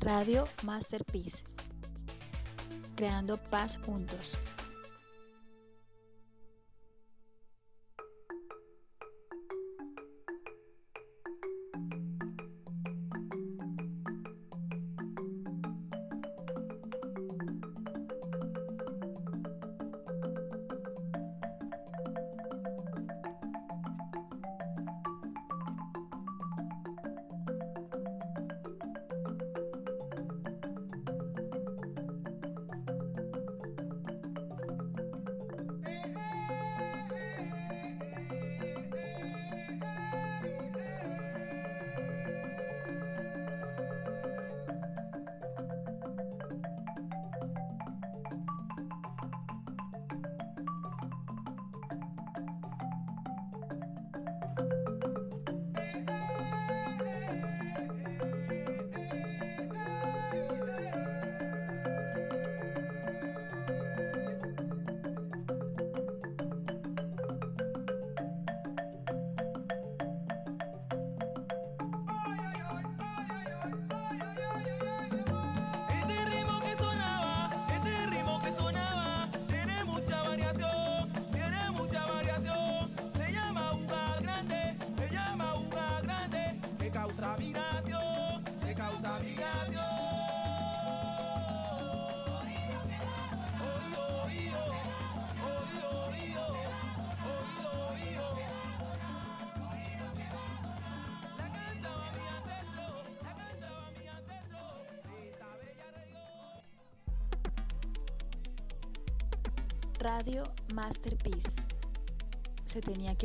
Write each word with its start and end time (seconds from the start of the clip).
Radio 0.00 0.46
Masterpiece. 0.64 1.44
Creando 2.94 3.36
paz 3.36 3.78
juntos. 3.84 4.38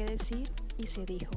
Decir 0.06 0.50
y 0.78 0.88
se 0.88 1.06
dijo. 1.06 1.32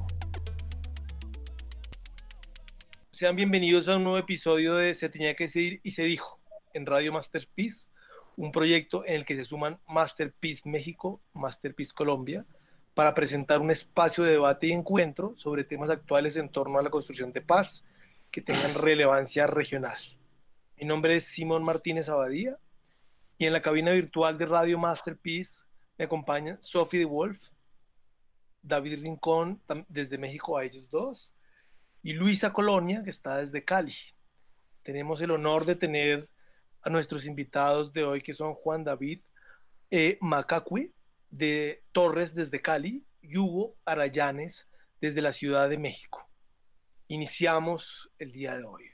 Sean 3.11 3.35
bienvenidos 3.35 3.87
a 3.87 3.95
un 3.95 4.03
nuevo 4.03 4.17
episodio 4.17 4.75
de 4.75 4.93
Se 4.93 5.09
tenía 5.09 5.35
que 5.35 5.45
decir 5.45 5.79
y 5.83 5.91
se 5.91 6.03
dijo 6.03 6.39
en 6.73 6.85
Radio 6.85 7.13
Masterpiece, 7.13 7.87
un 8.35 8.51
proyecto 8.51 9.05
en 9.05 9.15
el 9.15 9.25
que 9.25 9.35
se 9.35 9.45
suman 9.45 9.79
Masterpiece 9.87 10.69
México, 10.69 11.21
Masterpiece 11.33 11.93
Colombia, 11.93 12.45
para 12.93 13.15
presentar 13.15 13.61
un 13.61 13.71
espacio 13.71 14.25
de 14.25 14.31
debate 14.31 14.67
y 14.67 14.73
encuentro 14.73 15.33
sobre 15.37 15.63
temas 15.63 15.89
actuales 15.89 16.35
en 16.35 16.49
torno 16.49 16.77
a 16.77 16.83
la 16.83 16.89
construcción 16.89 17.31
de 17.31 17.41
paz 17.41 17.85
que 18.31 18.41
tengan 18.41 18.75
relevancia 18.75 19.47
regional. 19.47 19.97
Mi 20.77 20.85
nombre 20.85 21.15
es 21.15 21.23
Simón 21.23 21.63
Martínez 21.63 22.09
Abadía 22.09 22.57
y 23.37 23.45
en 23.45 23.53
la 23.53 23.61
cabina 23.61 23.91
virtual 23.91 24.37
de 24.37 24.45
Radio 24.45 24.77
Masterpiece 24.77 25.63
me 25.97 26.05
acompañan 26.05 26.59
Sophie 26.61 26.99
de 26.99 27.05
Wolf, 27.05 27.41
David 28.67 29.01
Rincón 29.03 29.61
desde 29.87 30.17
México 30.17 30.57
a 30.57 30.63
ellos 30.63 30.89
dos 30.89 31.31
y 32.03 32.13
Luisa 32.13 32.53
Colonia 32.53 33.03
que 33.03 33.09
está 33.09 33.37
desde 33.37 33.63
Cali. 33.63 33.95
Tenemos 34.83 35.21
el 35.21 35.31
honor 35.31 35.65
de 35.65 35.75
tener 35.75 36.29
a 36.81 36.89
nuestros 36.89 37.25
invitados 37.25 37.91
de 37.93 38.03
hoy 38.03 38.21
que 38.21 38.33
son 38.33 38.53
Juan 38.53 38.83
David 38.83 39.21
eh, 39.91 40.19
de 41.29 41.83
Torres 41.91 42.33
desde 42.35 42.61
Cali 42.61 43.03
y 43.21 43.37
Hugo 43.37 43.75
Arayanes 43.85 44.67
desde 45.01 45.21
la 45.21 45.33
Ciudad 45.33 45.69
de 45.69 45.77
México. 45.77 46.27
Iniciamos 47.07 48.09
el 48.19 48.31
día 48.31 48.57
de 48.57 48.63
hoy. 48.63 48.85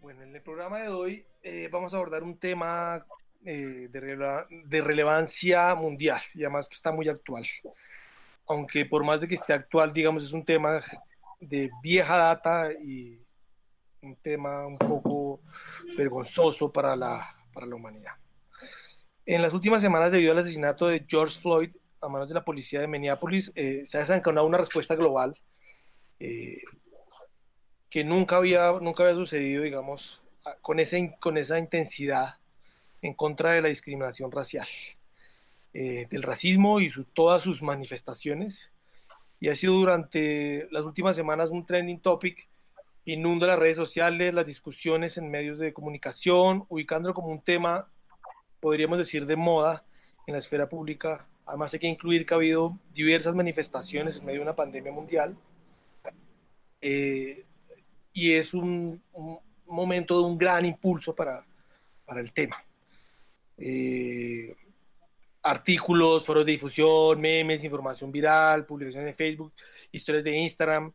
Bueno, 0.00 0.22
en 0.22 0.34
el 0.34 0.42
programa 0.42 0.78
de 0.78 0.88
hoy 0.88 1.26
eh, 1.42 1.68
vamos 1.70 1.92
a 1.92 1.96
abordar 1.96 2.22
un 2.22 2.38
tema 2.38 3.04
eh, 3.44 3.88
de, 3.90 4.80
relevancia 4.80 5.74
mundial 5.74 6.20
y 6.34 6.42
además 6.42 6.68
que 6.68 6.74
está 6.74 6.92
muy 6.92 7.08
actual. 7.08 7.46
Aunque 8.48 8.86
por 8.86 9.04
más 9.04 9.20
de 9.20 9.28
que 9.28 9.34
esté 9.34 9.52
actual, 9.52 9.92
digamos, 9.92 10.24
es 10.24 10.32
un 10.32 10.44
tema 10.44 10.82
de 11.40 11.70
vieja 11.82 12.16
data 12.16 12.72
y 12.72 13.20
un 14.02 14.16
tema 14.16 14.66
un 14.66 14.78
poco 14.78 15.40
vergonzoso 15.96 16.72
para 16.72 16.96
la, 16.96 17.28
para 17.52 17.66
la 17.66 17.74
humanidad. 17.74 18.12
En 19.26 19.42
las 19.42 19.52
últimas 19.52 19.82
semanas, 19.82 20.10
debido 20.10 20.32
al 20.32 20.38
asesinato 20.38 20.86
de 20.86 21.04
George 21.06 21.38
Floyd 21.38 21.70
a 22.00 22.08
manos 22.08 22.28
de 22.28 22.34
la 22.34 22.44
policía 22.44 22.80
de 22.80 22.86
Minneapolis, 22.86 23.52
eh, 23.54 23.82
se 23.84 23.98
ha 23.98 24.00
desencadenado 24.00 24.46
una 24.46 24.58
respuesta 24.58 24.94
global 24.94 25.38
eh, 26.20 26.62
que 27.90 28.04
nunca 28.04 28.36
había, 28.36 28.72
nunca 28.80 29.02
había 29.02 29.16
sucedido, 29.16 29.62
digamos, 29.62 30.22
con, 30.62 30.80
ese, 30.80 31.16
con 31.20 31.36
esa 31.36 31.58
intensidad 31.58 32.36
en 33.02 33.14
contra 33.14 33.52
de 33.52 33.62
la 33.62 33.68
discriminación 33.68 34.30
racial, 34.32 34.66
eh, 35.74 36.06
del 36.10 36.22
racismo 36.22 36.80
y 36.80 36.90
todas 37.14 37.42
sus 37.42 37.62
manifestaciones. 37.62 38.72
Y 39.40 39.48
ha 39.48 39.54
sido 39.54 39.74
durante 39.74 40.68
las 40.70 40.84
últimas 40.84 41.16
semanas 41.16 41.50
un 41.50 41.64
trending 41.64 42.00
topic 42.00 42.48
inunda 43.12 43.46
las 43.46 43.58
redes 43.58 43.76
sociales, 43.76 44.34
las 44.34 44.46
discusiones 44.46 45.16
en 45.16 45.30
medios 45.30 45.58
de 45.58 45.72
comunicación, 45.72 46.64
ubicándolo 46.68 47.14
como 47.14 47.28
un 47.28 47.40
tema, 47.40 47.88
podríamos 48.60 48.98
decir, 48.98 49.26
de 49.26 49.36
moda 49.36 49.84
en 50.26 50.34
la 50.34 50.38
esfera 50.38 50.68
pública. 50.68 51.26
Además 51.46 51.72
hay 51.72 51.80
que 51.80 51.86
incluir 51.86 52.26
que 52.26 52.34
ha 52.34 52.36
habido 52.36 52.78
diversas 52.92 53.34
manifestaciones 53.34 54.18
en 54.18 54.26
medio 54.26 54.40
de 54.40 54.44
una 54.44 54.56
pandemia 54.56 54.92
mundial. 54.92 55.36
Eh, 56.80 57.44
y 58.12 58.32
es 58.32 58.52
un, 58.52 59.02
momento 59.66 60.20
de 60.20 60.26
un 60.26 60.38
gran 60.38 60.64
impulso 60.64 61.14
para, 61.14 61.44
para 62.04 62.20
el 62.20 62.32
tema. 62.32 62.62
Eh, 63.56 64.54
artículos, 65.42 66.24
foros 66.24 66.44
de 66.44 66.52
difusión, 66.52 67.20
memes, 67.20 67.64
información 67.64 68.12
viral, 68.12 68.66
publicaciones 68.66 69.10
en 69.10 69.16
Facebook, 69.16 69.52
historias 69.92 70.24
de 70.24 70.36
Instagram, 70.36 70.92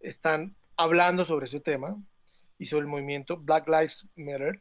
están 0.00 0.54
hablando 0.76 1.24
sobre 1.24 1.46
ese 1.46 1.60
tema 1.60 1.96
y 2.58 2.66
sobre 2.66 2.82
el 2.82 2.88
movimiento 2.88 3.36
Black 3.36 3.68
Lives 3.68 4.06
Matter 4.16 4.60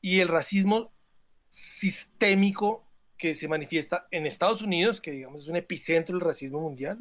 y 0.00 0.20
el 0.20 0.28
racismo 0.28 0.92
sistémico 1.48 2.84
que 3.16 3.34
se 3.34 3.48
manifiesta 3.48 4.06
en 4.10 4.26
Estados 4.26 4.62
Unidos, 4.62 5.00
que 5.00 5.10
digamos 5.10 5.42
es 5.42 5.48
un 5.48 5.56
epicentro 5.56 6.16
del 6.16 6.26
racismo 6.26 6.60
mundial, 6.60 6.98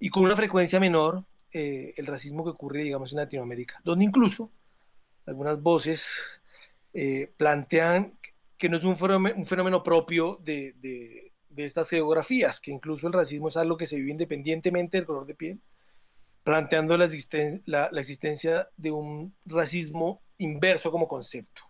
y 0.00 0.10
con 0.10 0.24
una 0.24 0.36
frecuencia 0.36 0.80
menor 0.80 1.24
eh, 1.52 1.94
el 1.96 2.06
racismo 2.06 2.44
que 2.44 2.50
ocurre, 2.50 2.82
digamos, 2.82 3.12
en 3.12 3.18
Latinoamérica, 3.18 3.80
donde 3.84 4.04
incluso 4.04 4.50
algunas 5.26 5.60
voces 5.60 6.40
eh, 6.94 7.30
plantean 7.36 8.14
que 8.58 8.68
no 8.68 8.76
es 8.76 8.84
un 8.84 8.96
fenómeno, 8.96 9.82
propio 9.82 10.38
de, 10.42 11.32
estas 11.56 11.88
geografías, 11.88 12.60
que 12.60 12.72
incluso 12.72 13.06
el 13.06 13.12
racismo 13.12 13.48
es 13.48 13.56
algo 13.56 13.76
que 13.76 13.86
se 13.86 13.96
vive 13.96 14.10
independientemente 14.10 14.98
del 14.98 15.06
color 15.06 15.26
de 15.26 15.34
piel, 15.34 15.60
planteando 16.42 16.96
la, 16.96 17.08
la 17.66 18.00
existencia 18.00 18.68
de 18.76 18.90
un 18.90 19.34
racismo 19.46 20.20
inverso 20.38 20.90
como 20.90 21.08
concepto. 21.08 21.62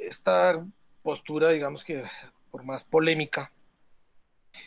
Esta 0.00 0.64
postura, 1.02 1.50
digamos 1.50 1.84
que 1.84 2.04
por 2.50 2.64
más 2.64 2.84
polémica, 2.84 3.52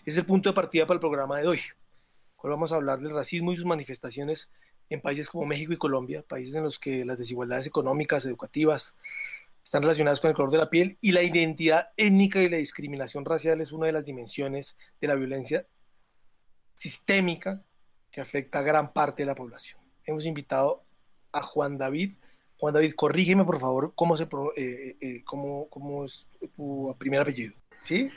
es 0.05 0.17
el 0.17 0.25
punto 0.25 0.49
de 0.49 0.55
partida 0.55 0.85
para 0.85 0.95
el 0.95 1.01
programa 1.01 1.39
de 1.39 1.47
hoy. 1.47 1.61
Hoy 2.37 2.49
vamos 2.49 2.71
a 2.71 2.75
hablar 2.75 2.99
del 2.99 3.13
racismo 3.13 3.51
y 3.51 3.55
sus 3.55 3.65
manifestaciones 3.65 4.49
en 4.89 5.01
países 5.01 5.29
como 5.29 5.45
México 5.45 5.73
y 5.73 5.77
Colombia, 5.77 6.23
países 6.27 6.55
en 6.55 6.63
los 6.63 6.79
que 6.79 7.03
las 7.03 7.17
desigualdades 7.17 7.67
económicas, 7.67 8.25
educativas, 8.25 8.95
están 9.67 9.81
relacionadas 9.81 10.21
con 10.21 10.29
el 10.29 10.35
color 10.37 10.49
de 10.49 10.59
la 10.59 10.69
piel 10.69 10.97
y 11.01 11.11
la 11.11 11.23
identidad 11.23 11.89
étnica 11.97 12.39
y 12.39 12.47
la 12.47 12.55
discriminación 12.55 13.25
racial 13.25 13.59
es 13.59 13.73
una 13.73 13.87
de 13.87 13.91
las 13.91 14.05
dimensiones 14.05 14.77
de 15.01 15.07
la 15.09 15.15
violencia 15.15 15.67
sistémica 16.75 17.65
que 18.09 18.21
afecta 18.21 18.59
a 18.59 18.61
gran 18.61 18.93
parte 18.93 19.23
de 19.23 19.25
la 19.25 19.35
población. 19.35 19.81
Hemos 20.05 20.25
invitado 20.25 20.85
a 21.33 21.41
Juan 21.41 21.77
David 21.77 22.13
Juan 22.57 22.75
David, 22.75 22.93
corrígeme 22.95 23.43
por 23.43 23.59
favor 23.59 23.91
cómo, 23.93 24.15
se, 24.15 24.23
eh, 24.55 24.95
eh, 25.01 25.21
cómo, 25.25 25.67
cómo 25.69 26.05
es 26.05 26.29
tu 26.55 26.95
primer 26.97 27.19
apellido. 27.19 27.53
¿Sí? 27.81 28.09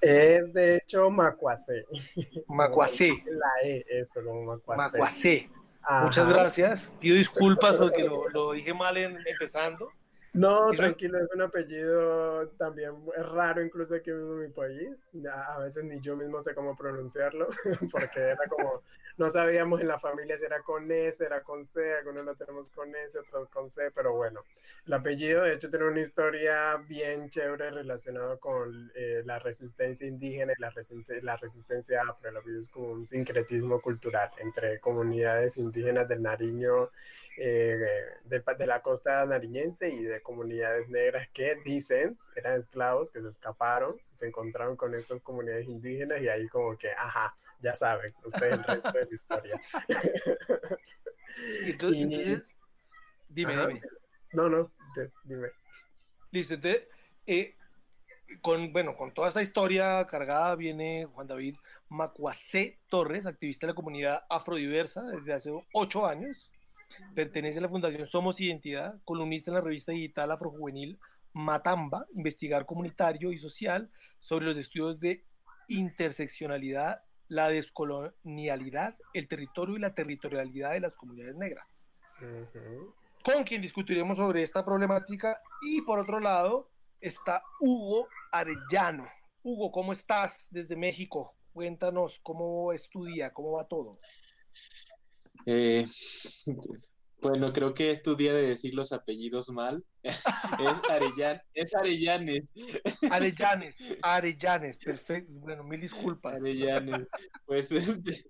Es 0.00 0.52
de 0.52 0.78
hecho 0.78 1.08
Macuacé. 1.08 1.84
Macuacé. 2.48 3.22
La 3.26 3.52
E, 3.62 3.86
eso, 3.88 4.20
Macuacé. 4.22 4.82
Macuacé. 4.82 5.50
Muchas 6.02 6.28
gracias. 6.28 6.90
Pido 6.98 7.16
disculpas 7.16 7.76
porque 7.76 8.02
lo, 8.02 8.28
lo 8.30 8.52
dije 8.54 8.74
mal 8.74 8.96
en, 8.96 9.16
empezando. 9.24 9.88
No, 10.46 10.68
tranquilo, 10.72 11.18
es 11.18 11.28
un 11.34 11.40
apellido 11.40 12.46
también 12.58 12.92
es 13.16 13.26
raro 13.26 13.62
incluso 13.62 13.94
aquí 13.94 14.10
en 14.10 14.40
mi 14.40 14.48
país. 14.48 15.02
A 15.32 15.58
veces 15.60 15.84
ni 15.84 15.98
yo 16.00 16.14
mismo 16.14 16.42
sé 16.42 16.54
cómo 16.54 16.76
pronunciarlo, 16.76 17.48
porque 17.90 18.20
era 18.20 18.46
como, 18.48 18.82
no 19.16 19.30
sabíamos 19.30 19.80
en 19.80 19.88
la 19.88 19.98
familia 19.98 20.36
si 20.36 20.44
era 20.44 20.60
con 20.62 20.90
S, 20.92 21.24
era 21.24 21.42
con 21.42 21.64
C, 21.64 21.94
algunos 21.94 22.26
lo 22.26 22.34
tenemos 22.34 22.70
con 22.70 22.94
S, 22.94 23.18
otros 23.18 23.48
con 23.48 23.70
C, 23.70 23.90
pero 23.94 24.14
bueno, 24.14 24.42
el 24.86 24.92
apellido 24.92 25.44
de 25.44 25.54
hecho 25.54 25.70
tiene 25.70 25.86
una 25.86 26.00
historia 26.00 26.76
bien 26.86 27.30
chévere 27.30 27.70
relacionada 27.70 28.36
con 28.36 28.92
eh, 28.94 29.22
la 29.24 29.38
resistencia 29.38 30.06
indígena 30.06 30.52
y 30.56 30.60
la, 30.60 30.70
la 31.22 31.36
resistencia 31.36 32.02
afro. 32.02 32.28
El 32.28 32.36
apellido 32.36 32.60
es 32.60 32.68
como 32.68 32.92
un 32.92 33.06
sincretismo 33.06 33.80
cultural 33.80 34.30
entre 34.38 34.80
comunidades 34.80 35.56
indígenas 35.56 36.06
del 36.08 36.22
Nariño 36.22 36.90
eh, 37.38 37.78
de, 38.24 38.42
de, 38.58 38.66
la 38.66 38.80
costa 38.80 39.24
nariñense 39.26 39.90
y 39.90 40.02
de 40.04 40.22
comunidades 40.22 40.88
negras 40.88 41.28
que 41.32 41.56
dicen 41.64 42.18
eran 42.34 42.58
esclavos 42.58 43.10
que 43.10 43.20
se 43.20 43.28
escaparon, 43.28 43.96
se 44.14 44.26
encontraron 44.26 44.76
con 44.76 44.94
estas 44.94 45.20
comunidades 45.20 45.66
indígenas 45.66 46.20
y 46.22 46.28
ahí 46.28 46.48
como 46.48 46.76
que, 46.78 46.90
ajá, 46.92 47.36
ya 47.60 47.74
saben, 47.74 48.14
ustedes 48.24 48.54
el 48.54 48.64
resto 48.64 48.92
de 48.92 49.04
la 49.04 49.14
historia. 49.14 49.60
Entonces, 51.66 52.42
dime, 53.28 53.56
dime. 53.56 53.82
No, 54.32 54.48
no, 54.48 54.72
dime. 55.24 55.48
Listo, 56.30 56.54
entonces, 56.54 56.82
eh, 57.26 57.54
con, 58.40 58.72
bueno, 58.72 58.96
con 58.96 59.12
toda 59.12 59.28
esta 59.28 59.42
historia 59.42 60.06
cargada 60.06 60.54
viene 60.54 61.06
Juan 61.12 61.26
David 61.26 61.56
Macuacé 61.88 62.78
Torres, 62.88 63.26
activista 63.26 63.66
de 63.66 63.72
la 63.72 63.76
comunidad 63.76 64.24
afrodiversa 64.28 65.02
desde 65.02 65.32
hace 65.32 65.50
ocho 65.72 66.06
años. 66.06 66.50
Pertenece 67.14 67.58
a 67.58 67.62
la 67.62 67.68
Fundación 67.68 68.06
Somos 68.06 68.40
Identidad, 68.40 69.00
columnista 69.04 69.50
en 69.50 69.56
la 69.56 69.60
revista 69.60 69.92
digital 69.92 70.30
afrojuvenil 70.30 70.98
Matamba, 71.32 72.06
investigar 72.14 72.64
comunitario 72.64 73.30
y 73.30 73.38
social 73.38 73.90
sobre 74.20 74.46
los 74.46 74.56
estudios 74.56 74.98
de 75.00 75.24
interseccionalidad, 75.68 77.02
la 77.28 77.48
descolonialidad, 77.48 78.96
el 79.12 79.28
territorio 79.28 79.76
y 79.76 79.80
la 79.80 79.94
territorialidad 79.94 80.72
de 80.72 80.80
las 80.80 80.94
comunidades 80.94 81.36
negras. 81.36 81.66
Con 83.22 83.44
quien 83.44 83.60
discutiremos 83.60 84.16
sobre 84.16 84.42
esta 84.42 84.64
problemática. 84.64 85.40
Y 85.60 85.82
por 85.82 85.98
otro 85.98 86.20
lado 86.20 86.70
está 87.00 87.42
Hugo 87.60 88.08
Arellano. 88.32 89.06
Hugo, 89.42 89.70
¿cómo 89.70 89.92
estás 89.92 90.46
desde 90.50 90.76
México? 90.76 91.34
Cuéntanos 91.52 92.18
cómo 92.22 92.72
estudia, 92.72 93.32
cómo 93.32 93.52
va 93.52 93.66
todo. 93.66 93.98
Eh, 95.46 95.86
bueno, 97.22 97.52
creo 97.52 97.72
que 97.72 97.92
es 97.92 98.02
tu 98.02 98.16
día 98.16 98.34
de 98.34 98.46
decir 98.46 98.74
los 98.74 98.92
apellidos 98.92 99.48
mal. 99.48 99.84
es, 100.02 100.90
Arellán, 100.90 101.40
es 101.54 101.74
Arellanes. 101.74 102.52
Arellanes, 103.10 103.76
Arellanes, 104.02 104.76
perfecto. 104.78 105.32
Bueno, 105.34 105.64
mil 105.64 105.80
disculpas. 105.80 106.34
Arellanes. 106.34 107.06
Pues, 107.46 107.70
este, 107.72 108.24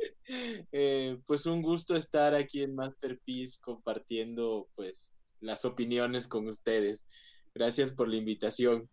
eh, 0.72 1.18
pues 1.26 1.46
un 1.46 1.62
gusto 1.62 1.96
estar 1.96 2.34
aquí 2.34 2.62
en 2.62 2.74
Masterpiece 2.74 3.58
compartiendo 3.60 4.68
pues 4.74 5.16
las 5.40 5.64
opiniones 5.64 6.28
con 6.28 6.46
ustedes. 6.46 7.06
Gracias 7.54 7.92
por 7.92 8.08
la 8.08 8.16
invitación. 8.16 8.88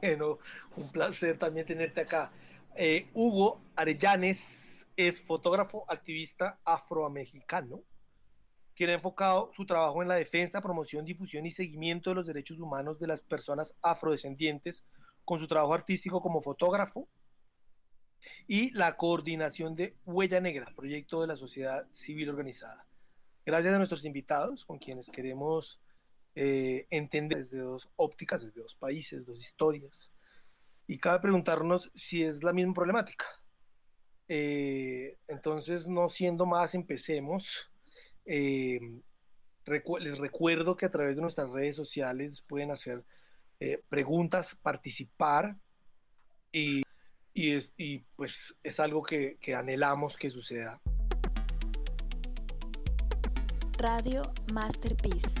Bueno, 0.00 0.38
un 0.76 0.90
placer 0.90 1.38
también 1.38 1.66
tenerte 1.66 2.02
acá. 2.02 2.32
Eh, 2.74 3.08
Hugo 3.14 3.62
Arellanes 3.74 4.75
es 4.96 5.20
fotógrafo 5.20 5.84
activista 5.88 6.58
afroamericano, 6.64 7.82
quien 8.74 8.90
ha 8.90 8.94
enfocado 8.94 9.50
su 9.54 9.66
trabajo 9.66 10.02
en 10.02 10.08
la 10.08 10.14
defensa, 10.14 10.60
promoción, 10.60 11.04
difusión 11.04 11.46
y 11.46 11.50
seguimiento 11.50 12.10
de 12.10 12.16
los 12.16 12.26
derechos 12.26 12.58
humanos 12.58 12.98
de 12.98 13.06
las 13.06 13.22
personas 13.22 13.74
afrodescendientes 13.82 14.84
con 15.24 15.38
su 15.38 15.46
trabajo 15.46 15.74
artístico 15.74 16.20
como 16.20 16.42
fotógrafo 16.42 17.08
y 18.46 18.70
la 18.70 18.96
coordinación 18.96 19.76
de 19.76 19.96
Huella 20.04 20.40
Negra, 20.40 20.72
proyecto 20.74 21.20
de 21.20 21.26
la 21.26 21.36
sociedad 21.36 21.86
civil 21.92 22.30
organizada. 22.30 22.86
Gracias 23.44 23.74
a 23.74 23.78
nuestros 23.78 24.04
invitados, 24.04 24.64
con 24.64 24.78
quienes 24.78 25.08
queremos 25.10 25.80
eh, 26.34 26.86
entender 26.90 27.44
desde 27.44 27.58
dos 27.58 27.88
ópticas, 27.96 28.42
desde 28.42 28.60
dos 28.60 28.74
países, 28.74 29.24
dos 29.24 29.38
historias. 29.38 30.10
Y 30.86 30.98
cabe 30.98 31.20
preguntarnos 31.20 31.90
si 31.94 32.24
es 32.24 32.42
la 32.42 32.52
misma 32.52 32.74
problemática 32.74 33.26
eh, 34.28 35.16
entonces, 35.28 35.86
no 35.86 36.08
siendo 36.08 36.46
más, 36.46 36.74
empecemos. 36.74 37.70
Eh, 38.24 38.80
les 40.00 40.18
recuerdo 40.18 40.76
que 40.76 40.86
a 40.86 40.90
través 40.90 41.16
de 41.16 41.22
nuestras 41.22 41.50
redes 41.50 41.76
sociales 41.76 42.42
pueden 42.42 42.70
hacer 42.70 43.04
eh, 43.60 43.82
preguntas, 43.88 44.56
participar 44.62 45.56
y, 46.52 46.82
y, 47.34 47.98
pues 48.16 48.54
es 48.62 48.80
algo 48.80 49.02
que, 49.02 49.38
que 49.40 49.54
anhelamos 49.54 50.16
que 50.16 50.30
suceda. 50.30 50.80
Radio 53.78 54.22
Masterpiece. 54.52 55.40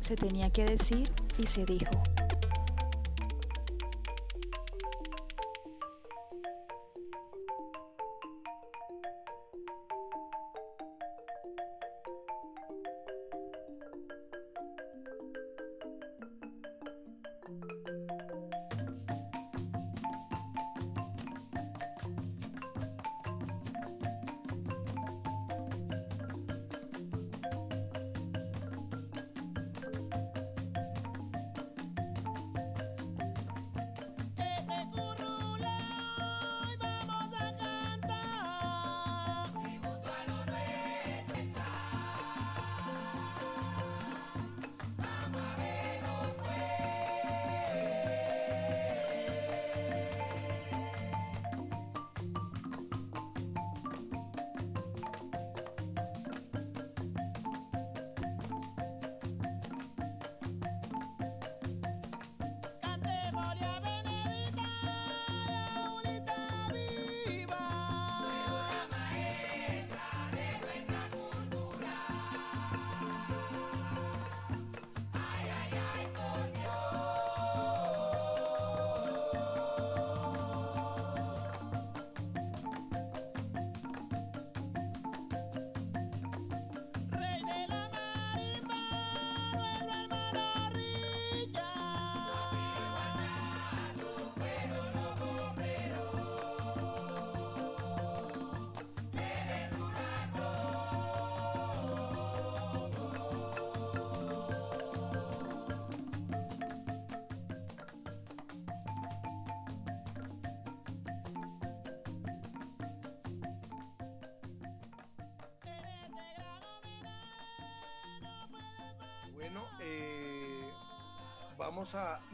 Se 0.00 0.16
tenía 0.16 0.50
que 0.50 0.64
decir 0.64 1.10
y 1.38 1.46
se 1.46 1.64
dijo. 1.64 1.90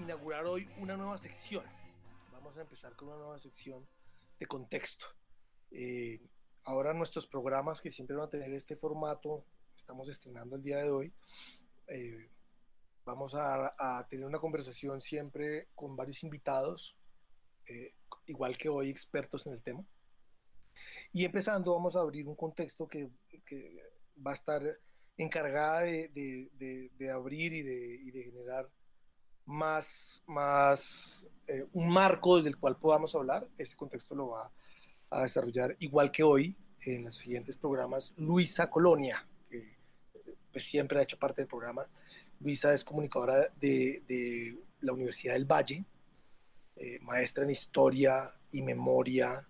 Inaugurar 0.08 0.46
hoy 0.46 0.66
una 0.78 0.96
nueva 0.96 1.18
sección. 1.18 1.62
Vamos 2.32 2.56
a 2.56 2.62
empezar 2.62 2.96
con 2.96 3.08
una 3.08 3.18
nueva 3.18 3.38
sección 3.40 3.86
de 4.38 4.46
contexto. 4.46 5.04
Eh, 5.70 6.18
ahora 6.64 6.94
nuestros 6.94 7.26
programas 7.26 7.82
que 7.82 7.90
siempre 7.90 8.16
van 8.16 8.28
a 8.28 8.30
tener 8.30 8.50
este 8.54 8.74
formato, 8.74 9.44
estamos 9.76 10.08
estrenando 10.08 10.56
el 10.56 10.62
día 10.62 10.78
de 10.78 10.90
hoy, 10.90 11.12
eh, 11.88 12.30
vamos 13.04 13.34
a, 13.34 13.74
a, 13.78 14.08
tener 14.08 14.24
una 14.24 14.38
conversación 14.38 15.02
siempre 15.02 15.68
con 15.74 15.94
varios 15.94 16.22
invitados, 16.22 16.96
eh, 17.66 17.92
igual 18.28 18.56
que 18.56 18.70
hoy 18.70 18.88
expertos 18.88 19.46
en 19.46 19.52
el 19.52 19.62
tema. 19.62 19.84
Y 21.12 21.26
empezando, 21.26 21.74
vamos 21.74 21.96
a 21.96 22.00
abrir 22.00 22.26
un 22.26 22.34
contexto 22.34 22.88
que, 22.88 23.10
que 23.44 23.76
va 24.26 24.30
a 24.30 24.34
estar 24.34 24.62
encargada 25.18 25.80
de, 25.80 26.48
de, 26.54 26.90
de, 26.96 27.10
abrir 27.10 27.52
y, 27.52 27.62
de, 27.62 27.97
más, 29.58 30.22
más 30.26 31.26
eh, 31.48 31.66
un 31.72 31.90
marco 31.90 32.36
desde 32.36 32.50
el 32.50 32.56
cual 32.56 32.76
podamos 32.76 33.14
hablar. 33.14 33.46
Este 33.58 33.76
contexto 33.76 34.14
lo 34.14 34.28
va 34.28 34.50
a 35.10 35.22
desarrollar 35.22 35.76
igual 35.80 36.10
que 36.10 36.22
hoy 36.22 36.56
en 36.80 37.04
los 37.04 37.16
siguientes 37.16 37.56
programas 37.56 38.12
Luisa 38.16 38.70
Colonia, 38.70 39.26
que 39.50 39.76
pues, 40.52 40.64
siempre 40.64 40.98
ha 40.98 41.02
hecho 41.02 41.18
parte 41.18 41.42
del 41.42 41.48
programa. 41.48 41.86
Luisa 42.40 42.72
es 42.72 42.84
comunicadora 42.84 43.48
de, 43.60 44.02
de 44.06 44.56
la 44.80 44.92
Universidad 44.92 45.34
del 45.34 45.44
Valle, 45.44 45.84
eh, 46.76 46.98
maestra 47.00 47.42
en 47.42 47.50
historia 47.50 48.32
y 48.52 48.62
memoria 48.62 49.44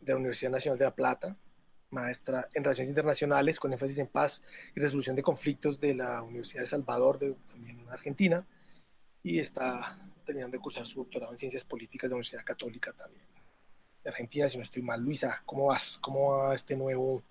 de 0.00 0.12
la 0.12 0.18
Universidad 0.18 0.50
Nacional 0.50 0.78
de 0.78 0.84
La 0.84 0.94
Plata, 0.94 1.36
maestra 1.90 2.48
en 2.52 2.64
Relaciones 2.64 2.90
Internacionales 2.90 3.60
con 3.60 3.72
énfasis 3.72 3.98
en 3.98 4.08
paz 4.08 4.42
y 4.74 4.80
resolución 4.80 5.14
de 5.14 5.22
conflictos 5.22 5.78
de 5.78 5.94
la 5.94 6.20
Universidad 6.22 6.62
de 6.62 6.66
Salvador, 6.66 7.20
de, 7.20 7.36
también 7.48 7.78
en 7.78 7.88
Argentina, 7.88 8.44
y 9.26 9.40
está 9.40 9.98
terminando 10.24 10.56
de 10.56 10.62
cursar 10.62 10.86
su 10.86 11.00
doctorado 11.00 11.32
en 11.32 11.38
Ciencias 11.38 11.64
Políticas 11.64 12.02
de 12.02 12.10
la 12.10 12.14
Universidad 12.14 12.44
Católica 12.44 12.92
también 12.92 13.26
de 14.04 14.08
Argentina, 14.08 14.48
si 14.48 14.56
no 14.56 14.62
estoy 14.62 14.82
mal. 14.82 15.02
Luisa, 15.02 15.42
¿cómo 15.44 15.66
vas? 15.66 15.98
¿Cómo 16.00 16.30
va 16.30 16.54
este 16.54 16.76
nuevo, 16.76 17.24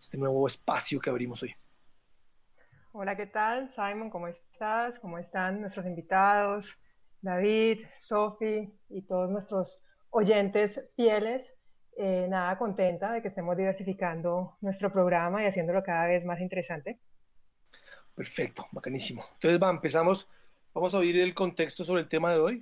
este 0.00 0.16
nuevo 0.16 0.46
espacio 0.46 0.98
que 0.98 1.10
abrimos 1.10 1.42
hoy? 1.42 1.54
Hola, 2.92 3.14
¿qué 3.14 3.26
tal? 3.26 3.70
Simon, 3.74 4.08
¿cómo 4.08 4.28
estás? 4.28 4.98
¿Cómo 5.00 5.18
están 5.18 5.60
nuestros 5.60 5.84
invitados? 5.84 6.74
David, 7.20 7.84
Sofi 8.00 8.72
y 8.88 9.02
todos 9.02 9.28
nuestros 9.28 9.78
oyentes 10.08 10.80
fieles. 10.96 11.54
Eh, 11.98 12.26
nada, 12.26 12.56
contenta 12.56 13.12
de 13.12 13.20
que 13.20 13.28
estemos 13.28 13.54
diversificando 13.54 14.56
nuestro 14.62 14.90
programa 14.90 15.42
y 15.42 15.46
haciéndolo 15.46 15.82
cada 15.82 16.06
vez 16.06 16.24
más 16.24 16.40
interesante. 16.40 17.00
Perfecto, 18.14 18.66
bacanísimo. 18.72 19.26
Entonces, 19.34 19.62
va, 19.62 19.68
empezamos, 19.68 20.26
vamos 20.74 20.92
a 20.94 20.98
oír 20.98 21.16
el 21.18 21.34
contexto 21.34 21.84
sobre 21.84 22.02
el 22.02 22.08
tema 22.08 22.32
de 22.32 22.38
hoy 22.40 22.60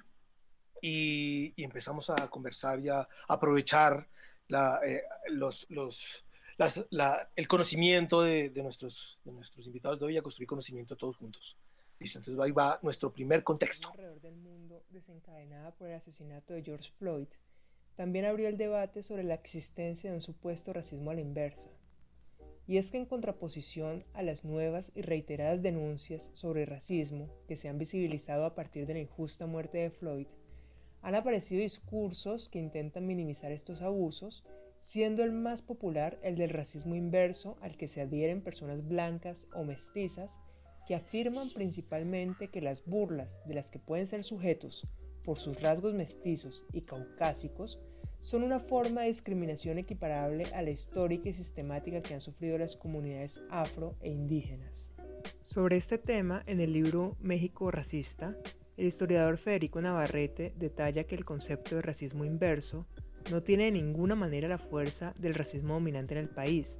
y, 0.81 1.53
y 1.57 1.65
empezamos 1.65 2.11
a 2.11 2.29
conversar 2.29 2.79
y 2.81 2.89
a 2.89 3.09
aprovechar 3.27 4.07
la, 4.49 4.81
eh, 4.87 5.03
los, 5.31 5.67
los, 5.71 6.25
las, 6.59 6.85
la, 6.91 7.31
el 7.35 7.49
conocimiento 7.49 8.23
de, 8.23 8.51
de, 8.51 8.63
nuestros, 8.63 9.19
de 9.25 9.33
nuestros 9.33 9.67
invitados 9.67 9.99
de 9.99 10.07
hoy, 10.07 10.19
a 10.19 10.23
construir 10.23 10.47
conocimiento 10.47 10.97
todos 10.97 11.17
juntos. 11.17 11.57
Listo, 11.99 12.19
entonces 12.19 12.41
ahí 12.43 12.51
va 12.51 12.79
nuestro 12.83 13.13
primer 13.13 13.43
contexto. 13.43 13.91
Alrededor 13.91 14.21
del 14.21 14.37
mundo 14.37 14.83
desencadenada 14.91 15.71
por 15.73 15.89
el 15.89 15.95
asesinato 15.95 16.53
de 16.53 16.63
George 16.63 16.91
Floyd 16.99 17.29
también 17.97 18.25
abrió 18.25 18.49
el 18.49 18.57
debate 18.57 19.03
sobre 19.03 19.23
la 19.23 19.35
existencia 19.35 20.11
de 20.11 20.17
un 20.17 20.23
supuesto 20.23 20.73
racismo 20.73 21.11
a 21.11 21.15
la 21.15 21.21
inversa. 21.21 21.69
Y 22.67 22.79
es 22.79 22.91
que 22.91 22.97
en 22.97 23.07
contraposición 23.07 24.05
a 24.15 24.23
las 24.23 24.45
nuevas 24.45 24.93
y 24.95 25.03
reiteradas 25.03 25.63
denuncias 25.63 26.31
sobre 26.33 26.65
racismo 26.65 27.29
que 27.49 27.57
se 27.57 27.69
han 27.69 27.79
visibilizado 27.79 28.45
a 28.45 28.55
partir 28.55 28.87
de 28.87 28.95
la 28.95 29.01
injusta 29.01 29.47
muerte 29.47 29.79
de 29.79 29.91
Floyd, 29.91 30.27
han 31.03 31.17
aparecido 31.17 31.61
discursos 31.61 32.49
que 32.49 32.61
intentan 32.61 33.07
minimizar 33.07 33.51
estos 33.51 33.83
abusos, 33.83 34.45
siendo 34.81 35.25
el 35.25 35.33
más 35.33 35.63
popular 35.63 36.19
el 36.23 36.37
del 36.37 36.51
racismo 36.51 36.95
inverso 36.95 37.57
al 37.61 37.77
que 37.77 37.89
se 37.89 38.01
adhieren 38.01 38.43
personas 38.43 38.87
blancas 38.87 39.47
o 39.55 39.65
mestizas 39.65 40.39
que 40.87 40.95
afirman 40.95 41.51
principalmente 41.51 42.49
que 42.49 42.61
las 42.61 42.85
burlas 42.85 43.41
de 43.47 43.55
las 43.55 43.71
que 43.71 43.79
pueden 43.79 44.07
ser 44.07 44.25
sujetos 44.25 44.83
por 45.25 45.39
sus 45.39 45.61
rasgos 45.61 45.95
mestizos 45.95 46.65
y 46.73 46.81
caucásicos, 46.81 47.79
son 48.23 48.45
una 48.45 48.61
forma 48.61 49.03
de 49.03 49.09
discriminación 49.09 49.79
equiparable 49.79 50.45
a 50.55 50.63
la 50.63 50.71
histórica 50.71 51.29
y 51.29 51.35
sistemática 51.35 52.01
que 52.01 52.15
han 52.15 52.21
sufrido 52.21 52.57
las 52.57 52.77
comunidades 52.77 53.43
afro 53.51 53.95
e 54.01 54.11
indígenas. 54.11 54.95
Sobre 55.45 55.77
este 55.77 55.99
tema, 55.99 56.43
en 56.47 56.61
el 56.61 56.73
libro 56.73 57.17
México 57.21 57.71
Racista, 57.71 58.35
el 58.79 58.87
historiador 58.87 59.37
Federico 59.37 59.83
Navarrete 59.83 60.55
detalla 60.57 61.05
que 61.05 61.15
el 61.15 61.25
concepto 61.25 61.77
de 61.77 61.83
racismo 61.83 62.25
inverso 62.25 62.87
no 63.31 63.43
tiene 63.43 63.65
de 63.65 63.73
ninguna 63.73 64.15
manera 64.15 64.49
la 64.49 64.59
fuerza 64.59 65.13
del 65.19 65.35
racismo 65.35 65.75
dominante 65.75 66.15
en 66.15 66.21
el 66.21 66.29
país, 66.29 66.79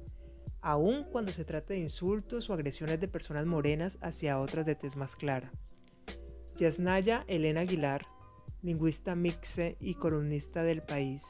aun 0.61 1.03
cuando 1.03 1.31
se 1.31 1.45
trata 1.45 1.73
de 1.73 1.81
insultos 1.81 2.49
o 2.49 2.53
agresiones 2.53 2.99
de 2.99 3.07
personas 3.07 3.45
morenas 3.45 3.97
hacia 4.01 4.39
otras 4.39 4.65
de 4.65 4.75
tez 4.75 4.95
más 4.95 5.15
clara. 5.15 5.51
Yasnaya 6.57 7.25
Elena 7.27 7.61
Aguilar, 7.61 8.05
lingüista 8.63 9.13
mixe 9.13 9.75
y 9.79 9.95
columnista 9.95 10.63
del 10.63 10.81
país. 10.81 11.23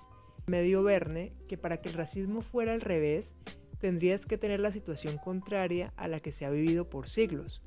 Medio 0.45 0.83
Verne 0.83 1.33
que 1.49 1.57
para 1.57 1.81
que 1.81 1.89
el 1.89 1.95
racismo 1.95 2.41
fuera 2.41 2.73
al 2.73 2.81
revés, 2.81 3.35
tendrías 3.79 4.25
que 4.25 4.37
tener 4.37 4.59
la 4.59 4.71
situación 4.71 5.17
contraria 5.17 5.91
a 5.97 6.07
la 6.07 6.19
que 6.19 6.31
se 6.31 6.45
ha 6.45 6.49
vivido 6.49 6.89
por 6.89 7.07
siglos, 7.07 7.61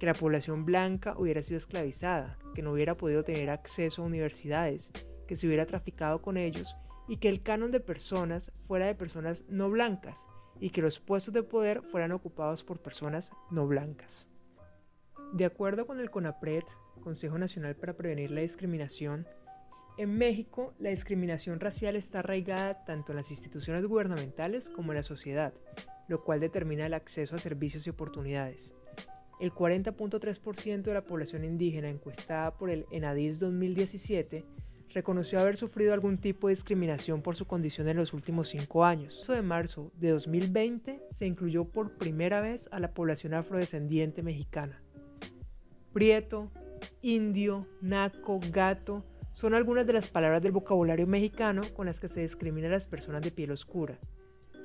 que 0.00 0.06
la 0.06 0.14
población 0.14 0.64
blanca 0.64 1.14
hubiera 1.16 1.42
sido 1.42 1.58
esclavizada, 1.58 2.38
que 2.54 2.62
no 2.62 2.72
hubiera 2.72 2.94
podido 2.94 3.22
tener 3.22 3.50
acceso 3.50 4.02
a 4.02 4.06
universidades, 4.06 4.90
que 5.28 5.36
se 5.36 5.46
hubiera 5.46 5.66
traficado 5.66 6.22
con 6.22 6.36
ellos 6.36 6.74
y 7.06 7.18
que 7.18 7.28
el 7.28 7.42
canon 7.42 7.70
de 7.70 7.80
personas 7.80 8.50
fuera 8.64 8.86
de 8.86 8.94
personas 8.94 9.44
no 9.48 9.68
blancas 9.68 10.18
y 10.58 10.70
que 10.70 10.82
los 10.82 10.98
puestos 10.98 11.34
de 11.34 11.42
poder 11.42 11.82
fueran 11.82 12.12
ocupados 12.12 12.64
por 12.64 12.80
personas 12.80 13.30
no 13.50 13.66
blancas. 13.66 14.26
De 15.32 15.44
acuerdo 15.44 15.86
con 15.86 16.00
el 16.00 16.10
CONAPRED, 16.10 16.64
Consejo 17.02 17.38
Nacional 17.38 17.76
para 17.76 17.94
Prevenir 17.94 18.30
la 18.30 18.40
Discriminación, 18.40 19.26
en 19.98 20.16
México 20.16 20.72
la 20.78 20.90
discriminación 20.90 21.60
racial 21.60 21.94
está 21.94 22.20
arraigada 22.20 22.84
tanto 22.84 23.12
en 23.12 23.16
las 23.16 23.30
instituciones 23.30 23.84
gubernamentales 23.84 24.70
como 24.70 24.92
en 24.92 24.96
la 24.96 25.02
sociedad, 25.02 25.52
lo 26.08 26.18
cual 26.18 26.40
determina 26.40 26.86
el 26.86 26.94
acceso 26.94 27.34
a 27.34 27.38
servicios 27.38 27.86
y 27.86 27.90
oportunidades. 27.90 28.72
El 29.40 29.52
40.3% 29.52 30.82
de 30.82 30.94
la 30.94 31.04
población 31.04 31.44
indígena 31.44 31.88
encuestada 31.88 32.56
por 32.56 32.70
el 32.70 32.86
ENADIS 32.90 33.40
2017 33.40 34.44
reconoció 34.92 35.38
haber 35.38 35.56
sufrido 35.56 35.92
algún 35.92 36.18
tipo 36.18 36.48
de 36.48 36.54
discriminación 36.54 37.22
por 37.22 37.36
su 37.36 37.46
condición 37.46 37.88
en 37.88 37.96
los 37.96 38.12
últimos 38.12 38.48
cinco 38.48 38.84
años. 38.84 39.24
El 39.28 39.36
de 39.36 39.42
marzo 39.42 39.92
de 39.98 40.10
2020 40.10 41.00
se 41.14 41.26
incluyó 41.26 41.64
por 41.64 41.96
primera 41.96 42.40
vez 42.40 42.68
a 42.72 42.80
la 42.80 42.92
población 42.92 43.34
afrodescendiente 43.34 44.22
mexicana. 44.22 44.82
Prieto, 45.92 46.50
indio, 47.02 47.60
naco, 47.80 48.38
gato, 48.50 49.04
son 49.32 49.54
algunas 49.54 49.86
de 49.86 49.94
las 49.94 50.08
palabras 50.08 50.42
del 50.42 50.52
vocabulario 50.52 51.06
mexicano 51.06 51.62
con 51.74 51.86
las 51.86 51.98
que 51.98 52.08
se 52.08 52.20
discrimina 52.20 52.68
a 52.68 52.72
las 52.72 52.86
personas 52.86 53.22
de 53.22 53.30
piel 53.30 53.52
oscura. 53.52 53.98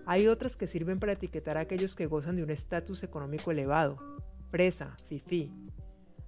Hay 0.06 0.27
otras 0.27 0.56
que 0.56 0.68
sirven 0.68 1.00
para 1.00 1.13
etiquetar 1.13 1.58
a 1.58 1.62
aquellos 1.62 1.96
que 1.96 2.06
gozan 2.06 2.36
de 2.36 2.44
un 2.44 2.51
estatus 2.51 3.04
económico 3.04 3.51
elevado, 3.51 3.98
presa, 4.51 4.96
fifi. 5.08 5.51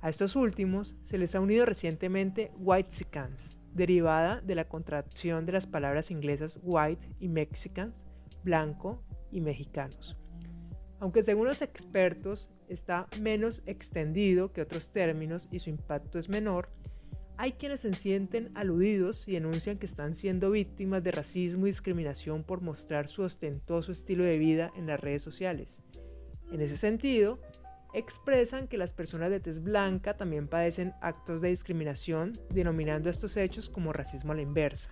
A 0.02 0.10
estos 0.10 0.36
últimos 0.36 0.96
se 1.06 1.18
les 1.18 1.36
ha 1.36 1.40
unido 1.40 1.66
recientemente 1.66 2.52
whitexicans, 2.58 3.60
derivada 3.74 4.42
de 4.42 4.56
la 4.56 4.68
contracción 4.68 5.46
de 5.46 5.52
las 5.52 5.68
palabras 5.68 6.10
inglesas 6.10 6.60
white 6.64 7.08
y 7.20 7.28
mexicans, 7.28 7.94
blanco 8.44 9.04
y 9.32 9.42
mexicanos. 9.42 10.18
Aunque 11.00 11.22
según 11.22 11.48
los 11.48 11.62
expertos 11.62 12.50
está 12.68 13.08
menos 13.22 13.62
extendido 13.66 14.52
que 14.52 14.62
otros 14.62 14.90
términos 14.90 15.48
y 15.52 15.60
su 15.60 15.70
impacto 15.70 16.20
es 16.20 16.30
menor, 16.30 16.70
hay 17.40 17.54
quienes 17.54 17.82
se 17.82 17.94
sienten 17.94 18.52
aludidos 18.56 19.24
y 19.28 19.34
denuncian 19.34 19.78
que 19.78 19.86
están 19.86 20.16
siendo 20.16 20.50
víctimas 20.50 21.04
de 21.04 21.12
racismo 21.12 21.68
y 21.68 21.70
discriminación 21.70 22.44
por 22.44 22.62
mostrar 22.62 23.08
su 23.08 23.22
ostentoso 23.22 23.92
estilo 23.92 24.24
de 24.24 24.40
vida 24.40 24.72
en 24.76 24.88
las 24.88 25.00
redes 25.00 25.22
sociales. 25.22 25.80
En 26.52 26.62
ese 26.62 26.78
sentido, 26.78 27.40
expresan 27.94 28.68
que 28.68 28.78
las 28.78 28.92
personas 28.92 29.30
de 29.30 29.40
tez 29.40 29.62
blanca 29.62 30.18
también 30.18 30.48
padecen 30.48 30.94
actos 31.02 31.42
de 31.42 31.50
discriminación, 31.50 32.34
denominando 32.50 33.10
estos 33.10 33.38
hechos 33.38 33.70
como 33.70 33.94
racismo 33.94 34.32
a 34.32 34.36
la 34.36 34.42
inversa. 34.42 34.90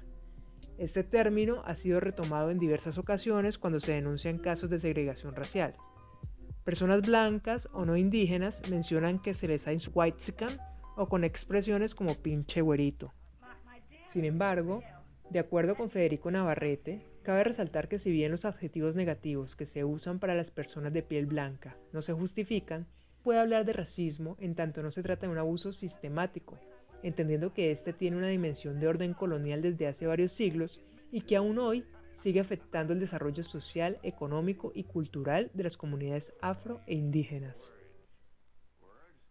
Este 0.77 1.03
término 1.03 1.63
ha 1.65 1.75
sido 1.75 1.99
retomado 1.99 2.51
en 2.51 2.59
diversas 2.59 2.97
ocasiones 2.97 3.57
cuando 3.57 3.79
se 3.79 3.93
denuncian 3.93 4.37
casos 4.37 4.69
de 4.69 4.79
segregación 4.79 5.35
racial. 5.35 5.73
Personas 6.65 7.05
blancas 7.05 7.69
o 7.73 7.85
no 7.85 7.95
indígenas 7.95 8.59
mencionan 8.71 9.19
que 9.19 9.35
se 9.35 9.47
les 9.47 9.67
ha 9.67 9.71
whitezican 9.93 10.49
o 10.95 11.07
con 11.07 11.23
expresiones 11.23 11.93
como 11.93 12.15
pinche 12.15 12.61
güerito. 12.61 13.13
Sin 14.11 14.25
embargo, 14.25 14.81
de 15.29 15.37
acuerdo 15.37 15.75
con 15.75 15.91
Federico 15.91 16.31
Navarrete, 16.31 17.05
cabe 17.21 17.43
resaltar 17.43 17.87
que 17.87 17.99
si 17.99 18.09
bien 18.09 18.31
los 18.31 18.45
adjetivos 18.45 18.95
negativos 18.95 19.55
que 19.55 19.67
se 19.67 19.83
usan 19.83 20.17
para 20.17 20.33
las 20.33 20.49
personas 20.49 20.91
de 20.91 21.03
piel 21.03 21.27
blanca 21.27 21.77
no 21.93 22.01
se 22.01 22.13
justifican, 22.13 22.87
puede 23.21 23.39
hablar 23.39 23.63
de 23.65 23.73
racismo 23.73 24.35
en 24.39 24.55
tanto 24.55 24.81
no 24.81 24.89
se 24.89 25.03
trata 25.03 25.27
de 25.27 25.33
un 25.33 25.37
abuso 25.37 25.71
sistemático, 25.71 26.57
entendiendo 27.03 27.53
que 27.53 27.69
éste 27.69 27.93
tiene 27.93 28.17
una 28.17 28.29
dimensión 28.29 28.79
de 28.79 28.87
orden 28.87 29.13
colonial 29.13 29.61
desde 29.61 29.85
hace 29.85 30.07
varios 30.07 30.31
siglos 30.31 30.81
y 31.11 31.21
que 31.21 31.35
aún 31.35 31.59
hoy 31.59 31.85
sigue 32.15 32.39
afectando 32.39 32.93
el 32.93 32.99
desarrollo 32.99 33.43
social, 33.43 33.99
económico 34.01 34.71
y 34.73 34.85
cultural 34.85 35.51
de 35.53 35.63
las 35.63 35.77
comunidades 35.77 36.33
afro 36.41 36.81
e 36.87 36.95
indígenas. 36.95 37.71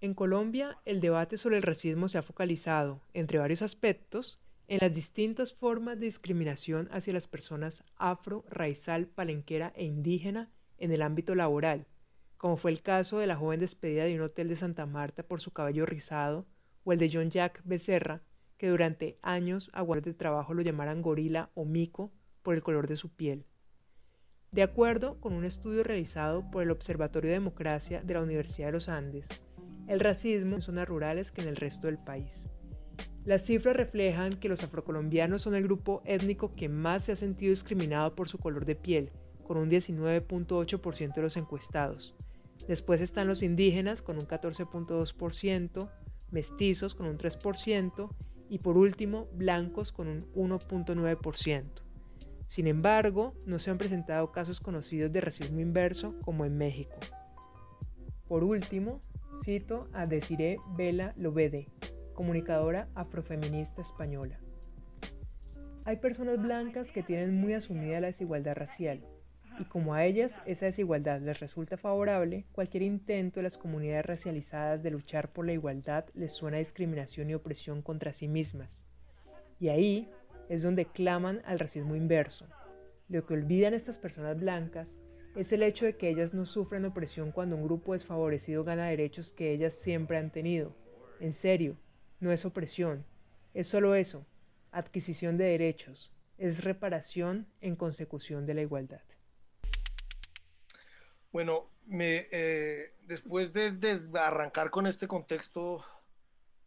En 0.01 0.15
Colombia, 0.15 0.79
el 0.85 1.01
debate 1.01 1.39
sobre 1.39 1.57
el 1.57 1.63
racismo 1.63 2.09
se 2.09 2.19
ha 2.19 2.23
focalizado, 2.23 3.01
entre 3.15 3.39
varios 3.39 3.63
aspectos, 3.63 4.39
en 4.69 4.79
las 4.81 4.95
distintas 4.95 5.55
formas 5.55 5.99
de 5.99 6.07
discriminación 6.07 6.89
hacia 6.93 7.13
las 7.13 7.27
personas 7.27 7.85
afro, 7.97 8.45
raizal, 8.49 9.07
palenquera 9.07 9.73
e 9.77 9.85
indígena 9.85 10.51
en 10.79 10.93
el 10.93 11.03
ámbito 11.03 11.35
laboral, 11.35 11.87
como 12.37 12.57
fue 12.57 12.71
el 12.71 12.83
caso 12.83 13.19
de 13.19 13.27
la 13.27 13.37
joven 13.37 13.61
despedida 13.61 14.05
de 14.05 14.15
un 14.15 14.23
hotel 14.23 14.49
de 14.49 14.57
Santa 14.57 14.85
Marta 14.85 15.23
por 15.23 15.41
su 15.41 15.53
cabello 15.53 15.87
rizado, 15.87 16.47
o 16.85 16.93
el 16.93 16.99
de 16.99 17.11
John 17.11 17.31
Jack 17.31 17.63
Becerra, 17.65 18.23
que 18.59 18.69
durante 18.69 19.19
años 19.23 19.71
a 19.73 19.83
de 19.85 20.15
trabajo 20.15 20.55
lo 20.55 20.63
llamaran 20.63 21.03
gorila 21.03 21.51
o 21.55 21.65
mico 21.65 22.13
por 22.45 22.55
el 22.55 22.63
color 22.63 22.87
de 22.87 22.95
su 22.95 23.09
piel. 23.09 23.45
De 24.53 24.63
acuerdo 24.63 25.21
con 25.21 25.33
un 25.33 25.45
estudio 25.45 25.83
realizado 25.83 26.49
por 26.53 26.63
el 26.63 26.71
Observatorio 26.71 27.31
de 27.31 27.39
Democracia 27.39 28.03
de 28.05 28.15
la 28.15 28.23
Universidad 28.23 28.69
de 28.69 28.73
los 28.73 28.89
Andes, 28.89 29.27
el 29.89 29.99
racismo 29.99 30.55
en 30.55 30.63
zonas 30.63 30.87
rurales 30.87 31.33
que 31.33 31.43
en 31.43 31.49
el 31.49 31.57
resto 31.57 31.89
del 31.89 31.99
país. 31.99 32.47
Las 33.25 33.47
cifras 33.47 33.75
reflejan 33.75 34.35
que 34.35 34.49
los 34.49 34.63
afrocolombianos 34.63 35.43
son 35.43 35.55
el 35.55 35.65
grupo 35.65 36.03
étnico 36.05 36.55
que 36.55 36.69
más 36.69 37.05
se 37.05 37.13
ha 37.13 37.17
sentido 37.17 37.51
discriminado 37.51 38.15
por 38.15 38.29
su 38.29 38.39
color 38.39 38.65
de 38.65 38.77
piel, 38.77 39.11
con 39.43 39.57
un 39.57 39.71
19.8% 39.71 41.15
de 41.15 41.23
los 41.23 41.37
encuestados. 41.37 42.15
Después 42.69 43.01
están 43.01 43.27
los 43.27 43.43
indígenas 43.43 44.03
con 44.03 44.17
un 44.17 44.27
14.2%, 44.27 45.91
mestizos 46.31 46.95
con 46.95 47.09
un 47.09 47.19
3% 47.19 48.15
y 48.49 48.59
por 48.59 48.77
último 48.77 49.27
blancos 49.33 49.91
con 49.91 50.09
un 50.09 50.21
1.9%. 50.35 51.84
Sin 52.47 52.67
embargo, 52.67 53.35
no 53.47 53.59
se 53.59 53.71
han 53.71 53.79
presentado 53.79 54.31
casos 54.33 54.61
conocidos 54.61 55.13
de 55.13 55.21
racismo 55.21 55.61
inverso 55.61 56.15
como 56.25 56.45
en 56.45 56.57
México. 56.57 56.97
Por 58.29 58.45
último, 58.45 59.01
cito 59.45 59.81
a 59.93 60.07
Desiree 60.07 60.59
Vela 60.77 61.13
Lobede, 61.17 61.69
comunicadora 62.15 62.89
afrofeminista 62.95 63.83
española. 63.83 64.39
Hay 65.85 65.97
personas 65.97 66.41
blancas 66.41 66.91
que 66.91 67.03
tienen 67.03 67.39
muy 67.39 67.53
asumida 67.53 68.01
la 68.01 68.07
desigualdad 68.07 68.55
racial, 68.55 69.05
y 69.59 69.65
como 69.65 69.95
a 69.95 70.05
ellas 70.05 70.35
esa 70.47 70.67
desigualdad 70.67 71.21
les 71.21 71.39
resulta 71.39 71.77
favorable, 71.77 72.45
cualquier 72.53 72.83
intento 72.83 73.41
de 73.41 73.45
las 73.45 73.57
comunidades 73.57 74.07
racializadas 74.07 74.83
de 74.83 74.91
luchar 74.91 75.33
por 75.33 75.47
la 75.47 75.53
igualdad 75.53 76.07
les 76.15 76.33
suena 76.33 76.57
a 76.57 76.61
discriminación 76.61 77.31
y 77.31 77.35
opresión 77.35 77.83
contra 77.83 78.13
sí 78.13 78.27
mismas. 78.27 78.83
Y 79.61 79.69
ahí 79.69 80.11
es 80.49 80.63
donde 80.63 80.87
claman 80.87 81.43
al 81.45 81.59
racismo 81.59 81.97
inverso. 81.97 82.47
Lo 83.09 83.27
que 83.27 83.35
olvidan 83.35 83.75
estas 83.75 83.99
personas 83.99 84.39
blancas 84.39 84.93
es 85.37 85.53
el 85.53 85.63
hecho 85.63 85.85
de 85.85 85.97
que 85.97 86.09
ellas 86.09 86.33
no 86.33 86.47
sufren 86.47 86.85
opresión 86.85 87.33
cuando 87.33 87.57
un 87.57 87.65
grupo 87.65 87.93
desfavorecido 87.93 88.65
gana 88.65 88.89
derechos 88.89 89.31
que 89.31 89.53
ellas 89.53 89.75
siempre 89.75 90.17
han 90.17 90.31
tenido. 90.31 90.75
En 91.21 91.33
serio, 91.33 91.77
no 92.21 92.33
es 92.33 92.45
opresión, 92.45 93.05
es 93.53 93.69
solo 93.69 93.95
eso, 93.95 94.25
adquisición 94.71 95.37
de 95.37 95.45
derechos, 95.45 96.13
es 96.39 96.63
reparación 96.63 97.47
en 97.61 97.77
consecución 97.77 98.47
de 98.47 98.55
la 98.55 98.63
igualdad. 98.63 99.03
Bueno, 101.33 101.69
eh, 101.91 102.93
después 103.07 103.53
de, 103.53 104.01
arrancar 104.15 104.71
con 104.71 104.87
este 104.87 105.09
contexto 105.09 105.85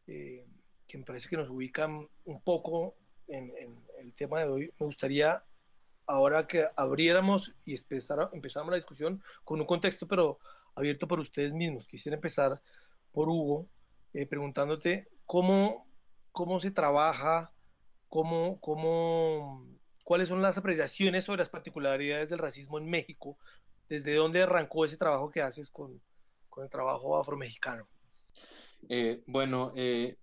eh, 0.07 0.45
que 0.87 0.97
me 0.97 1.05
parece 1.05 1.29
que 1.29 1.37
nos 1.37 1.49
ubica 1.49 1.87
un 1.87 2.41
poco 2.43 2.95
en, 3.27 3.51
el 3.99 4.13
tema 4.13 4.39
de 4.39 4.45
hoy, 4.45 4.73
me 4.79 4.85
gustaría 4.85 5.43
ahora 6.05 6.47
que 6.47 6.65
abriéramos 6.75 7.53
y 7.65 7.75
empezáramos 7.75 8.71
la 8.71 8.75
discusión 8.75 9.21
con 9.43 9.59
un 9.59 9.65
contexto, 9.65 10.07
pero 10.07 10.39
abierto 10.75 11.07
por 11.07 11.19
ustedes 11.19 11.53
mismos. 11.53 11.87
Quisiera 11.87 12.15
empezar 12.15 12.61
por 13.11 13.27
Hugo, 13.29 13.67
eh, 14.13 14.25
preguntándote 14.25 15.07
cómo, 15.25 15.87
cómo 16.31 16.59
se 16.59 16.71
trabaja, 16.71 17.51
cómo, 18.07 18.59
cómo, 18.61 19.65
cuáles 20.03 20.29
son 20.29 20.41
las 20.41 20.57
apreciaciones 20.57 21.25
sobre 21.25 21.39
las 21.39 21.49
particularidades 21.49 22.29
del 22.29 22.39
racismo 22.39 22.77
en 22.77 22.89
México 22.89 23.37
¿Desde 23.89 24.15
dónde 24.15 24.41
arrancó 24.41 24.85
ese 24.85 24.97
trabajo 24.97 25.31
que 25.31 25.41
haces 25.41 25.69
con, 25.69 26.01
el 26.57 26.69
trabajo 26.69 27.17
afromexicano? 27.17 27.87
Eh, 28.89 29.23
bueno, 29.27 29.71
eh, 29.75 30.17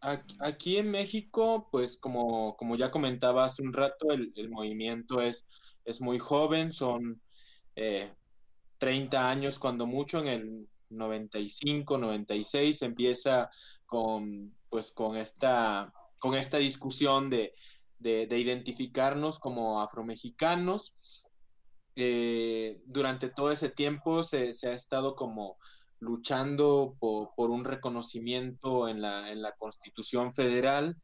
aquí 0.00 0.78
en 0.78 0.90
México, 0.90 1.68
pues 1.70 1.96
como, 1.96 2.56
como 2.56 2.76
ya 2.76 2.90
comentaba 2.90 3.44
hace 3.44 3.62
un 3.62 3.72
rato, 3.72 4.10
el, 4.10 4.50
movimiento 4.50 5.20
es, 5.20 5.46
es 5.84 6.00
muy 6.00 6.18
joven, 6.18 6.72
son 6.72 7.20
30 8.78 9.16
eh, 9.16 9.20
años 9.20 9.58
cuando 9.58 9.86
mucho, 9.86 10.20
en 10.20 10.26
el 10.26 10.68
95, 10.90 11.98
96 11.98 12.82
empieza 12.82 13.50
con, 13.86 14.54
pues, 14.68 14.90
con, 14.90 15.16
esta, 15.16 15.92
con 16.18 16.34
esta 16.34 16.58
discusión 16.58 17.30
de, 17.30 17.52
de, 17.98 18.26
de 18.26 18.38
identificarnos 18.38 19.38
como 19.38 19.80
afromexicanos. 19.80 20.94
Eh, 21.96 22.80
durante 22.86 23.28
todo 23.28 23.50
ese 23.50 23.68
tiempo 23.68 24.22
se, 24.22 24.52
ha 24.64 24.72
estado 24.72 25.14
como 25.14 25.58
luchando 26.00 26.96
por, 26.98 27.50
un 27.50 27.64
reconocimiento 27.64 28.88
en 28.88 29.00
la, 29.02 29.30
en 29.30 29.42
la 29.42 29.52
Constitución 29.52 30.34
Federal 30.34 30.96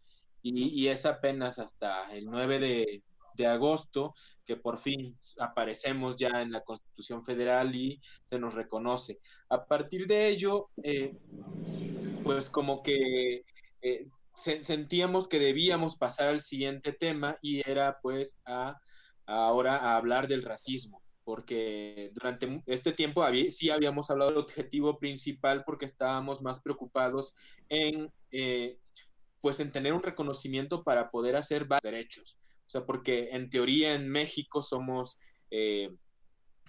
y, 0.43 0.87
es 0.89 1.07
apenas 1.07 1.59
hasta 1.59 2.11
el 2.15 2.27
9 2.27 2.59
de, 3.35 3.47
agosto 3.47 4.15
que 4.47 4.57
por 4.57 4.79
fin 4.79 5.19
aparecemos 5.41 6.17
ya 6.17 6.41
en 6.41 6.51
la 6.51 6.63
Constitución 6.63 7.25
Federal 7.25 7.75
y 7.75 8.01
se 8.25 8.39
nos 8.39 8.55
reconoce. 8.55 9.19
A 9.51 9.67
partir 9.67 10.07
de 10.07 10.29
ello, 10.29 10.71
eh, 10.83 11.15
pues 12.23 12.49
como 12.49 12.83
que 12.83 13.45
eh, 13.83 14.09
sentíamos 14.35 15.29
que 15.29 15.39
debíamos 15.39 15.97
pasar 15.97 16.29
al 16.29 16.41
siguiente 16.41 16.93
tema 16.93 17.37
y 17.43 17.69
era 17.69 17.99
pues 18.01 18.39
a 18.47 18.79
ahora 19.27 19.77
a 19.77 19.97
hablar 19.97 20.29
del 20.29 20.45
racismo, 20.45 21.03
porque 21.27 22.12
durante 22.15 22.62
este 22.67 22.93
tiempo 22.93 23.25
sí 23.51 23.69
habíamos 23.69 24.09
hablado 24.11 24.31
del 24.31 24.41
objetivo 24.41 24.97
principal 24.97 25.65
porque 25.65 25.85
estábamos 25.85 26.41
más 26.41 26.61
preocupados 26.61 27.35
en, 27.69 28.12
eh, 28.31 28.79
pues 29.41 29.59
en 29.59 29.73
tener 29.73 29.93
un 29.93 30.05
reconocimiento 30.05 30.85
para 30.85 31.11
poder 31.11 31.35
hacer 31.35 31.67
derechos. 31.83 32.39
O 32.65 32.71
sea, 32.71 32.87
porque 32.87 33.31
en 33.33 33.51
teoría 33.51 33.95
en 33.95 34.09
México 34.09 34.62
somos, 34.62 35.19
eh, 35.51 35.91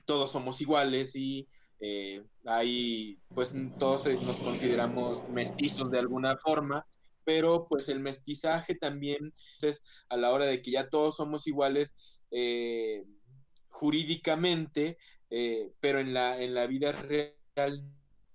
todos 0.06 0.32
somos 0.32 0.60
iguales 0.60 1.15
y 1.15 1.48
eh, 1.80 2.24
ahí 2.48 3.20
pues 3.36 3.54
todos 3.78 4.08
nos 4.08 4.39
consideramos 4.39 5.30
mestizos 5.30 5.91
de 5.91 6.00
alguna 6.00 6.36
forma, 6.36 6.84
pero 7.24 7.67
pues 7.70 7.89
el 7.89 8.00
mestizaje 8.00 8.74
también, 8.74 9.32
entonces 9.54 9.84
a 10.10 10.17
la 10.17 10.32
hora 10.32 10.48
de 10.48 10.63
que 10.63 10.72
ya 10.72 10.89
todos 10.89 11.15
somos 11.15 11.46
iguales, 11.46 11.93
eh, 12.32 13.04
jurídicamente, 13.78 14.98
eh, 15.30 15.72
pero 15.80 16.00
en 16.00 16.12
la, 16.12 16.42
en 16.42 16.56
la 16.56 16.66
vida 16.66 16.92
real 16.92 17.84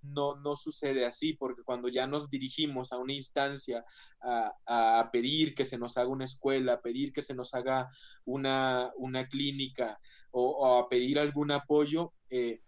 no, 0.02 0.36
no 0.36 0.54
sucede 0.54 1.04
así, 1.04 1.32
porque 1.32 1.64
cuando 1.64 1.88
ya 1.88 2.06
nos 2.06 2.30
dirigimos 2.30 2.92
a 2.92 2.98
una 2.98 3.12
instancia 3.12 3.84
a, 4.20 5.10
pedir 5.12 5.54
que 5.56 5.64
se 5.64 5.78
nos 5.78 5.96
haga 5.96 6.10
una 6.10 6.24
escuela, 6.24 6.74
a 6.74 6.80
pedir 6.80 7.12
que 7.12 7.22
se 7.22 7.34
nos 7.34 7.54
haga 7.54 7.88
una, 8.24 8.92
clínica 9.30 9.98
o, 10.30 10.78
a 10.78 10.88
pedir 10.88 11.18
algún 11.18 11.50
apoyo, 11.50 12.12
eh, 12.30 12.60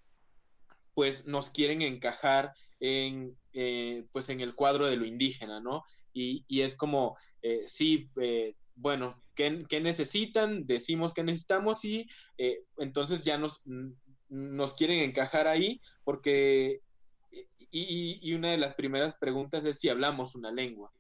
pues 0.94 1.26
nos 1.26 1.50
quieren 1.50 1.80
encajar 1.82 2.52
en, 2.80 3.36
pues 4.12 4.28
en 4.30 4.40
el 4.40 4.56
cuadro 4.56 4.88
de 4.88 4.96
lo 4.96 5.06
indígena, 5.06 5.60
¿no? 5.60 5.84
Y, 6.12 6.44
y 6.48 6.62
es 6.62 6.76
como, 6.76 7.16
sí, 7.66 8.10
bueno, 8.74 9.23
¿qué, 9.34 9.80
necesitan? 9.80 10.66
Decimos 10.66 11.12
que 11.14 11.22
necesitamos 11.22 11.84
y 11.84 12.06
eh, 12.38 12.62
entonces 12.78 13.22
ya 13.22 13.38
nos, 13.38 13.62
nos 14.28 14.74
quieren 14.74 15.00
encajar 15.00 15.46
ahí 15.46 15.78
porque, 16.04 16.80
y, 17.70 18.32
una 18.34 18.50
de 18.50 18.58
las 18.58 18.74
primeras 18.74 19.16
preguntas 19.16 19.64
es 19.64 19.78
si 19.78 19.88
hablamos 19.88 20.34
una 20.34 20.50
lengua. 20.50 20.92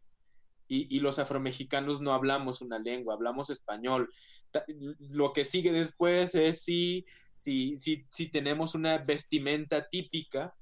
Y, 0.66 0.98
los 1.00 1.18
afromexicanos 1.18 2.00
no 2.00 2.12
hablamos 2.12 2.60
una 2.60 2.78
lengua, 2.78 3.14
hablamos 3.14 3.50
español. 3.50 4.10
Lo 5.12 5.32
que 5.32 5.44
sigue 5.44 5.70
después 5.70 6.34
es 6.34 6.62
si, 6.62 7.04
si, 7.34 7.78
si, 7.78 8.06
si 8.10 8.28
tenemos 8.28 8.74
una 8.74 8.98
vestimenta 8.98 9.88
típica 9.88 10.52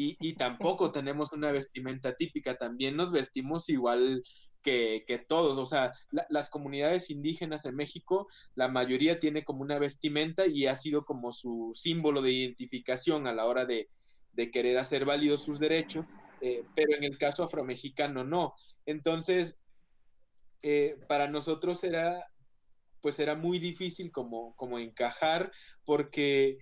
y, 0.00 0.34
tampoco 0.34 0.92
tenemos 0.92 1.32
una 1.32 1.50
vestimenta 1.50 2.14
típica, 2.14 2.56
también 2.56 2.96
nos 2.96 3.10
vestimos 3.10 3.68
igual 3.68 4.22
que, 4.62 5.24
todos, 5.28 5.58
o 5.58 5.64
sea, 5.64 5.92
las 6.28 6.50
comunidades 6.50 7.10
indígenas 7.10 7.64
en 7.64 7.76
México, 7.76 8.28
la 8.54 8.68
mayoría 8.68 9.18
tiene 9.18 9.44
como 9.44 9.62
una 9.62 9.78
vestimenta 9.78 10.46
y 10.46 10.66
ha 10.66 10.76
sido 10.76 11.04
como 11.04 11.32
su 11.32 11.70
símbolo 11.74 12.22
de 12.22 12.32
identificación 12.32 13.26
a 13.26 13.32
la 13.32 13.46
hora 13.46 13.64
de, 13.64 13.88
querer 14.52 14.78
hacer 14.78 15.04
válidos 15.04 15.42
sus 15.42 15.58
derechos, 15.58 16.06
eh, 16.40 16.62
pero 16.76 16.94
en 16.96 17.02
el 17.02 17.18
caso 17.18 17.42
afromexicano 17.42 18.22
no. 18.22 18.52
Entonces, 18.86 19.58
eh, 20.62 20.96
para 21.08 21.28
nosotros 21.28 21.82
era, 21.82 22.24
pues 23.00 23.18
era 23.18 23.34
muy 23.34 23.58
difícil 23.58 24.12
como, 24.12 24.54
como 24.54 24.78
encajar 24.78 25.50
porque 25.84 26.58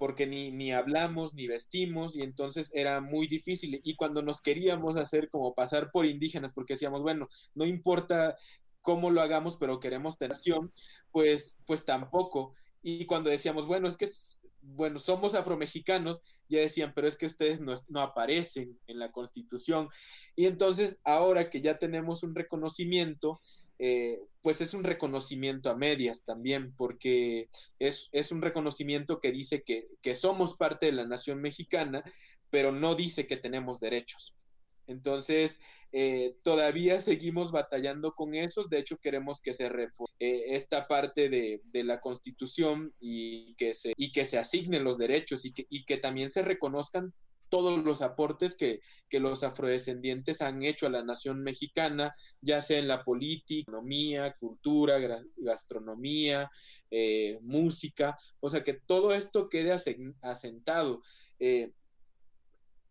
porque 0.00 0.26
ni, 0.26 0.50
ni 0.50 0.72
hablamos 0.72 1.34
ni 1.34 1.46
vestimos 1.46 2.16
y 2.16 2.22
entonces 2.22 2.70
era 2.72 3.02
muy 3.02 3.26
difícil. 3.26 3.82
Y 3.84 3.96
cuando 3.96 4.22
nos 4.22 4.40
queríamos 4.40 4.96
hacer 4.96 5.28
como 5.28 5.54
pasar 5.54 5.90
por 5.90 6.06
indígenas, 6.06 6.54
porque 6.54 6.72
decíamos, 6.72 7.02
bueno, 7.02 7.28
no 7.54 7.66
importa 7.66 8.34
cómo 8.80 9.10
lo 9.10 9.20
hagamos, 9.20 9.58
pero 9.58 9.78
queremos 9.78 10.16
tener 10.16 10.38
pues, 11.10 11.54
pues 11.66 11.84
tampoco. 11.84 12.54
Y 12.82 13.04
cuando 13.04 13.28
decíamos, 13.28 13.66
bueno, 13.66 13.88
es 13.88 13.98
que 13.98 14.06
bueno, 14.62 14.98
somos 14.98 15.34
afromexicanos, 15.34 16.22
ya 16.48 16.60
decían, 16.60 16.92
pero 16.94 17.06
es 17.06 17.16
que 17.18 17.26
ustedes 17.26 17.60
no, 17.60 17.74
no, 17.88 18.00
aparecen 18.00 18.78
en 18.86 18.98
la 18.98 19.12
constitución. 19.12 19.90
Y 20.34 20.46
entonces, 20.46 20.98
ahora 21.04 21.50
que 21.50 21.60
ya 21.60 21.76
tenemos 21.76 22.22
un 22.22 22.34
reconocimiento, 22.34 23.38
eh, 23.82 24.20
pues 24.42 24.60
es 24.60 24.74
un 24.74 24.84
reconocimiento 24.84 25.70
a 25.70 25.74
medias 25.74 26.22
también, 26.24 26.74
porque 26.76 27.48
es, 27.78 28.10
es 28.12 28.30
un 28.30 28.42
reconocimiento 28.42 29.20
que 29.20 29.32
dice 29.32 29.62
que, 29.62 29.88
que, 30.02 30.14
somos 30.14 30.54
parte 30.54 30.86
de 30.86 30.92
la 30.92 31.06
nación 31.06 31.40
mexicana, 31.40 32.04
pero 32.50 32.72
no 32.72 32.94
dice 32.94 33.26
que 33.26 33.38
tenemos 33.38 33.80
derechos. 33.80 34.36
Entonces, 34.86 35.60
eh, 35.92 36.36
todavía 36.42 37.00
seguimos 37.00 37.52
batallando 37.52 38.14
con 38.14 38.34
eso. 38.34 38.64
De 38.64 38.78
hecho, 38.80 38.98
queremos 38.98 39.40
que 39.40 39.54
se 39.54 39.70
reforme 39.70 40.14
eh, 40.18 40.42
esta 40.48 40.86
parte 40.86 41.30
de, 41.30 41.62
de, 41.64 41.84
la 41.84 42.00
Constitución 42.00 42.92
y 43.00 43.54
que, 43.54 43.72
se, 43.72 43.94
y 43.96 44.12
que 44.12 44.26
se 44.26 44.36
asignen 44.36 44.84
los 44.84 44.98
derechos 44.98 45.46
y 45.46 45.52
que, 45.52 45.66
y 45.70 45.84
que 45.84 45.96
también 45.96 46.28
se 46.28 46.42
reconozcan 46.42 47.14
todos 47.50 47.84
los 47.84 48.00
aportes 48.00 48.54
que, 48.56 48.80
que, 49.08 49.20
los 49.20 49.42
afrodescendientes 49.42 50.40
han 50.40 50.62
hecho 50.62 50.86
a 50.86 50.90
la 50.90 51.02
nación 51.02 51.42
mexicana, 51.42 52.14
ya 52.40 52.62
sea 52.62 52.78
en 52.78 52.88
la 52.88 53.04
política, 53.04 53.62
economía, 53.70 54.34
cultura, 54.38 54.96
gastronomía, 55.36 56.50
eh, 56.90 57.38
música, 57.42 58.18
o 58.40 58.48
sea, 58.48 58.62
que 58.62 58.74
todo 58.74 59.12
esto 59.12 59.48
quede 59.48 59.72
asentado. 60.22 61.02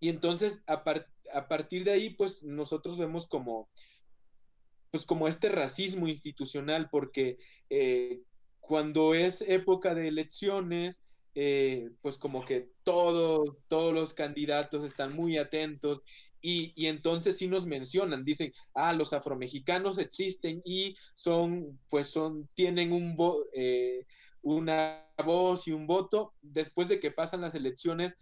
y 0.01 0.09
entonces, 0.09 0.63
a, 0.67 0.83
partir 0.83 1.19
a 1.33 1.47
partir 1.47 1.83
de 1.83 1.91
ahí, 1.91 2.09
pues 2.11 2.43
nosotros 2.43 2.97
vemos 2.97 3.27
como, 3.27 3.69
pues 4.91 5.05
como 5.05 5.27
este 5.27 5.49
racismo 5.49 6.07
institucional, 6.07 6.89
porque 6.89 7.37
eh, 7.69 8.21
cuando 8.59 9.13
es 9.13 9.41
época 9.41 9.95
de 9.95 10.07
elecciones, 10.07 11.01
eh, 11.41 11.91
pues 12.01 12.17
como 12.17 12.43
que 12.43 12.69
todo, 12.83 13.57
todos 13.69 13.93
los 13.93 14.13
candidatos 14.13 14.83
están 14.83 15.15
muy 15.15 15.37
atentos 15.37 16.01
y, 16.41 16.73
y, 16.75 16.87
entonces 16.87 17.37
sí 17.37 17.47
nos 17.47 17.65
mencionan, 17.65 18.25
dicen, 18.25 18.51
ah, 18.73 18.91
los 18.91 19.13
afromexicanos 19.13 19.99
existen 19.99 20.61
y 20.65 20.97
son, 21.13 21.79
pues 21.87 22.07
son, 22.09 22.49
tienen 22.55 22.91
un 22.91 23.15
eh, 23.53 24.05
una 24.41 25.07
voz 25.23 25.65
y 25.69 25.71
un 25.71 25.87
voto. 25.87 26.33
Después 26.41 26.89
de 26.89 26.99
que 26.99 27.11
pasan 27.11 27.39
las 27.39 27.55
elecciones, 27.55 28.17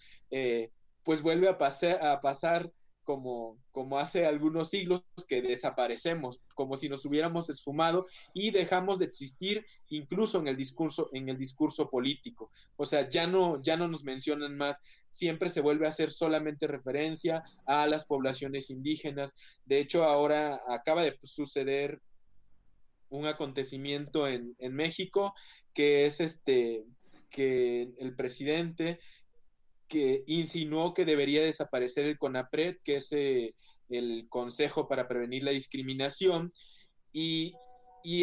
pues 1.04 1.24
vuelve 1.24 1.50
a, 1.50 1.58
pasar 1.58 2.06
a 2.06 2.22
pasar 2.22 2.72
como, 3.08 3.58
como 3.72 4.00
hace 4.00 4.26
algunos 4.26 4.70
siglos 4.70 5.02
que 5.30 5.42
desaparecemos, 5.42 6.42
como 6.56 6.76
si 6.76 6.90
nos 6.90 7.06
hubiéramos 7.06 7.50
esfumado 7.50 8.06
y 8.34 8.52
dejamos 8.52 9.00
de 9.00 9.06
existir 9.06 9.66
incluso 9.88 10.40
en 10.42 10.50
el 10.50 10.58
discurso, 10.58 11.10
en 11.14 11.30
el 11.30 11.38
discurso 11.38 11.90
político. 11.90 12.52
O 12.76 12.86
sea, 12.86 13.08
ya 13.08 13.26
no, 13.26 13.62
ya 13.64 13.78
no 13.78 13.88
nos 13.88 14.04
mencionan 14.04 14.58
más, 14.58 14.82
siempre 15.10 15.50
se 15.50 15.62
vuelve 15.62 15.86
a 15.86 15.90
hacer 15.90 16.12
solamente 16.12 16.68
referencia 16.68 17.44
a 17.66 17.88
las 17.88 18.06
poblaciones 18.06 18.70
indígenas. 18.70 19.34
De 19.64 19.80
hecho, 19.80 20.04
ahora 20.04 20.62
acaba 20.68 21.02
de 21.02 21.18
suceder 21.24 22.02
un 23.08 23.26
acontecimiento 23.26 24.28
en, 24.28 24.54
en 24.60 24.76
México 24.76 25.34
que 25.74 26.06
es 26.06 26.20
este 26.20 26.84
que 27.30 27.90
el 28.00 28.18
presidente 28.18 29.00
que 29.88 30.24
insinuó 30.28 30.94
que 30.94 31.06
debería 31.06 31.42
desaparecer 31.42 32.06
el 32.06 32.18
CONAPRED, 32.18 32.78
que 32.84 32.98
es 32.98 33.12
eh, 33.12 33.56
el 33.90 34.28
Consejo 34.30 34.88
para 34.88 35.08
Prevenir 35.08 35.44
la 35.44 35.52
Discriminación, 35.52 36.52
y, 37.12 37.54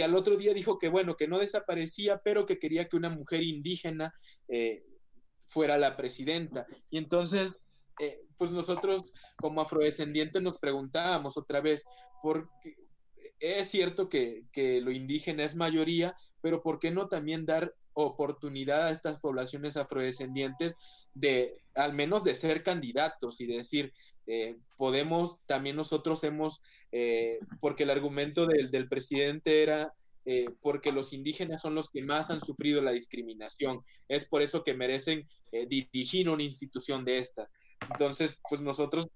al 0.03 0.15
otro 0.15 0.37
día 0.37 0.55
dijo 0.55 0.79
que, 0.79 0.89
bueno, 0.89 1.17
que 1.17 1.29
no 1.29 1.39
desaparecía, 1.39 2.21
pero 2.25 2.47
que 2.47 2.59
quería 2.59 2.89
que 2.89 2.97
una 2.97 3.11
mujer 3.11 3.43
indígena 3.43 4.15
eh, 4.49 4.83
fuera 5.47 5.77
la 5.77 5.97
presidenta. 5.97 6.67
Y 6.91 6.99
entonces, 6.99 7.63
eh, 8.01 8.21
pues 8.39 8.51
nosotros 8.51 9.13
como 9.37 9.61
afrodescendientes 9.61 10.41
nos 10.41 10.59
preguntábamos 10.59 11.37
otra 11.37 11.61
vez, 11.61 11.85
¿por 12.23 12.49
es 13.41 13.69
cierto 13.69 14.09
que, 14.09 14.45
que, 14.53 14.81
lo 14.81 14.91
indígena 14.91 15.45
es 15.45 15.55
mayoría, 15.55 16.17
pero 16.41 16.63
¿por 16.63 16.79
qué 16.79 16.91
no 16.91 17.09
también 17.09 17.45
dar 17.45 17.75
oportunidad 17.95 18.87
a 18.87 18.91
estas 18.91 19.21
poblaciones 19.21 19.77
afrodescendientes 19.77 20.75
de 21.15 21.57
al 21.75 21.95
menos 21.95 22.25
de 22.25 22.35
ser 22.35 22.63
candidatos 22.63 23.41
y 23.41 23.47
de 23.47 23.59
decir, 23.59 23.93
eh, 24.27 24.57
podemos, 24.77 25.39
también 25.47 25.77
nosotros 25.77 26.23
hemos, 26.25 26.63
eh, 26.93 27.39
porque 27.61 27.85
el 27.85 27.91
argumento 27.91 28.47
del, 28.47 28.71
del 28.71 28.89
presidente 28.89 29.63
era 29.63 29.95
eh, 30.27 30.47
porque 30.63 30.91
los 30.91 31.13
indígenas 31.13 31.61
son 31.61 31.75
los 31.75 31.91
que 31.91 32.03
más 32.03 32.31
han 32.31 32.41
sufrido 32.41 32.81
la 32.81 32.93
discriminación. 32.93 33.81
Es 34.09 34.25
por 34.25 34.43
eso 34.43 34.65
que 34.65 34.75
merecen 34.75 35.29
dirigir 35.69 36.29
una 36.29 36.43
institución 36.43 37.05
de 37.05 37.19
esta. 37.19 37.49
Entonces, 37.91 38.41
pues 38.49 38.61
nosotros 38.61 39.07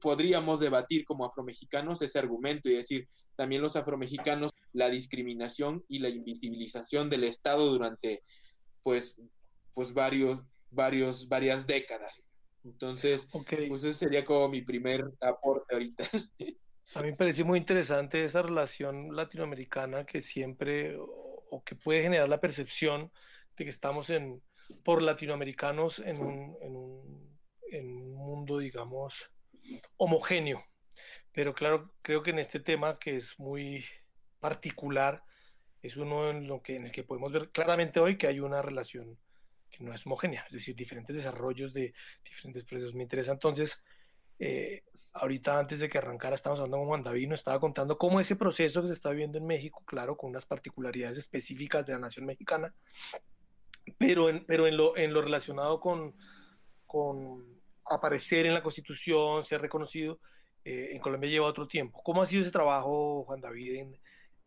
podríamos 0.00 0.60
debatir 0.60 1.04
como 1.04 1.24
afromexicanos 1.24 2.02
ese 2.02 2.18
argumento 2.18 2.68
y 2.68 2.74
decir 2.74 3.08
también 3.36 3.62
los 3.62 3.76
afromexicanos 3.76 4.52
la 4.72 4.90
discriminación 4.90 5.84
y 5.88 5.98
la 5.98 6.08
invisibilización 6.08 7.10
del 7.10 7.24
Estado 7.24 7.70
durante 7.70 8.22
pues 8.82 9.20
pues 9.74 9.92
varios 9.92 10.40
varios 10.70 11.28
varias 11.28 11.66
décadas. 11.66 12.28
Entonces 12.64 13.28
pues 13.68 13.84
ese 13.84 13.92
sería 13.92 14.24
como 14.24 14.48
mi 14.48 14.62
primer 14.62 15.04
aporte 15.20 15.74
ahorita. 15.74 16.04
A 16.94 17.02
mí 17.02 17.10
me 17.10 17.16
parece 17.16 17.44
muy 17.44 17.58
interesante 17.58 18.24
esa 18.24 18.42
relación 18.42 19.14
latinoamericana 19.14 20.04
que 20.04 20.20
siempre 20.20 20.96
o, 20.98 21.62
que 21.64 21.76
puede 21.76 22.02
generar 22.02 22.28
la 22.28 22.40
percepción 22.40 23.12
de 23.56 23.64
que 23.64 23.70
estamos 23.70 24.10
en 24.10 24.42
por 24.84 25.02
latinoamericanos 25.02 25.98
en 26.00 26.18
un, 26.18 26.56
en 26.60 26.76
un, 26.76 27.38
en 27.70 27.86
un 27.86 28.14
mundo 28.14 28.58
digamos 28.58 29.30
homogéneo. 29.96 30.64
Pero 31.32 31.54
claro, 31.54 31.92
creo 32.02 32.22
que 32.22 32.30
en 32.30 32.38
este 32.38 32.60
tema 32.60 32.98
que 32.98 33.16
es 33.16 33.38
muy 33.38 33.84
particular, 34.42 35.22
es 35.82 35.96
uno 35.96 36.30
en, 36.30 36.48
lo 36.48 36.60
que, 36.62 36.74
en 36.74 36.86
el 36.86 36.92
que 36.92 37.04
podemos 37.04 37.30
ver 37.32 37.50
claramente 37.50 38.00
hoy 38.00 38.18
que 38.18 38.26
hay 38.26 38.40
una 38.40 38.60
relación 38.60 39.16
que 39.70 39.84
no 39.84 39.94
es 39.94 40.04
homogénea, 40.04 40.42
es 40.46 40.52
decir, 40.52 40.74
diferentes 40.74 41.14
desarrollos 41.14 41.72
de 41.72 41.94
diferentes 42.24 42.64
procesos. 42.64 42.94
Me 42.94 43.04
interesa 43.04 43.30
entonces, 43.30 43.80
eh, 44.40 44.82
ahorita 45.12 45.58
antes 45.58 45.78
de 45.78 45.88
que 45.88 45.98
arrancara, 45.98 46.34
estamos 46.34 46.58
hablando 46.58 46.78
con 46.78 46.88
Juan 46.88 47.02
David, 47.04 47.28
nos 47.28 47.40
estaba 47.40 47.60
contando 47.60 47.96
cómo 47.96 48.18
ese 48.18 48.34
proceso 48.34 48.82
que 48.82 48.88
se 48.88 48.94
está 48.94 49.10
viendo 49.10 49.38
en 49.38 49.46
México, 49.46 49.84
claro, 49.86 50.16
con 50.16 50.30
unas 50.30 50.44
particularidades 50.44 51.18
específicas 51.18 51.86
de 51.86 51.92
la 51.92 52.00
nación 52.00 52.26
mexicana, 52.26 52.74
pero 53.96 54.28
en, 54.28 54.44
pero 54.44 54.66
en, 54.66 54.76
lo, 54.76 54.96
en 54.96 55.14
lo 55.14 55.22
relacionado 55.22 55.78
con, 55.78 56.16
con 56.84 57.62
aparecer 57.86 58.46
en 58.46 58.54
la 58.54 58.62
Constitución, 58.62 59.44
ser 59.44 59.60
reconocido, 59.60 60.18
eh, 60.64 60.90
en 60.92 61.00
Colombia 61.00 61.30
lleva 61.30 61.46
otro 61.46 61.66
tiempo. 61.68 62.02
¿Cómo 62.02 62.22
ha 62.22 62.26
sido 62.26 62.42
ese 62.42 62.50
trabajo, 62.50 63.24
Juan 63.24 63.40
David, 63.40 63.74
en, 63.76 64.01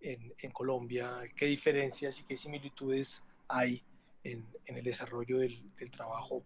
en, 0.06 0.34
en 0.38 0.52
Colombia? 0.52 1.20
¿Qué 1.36 1.48
diferencias 1.48 2.20
y 2.20 2.24
qué 2.26 2.38
similitudes 2.38 3.24
hay 3.48 3.84
en, 4.24 4.46
en 4.66 4.78
el 4.78 4.84
desarrollo 4.84 5.40
del, 5.40 5.62
del, 5.78 5.92
trabajo 5.92 6.44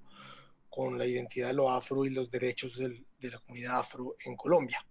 con 0.69 0.97
la 0.97 1.05
identidad 1.05 1.49
de 1.49 1.53
lo 1.53 1.69
afro 1.69 2.05
y 2.05 2.09
los 2.09 2.31
derechos 2.31 2.77
del, 2.77 3.05
de 3.19 3.29
la 3.29 3.39
comunidad 3.39 3.79
afro 3.79 4.15
en 4.25 4.35
Colombia? 4.35 4.83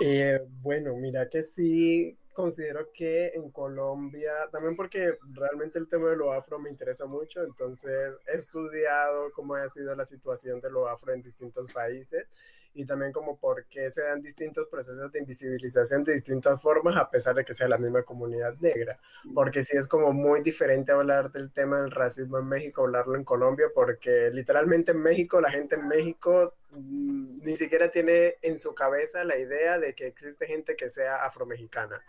Eh, 0.00 0.40
bueno, 0.60 0.94
mira 0.96 1.28
que 1.28 1.42
sí, 1.42 2.18
considero 2.34 2.90
que 2.92 3.28
en 3.28 3.50
Colombia, 3.50 4.32
también 4.50 4.76
porque 4.76 5.16
realmente 5.32 5.78
el 5.78 5.88
tema 5.88 6.10
de 6.10 6.16
lo 6.16 6.32
afro 6.32 6.58
me 6.58 6.68
interesa 6.68 7.06
mucho, 7.06 7.42
entonces 7.42 8.12
he 8.26 8.34
estudiado 8.34 9.30
cómo 9.32 9.54
ha 9.54 9.68
sido 9.70 9.94
la 9.94 10.04
situación 10.04 10.60
de 10.60 10.70
lo 10.70 10.88
afro 10.88 11.12
en 11.12 11.22
distintos 11.22 11.72
países 11.72 12.26
y 12.74 12.84
también 12.84 13.12
como 13.12 13.36
por 13.36 13.64
qué 13.66 13.90
se 13.90 14.02
dan 14.02 14.20
distintos 14.20 14.66
procesos 14.68 15.10
de 15.12 15.20
invisibilización 15.20 16.02
de 16.02 16.14
distintas 16.14 16.60
formas 16.60 16.96
a 16.96 17.08
pesar 17.08 17.36
de 17.36 17.44
que 17.44 17.54
sea 17.54 17.68
la 17.68 17.78
misma 17.78 18.02
comunidad 18.02 18.54
negra, 18.60 18.98
porque 19.32 19.62
sí 19.62 19.76
es 19.76 19.86
como 19.86 20.12
muy 20.12 20.42
diferente 20.42 20.92
hablar 20.92 21.30
del 21.30 21.52
tema 21.52 21.80
del 21.80 21.92
racismo 21.92 22.38
en 22.38 22.46
México, 22.46 22.82
hablarlo 22.82 23.16
en 23.16 23.24
Colombia, 23.24 23.66
porque 23.74 24.30
literalmente 24.32 24.92
en 24.92 25.00
México, 25.00 25.40
la 25.40 25.50
gente 25.50 25.76
en 25.76 25.86
México 25.86 26.54
mm, 26.72 27.44
ni 27.44 27.56
siquiera 27.56 27.90
tiene 27.90 28.36
en 28.42 28.58
su 28.58 28.74
cabeza 28.74 29.24
la 29.24 29.38
idea 29.38 29.78
de 29.78 29.94
que 29.94 30.06
existe 30.06 30.46
gente 30.46 30.76
que 30.76 30.88
sea 30.88 31.24
afromexicana 31.24 32.02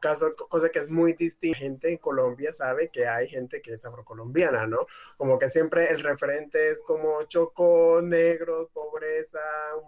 caso, 0.00 0.34
cosa 0.34 0.70
que 0.70 0.80
es 0.80 0.88
muy 0.88 1.12
distinta. 1.12 1.58
Gente 1.58 1.90
en 1.90 1.98
Colombia 1.98 2.52
sabe 2.52 2.88
que 2.88 3.06
hay 3.06 3.28
gente 3.28 3.60
que 3.60 3.74
es 3.74 3.84
afrocolombiana, 3.84 4.66
¿no? 4.66 4.86
Como 5.16 5.38
que 5.38 5.48
siempre 5.48 5.90
el 5.90 6.02
referente 6.02 6.70
es 6.70 6.80
como 6.80 7.22
Chocó, 7.24 8.00
negro, 8.02 8.70
pobreza, 8.72 9.38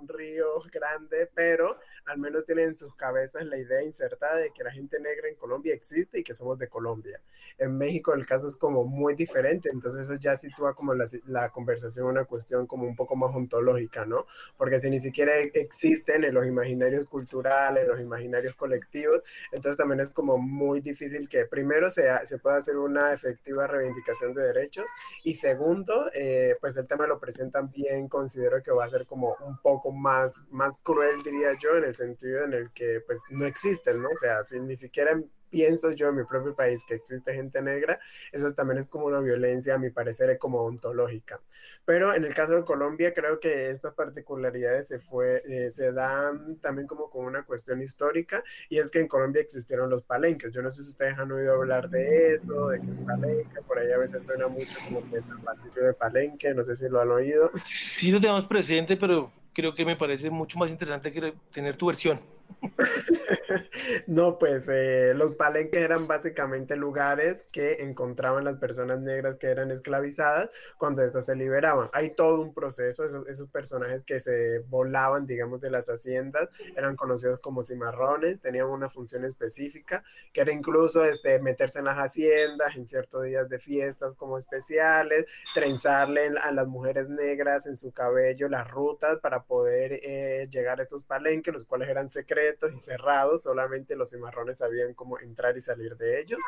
un 0.00 0.06
río 0.06 0.60
grande, 0.72 1.28
pero 1.34 1.78
al 2.06 2.18
menos 2.18 2.44
tienen 2.44 2.68
en 2.68 2.74
sus 2.74 2.94
cabezas 2.94 3.44
la 3.46 3.56
idea 3.56 3.82
insertada 3.82 4.36
de 4.36 4.52
que 4.52 4.64
la 4.64 4.70
gente 4.70 5.00
negra 5.00 5.28
en 5.28 5.36
Colombia 5.36 5.74
existe 5.74 6.20
y 6.20 6.24
que 6.24 6.34
somos 6.34 6.58
de 6.58 6.68
Colombia. 6.68 7.20
En 7.58 7.76
México 7.76 8.14
el 8.14 8.26
caso 8.26 8.48
es 8.48 8.56
como 8.56 8.84
muy 8.84 9.14
diferente, 9.14 9.70
entonces 9.72 10.02
eso 10.02 10.14
ya 10.16 10.36
sitúa 10.36 10.74
como 10.74 10.94
la, 10.94 11.04
la 11.26 11.50
conversación 11.50 12.06
una 12.06 12.24
cuestión 12.24 12.66
como 12.66 12.86
un 12.86 12.96
poco 12.96 13.16
más 13.16 13.34
ontológica, 13.34 14.04
¿no? 14.04 14.26
Porque 14.56 14.78
si 14.78 14.90
ni 14.90 15.00
siquiera 15.00 15.36
existen 15.36 16.24
en 16.24 16.34
los 16.34 16.46
imaginarios 16.46 17.06
culturales, 17.06 17.84
en 17.84 17.90
los 17.90 18.00
imaginarios 18.00 18.54
colectivos, 18.54 19.22
entonces 19.52 19.76
también 19.76 20.00
es 20.02 20.10
como 20.10 20.38
muy 20.38 20.80
difícil 20.80 21.28
que 21.28 21.46
primero 21.46 21.90
se, 21.90 22.04
se 22.24 22.38
pueda 22.38 22.56
hacer 22.56 22.76
una 22.76 23.12
efectiva 23.12 23.66
reivindicación 23.66 24.34
de 24.34 24.42
derechos 24.42 24.86
y 25.24 25.34
segundo, 25.34 26.10
eh, 26.14 26.56
pues 26.60 26.76
el 26.76 26.86
tema 26.86 27.06
lo 27.06 27.18
presentan 27.18 27.70
bien, 27.70 28.08
considero 28.08 28.62
que 28.62 28.70
va 28.70 28.84
a 28.84 28.88
ser 28.88 29.06
como 29.06 29.36
un 29.46 29.58
poco 29.58 29.92
más, 29.92 30.42
más 30.50 30.78
cruel, 30.82 31.22
diría 31.22 31.56
yo, 31.58 31.76
en 31.76 31.84
el 31.84 31.96
sentido 31.96 32.44
en 32.44 32.52
el 32.52 32.72
que 32.72 33.00
pues 33.06 33.22
no 33.30 33.46
existen, 33.46 34.02
¿no? 34.02 34.08
O 34.10 34.16
sea, 34.16 34.44
si 34.44 34.60
ni 34.60 34.76
siquiera 34.76 35.18
pienso 35.52 35.92
yo 35.92 36.08
en 36.08 36.16
mi 36.16 36.24
propio 36.24 36.56
país 36.56 36.84
que 36.88 36.94
existe 36.94 37.34
gente 37.34 37.60
negra, 37.62 38.00
eso 38.32 38.52
también 38.54 38.78
es 38.78 38.88
como 38.88 39.06
una 39.06 39.20
violencia, 39.20 39.74
a 39.74 39.78
mi 39.78 39.90
parecer, 39.90 40.38
como 40.38 40.62
ontológica. 40.62 41.40
Pero 41.84 42.14
en 42.14 42.24
el 42.24 42.34
caso 42.34 42.54
de 42.54 42.64
Colombia, 42.64 43.12
creo 43.12 43.38
que 43.38 43.70
estas 43.70 43.92
particularidades 43.94 44.88
se, 44.88 44.98
fue, 44.98 45.42
eh, 45.46 45.70
se 45.70 45.92
dan 45.92 46.56
también 46.56 46.86
como 46.88 47.10
con 47.10 47.26
una 47.26 47.44
cuestión 47.44 47.82
histórica, 47.82 48.42
y 48.70 48.78
es 48.78 48.90
que 48.90 49.00
en 49.00 49.08
Colombia 49.08 49.42
existieron 49.42 49.90
los 49.90 50.02
palenques. 50.02 50.52
Yo 50.54 50.62
no 50.62 50.70
sé 50.70 50.82
si 50.82 50.88
ustedes 50.88 51.18
han 51.18 51.30
oído 51.30 51.54
hablar 51.54 51.90
de 51.90 52.34
eso, 52.34 52.68
de 52.68 52.80
que 52.80 52.86
es 52.86 53.06
palenque, 53.06 53.62
por 53.66 53.78
ahí 53.78 53.92
a 53.92 53.98
veces 53.98 54.24
suena 54.24 54.48
mucho 54.48 54.72
como 54.86 55.02
que 55.10 55.18
es 55.18 55.24
el 55.28 55.36
Basilio 55.44 55.84
de 55.84 55.92
Palenque, 55.92 56.54
no 56.54 56.64
sé 56.64 56.74
si 56.74 56.88
lo 56.88 57.00
han 57.00 57.10
oído. 57.10 57.50
Sí 57.66 58.10
lo 58.10 58.20
tenemos 58.20 58.46
presente, 58.46 58.96
pero 58.96 59.30
creo 59.52 59.74
que 59.74 59.84
me 59.84 59.96
parece 59.96 60.30
mucho 60.30 60.58
más 60.58 60.70
interesante 60.70 61.12
que 61.12 61.34
tener 61.52 61.76
tu 61.76 61.86
versión. 61.86 62.20
No, 64.06 64.38
pues 64.38 64.68
eh, 64.68 65.12
los 65.14 65.36
palenques 65.36 65.80
eran 65.80 66.06
básicamente 66.06 66.76
lugares 66.76 67.44
que 67.52 67.82
encontraban 67.82 68.44
las 68.44 68.58
personas 68.58 69.00
negras 69.00 69.36
que 69.36 69.48
eran 69.48 69.70
esclavizadas 69.70 70.50
cuando 70.78 71.02
éstas 71.02 71.26
se 71.26 71.36
liberaban. 71.36 71.90
Hay 71.92 72.14
todo 72.14 72.40
un 72.40 72.54
proceso, 72.54 73.04
esos, 73.04 73.48
personajes 73.50 74.04
que 74.04 74.20
se 74.20 74.60
volaban, 74.68 75.26
digamos, 75.26 75.60
de 75.60 75.70
las 75.70 75.88
haciendas, 75.88 76.48
eran 76.76 76.96
conocidos 76.96 77.40
como 77.40 77.64
cimarrones, 77.64 78.40
tenían 78.40 78.66
una 78.66 78.88
función 78.88 79.24
específica, 79.24 80.02
que 80.32 80.40
era 80.40 80.52
incluso 80.52 81.04
este, 81.04 81.38
meterse 81.40 81.80
en 81.80 81.86
las 81.86 81.96
haciendas 81.96 82.76
en 82.76 82.86
ciertos 82.86 83.24
días 83.24 83.48
de 83.48 83.58
fiestas 83.58 84.14
como 84.14 84.38
especiales, 84.38 85.26
trenzarle 85.54 86.32
a 86.40 86.50
las 86.52 86.66
mujeres 86.66 87.08
negras 87.08 87.66
en 87.66 87.76
su 87.76 87.92
cabello 87.92 88.48
las 88.48 88.70
rutas 88.70 89.18
para 89.18 89.42
poder 89.42 90.00
eh, 90.02 90.48
llegar 90.50 90.80
a 90.80 90.82
estos 90.82 91.02
palenques, 91.02 91.52
los 91.52 91.64
cuales 91.64 91.88
eran 91.88 92.08
secretos 92.08 92.41
y 92.74 92.78
cerrados, 92.78 93.42
solamente 93.42 93.96
los 93.96 94.10
cimarrones 94.10 94.58
sabían 94.58 94.94
cómo 94.94 95.18
entrar 95.18 95.56
y 95.56 95.60
salir 95.60 95.96
de 95.96 96.20
ellos. 96.20 96.40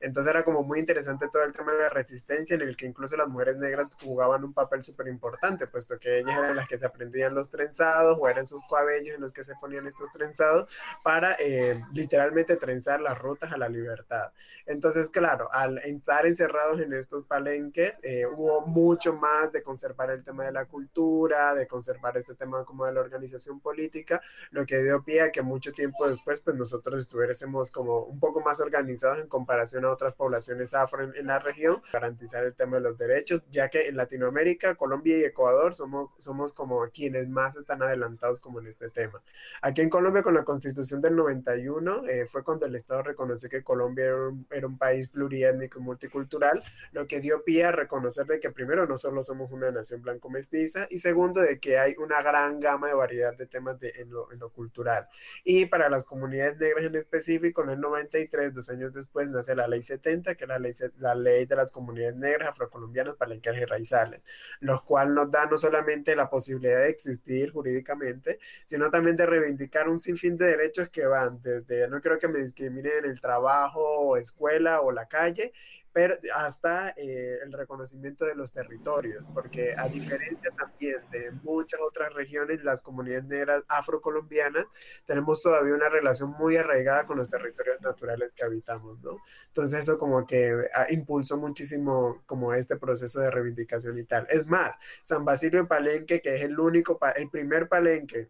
Entonces 0.00 0.30
era 0.30 0.44
como 0.44 0.62
muy 0.62 0.78
interesante 0.78 1.28
todo 1.30 1.44
el 1.44 1.52
tema 1.52 1.72
de 1.72 1.82
la 1.82 1.88
resistencia, 1.88 2.54
en 2.54 2.62
el 2.62 2.76
que 2.76 2.86
incluso 2.86 3.16
las 3.16 3.28
mujeres 3.28 3.56
negras 3.56 3.88
jugaban 4.02 4.44
un 4.44 4.52
papel 4.52 4.84
súper 4.84 5.08
importante, 5.08 5.66
puesto 5.66 5.98
que 5.98 6.18
ellas 6.18 6.38
eran 6.38 6.56
las 6.56 6.68
que 6.68 6.78
se 6.78 6.86
aprendían 6.86 7.34
los 7.34 7.50
trenzados 7.50 8.18
o 8.20 8.28
eran 8.28 8.46
sus 8.46 8.62
cabellos 8.68 9.14
en 9.14 9.20
los 9.20 9.32
que 9.32 9.44
se 9.44 9.54
ponían 9.56 9.86
estos 9.86 10.12
trenzados 10.12 10.70
para 11.02 11.36
eh, 11.38 11.82
literalmente 11.92 12.56
trenzar 12.56 13.00
las 13.00 13.18
rutas 13.18 13.52
a 13.52 13.58
la 13.58 13.68
libertad. 13.68 14.32
Entonces, 14.66 15.10
claro, 15.10 15.48
al 15.52 15.78
estar 15.78 16.26
encerrados 16.26 16.80
en 16.80 16.92
estos 16.92 17.24
palenques, 17.24 18.00
eh, 18.02 18.26
hubo 18.26 18.62
mucho 18.66 19.12
más 19.12 19.52
de 19.52 19.62
conservar 19.62 20.10
el 20.10 20.24
tema 20.24 20.44
de 20.44 20.52
la 20.52 20.66
cultura, 20.66 21.54
de 21.54 21.66
conservar 21.66 22.16
este 22.16 22.34
tema 22.34 22.64
como 22.64 22.86
de 22.86 22.92
la 22.92 23.00
organización 23.00 23.60
política, 23.60 24.20
lo 24.50 24.66
que 24.66 24.82
dio 24.82 25.02
pie 25.02 25.22
a 25.22 25.32
que 25.32 25.35
mucho 25.42 25.72
tiempo 25.72 26.08
después, 26.08 26.40
pues 26.40 26.56
nosotros 26.56 27.02
estuviésemos 27.02 27.70
como 27.70 28.04
un 28.04 28.18
poco 28.18 28.40
más 28.40 28.60
organizados 28.60 29.18
en 29.18 29.28
comparación 29.28 29.84
a 29.84 29.90
otras 29.90 30.14
poblaciones 30.14 30.74
afro 30.74 31.12
en, 31.14 31.26
la 31.26 31.38
región, 31.38 31.82
garantizar 31.92 32.44
el 32.44 32.54
tema 32.54 32.76
de 32.76 32.82
los 32.82 32.98
derechos, 32.98 33.42
ya 33.50 33.68
que 33.68 33.88
en 33.88 33.96
Latinoamérica, 33.96 34.74
Colombia 34.74 35.18
y 35.18 35.24
Ecuador 35.24 35.74
somos, 35.74 36.10
somos 36.18 36.52
como 36.52 36.86
quienes 36.90 37.28
más 37.28 37.56
están 37.56 37.82
adelantados 37.82 38.40
como 38.40 38.60
en 38.60 38.66
este 38.66 38.90
tema. 38.90 39.22
Aquí 39.62 39.80
en 39.80 39.90
Colombia, 39.90 40.22
con 40.22 40.34
la 40.34 40.44
constitución 40.44 41.00
del 41.00 41.16
91, 41.16 42.06
eh, 42.08 42.26
fue 42.26 42.44
cuando 42.44 42.66
el 42.66 42.74
Estado 42.74 43.02
reconoció 43.02 43.48
que 43.48 43.62
Colombia 43.62 44.06
era 44.06 44.28
un, 44.28 44.46
era 44.50 44.66
un 44.66 44.78
país 44.78 45.08
pluriétnico 45.08 45.78
y 45.78 45.82
multicultural, 45.82 46.62
lo 46.92 47.06
que 47.06 47.20
dio 47.20 47.42
pie 47.44 47.64
a 47.64 47.72
reconocer 47.72 48.26
de 48.26 48.40
que 48.40 48.50
primero 48.50 48.86
no 48.86 48.96
solo 48.96 49.22
somos 49.22 49.50
una 49.52 49.70
nación 49.70 50.02
blanco-mestiza 50.02 50.86
y 50.90 50.98
segundo 50.98 51.40
de 51.40 51.58
que 51.58 51.78
hay 51.78 51.94
una 51.98 52.22
gran 52.22 52.60
gama 52.60 52.88
de 52.88 52.94
variedad 52.94 53.36
de 53.36 53.46
temas 53.46 53.78
de, 53.78 53.92
en, 53.96 54.10
lo, 54.10 54.32
en 54.32 54.38
lo 54.38 54.50
cultural. 54.50 55.08
Y 55.44 55.66
para 55.66 55.88
las 55.88 56.04
comunidades 56.04 56.58
negras 56.58 56.84
en 56.84 56.96
específico, 56.96 57.62
en 57.62 57.70
el 57.70 57.80
93, 57.80 58.54
dos 58.54 58.68
años 58.70 58.92
después, 58.94 59.28
nace 59.28 59.54
la 59.54 59.68
Ley 59.68 59.82
70, 59.82 60.34
que 60.34 60.44
es 60.44 60.48
la 60.48 60.58
ley, 60.58 60.72
la 60.98 61.14
ley 61.14 61.46
de 61.46 61.56
las 61.56 61.72
comunidades 61.72 62.16
negras, 62.16 62.50
afrocolombianas, 62.50 63.16
palenqueras 63.16 63.60
y 63.60 63.64
raizales, 63.64 64.22
lo 64.60 64.82
cual 64.84 65.14
nos 65.14 65.30
da 65.30 65.46
no 65.46 65.56
solamente 65.58 66.16
la 66.16 66.28
posibilidad 66.28 66.80
de 66.80 66.90
existir 66.90 67.52
jurídicamente, 67.52 68.38
sino 68.64 68.90
también 68.90 69.16
de 69.16 69.26
reivindicar 69.26 69.88
un 69.88 70.00
sinfín 70.00 70.36
de 70.36 70.46
derechos 70.46 70.88
que 70.90 71.06
van 71.06 71.40
desde, 71.42 71.88
no 71.88 72.00
creo 72.00 72.18
que 72.18 72.28
me 72.28 72.40
discriminen 72.40 73.04
en 73.04 73.10
el 73.10 73.20
trabajo, 73.20 74.16
escuela 74.16 74.80
o 74.80 74.92
la 74.92 75.06
calle, 75.06 75.52
pero 75.96 76.14
hasta 76.34 76.90
eh, 76.90 77.38
el 77.42 77.50
reconocimiento 77.54 78.26
de 78.26 78.34
los 78.34 78.52
territorios, 78.52 79.24
porque 79.32 79.74
a 79.74 79.88
diferencia 79.88 80.50
también 80.50 80.98
de 81.10 81.30
muchas 81.42 81.80
otras 81.80 82.12
regiones, 82.12 82.62
las 82.62 82.82
comunidades 82.82 83.24
negras 83.24 83.64
afrocolombianas, 83.66 84.66
tenemos 85.06 85.40
todavía 85.40 85.72
una 85.72 85.88
relación 85.88 86.32
muy 86.38 86.58
arraigada 86.58 87.06
con 87.06 87.16
los 87.16 87.30
territorios 87.30 87.80
naturales 87.80 88.34
que 88.34 88.44
habitamos, 88.44 89.00
¿no? 89.00 89.16
Entonces 89.46 89.84
eso 89.84 89.96
como 89.96 90.26
que 90.26 90.68
ah, 90.74 90.84
impulsó 90.90 91.38
muchísimo 91.38 92.22
como 92.26 92.52
este 92.52 92.76
proceso 92.76 93.20
de 93.20 93.30
reivindicación 93.30 93.98
y 93.98 94.04
tal. 94.04 94.26
Es 94.28 94.46
más, 94.46 94.76
San 95.00 95.24
Basilio 95.24 95.66
Palenque, 95.66 96.20
que 96.20 96.36
es 96.36 96.42
el 96.42 96.60
único, 96.60 96.98
el 97.16 97.30
primer 97.30 97.70
palenque 97.70 98.28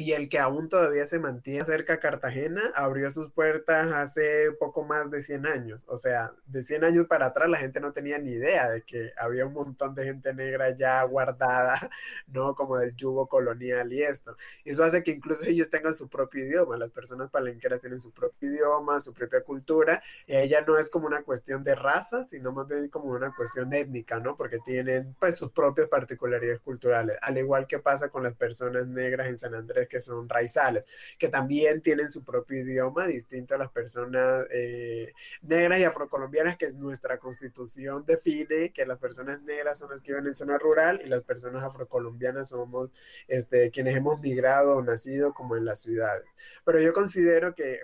y 0.00 0.14
el 0.14 0.30
que 0.30 0.38
aún 0.38 0.70
todavía 0.70 1.04
se 1.04 1.18
mantiene 1.18 1.62
cerca 1.62 1.92
a 1.92 2.00
Cartagena 2.00 2.62
abrió 2.74 3.10
sus 3.10 3.30
puertas 3.30 3.92
hace 3.92 4.50
poco 4.52 4.82
más 4.82 5.10
de 5.10 5.20
100 5.20 5.44
años. 5.44 5.84
O 5.90 5.98
sea, 5.98 6.32
de 6.46 6.62
100 6.62 6.84
años 6.84 7.06
para 7.06 7.26
atrás 7.26 7.50
la 7.50 7.58
gente 7.58 7.80
no 7.80 7.92
tenía 7.92 8.16
ni 8.16 8.30
idea 8.30 8.70
de 8.70 8.80
que 8.80 9.12
había 9.18 9.44
un 9.44 9.52
montón 9.52 9.94
de 9.94 10.04
gente 10.04 10.32
negra 10.32 10.74
ya 10.74 11.02
guardada, 11.02 11.90
¿no? 12.28 12.54
Como 12.54 12.78
del 12.78 12.96
yugo 12.96 13.28
colonial 13.28 13.92
y 13.92 14.02
esto. 14.02 14.38
Eso 14.64 14.84
hace 14.84 15.02
que 15.02 15.10
incluso 15.10 15.44
ellos 15.44 15.68
tengan 15.68 15.92
su 15.92 16.08
propio 16.08 16.46
idioma. 16.46 16.78
Las 16.78 16.90
personas 16.90 17.30
palenqueras 17.30 17.82
tienen 17.82 18.00
su 18.00 18.10
propio 18.10 18.48
idioma, 18.48 19.02
su 19.02 19.12
propia 19.12 19.42
cultura. 19.42 20.02
Y 20.26 20.34
ella 20.34 20.62
no 20.66 20.78
es 20.78 20.88
como 20.88 21.08
una 21.08 21.24
cuestión 21.24 21.62
de 21.62 21.74
raza, 21.74 22.24
sino 22.24 22.52
más 22.52 22.66
bien 22.66 22.88
como 22.88 23.10
una 23.10 23.34
cuestión 23.36 23.70
étnica, 23.74 24.18
¿no? 24.18 24.34
Porque 24.34 24.60
tienen 24.60 25.14
pues 25.20 25.36
sus 25.36 25.52
propias 25.52 25.90
particularidades 25.90 26.60
culturales. 26.60 27.18
Al 27.20 27.36
igual 27.36 27.66
que 27.66 27.78
pasa 27.80 28.08
con 28.08 28.22
las 28.22 28.34
personas 28.34 28.86
negras 28.86 29.26
en 29.26 29.36
San 29.36 29.54
Andrés 29.54 29.89
que 29.90 30.00
son 30.00 30.28
raizales, 30.28 30.84
que 31.18 31.28
también 31.28 31.82
tienen 31.82 32.08
su 32.08 32.24
propio 32.24 32.60
idioma 32.60 33.06
distinto 33.06 33.54
a 33.54 33.58
las 33.58 33.70
personas 33.70 34.46
eh, 34.50 35.12
negras 35.42 35.80
y 35.80 35.84
afrocolombianas, 35.84 36.56
que 36.56 36.70
nuestra 36.72 37.18
constitución 37.18 38.06
define 38.06 38.72
que 38.72 38.86
las 38.86 38.98
personas 38.98 39.42
negras 39.42 39.78
son 39.78 39.90
las 39.90 40.00
que 40.00 40.12
viven 40.12 40.28
en 40.28 40.34
zona 40.34 40.56
rural 40.56 41.02
y 41.04 41.08
las 41.08 41.22
personas 41.22 41.62
afrocolombianas 41.62 42.48
somos 42.48 42.90
este, 43.28 43.70
quienes 43.70 43.96
hemos 43.96 44.18
migrado 44.20 44.76
o 44.76 44.82
nacido 44.82 45.34
como 45.34 45.56
en 45.56 45.66
las 45.66 45.80
ciudades. 45.82 46.24
Pero 46.64 46.80
yo 46.80 46.94
considero 46.94 47.54
que 47.54 47.80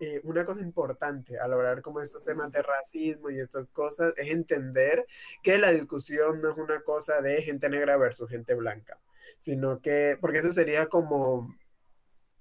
eh, 0.00 0.20
una 0.24 0.46
cosa 0.46 0.62
importante 0.62 1.38
al 1.38 1.52
hablar 1.52 1.82
como 1.82 2.00
estos 2.00 2.22
temas 2.22 2.50
de 2.52 2.62
racismo 2.62 3.28
y 3.28 3.38
estas 3.38 3.66
cosas 3.68 4.14
es 4.16 4.30
entender 4.30 5.06
que 5.42 5.58
la 5.58 5.72
discusión 5.72 6.40
no 6.40 6.52
es 6.52 6.56
una 6.56 6.80
cosa 6.82 7.20
de 7.20 7.42
gente 7.42 7.68
negra 7.68 7.98
versus 7.98 8.30
gente 8.30 8.54
blanca 8.54 8.98
sino 9.38 9.80
que, 9.80 10.16
porque 10.20 10.38
eso 10.38 10.50
sería 10.50 10.86
como 10.86 11.54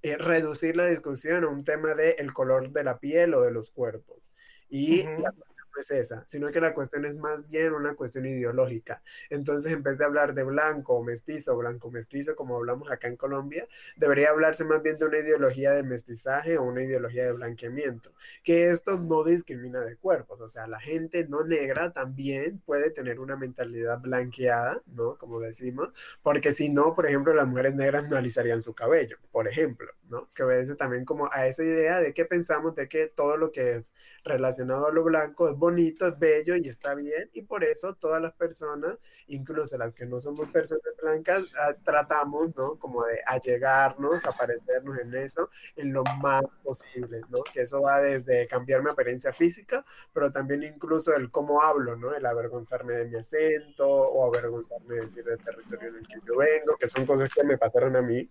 eh, 0.02 0.18
reducir 0.18 0.76
la 0.76 0.86
discusión 0.86 1.44
a 1.44 1.50
un 1.50 1.64
tema 1.64 1.94
de 1.94 2.12
el 2.12 2.34
color 2.34 2.72
de 2.72 2.84
la 2.84 3.00
piel 3.00 3.34
o 3.34 3.42
de 3.42 3.52
los 3.52 3.72
cuerpos. 3.72 4.32
Y 4.70 5.04
la 5.04 5.34
no 5.74 5.82
es 5.82 5.92
esa, 5.92 6.26
sino 6.26 6.52
que 6.52 6.62
la 6.62 6.74
cuestión 6.74 7.06
es 7.06 7.16
más 7.16 7.48
bien 7.50 7.74
una 7.74 7.96
cuestión 7.96 8.26
ideológica. 8.26 9.02
Entonces, 9.30 9.72
en 9.72 9.84
vez 9.84 9.98
de 9.98 10.06
hablar 10.06 10.34
de 10.34 10.44
blanco 10.44 10.96
o 10.96 11.04
mestizo, 11.04 11.58
blanco 11.58 11.92
mestizo, 11.92 12.36
como 12.36 12.58
hablamos 12.58 12.92
acá 12.92 13.08
en 13.08 13.18
Colombia, 13.18 13.68
debería 13.98 14.30
hablarse 14.30 14.66
más 14.66 14.82
bien 14.82 14.98
de 14.98 15.06
una 15.06 15.20
ideología 15.20 15.72
de 15.72 15.84
mestizaje 15.84 16.58
o 16.58 16.64
una 16.64 16.84
ideología 16.84 17.26
de 17.26 17.34
blanqueamiento, 17.34 18.14
que 18.44 18.70
esto 18.70 18.98
no 18.98 19.24
discrimina 19.24 19.82
de 19.82 19.96
cuerpos, 19.98 20.42
o 20.42 20.50
sea, 20.50 20.68
la 20.68 20.80
gente 20.80 21.28
no 21.28 21.44
negra 21.44 21.92
también 21.92 22.60
puede 22.66 22.92
tener 22.92 23.20
una 23.20 23.36
mentalidad 23.36 24.00
blanqueada, 24.00 24.82
¿no? 24.88 25.18
Como 25.18 25.40
decimos, 25.40 25.90
porque 26.22 26.52
si 26.52 26.70
no, 26.70 26.96
por 26.96 27.06
ejemplo, 27.08 27.34
las 27.34 27.48
mujeres 27.48 27.76
negras 27.76 28.08
no 28.10 28.18
alisarían 28.18 28.62
su 28.62 28.74
cabello, 28.74 29.18
por 29.32 29.48
ejemplo, 29.48 29.92
¿no? 30.10 30.30
Que 30.34 30.44
obedece 30.44 30.76
también 30.76 31.06
como 31.06 31.30
a 31.32 31.48
esa 31.48 31.64
idea 31.64 32.00
de 32.00 32.14
que 32.14 32.26
pensamos 32.26 32.76
de 32.76 32.88
que 32.88 33.08
todo 33.08 33.38
lo 33.38 33.52
que 33.52 33.78
es 33.78 33.94
relacionado 34.24 34.88
a 34.88 34.92
lo 34.92 35.04
blanco 35.04 35.50
es 35.50 35.58
bonito, 35.60 36.08
es 36.08 36.18
bello 36.18 36.56
y 36.56 36.70
está 36.70 36.96
bien, 36.96 37.30
y 37.34 37.42
por 37.42 37.64
eso 37.64 37.96
todas 37.96 38.22
las 38.22 38.34
personas, 38.34 38.98
incluso 39.28 39.78
las 39.78 39.94
que 39.94 40.06
no 40.06 40.20
somos 40.20 40.50
personas 40.50 40.84
blancas, 41.02 41.46
ah, 41.58 41.76
tratamos, 41.84 42.56
¿no? 42.56 42.78
Como 42.80 43.04
de 43.06 43.22
allegarnos, 43.26 44.26
a 44.26 44.32
parecernos 44.32 44.98
en 45.00 45.14
eso, 45.16 45.50
en 45.76 45.94
lo 45.94 46.04
más 46.22 46.44
posible, 46.64 47.22
¿no? 47.30 47.44
Que 47.44 47.62
eso 47.62 47.82
va 47.82 48.02
desde 48.02 48.48
cambiar 48.48 48.82
mi 48.84 48.90
apariencia 48.90 49.34
física, 49.34 49.86
pero 50.14 50.32
también 50.32 50.64
incluso 50.64 51.16
el 51.16 51.32
cómo 51.32 51.62
hablo, 51.62 51.96
¿no? 51.96 52.14
El 52.16 52.26
avergonzarme 52.26 52.94
de 52.94 53.06
mi 53.06 53.18
acento 53.18 53.88
o 53.88 54.26
avergonzarme 54.26 54.96
de 54.96 55.02
decir 55.02 55.26
el 55.28 55.44
territorio 55.44 55.90
en 55.90 55.96
el 55.98 56.08
que 56.08 56.20
yo 56.26 56.38
vengo, 56.38 56.78
que 56.80 56.88
son 56.88 57.06
cosas 57.06 57.30
que 57.34 57.44
me 57.44 57.58
pasaron 57.58 57.96
a 57.96 58.02
mí 58.02 58.30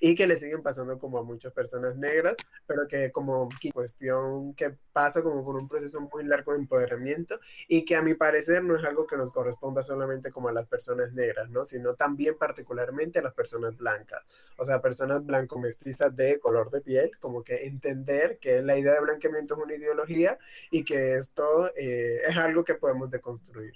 y 0.00 0.14
que 0.14 0.26
le 0.26 0.36
siguen 0.36 0.62
pasando 0.62 0.98
como 0.98 1.18
a 1.18 1.22
muchas 1.22 1.52
personas 1.52 1.96
negras, 1.96 2.36
pero 2.66 2.86
que 2.86 3.10
como 3.12 3.48
cuestión 3.72 4.54
que 4.54 4.74
pasa 4.92 5.22
como 5.22 5.44
por 5.44 5.56
un 5.56 5.68
proceso 5.68 6.00
muy 6.00 6.24
largo 6.24 6.52
de 6.52 6.58
empoderamiento 6.58 7.38
y 7.68 7.84
que 7.84 7.96
a 7.96 8.02
mi 8.02 8.14
parecer 8.14 8.62
no 8.64 8.76
es 8.76 8.84
algo 8.84 9.06
que 9.06 9.16
nos 9.16 9.30
corresponda 9.30 9.82
solamente 9.82 10.30
como 10.30 10.48
a 10.48 10.52
las 10.52 10.66
personas 10.66 11.12
negras, 11.12 11.48
¿no? 11.50 11.64
Sino 11.64 11.94
también 11.94 12.36
particularmente 12.36 13.18
a 13.18 13.22
las 13.22 13.34
personas 13.34 13.76
blancas, 13.76 14.22
o 14.56 14.64
sea, 14.64 14.80
personas 14.80 15.24
blanco-mestizas 15.24 16.14
de 16.14 16.38
color 16.38 16.70
de 16.70 16.80
piel, 16.80 17.10
como 17.20 17.42
que 17.42 17.66
entender 17.66 18.38
que 18.38 18.62
la 18.62 18.76
idea 18.76 18.94
de 18.94 19.00
blanqueamiento 19.00 19.54
es 19.54 19.60
una 19.60 19.74
ideología 19.74 20.38
y 20.70 20.84
que 20.84 21.16
esto 21.16 21.70
eh, 21.76 22.20
es 22.26 22.36
algo 22.36 22.64
que 22.64 22.74
podemos 22.74 23.10
deconstruir. 23.10 23.74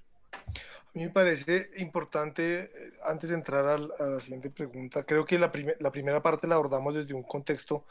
A 0.94 0.98
mí 0.98 1.04
me 1.04 1.10
parece 1.10 1.70
importante, 1.78 2.64
eh, 2.64 2.92
antes 3.04 3.30
de 3.30 3.36
entrar 3.36 3.64
a, 3.66 3.78
la 3.78 4.20
siguiente 4.20 4.50
pregunta, 4.50 5.04
creo 5.04 5.24
que 5.24 5.38
la, 5.38 5.50
la, 5.80 5.90
primera 5.90 6.22
parte 6.22 6.46
la 6.46 6.56
abordamos 6.56 6.94
desde 6.94 7.14
un 7.14 7.22
contexto 7.22 7.86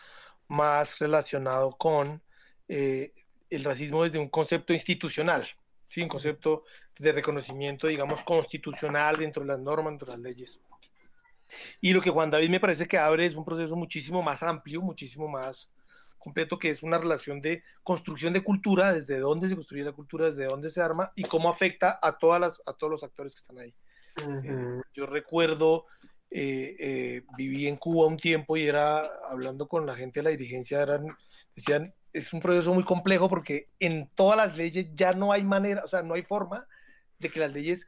más 0.48 1.00
relacionado 1.00 1.76
con 1.78 2.22
eh, 2.68 3.12
el 3.50 3.64
racismo 3.64 4.04
desde 4.04 4.20
un 4.20 4.30
concepto 4.30 4.72
institucional, 4.72 5.48
¿sí? 5.90 6.04
un 6.04 6.10
concepto 6.10 6.64
de 7.00 7.12
reconocimiento, 7.12 7.88
digamos, 7.88 8.24
constitucional 8.24 9.18
dentro 9.18 9.42
de 9.42 9.48
las 9.48 9.60
normas, 9.60 9.94
dentro 9.94 10.12
de 10.12 10.18
las 10.18 10.22
leyes. 10.22 10.60
Y 11.82 11.94
lo 11.94 12.02
que 12.02 12.12
Juan 12.12 12.30
David 12.30 12.50
me 12.50 12.60
parece 12.60 12.88
que 12.88 13.00
abre 13.00 13.26
es 13.26 13.36
un 13.36 13.44
proceso 13.44 13.76
muchísimo 13.76 14.22
más 14.22 14.44
amplio, 14.44 14.80
muchísimo 14.82 15.28
más 15.28 15.72
completo 16.22 16.60
que 16.60 16.70
es 16.70 16.84
una 16.84 17.00
relación 17.00 17.42
de 17.42 17.64
construcción 17.84 18.32
de 18.32 18.44
cultura, 18.44 18.94
desde 18.94 19.20
dónde 19.20 19.50
se 19.50 19.56
construye 19.56 19.84
la 19.84 19.92
cultura, 19.92 20.26
desde 20.26 20.46
dónde 20.46 20.70
se 20.70 20.82
arma 20.82 21.12
y 21.16 21.24
cómo 21.24 21.50
afecta 21.50 22.00
a, 22.02 22.18
todas 22.18 22.40
las, 22.40 22.62
a 22.66 22.74
todos 22.74 22.92
los 22.92 23.04
actores 23.04 23.34
que 23.34 23.40
están 23.40 23.58
ahí. 23.58 23.74
Eh, 24.44 24.82
yo 24.94 25.06
recuerdo, 25.08 25.86
eh, 26.30 26.76
eh, 26.80 27.24
viví 27.36 27.68
en 27.68 27.78
Cuba 27.78 28.08
un 28.08 28.18
tiempo 28.18 28.56
y 28.56 28.68
era 28.68 29.02
hablando 29.30 29.68
con 29.68 29.86
la 29.86 29.96
gente 29.96 30.20
de 30.20 30.26
la 30.26 30.30
dirigencia, 30.30 30.82
eran, 30.82 31.08
decían, 31.56 31.94
es 32.14 32.32
un 32.34 32.40
proceso 32.40 32.74
muy 32.74 32.84
complejo 32.84 33.28
porque 33.28 33.70
en 33.80 34.10
todas 34.14 34.38
las 34.38 34.56
leyes 34.56 34.90
ya 34.94 35.14
no 35.14 35.32
hay 35.32 35.44
manera, 35.44 35.84
o 35.84 35.88
sea, 35.88 36.04
no 36.04 36.14
hay 36.14 36.24
forma 36.24 36.68
de 37.18 37.30
que 37.30 37.40
las 37.40 37.52
leyes 37.52 37.88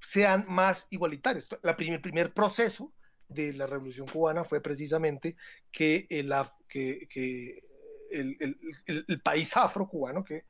sean 0.00 0.46
más 0.48 0.86
igualitarias. 0.88 1.48
La 1.62 1.76
primer, 1.76 1.96
el 1.96 2.02
primer 2.02 2.32
proceso 2.32 2.92
de 3.28 3.52
la 3.52 3.66
Revolución 3.66 4.06
Cubana 4.06 4.44
fue 4.44 4.60
precisamente 4.60 5.36
que 5.70 6.06
el, 6.10 6.32
que, 6.68 7.62
el, 8.10 9.20
país 9.22 9.56
afro-cubano 9.56 10.24
que 10.24 10.44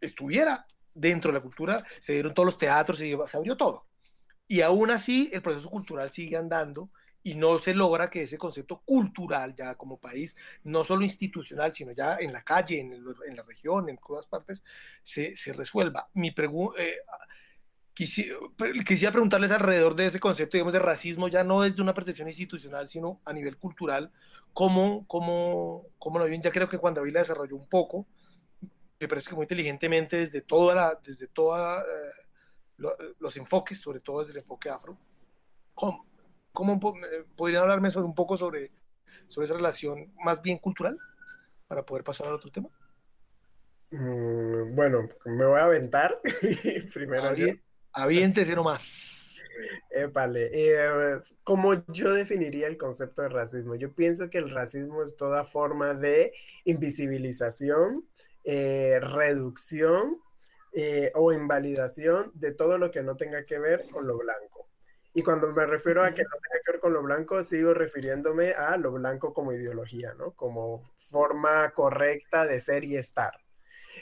estuviera 0.00 0.66
dentro 0.94 1.30
de 1.30 1.38
la 1.38 1.42
cultura, 1.42 1.84
se 2.00 2.14
dieron 2.14 2.34
todos 2.34 2.46
los 2.46 2.58
teatros, 2.58 2.98
se, 2.98 3.16
se 3.26 3.36
abrió 3.36 3.56
todo. 3.56 3.86
Y 4.48 4.60
aún 4.62 4.90
así 4.90 5.28
el 5.32 5.42
proceso 5.42 5.68
cultural 5.68 6.10
sigue 6.10 6.36
andando 6.36 6.90
y 7.22 7.34
no 7.34 7.58
se 7.58 7.74
logra 7.74 8.08
que 8.08 8.22
ese 8.22 8.38
concepto 8.38 8.82
cultural 8.84 9.54
ya 9.56 9.74
como 9.74 9.98
país, 9.98 10.36
no 10.62 10.84
solo 10.84 11.04
institucional, 11.04 11.74
sino 11.74 11.92
ya 11.92 12.16
en 12.20 12.32
la 12.32 12.42
calle, 12.42 12.80
en, 12.80 12.92
en 12.92 13.36
la 13.36 13.42
región, 13.42 13.88
en 13.88 13.98
todas 13.98 14.26
partes, 14.26 14.62
se, 15.02 15.36
se 15.36 15.52
resuelva. 15.52 16.08
Mi 16.14 16.30
pregunta... 16.30 16.80
Eh, 16.82 16.98
Quisiera, 17.96 18.36
quisiera, 18.86 19.10
preguntarles 19.10 19.50
alrededor 19.50 19.96
de 19.96 20.04
ese 20.04 20.20
concepto, 20.20 20.58
digamos, 20.58 20.74
de 20.74 20.80
racismo, 20.80 21.28
ya 21.28 21.44
no 21.44 21.62
desde 21.62 21.80
una 21.80 21.94
percepción 21.94 22.28
institucional, 22.28 22.88
sino 22.88 23.22
a 23.24 23.32
nivel 23.32 23.56
cultural, 23.56 24.12
¿cómo, 24.52 25.06
cómo, 25.06 25.86
cómo 25.98 26.18
lo 26.18 26.26
ven? 26.26 26.42
Ya 26.42 26.52
creo 26.52 26.68
que 26.68 26.76
Juan 26.76 26.92
David 26.92 27.14
la 27.14 27.20
desarrolló 27.20 27.56
un 27.56 27.66
poco, 27.66 28.06
me 29.00 29.08
parece 29.08 29.30
que 29.30 29.34
muy 29.34 29.44
inteligentemente 29.44 30.18
desde 30.18 30.42
toda 30.42 30.74
la, 30.74 31.00
desde 31.02 31.26
toda, 31.26 31.80
eh, 31.80 32.84
los 33.18 33.34
enfoques, 33.38 33.80
sobre 33.80 34.00
todo 34.00 34.20
desde 34.20 34.32
el 34.32 34.40
enfoque 34.40 34.68
afro. 34.68 34.98
¿Cómo, 35.74 36.06
cómo 36.52 36.78
podrían 37.34 37.62
hablarme 37.62 37.90
sobre 37.90 38.06
un 38.06 38.14
poco 38.14 38.36
sobre, 38.36 38.72
sobre 39.28 39.46
esa 39.46 39.54
relación 39.54 40.12
más 40.22 40.42
bien 40.42 40.58
cultural 40.58 40.98
para 41.66 41.82
poder 41.82 42.04
pasar 42.04 42.26
al 42.26 42.34
otro 42.34 42.50
tema? 42.50 42.68
Mm, 43.90 44.74
bueno, 44.74 45.08
me 45.24 45.46
voy 45.46 45.60
a 45.60 45.64
aventar 45.64 46.20
primero. 46.92 47.34
Aviéntese 47.96 48.54
nomás. 48.54 49.40
Vale, 50.12 50.50
eh, 50.52 51.18
¿cómo 51.42 51.82
yo 51.86 52.12
definiría 52.12 52.66
el 52.66 52.76
concepto 52.76 53.22
de 53.22 53.30
racismo? 53.30 53.74
Yo 53.74 53.94
pienso 53.94 54.28
que 54.28 54.36
el 54.36 54.50
racismo 54.50 55.02
es 55.02 55.16
toda 55.16 55.44
forma 55.44 55.94
de 55.94 56.34
invisibilización, 56.64 58.06
eh, 58.44 59.00
reducción 59.00 60.20
eh, 60.74 61.10
o 61.14 61.32
invalidación 61.32 62.30
de 62.34 62.52
todo 62.52 62.76
lo 62.76 62.90
que 62.90 63.02
no 63.02 63.16
tenga 63.16 63.46
que 63.46 63.58
ver 63.58 63.88
con 63.90 64.06
lo 64.06 64.18
blanco. 64.18 64.68
Y 65.14 65.22
cuando 65.22 65.50
me 65.50 65.64
refiero 65.64 66.04
a 66.04 66.12
que 66.12 66.22
no 66.22 66.28
tenga 66.28 66.62
que 66.62 66.72
ver 66.72 66.80
con 66.80 66.92
lo 66.92 67.02
blanco, 67.02 67.42
sigo 67.42 67.72
refiriéndome 67.72 68.50
a 68.50 68.76
lo 68.76 68.92
blanco 68.92 69.32
como 69.32 69.52
ideología, 69.54 70.12
¿no? 70.12 70.32
Como 70.32 70.82
forma 70.94 71.70
correcta 71.70 72.46
de 72.46 72.60
ser 72.60 72.84
y 72.84 72.98
estar. 72.98 73.45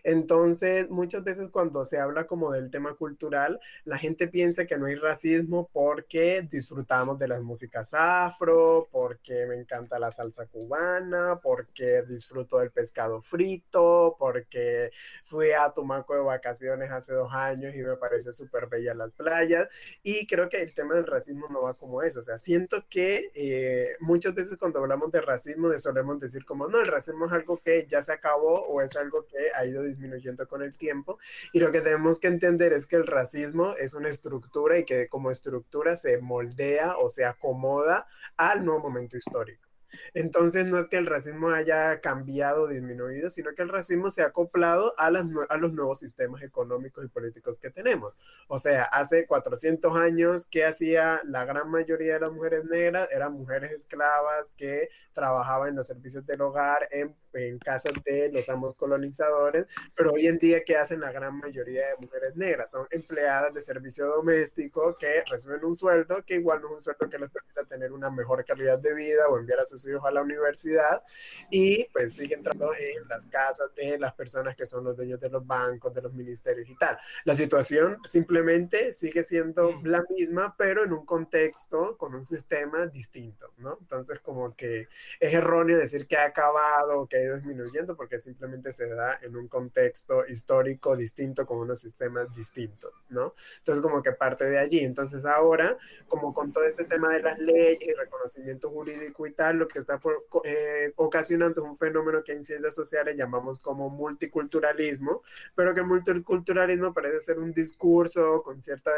Entonces, 0.03 0.89
muchas 0.91 1.23
veces 1.25 1.49
cuando 1.49 1.85
se 1.85 1.99
habla 1.99 2.27
como 2.27 2.53
del 2.53 2.71
tema 2.71 2.95
cultural, 2.95 3.61
la 3.85 3.99
gente 3.99 4.29
piensa 4.29 4.67
que 4.67 4.79
no 4.79 4.87
hay 4.87 4.95
racismo 4.97 5.69
porque 5.73 6.47
disfrutamos 6.51 7.19
de 7.19 7.29
las 7.29 7.43
músicas 7.43 7.95
afro, 7.95 8.89
porque 8.91 9.47
me 9.47 9.57
encanta 9.57 9.99
la 9.99 10.13
salsa 10.13 10.47
cubana, 10.47 11.41
porque 11.43 12.03
disfruto 12.03 12.59
del 12.59 12.71
pescado 12.71 13.23
frito, 13.23 14.17
porque 14.19 14.91
fui 15.25 15.53
a 15.53 15.71
Tumaco 15.71 16.15
de 16.15 16.21
vacaciones 16.21 16.91
hace 16.91 17.13
dos 17.13 17.33
años 17.33 17.75
y 17.75 17.79
me 17.79 17.97
parece 17.97 18.33
súper 18.33 18.67
bella 18.67 18.95
las 18.95 19.13
playas. 19.13 19.69
Y 20.03 20.27
creo 20.27 20.49
que 20.49 20.63
el 20.63 20.75
tema 20.75 20.95
del 20.95 21.07
racismo 21.07 21.47
no 21.51 21.63
va 21.63 21.75
como 21.75 22.03
eso. 22.03 22.21
O 22.21 22.23
sea, 22.23 22.39
siento 22.39 22.85
que 22.89 23.31
eh, 23.35 23.97
muchas 24.01 24.35
veces 24.35 24.57
cuando 24.57 24.81
hablamos 24.81 25.13
de 25.13 25.21
racismo 25.21 25.69
solemos 25.79 26.19
decir 26.21 26.45
como, 26.45 26.69
no, 26.69 26.81
el 26.81 26.87
racismo 26.87 27.27
es 27.27 27.33
algo 27.33 27.59
que 27.59 27.87
ya 27.87 28.03
se 28.03 28.13
acabó 28.13 28.67
o 28.67 28.81
es 28.81 28.97
algo 28.97 29.27
que 29.27 29.37
ha 29.55 29.65
ido 29.67 29.83
disminuyendo 29.85 30.47
con 30.49 30.63
el 30.63 30.77
tiempo. 30.77 31.19
Y 31.53 31.61
lo 31.61 31.73
que 31.73 31.81
tenemos 31.81 32.19
que 32.19 32.29
entender 32.29 32.73
es 32.73 32.87
que 32.87 32.97
el 32.97 33.07
racismo 33.07 33.75
es 33.79 33.95
una 33.95 34.09
estructura 34.09 34.79
y 34.79 34.85
que 34.85 35.09
como 35.09 35.31
estructura 35.31 35.97
se 35.97 36.19
moldea 36.19 36.97
o 36.97 37.09
se 37.09 37.25
acomoda 37.25 38.07
al 38.37 38.65
nuevo 38.65 38.81
momento 38.81 39.17
histórico. 39.17 39.65
Entonces 40.13 40.67
no 40.67 40.79
es 40.79 40.89
que 40.89 40.97
el 40.97 41.07
racismo 41.07 41.51
haya 41.51 42.01
cambiado 42.01 42.63
o 42.63 42.69
disminuido, 42.69 43.31
sino 43.31 43.55
que 43.55 43.63
el 43.63 43.69
racismo 43.69 44.11
se 44.11 44.23
ha 44.23 44.27
acoplado 44.27 44.95
a, 44.99 45.07
a 45.07 45.57
los 45.57 45.73
nuevos 45.73 45.99
sistemas 45.99 46.43
económicos 46.43 47.05
y 47.05 47.09
políticos 47.09 47.59
que 47.59 47.71
tenemos. 47.71 48.15
O 48.49 48.59
sea, 48.59 48.85
hace 48.85 49.27
400 49.27 49.97
años, 49.97 50.47
¿qué 50.51 50.65
hacía 50.65 51.21
la 51.25 51.45
gran 51.45 51.71
mayoría 51.71 52.15
de 52.15 52.21
las 52.21 52.33
mujeres 52.33 52.65
negras? 52.65 53.09
Eran 53.11 53.33
mujeres 53.33 53.73
esclavas 53.73 54.53
que 54.57 54.89
trabajaban 55.13 55.71
en 55.71 55.77
los 55.77 55.87
servicios 55.87 56.27
del 56.27 56.41
hogar, 56.41 56.89
en, 56.91 57.15
en 57.35 57.59
casas 57.59 57.93
de 58.05 58.31
los 58.33 58.49
amos 58.49 58.75
colonizadores, 58.75 59.67
pero 59.95 60.13
hoy 60.13 60.27
en 60.27 60.39
día, 60.39 60.63
¿qué 60.65 60.77
hacen 60.77 61.01
la 61.01 61.13
gran 61.13 61.39
mayoría 61.39 61.89
de 61.89 61.97
mujeres 61.99 62.37
negras? 62.37 62.71
Son 62.71 62.87
empleadas 62.91 63.53
de 63.55 63.61
servicio 63.61 64.07
doméstico 64.07 64.97
que 64.99 65.25
reciben 65.29 65.65
un 65.65 65.75
sueldo 65.75 66.25
que 66.25 66.35
igual 66.35 66.61
no 66.63 66.69
es 66.69 66.75
un 66.75 66.81
sueldo 66.81 67.09
que 67.09 67.19
les 67.19 67.31
permita 67.31 67.65
tener 67.65 67.93
una 67.93 68.11
mejor 68.11 68.45
calidad 68.45 68.79
de 68.79 68.95
vida 68.95 69.29
o 69.29 69.39
enviar 69.39 69.61
a 69.61 69.65
sus 69.65 69.87
hijos 69.87 70.03
a 70.05 70.11
la 70.11 70.23
universidad 70.23 71.03
y 71.51 71.85
pues 71.93 72.15
sigue 72.15 72.35
entrando 72.35 72.73
en 72.75 73.09
las 73.09 73.27
casas 73.27 73.75
de 73.75 73.99
las 73.99 74.15
personas 74.15 74.57
que 74.57 74.67
son 74.67 74.85
los 74.85 74.97
dueños 74.97 75.21
de 75.21 75.31
los 75.31 75.47
bancos, 75.47 75.95
de 75.95 76.03
los 76.03 76.13
ministerios 76.13 76.69
y 76.69 76.77
tal. 76.77 76.99
La 77.25 77.35
situación 77.35 77.99
simplemente 78.09 78.93
sigue 78.93 79.23
siendo 79.23 79.73
mm. 79.73 79.87
la 79.87 80.05
misma, 80.11 80.55
pero 80.57 80.85
en 80.85 80.93
un 80.93 81.05
contexto 81.05 81.97
con 81.97 82.15
un 82.15 82.25
sistema 82.25 82.87
distinto, 82.87 83.53
¿no? 83.59 83.79
Entonces 83.81 84.21
como 84.21 84.55
que 84.55 84.89
es 85.21 85.35
erróneo 85.35 85.79
decir 85.79 86.07
que 86.07 86.17
ha 86.17 86.25
acabado, 86.25 87.07
que 87.07 87.24
ido 87.25 87.37
disminuyendo 87.37 87.97
porque 87.97 88.19
simplemente 88.19 88.73
se 88.73 88.89
da 88.89 89.19
en 89.23 89.37
un 89.37 89.49
contexto 89.49 90.27
histórico 90.27 90.97
distinto 90.97 91.47
con 91.47 91.59
unos 91.59 91.81
sistemas 91.81 92.35
distintos, 92.35 92.93
¿no? 93.09 93.35
Entonces 93.59 93.83
como 93.83 94.03
que 94.03 94.13
parte 94.13 94.45
de 94.45 94.59
allí. 94.59 94.81
Entonces 94.81 95.25
ahora, 95.25 95.77
como 96.09 96.33
con 96.35 96.53
todo 96.53 96.65
este 96.65 96.85
tema 96.85 97.13
de 97.13 97.23
las 97.23 97.39
leyes 97.39 97.81
y 97.83 97.93
reconocimiento 97.93 98.71
jurídico 98.71 99.27
y 99.27 99.33
tal, 99.33 99.59
lo 99.59 99.69
que 99.69 99.79
está 99.79 100.01
eh, 100.45 100.93
ocasionando 100.97 101.65
un 101.65 101.75
fenómeno 101.75 102.23
que 102.23 102.33
en 102.33 102.45
ciencias 102.45 102.75
sociales 102.75 103.17
llamamos 103.17 103.59
como 103.59 103.91
multiculturalismo, 103.91 105.23
pero 105.55 105.75
que 105.75 105.83
multiculturalismo 105.83 106.93
parece 106.93 107.21
ser 107.21 107.39
un 107.39 107.53
discurso 107.53 108.43
con 108.43 108.63
cierta 108.63 108.91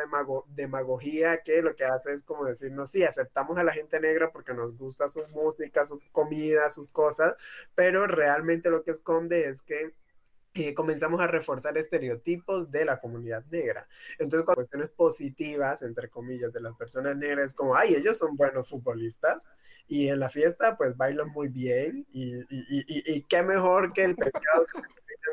demagogía 0.49 1.43
que 1.43 1.63
lo 1.63 1.75
que 1.75 1.85
hace 1.85 2.13
es 2.13 2.25
como 2.25 2.45
decirnos, 2.45 2.91
sí, 2.91 3.05
aceptamos 3.05 3.59
a 3.59 3.65
la 3.65 3.73
gente 3.73 4.01
negra 4.01 4.31
porque 4.31 4.55
nos 4.55 4.77
gusta 4.77 5.09
su 5.09 5.27
música, 5.29 5.85
su 5.85 6.01
comida, 6.13 6.71
sus 6.71 6.89
cosas, 6.89 7.35
pero 7.75 8.07
realmente 8.17 8.71
lo 8.71 8.83
que 8.83 8.91
esconde 8.91 9.49
es 9.49 9.63
que 9.63 9.95
eh, 10.55 10.73
comenzamos 10.73 11.21
a 11.21 11.27
reforzar 11.27 11.77
estereotipos 11.77 12.71
de 12.71 12.87
la 12.87 12.99
comunidad 12.99 13.45
negra. 13.51 13.87
Entonces, 14.19 14.47
con 14.47 14.55
cuestiones 14.55 14.89
positivas, 14.89 15.83
entre 15.83 16.09
comillas, 16.09 16.51
de 16.51 16.63
las 16.63 16.75
personas 16.77 17.15
negras, 17.15 17.51
es 17.51 17.55
como, 17.55 17.77
ay, 17.77 17.95
ellos 17.95 18.17
son 18.17 18.37
buenos 18.37 18.71
futbolistas 18.71 19.53
y 19.87 20.09
en 20.09 20.19
la 20.19 20.31
fiesta 20.31 20.79
pues 20.79 20.97
bailan 20.97 21.29
muy 21.29 21.49
bien 21.49 22.07
y, 22.11 22.37
y, 22.37 22.45
y, 22.49 23.17
y 23.17 23.23
qué 23.25 23.43
mejor 23.43 23.93
que 23.93 24.05
el 24.05 24.17
pescado 24.17 24.65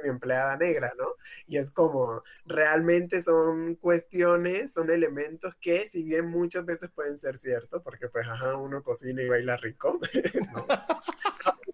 mi 0.03 0.09
empleada 0.09 0.57
negra, 0.57 0.93
¿no? 0.97 1.15
Y 1.47 1.57
es 1.57 1.71
como, 1.71 2.23
realmente 2.45 3.21
son 3.21 3.75
cuestiones, 3.75 4.73
son 4.73 4.89
elementos 4.89 5.55
que 5.55 5.87
si 5.87 6.03
bien 6.03 6.27
muchas 6.27 6.65
veces 6.65 6.89
pueden 6.91 7.17
ser 7.17 7.37
ciertos, 7.37 7.81
porque 7.83 8.09
pues, 8.09 8.27
ajá, 8.27 8.57
uno 8.57 8.83
cocina 8.83 9.21
y 9.21 9.29
baila 9.29 9.57
rico, 9.57 9.99
¿no? 10.53 10.65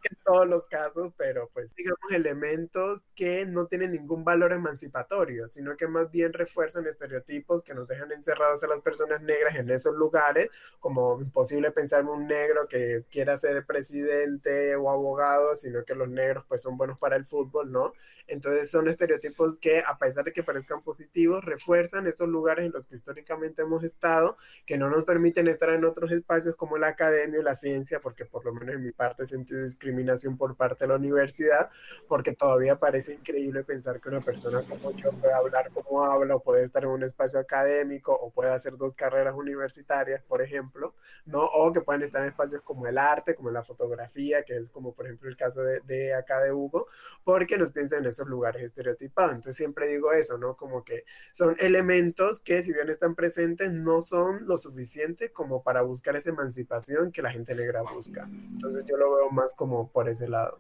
en 0.04 0.18
todos 0.24 0.48
los 0.48 0.66
casos, 0.66 1.14
pero 1.18 1.50
pues 1.54 1.76
digamos 1.76 2.00
elementos 2.12 3.06
que 3.16 3.46
no 3.46 3.68
tienen 3.68 3.92
ningún 3.92 4.24
valor 4.24 4.54
emancipatorio, 4.54 5.50
sino 5.50 5.76
que 5.78 5.88
más 5.88 6.10
bien 6.12 6.34
refuerzan 6.34 6.88
estereotipos 6.88 7.64
que 7.64 7.74
nos 7.74 7.88
dejan 7.88 8.12
encerrados 8.12 8.64
a 8.64 8.68
las 8.68 8.82
personas 8.82 9.22
negras 9.22 9.56
en 9.56 9.70
esos 9.70 9.96
lugares, 9.96 10.50
como 10.80 11.20
imposible 11.22 11.72
pensar 11.72 12.02
en 12.02 12.08
un 12.08 12.28
negro 12.28 12.68
que 12.68 13.06
quiera 13.12 13.38
ser 13.38 13.66
presidente 13.66 14.76
o 14.76 14.90
abogado, 14.90 15.56
sino 15.56 15.84
que 15.84 15.96
los 15.96 16.10
negros 16.10 16.46
pues 16.48 16.62
son 16.62 16.78
buenos 16.78 17.00
para 17.00 17.16
el 17.16 17.26
fútbol, 17.26 17.72
¿no? 17.72 17.94
Entonces 18.30 18.70
son 18.70 18.88
estereotipos 18.88 19.58
que 19.58 19.80
a 19.80 19.98
pesar 19.98 20.24
de 20.24 20.32
que 20.32 20.44
parezcan 20.44 20.84
positivos, 20.84 21.44
refuerzan 21.44 22.08
estos 22.08 22.30
lugares 22.30 22.66
en 22.66 22.72
los 22.72 22.86
que 22.86 22.96
históricamente 22.96 23.64
hemos 23.64 23.84
estado, 23.84 24.38
que 24.66 24.78
no 24.78 24.90
nos 24.90 25.04
permiten 25.04 25.48
estar 25.48 25.70
en 25.70 25.84
otros 25.84 26.12
espacios 26.12 26.56
como 26.56 26.78
la 26.78 26.90
academia 26.90 27.40
o 27.40 27.44
la 27.44 27.56
ciencia, 27.56 28.00
porque 28.00 28.26
por 28.26 28.46
lo 28.46 28.54
menos 28.54 28.76
en 28.76 28.84
mi 28.84 28.92
parte 28.92 29.24
he 29.24 29.26
sentido 29.26 29.64
discriminación 29.64 30.38
por 30.38 30.56
parte 30.56 30.86
de 30.86 30.90
la 30.90 30.96
universidad, 30.96 31.70
porque 32.08 32.34
todavía 32.34 32.78
parece 32.78 33.14
increíble 33.14 33.64
pensar 33.64 34.00
que 34.00 34.10
una 34.10 34.22
persona 34.22 34.62
como 34.64 34.92
yo 34.92 35.12
puede 35.12 35.34
hablar 35.34 35.72
como 35.72 36.04
habla 36.04 36.36
o 36.36 36.44
puede 36.44 36.64
estar 36.64 36.84
en 36.84 36.90
un 36.90 37.04
espacio 37.04 37.40
académico 37.40 38.14
o 38.14 38.30
puede 38.32 38.52
hacer 38.52 38.78
dos 38.78 38.94
carreras 38.94 39.34
universitarias, 39.36 40.22
por 40.24 40.42
ejemplo, 40.42 40.94
¿no? 41.26 41.44
O 41.46 41.74
que 41.74 41.82
puedan 41.82 42.04
estar 42.04 42.22
en 42.22 42.30
espacios 42.30 42.62
como 42.62 42.88
el 42.88 42.98
arte, 42.98 43.36
como 43.36 43.50
la 43.50 43.64
fotografía, 43.64 44.44
que 44.44 44.58
es 44.58 44.70
como 44.70 44.94
por 44.94 45.06
ejemplo 45.06 45.30
el 45.30 45.38
caso 45.38 45.64
de, 45.64 45.80
de 45.82 46.14
acá 46.14 46.42
de 46.42 46.52
Hugo, 46.52 46.88
porque 47.24 47.58
nos 47.58 47.72
piensan 47.80 48.00
en 48.00 48.10
esos 48.10 48.28
lugares 48.28 48.62
estereotipados. 48.62 49.32
Entonces 49.32 49.56
siempre 49.56 49.88
digo 49.88 50.12
eso, 50.12 50.38
¿no? 50.38 50.58
Como 50.58 50.84
que 50.84 51.06
son 51.32 51.56
elementos 51.60 52.42
que 52.42 52.62
si 52.62 52.74
bien 52.74 52.90
están 52.90 53.16
presentes, 53.16 53.72
no 53.72 54.02
son 54.02 54.46
lo 54.46 54.58
suficiente 54.58 55.32
como 55.32 55.64
para 55.64 55.82
buscar 55.82 56.18
esa 56.18 56.32
emancipación 56.32 57.14
que 57.14 57.22
la 57.22 57.32
gente 57.32 57.56
negra 57.56 57.82
busca. 57.82 58.26
Entonces 58.26 58.84
yo 58.86 58.98
lo 58.98 59.16
veo 59.16 59.30
más 59.32 59.54
como 59.54 59.90
por 59.90 60.10
ese 60.10 60.28
lado. 60.28 60.60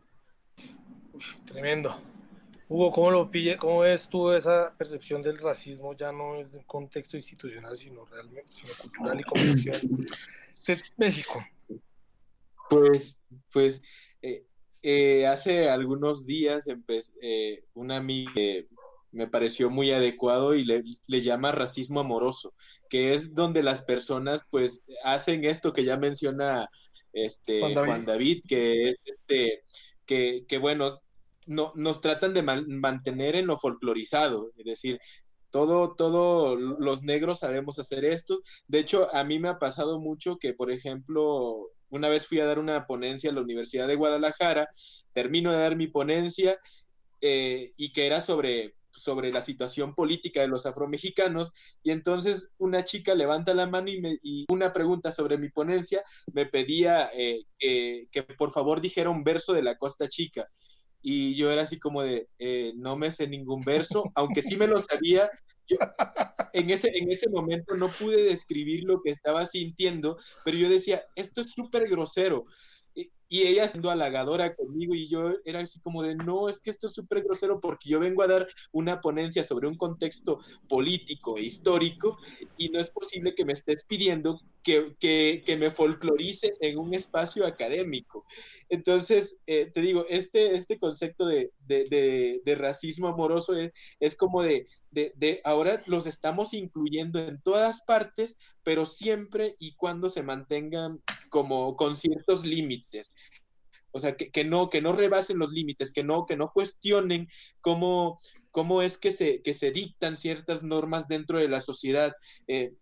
tremendo. 1.45 1.93
Hugo, 2.69 2.91
¿cómo 2.91 3.11
lo 3.11 3.29
pille, 3.29 3.57
cómo 3.57 3.79
ves 3.79 4.07
tú 4.07 4.31
esa 4.31 4.73
percepción 4.77 5.21
del 5.21 5.39
racismo 5.39 5.93
ya 5.95 6.13
no 6.13 6.35
en 6.35 6.55
un 6.55 6.63
contexto 6.63 7.17
institucional, 7.17 7.75
sino 7.75 8.05
realmente, 8.05 8.47
sino 8.51 8.71
cultural 8.79 9.19
y 9.19 9.23
comunicación 9.23 10.05
de 10.67 10.81
México? 10.95 11.43
Pues, 12.69 13.21
pues 13.51 13.81
eh, 14.81 15.21
eh, 15.21 15.27
hace 15.27 15.69
algunos 15.69 16.25
días 16.25 16.69
eh, 17.21 17.63
una 17.73 17.97
amiga 17.97 18.31
me 19.11 19.27
pareció 19.27 19.69
muy 19.69 19.91
adecuado 19.91 20.53
y 20.53 20.63
le, 20.65 20.83
llama 21.21 21.51
racismo 21.51 21.99
amoroso, 21.99 22.53
que 22.89 23.13
es 23.13 23.33
donde 23.33 23.63
las 23.63 23.81
personas 23.81 24.43
pues 24.49 24.83
hacen 25.03 25.45
esto 25.45 25.73
que 25.73 25.83
ya 25.83 25.97
menciona 25.97 26.69
este 27.11 27.59
Juan 27.73 28.05
David, 28.05 28.43
que 28.47 28.89
es 28.89 28.95
este, 29.03 29.63
que, 30.05 30.45
que 30.47 30.57
bueno, 30.59 31.01
no, 31.47 31.71
nos 31.75 32.01
tratan 32.01 32.35
de 32.35 32.43
mantener 32.43 33.35
en 33.35 33.47
lo 33.47 33.57
folclorizado, 33.57 34.51
es 34.57 34.65
decir, 34.65 34.99
todo, 35.49 35.95
todo 35.95 36.55
los 36.55 37.01
negros 37.01 37.39
sabemos 37.39 37.79
hacer 37.79 38.05
esto. 38.05 38.39
De 38.67 38.79
hecho, 38.79 39.13
a 39.13 39.23
mí 39.23 39.39
me 39.39 39.49
ha 39.49 39.59
pasado 39.59 39.99
mucho 39.99 40.37
que, 40.37 40.53
por 40.53 40.71
ejemplo, 40.71 41.71
una 41.89 42.09
vez 42.09 42.27
fui 42.27 42.39
a 42.39 42.45
dar 42.45 42.59
una 42.59 42.85
ponencia 42.85 43.29
en 43.29 43.35
la 43.35 43.41
Universidad 43.41 43.87
de 43.87 43.95
Guadalajara, 43.95 44.69
termino 45.13 45.51
de 45.51 45.59
dar 45.59 45.75
mi 45.75 45.87
ponencia 45.87 46.59
eh, 47.21 47.73
y 47.77 47.91
que 47.91 48.05
era 48.05 48.21
sobre, 48.21 48.75
sobre 48.91 49.31
la 49.31 49.41
situación 49.41 49.95
política 49.95 50.41
de 50.41 50.47
los 50.47 50.65
afromexicanos 50.65 51.51
y 51.83 51.91
entonces 51.91 52.49
una 52.57 52.83
chica 52.83 53.15
levanta 53.15 53.53
la 53.53 53.67
mano 53.67 53.89
y, 53.89 53.99
me, 53.99 54.17
y 54.23 54.45
una 54.49 54.71
pregunta 54.71 55.11
sobre 55.11 55.37
mi 55.37 55.49
ponencia 55.49 56.03
me 56.33 56.45
pedía 56.45 57.11
eh, 57.13 57.43
que 57.59 58.23
por 58.37 58.51
favor 58.51 58.81
dijera 58.81 59.09
un 59.09 59.23
verso 59.23 59.53
de 59.53 59.63
la 59.63 59.77
Costa 59.77 60.07
Chica 60.07 60.47
y 61.01 61.35
yo 61.35 61.51
era 61.51 61.63
así 61.63 61.79
como 61.79 62.01
de, 62.03 62.27
eh, 62.39 62.73
no 62.75 62.97
me 62.97 63.11
sé 63.11 63.27
ningún 63.27 63.61
verso, 63.61 64.11
aunque 64.15 64.41
sí 64.41 64.57
me 64.57 64.67
lo 64.67 64.79
sabía, 64.79 65.29
yo 65.67 65.77
en 66.53 66.69
ese, 66.69 66.97
en 66.97 67.11
ese 67.11 67.29
momento 67.29 67.75
no 67.75 67.91
pude 67.97 68.23
describir 68.23 68.83
lo 68.83 69.01
que 69.01 69.11
estaba 69.11 69.45
sintiendo, 69.45 70.17
pero 70.43 70.57
yo 70.57 70.69
decía, 70.69 71.03
esto 71.15 71.41
es 71.41 71.53
súper 71.53 71.87
grosero, 71.89 72.45
y 73.31 73.43
ella 73.43 73.67
siendo 73.67 73.91
halagadora 73.91 74.55
conmigo 74.55 74.95
y 74.95 75.07
yo 75.07 75.35
era 75.45 75.59
así 75.59 75.79
como 75.79 76.01
de, 76.01 76.15
no, 76.15 76.49
es 76.49 76.59
que 76.59 76.71
esto 76.71 76.87
es 76.87 76.93
súper 76.93 77.23
grosero 77.23 77.61
porque 77.61 77.87
yo 77.87 77.99
vengo 77.99 78.23
a 78.23 78.27
dar 78.27 78.47
una 78.71 78.99
ponencia 79.01 79.43
sobre 79.43 79.67
un 79.67 79.75
contexto 79.75 80.39
político 80.67 81.37
e 81.37 81.43
histórico 81.43 82.17
y 82.57 82.69
no 82.69 82.79
es 82.79 82.89
posible 82.89 83.35
que 83.35 83.45
me 83.45 83.53
estés 83.53 83.85
pidiendo 83.85 84.41
que, 84.63 84.95
que, 84.99 85.43
que 85.45 85.57
me 85.57 85.71
folclorice 85.71 86.53
en 86.59 86.77
un 86.77 86.93
espacio 86.93 87.45
académico. 87.45 88.25
Entonces, 88.69 89.41
eh, 89.47 89.71
te 89.73 89.81
digo, 89.81 90.05
este, 90.09 90.55
este 90.55 90.77
concepto 90.77 91.25
de, 91.25 91.51
de, 91.59 92.41
de, 92.43 92.55
racismo 92.55 93.07
amoroso 93.07 93.55
es, 93.55 93.71
es 93.99 94.15
como 94.15 94.43
de, 94.43 94.67
ahora 95.43 95.81
los 95.87 96.05
estamos 96.05 96.53
incluyendo 96.53 97.19
en 97.19 97.41
todas 97.41 97.81
partes, 97.81 98.37
pero 98.63 98.85
siempre 98.85 99.55
y 99.59 99.75
cuando 99.75 100.09
se 100.09 100.23
mantengan 100.23 101.01
como 101.29 101.75
con 101.75 101.95
ciertos 101.95 102.45
límites. 102.45 103.11
O 103.91 103.99
sea, 103.99 104.15
que, 104.15 104.29
que, 104.29 104.45
no, 104.45 104.69
que 104.69 104.81
no 104.81 104.93
rebasen 104.93 105.39
los 105.39 105.51
límites, 105.51 105.91
que 105.91 106.03
no, 106.03 106.27
que 106.27 106.37
no 106.37 106.51
cuestionen 106.51 107.27
cómo, 107.61 108.19
cómo 108.51 108.83
es 108.83 108.99
que 108.99 109.09
se, 109.09 109.41
que 109.41 109.55
se 109.55 109.71
dictan 109.71 110.15
ciertas 110.15 110.61
normas 110.61 111.07
dentro 111.07 111.39
de 111.39 111.47
la 111.47 111.59
sociedad. 111.59 112.13
Eh, 112.47 112.73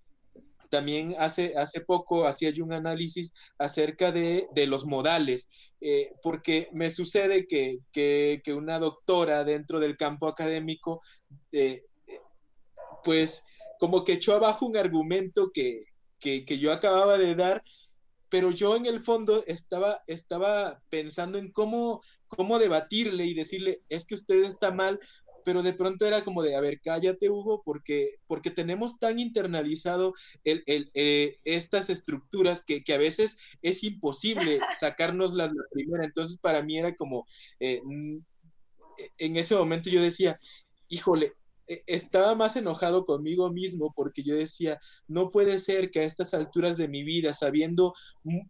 también 0.70 1.16
hace, 1.20 1.54
hace 1.58 1.82
poco 1.82 2.26
hacía 2.26 2.50
yo 2.50 2.64
un 2.64 2.74
análisis 2.74 3.34
acerca 3.58 4.12
de, 4.12 4.48
de 4.54 4.68
los 4.68 4.86
modales, 4.86 5.50
eh, 5.82 6.12
porque 6.22 6.70
me 6.74 6.90
sucede 6.90 7.48
que, 7.48 7.80
que, 7.92 8.42
que, 8.44 8.54
una 8.54 8.80
doctora 8.80 9.44
dentro 9.44 9.80
del 9.80 9.96
campo 9.96 10.28
académico 10.28 11.02
eh, 11.52 11.84
pues 13.04 13.44
como 13.80 14.04
que 14.04 14.14
echó 14.14 14.34
abajo 14.34 14.66
un 14.66 14.76
argumento 14.76 15.52
que, 15.54 15.86
yo 16.20 16.74
acababa 16.74 17.18
de 17.18 17.36
dar, 17.36 17.64
pero 18.30 18.52
yo 18.52 18.76
en 18.76 18.86
el 18.86 19.00
fondo 19.02 19.44
estaba, 19.48 20.04
estaba 20.08 20.82
pensando 20.90 21.38
en 21.38 21.52
cómo, 21.52 22.02
cómo 22.28 22.60
debatirle 22.60 23.26
y 23.26 23.34
decirle, 23.34 23.82
es 23.88 24.06
que 24.06 24.16
usted 24.16 24.44
está 24.44 24.72
mal, 24.72 25.00
pero 25.48 25.64
de 25.64 25.72
pronto 25.72 26.06
era 26.06 26.26
como 26.26 26.44
de, 26.44 26.58
a 26.58 26.60
ver, 26.60 26.82
cállate, 26.82 27.30
Hugo, 27.30 27.62
porque, 27.64 28.16
porque 28.28 28.52
tenemos 28.52 29.00
tan 29.00 29.18
internalizado 29.18 30.14
el, 30.44 30.62
eh, 30.94 31.38
estas 31.46 31.90
estructuras 31.90 32.66
que, 32.66 32.84
a 32.94 32.98
veces 32.98 33.38
es 33.62 33.82
imposible 33.86 34.60
sacarnos 34.78 35.34
la, 35.34 35.50
primera. 35.72 36.04
Entonces, 36.04 36.38
para 36.38 36.62
mí 36.64 36.78
era 36.78 36.98
como, 36.98 37.26
eh, 37.62 37.82
en 39.18 39.38
ese 39.38 39.56
momento 39.56 39.90
yo 39.90 40.02
decía, 40.02 40.38
híjole, 40.90 41.32
e, 41.66 41.82
estaba 41.88 42.36
más 42.36 42.58
enojado 42.58 43.06
conmigo 43.06 43.50
mismo 43.50 43.94
porque 43.96 44.24
yo 44.24 44.36
decía, 44.36 44.82
no 45.08 45.32
puede 45.32 45.60
ser 45.60 45.92
que 45.92 46.02
a 46.02 46.04
estas 46.04 46.34
alturas 46.34 46.76
de 46.76 46.90
mi 46.90 47.04
vida, 47.04 47.32
sabiendo 47.32 47.94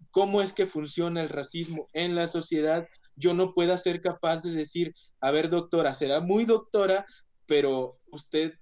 cómo 0.09 0.41
es 0.41 0.51
que 0.51 0.65
funciona 0.65 1.21
el 1.21 1.29
racismo 1.29 1.89
en 1.93 2.15
la 2.15 2.25
sociedad, 2.25 2.87
yo 3.17 3.33
no 3.33 3.53
pueda 3.53 3.77
ser 3.77 4.01
capaz 4.01 4.41
de 4.41 4.51
decir, 4.51 4.93
a 5.19 5.31
ver, 5.31 5.49
doctora, 5.49 5.93
será 5.93 6.21
muy 6.21 6.45
doctora, 6.45 7.05
pero 7.45 7.97
usted 8.11 8.53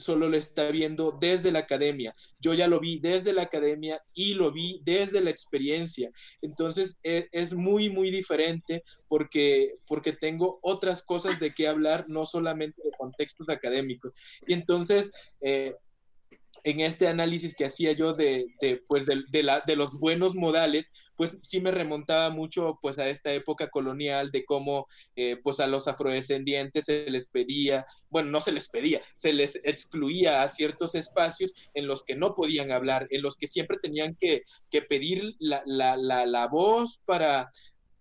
solo 0.00 0.28
lo 0.28 0.36
está 0.36 0.70
viendo 0.70 1.16
desde 1.20 1.52
la 1.52 1.60
academia. 1.60 2.14
Yo 2.40 2.54
ya 2.54 2.66
lo 2.66 2.80
vi 2.80 2.98
desde 2.98 3.32
la 3.32 3.42
academia 3.42 4.02
y 4.14 4.34
lo 4.34 4.50
vi 4.50 4.80
desde 4.82 5.20
la 5.20 5.30
experiencia. 5.30 6.10
Entonces 6.42 6.98
e, 7.02 7.28
es 7.32 7.54
muy, 7.54 7.90
muy 7.90 8.10
diferente 8.10 8.82
porque, 9.08 9.76
porque 9.86 10.12
tengo 10.12 10.58
otras 10.62 11.02
cosas 11.02 11.38
de 11.38 11.54
qué 11.54 11.68
hablar, 11.68 12.06
no 12.08 12.24
solamente 12.24 12.82
de 12.82 12.90
contextos 12.98 13.48
académicos. 13.48 14.12
Y 14.46 14.54
entonces... 14.54 15.12
Eh, 15.40 15.74
en 16.64 16.80
este 16.80 17.08
análisis 17.08 17.54
que 17.54 17.64
hacía 17.64 17.92
yo 17.92 18.14
de, 18.14 18.46
pues 18.88 19.06
de, 19.06 19.22
de, 19.30 19.76
los 19.76 19.98
buenos 19.98 20.34
modales, 20.34 20.92
pues 21.16 21.38
sí 21.42 21.60
me 21.60 21.70
remontaba 21.70 22.30
mucho 22.30 22.78
pues 22.80 22.98
a 22.98 23.08
esta 23.08 23.32
época 23.32 23.68
colonial 23.68 24.30
de 24.30 24.44
cómo 24.44 24.86
eh, 25.16 25.36
pues 25.42 25.60
a 25.60 25.66
los 25.66 25.86
afrodescendientes 25.86 26.86
se 26.86 27.10
les 27.10 27.28
pedía, 27.28 27.86
bueno, 28.08 28.30
no 28.30 28.40
se 28.40 28.52
les 28.52 28.68
pedía, 28.68 29.02
se 29.16 29.32
les 29.32 29.60
excluía 29.64 30.42
a 30.42 30.48
ciertos 30.48 30.94
espacios 30.94 31.52
en 31.74 31.86
los 31.86 32.04
que 32.04 32.16
no 32.16 32.34
podían 32.34 32.72
hablar, 32.72 33.06
en 33.10 33.22
los 33.22 33.36
que 33.36 33.46
siempre 33.46 33.78
tenían 33.82 34.16
que, 34.18 34.42
que 34.70 34.82
pedir 34.82 35.34
la, 35.38 35.62
la, 35.66 35.96
la, 35.96 36.24
la 36.24 36.46
voz 36.46 37.02
para, 37.04 37.50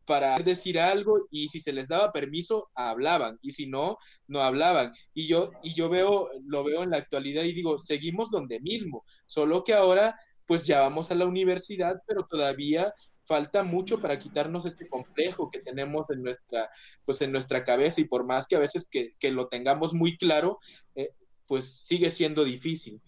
para 0.09 0.35
decir 0.39 0.79
algo 0.79 1.27
y 1.29 1.49
si 1.49 1.59
se 1.61 1.71
les 1.71 1.87
daba 1.87 2.11
permiso, 2.11 2.71
hablaban 2.73 3.37
y 3.43 3.51
si 3.51 3.67
no, 3.67 3.99
no 4.25 4.41
hablaban. 4.41 4.91
Y 5.13 5.27
yo, 5.27 5.51
y 5.61 5.75
yo 5.75 5.87
veo, 5.87 6.31
lo 6.47 6.63
veo 6.63 6.81
en 6.81 6.89
la 6.89 6.97
actualidad 6.97 7.43
y 7.43 7.53
digo, 7.53 7.77
seguimos 7.77 8.31
donde 8.31 8.59
mismo, 8.59 9.03
solo 9.27 9.63
que 9.63 9.75
ahora 9.75 10.19
pues 10.47 10.65
ya 10.65 10.79
vamos 10.79 11.11
a 11.11 11.15
la 11.15 11.27
universidad, 11.27 12.01
pero 12.07 12.25
todavía 12.25 12.91
falta 13.23 13.61
mucho 13.61 14.01
para 14.01 14.17
quitarnos 14.17 14.65
este 14.65 14.89
complejo 14.89 15.51
que 15.51 15.59
tenemos 15.59 16.09
en 16.09 16.23
nuestra, 16.23 16.71
pues 17.05 17.21
en 17.21 17.31
nuestra 17.31 17.63
cabeza 17.63 18.01
y 18.01 18.05
por 18.05 18.25
más 18.25 18.47
que 18.47 18.55
a 18.55 18.59
veces 18.59 18.89
que, 18.89 19.13
que 19.19 19.29
lo 19.29 19.47
tengamos 19.47 19.93
muy 19.93 20.17
claro, 20.17 20.57
eh, 20.95 21.11
pues 21.45 21.85
sigue 21.85 22.09
siendo 22.09 22.43
difícil. 22.43 22.99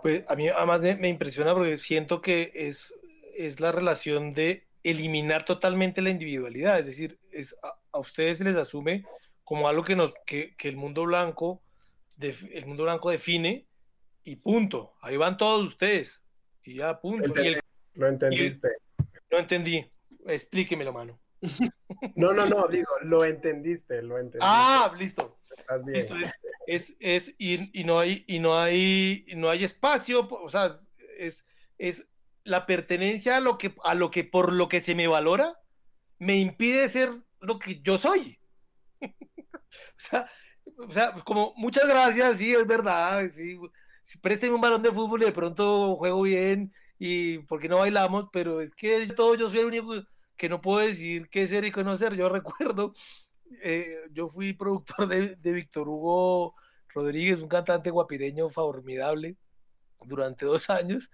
Pues 0.00 0.22
a 0.28 0.36
mí 0.36 0.48
además 0.48 0.80
me, 0.80 0.94
me 0.94 1.08
impresiona 1.08 1.54
porque 1.54 1.76
siento 1.76 2.22
que 2.22 2.52
es, 2.54 2.94
es 3.34 3.58
la 3.58 3.72
relación 3.72 4.32
de 4.32 4.68
eliminar 4.82 5.44
totalmente 5.44 6.02
la 6.02 6.10
individualidad, 6.10 6.80
es 6.80 6.86
decir, 6.86 7.18
es, 7.30 7.54
a, 7.62 7.98
ustedes 7.98 8.38
se 8.38 8.44
les 8.44 8.56
asume 8.56 9.04
como 9.44 9.68
algo 9.68 9.84
que, 9.84 9.96
nos, 9.96 10.12
que, 10.26 10.54
que 10.56 10.68
el 10.68 10.76
mundo 10.76 11.04
blanco 11.04 11.62
el 12.28 12.66
mundo 12.66 12.84
blanco 12.84 13.10
define 13.10 13.66
y 14.24 14.36
punto. 14.36 14.94
Ahí 15.00 15.16
van 15.16 15.36
todos 15.36 15.66
ustedes. 15.66 16.20
Y 16.64 16.74
ya, 16.76 17.00
punto. 17.00 17.32
lo 17.94 18.08
entendiste. 18.08 18.68
no 19.30 19.38
entendí. 19.38 19.90
Explíquemelo, 20.26 20.92
mano. 20.92 21.18
No, 22.16 22.32
no, 22.32 22.46
no, 22.46 22.66
digo, 22.68 22.90
lo 23.02 23.24
entendiste, 23.24 24.02
lo 24.02 24.16
entendiste. 24.16 24.38
Ah, 24.40 24.92
listo. 24.98 25.38
Estás 25.56 25.84
bien. 25.84 26.08
Es, 26.66 26.94
es, 26.98 27.34
y, 27.38 27.78
y, 27.78 27.84
no 27.84 27.98
hay, 28.00 28.24
y 28.26 28.38
no 28.38 28.58
hay, 28.58 29.26
no 29.36 29.48
hay 29.48 29.64
espacio, 29.64 30.26
o 30.28 30.48
sea, 30.48 30.80
es, 31.18 31.44
es 31.78 32.06
la 32.44 32.66
pertenencia 32.66 33.36
a 33.36 33.40
lo 33.40 33.58
que, 33.58 33.74
a 33.84 33.94
lo 33.94 34.10
que 34.10 34.24
por 34.24 34.52
lo 34.52 34.68
que 34.68 34.80
se 34.80 34.94
me 34.94 35.06
valora, 35.06 35.58
me 36.18 36.36
impide 36.36 36.88
ser 36.88 37.10
lo 37.40 37.58
que 37.58 37.80
yo 37.82 37.98
soy. 37.98 38.38
o, 39.00 40.92
sea, 40.92 41.12
como 41.24 41.52
muchas 41.56 41.86
gracias, 41.86 42.38
sí, 42.38 42.52
es 42.52 42.66
verdad, 42.66 43.28
sí, 43.30 43.58
présteme 44.20 44.54
un 44.54 44.60
balón 44.60 44.82
de 44.82 44.92
fútbol 44.92 45.22
y 45.22 45.26
de 45.26 45.32
pronto 45.32 45.96
juego 45.96 46.22
bien 46.22 46.72
y 46.98 47.38
porque 47.40 47.68
no 47.68 47.78
bailamos, 47.78 48.26
pero 48.32 48.60
es 48.60 48.74
que 48.74 49.06
todo 49.08 49.34
yo 49.34 49.48
soy 49.50 49.60
el 49.60 49.66
único 49.66 49.94
que 50.36 50.48
no 50.48 50.60
puedo 50.60 50.86
decir 50.86 51.28
qué 51.28 51.46
ser 51.46 51.64
y 51.64 51.72
qué 51.72 51.84
no 51.84 51.96
ser. 51.96 52.14
Yo 52.14 52.28
recuerdo, 52.28 52.94
eh, 53.62 53.96
yo 54.12 54.28
fui 54.28 54.52
productor 54.52 55.08
de, 55.08 55.36
de 55.36 55.52
Víctor 55.52 55.88
Hugo 55.88 56.54
Rodríguez, 56.88 57.40
un 57.40 57.48
cantante 57.48 57.90
guapireño 57.90 58.48
formidable 58.50 59.36
durante 60.04 60.46
dos 60.46 60.68
años 60.70 61.10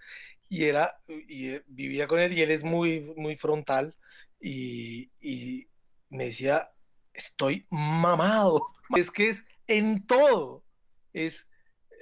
y 0.48 0.64
era 0.64 1.00
y 1.06 1.48
eh, 1.50 1.62
vivía 1.66 2.06
con 2.06 2.18
él 2.18 2.32
y 2.32 2.42
él 2.42 2.50
es 2.50 2.64
muy 2.64 3.12
muy 3.16 3.36
frontal 3.36 3.94
y, 4.40 5.10
y 5.20 5.68
me 6.10 6.26
decía 6.26 6.70
estoy 7.12 7.66
mamado 7.70 8.68
es 8.96 9.10
que 9.10 9.30
es 9.30 9.44
en 9.66 10.06
todo. 10.06 10.64
Es 11.12 11.46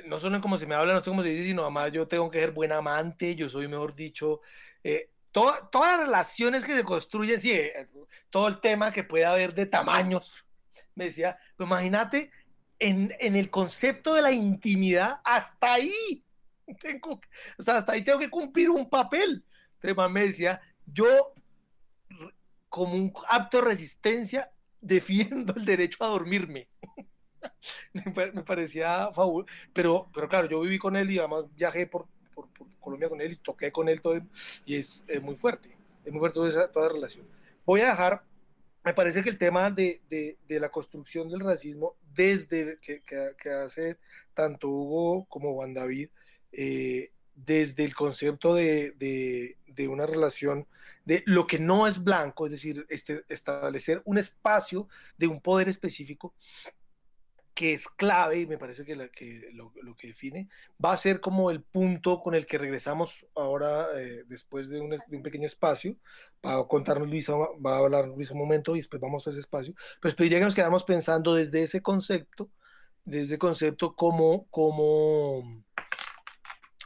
no 0.06 0.20
solo 0.20 0.36
en 0.36 0.42
cómo 0.42 0.58
se 0.58 0.66
me 0.66 0.74
habla 0.74 0.92
no 0.92 1.00
sé 1.00 1.10
cómo 1.10 1.22
se 1.22 1.30
dice 1.30 1.48
sino 1.48 1.62
además 1.62 1.90
yo 1.92 2.06
tengo 2.06 2.30
que 2.30 2.40
ser 2.40 2.52
buen 2.52 2.70
amante 2.72 3.34
yo 3.34 3.48
soy 3.48 3.66
mejor 3.66 3.94
dicho 3.94 4.40
eh, 4.84 5.10
todas 5.32 5.68
las 5.72 6.00
relaciones 6.00 6.64
que 6.64 6.74
se 6.74 6.84
construyen 6.84 7.40
sí 7.40 7.52
eh, 7.52 7.88
todo 8.30 8.46
el 8.48 8.60
tema 8.60 8.92
que 8.92 9.04
puede 9.04 9.24
haber 9.24 9.54
de 9.54 9.66
tamaños 9.66 10.46
me 10.94 11.06
decía 11.06 11.38
pues 11.56 11.66
imagínate 11.66 12.30
en, 12.78 13.14
en 13.18 13.36
el 13.36 13.50
concepto 13.50 14.14
de 14.14 14.22
la 14.22 14.32
intimidad 14.32 15.20
hasta 15.24 15.74
ahí 15.74 16.24
tengo, 16.80 17.20
o 17.58 17.62
sea, 17.62 17.78
hasta 17.78 17.92
ahí 17.92 18.02
tengo 18.02 18.18
que 18.18 18.30
cumplir 18.30 18.70
un 18.70 18.88
papel. 18.88 19.44
Entonces, 19.80 20.12
me 20.12 20.26
decía, 20.26 20.60
yo, 20.86 21.34
como 22.68 22.94
un 22.94 23.12
acto 23.28 23.58
de 23.58 23.64
resistencia, 23.64 24.50
defiendo 24.80 25.54
el 25.56 25.64
derecho 25.64 26.04
a 26.04 26.08
dormirme. 26.08 26.68
me 27.92 28.42
parecía 28.42 29.10
fabuloso, 29.12 29.52
pero, 29.72 30.08
pero 30.12 30.28
claro, 30.28 30.48
yo 30.48 30.60
viví 30.60 30.78
con 30.78 30.96
él 30.96 31.10
y 31.10 31.18
además 31.18 31.44
viajé 31.54 31.86
por, 31.86 32.06
por, 32.34 32.48
Colombia 32.80 33.08
con 33.08 33.20
él 33.20 33.32
y 33.32 33.36
toqué 33.36 33.72
con 33.72 33.88
él 33.88 34.00
todo, 34.00 34.20
y 34.64 34.76
es, 34.76 35.04
es 35.08 35.20
muy 35.20 35.34
fuerte, 35.36 35.76
es 36.04 36.12
muy 36.12 36.20
fuerte 36.20 36.34
toda 36.34 36.48
esa, 36.48 36.70
toda 36.70 36.88
relación. 36.88 37.26
Voy 37.64 37.80
a 37.80 37.90
dejar, 37.90 38.22
me 38.84 38.94
parece 38.94 39.22
que 39.24 39.30
el 39.30 39.38
tema 39.38 39.70
de, 39.70 40.02
de, 40.08 40.38
de 40.46 40.60
la 40.60 40.70
construcción 40.70 41.28
del 41.28 41.40
racismo 41.40 41.96
desde 42.14 42.78
que, 42.80 43.02
que, 43.02 43.32
que, 43.40 43.50
hace 43.50 43.98
tanto 44.34 44.68
Hugo 44.68 45.24
como 45.28 45.54
Juan 45.54 45.74
David, 45.74 46.10
eh, 46.52 47.10
desde 47.34 47.84
el 47.84 47.94
concepto 47.94 48.54
de, 48.54 48.94
de, 48.98 49.88
una 49.88 50.06
relación 50.06 50.66
de 51.04 51.22
lo 51.26 51.46
que 51.46 51.58
no 51.58 51.86
es 51.86 52.02
blanco, 52.02 52.46
es 52.46 52.52
decir, 52.52 52.86
este, 52.88 53.24
establecer 53.28 54.02
un 54.04 54.18
espacio 54.18 54.88
de 55.18 55.26
un 55.26 55.40
poder 55.40 55.68
específico 55.68 56.34
que 57.56 57.72
es 57.72 57.88
clave 57.88 58.40
y 58.40 58.46
me 58.46 58.58
parece 58.58 58.84
que, 58.84 58.94
la, 58.94 59.08
que 59.08 59.48
lo, 59.54 59.72
lo, 59.82 59.96
que 59.96 60.08
define 60.08 60.46
va 60.82 60.92
a 60.92 60.96
ser 60.98 61.20
como 61.20 61.50
el 61.50 61.62
punto 61.62 62.20
con 62.20 62.34
el 62.34 62.44
que 62.44 62.58
regresamos 62.58 63.24
ahora 63.34 63.86
eh, 63.96 64.24
después 64.26 64.68
de 64.68 64.78
un, 64.78 64.90
de 64.90 65.16
un, 65.16 65.22
pequeño 65.22 65.46
espacio. 65.46 65.96
Va 66.44 66.58
a 66.58 66.68
contarnos 66.68 67.08
Luisa, 67.08 67.32
va 67.34 67.76
a 67.76 67.78
hablar 67.78 68.08
Luisa 68.08 68.34
un 68.34 68.40
momento 68.40 68.76
y 68.76 68.80
después 68.80 69.00
vamos 69.00 69.26
a 69.26 69.30
ese 69.30 69.40
espacio. 69.40 69.74
Pero 70.02 70.14
pediría 70.14 70.38
que 70.38 70.44
nos 70.44 70.54
quedamos 70.54 70.84
pensando 70.84 71.34
desde 71.34 71.62
ese 71.62 71.80
concepto, 71.80 72.50
desde 73.06 73.24
ese 73.24 73.38
concepto 73.38 73.94
como, 73.96 74.46
como 74.50 75.64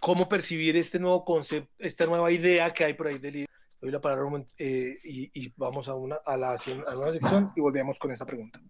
cómo 0.00 0.28
percibir 0.28 0.76
este 0.76 0.98
nuevo 0.98 1.24
concepto, 1.24 1.70
esta 1.78 2.06
nueva 2.06 2.30
idea 2.32 2.72
que 2.72 2.84
hay 2.84 2.94
por 2.94 3.06
ahí 3.06 3.18
del 3.18 3.34
libro. 3.34 3.52
Doy 3.80 3.90
la 3.90 4.00
palabra 4.00 4.44
eh, 4.58 4.98
y, 5.04 5.30
y, 5.32 5.52
vamos 5.56 5.88
a 5.88 5.94
una, 5.94 6.16
a 6.24 6.36
la, 6.36 6.50
a 6.50 6.98
una 6.98 7.12
sección 7.12 7.52
y 7.56 7.60
volvemos 7.60 7.98
con 7.98 8.10
esa 8.10 8.26
pregunta. 8.26 8.60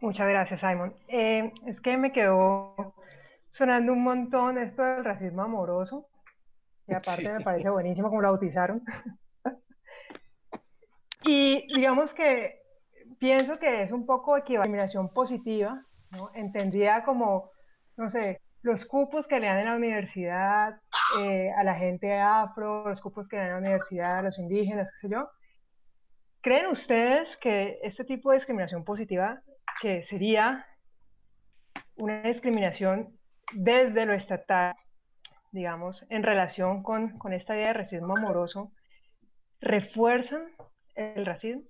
Muchas 0.00 0.28
gracias, 0.28 0.60
Simon. 0.60 0.94
Eh, 1.08 1.52
es 1.66 1.80
que 1.80 1.96
me 1.96 2.12
quedó 2.12 2.94
sonando 3.50 3.92
un 3.92 4.02
montón 4.02 4.58
esto 4.58 4.82
del 4.82 5.04
racismo 5.04 5.42
amoroso. 5.42 6.06
Y 6.86 6.94
aparte 6.94 7.22
sí. 7.22 7.28
me 7.28 7.40
parece 7.40 7.70
buenísimo 7.70 8.08
como 8.08 8.20
lo 8.20 8.28
bautizaron. 8.28 8.82
y 11.24 11.66
digamos 11.74 12.12
que 12.12 12.60
pienso 13.18 13.54
que 13.54 13.82
es 13.82 13.92
un 13.92 14.04
poco 14.04 14.36
equivalencia 14.36 15.02
positiva, 15.14 15.82
¿no? 16.10 16.30
entendida 16.34 17.04
como, 17.04 17.50
no 17.96 18.10
sé, 18.10 18.40
los 18.64 18.86
cupos 18.86 19.28
que 19.28 19.38
le 19.38 19.46
dan 19.46 19.58
en 19.58 19.66
la 19.66 19.76
universidad 19.76 20.80
eh, 21.20 21.52
a 21.54 21.62
la 21.64 21.74
gente 21.74 22.18
afro, 22.18 22.88
los 22.88 23.00
cupos 23.02 23.28
que 23.28 23.36
le 23.36 23.42
dan 23.42 23.48
en 23.50 23.54
la 23.54 23.60
universidad 23.60 24.18
a 24.18 24.22
los 24.22 24.38
indígenas, 24.38 24.90
qué 24.90 25.06
sé 25.06 25.14
yo. 25.14 25.28
¿Creen 26.40 26.66
ustedes 26.68 27.36
que 27.36 27.78
este 27.82 28.04
tipo 28.04 28.30
de 28.30 28.38
discriminación 28.38 28.82
positiva, 28.82 29.42
que 29.82 30.02
sería 30.04 30.66
una 31.96 32.22
discriminación 32.22 33.18
desde 33.52 34.06
lo 34.06 34.14
estatal, 34.14 34.74
digamos, 35.52 36.02
en 36.08 36.22
relación 36.22 36.82
con, 36.82 37.18
con 37.18 37.34
esta 37.34 37.54
idea 37.54 37.68
de 37.68 37.74
racismo 37.74 38.16
amoroso, 38.16 38.72
refuerzan 39.60 40.46
el 40.94 41.26
racismo, 41.26 41.64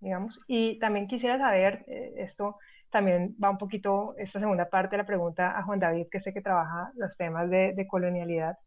digamos? 0.00 0.40
Y 0.48 0.80
también 0.80 1.06
quisiera 1.06 1.38
saber 1.38 1.84
eh, 1.86 2.14
esto 2.16 2.58
también 2.90 3.36
va 3.42 3.50
un 3.50 3.58
poquito 3.58 4.14
esta 4.18 4.40
segunda 4.40 4.68
parte 4.68 4.96
de 4.96 5.02
la 5.02 5.06
pregunta 5.06 5.58
a 5.58 5.62
Juan 5.62 5.78
David, 5.78 6.06
que 6.10 6.20
sé 6.20 6.32
que 6.32 6.40
trabaja 6.40 6.92
los 6.96 7.16
temas 7.16 7.48
de, 7.50 7.86
colonialidad. 7.88 8.58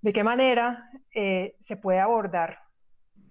¿De 0.00 0.12
qué 0.12 0.22
manera 0.22 0.90
eh, 1.14 1.56
se 1.60 1.76
puede 1.76 2.00
abordar 2.00 2.58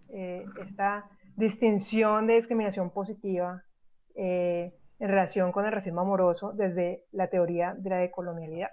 eh, 0.09 0.45
esta 0.61 1.05
distinción 1.35 2.27
de 2.27 2.35
discriminación 2.35 2.89
positiva 2.91 3.63
eh, 4.15 4.73
en 4.99 5.07
relación 5.07 5.51
con 5.51 5.65
el 5.65 5.71
racismo 5.71 6.01
amoroso 6.01 6.53
desde 6.53 7.03
la 7.11 7.27
teoría 7.27 7.75
de 7.77 7.89
la 7.89 7.97
decolonialidad? 7.97 8.69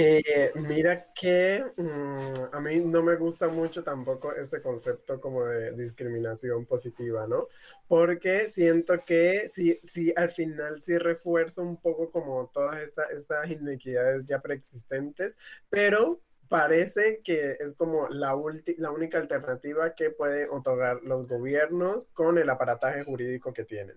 Eh, 0.00 0.52
mira 0.54 1.12
que 1.12 1.64
mm, 1.76 2.54
a 2.54 2.60
mí 2.60 2.80
no 2.80 3.02
me 3.02 3.16
gusta 3.16 3.48
mucho 3.48 3.82
tampoco 3.82 4.32
este 4.32 4.62
concepto 4.62 5.20
como 5.20 5.44
de 5.44 5.72
discriminación 5.72 6.66
positiva, 6.66 7.26
¿no? 7.26 7.48
Porque 7.88 8.46
siento 8.46 9.04
que 9.04 9.48
si, 9.48 9.80
si 9.82 10.12
al 10.14 10.30
final 10.30 10.80
sí 10.82 10.96
refuerza 10.98 11.62
un 11.62 11.78
poco 11.78 12.12
como 12.12 12.48
todas 12.54 12.78
estas 13.10 13.50
inequidades 13.50 14.24
ya 14.24 14.40
preexistentes, 14.40 15.36
pero 15.68 16.20
parece 16.48 17.20
que 17.22 17.56
es 17.60 17.74
como 17.74 18.08
la, 18.08 18.34
la 18.78 18.90
única 18.90 19.18
alternativa 19.18 19.94
que 19.94 20.10
pueden 20.10 20.48
otorgar 20.50 21.00
los 21.02 21.26
gobiernos 21.26 22.06
con 22.08 22.38
el 22.38 22.50
aparataje 22.50 23.04
jurídico 23.04 23.52
que 23.52 23.64
tienen. 23.64 23.96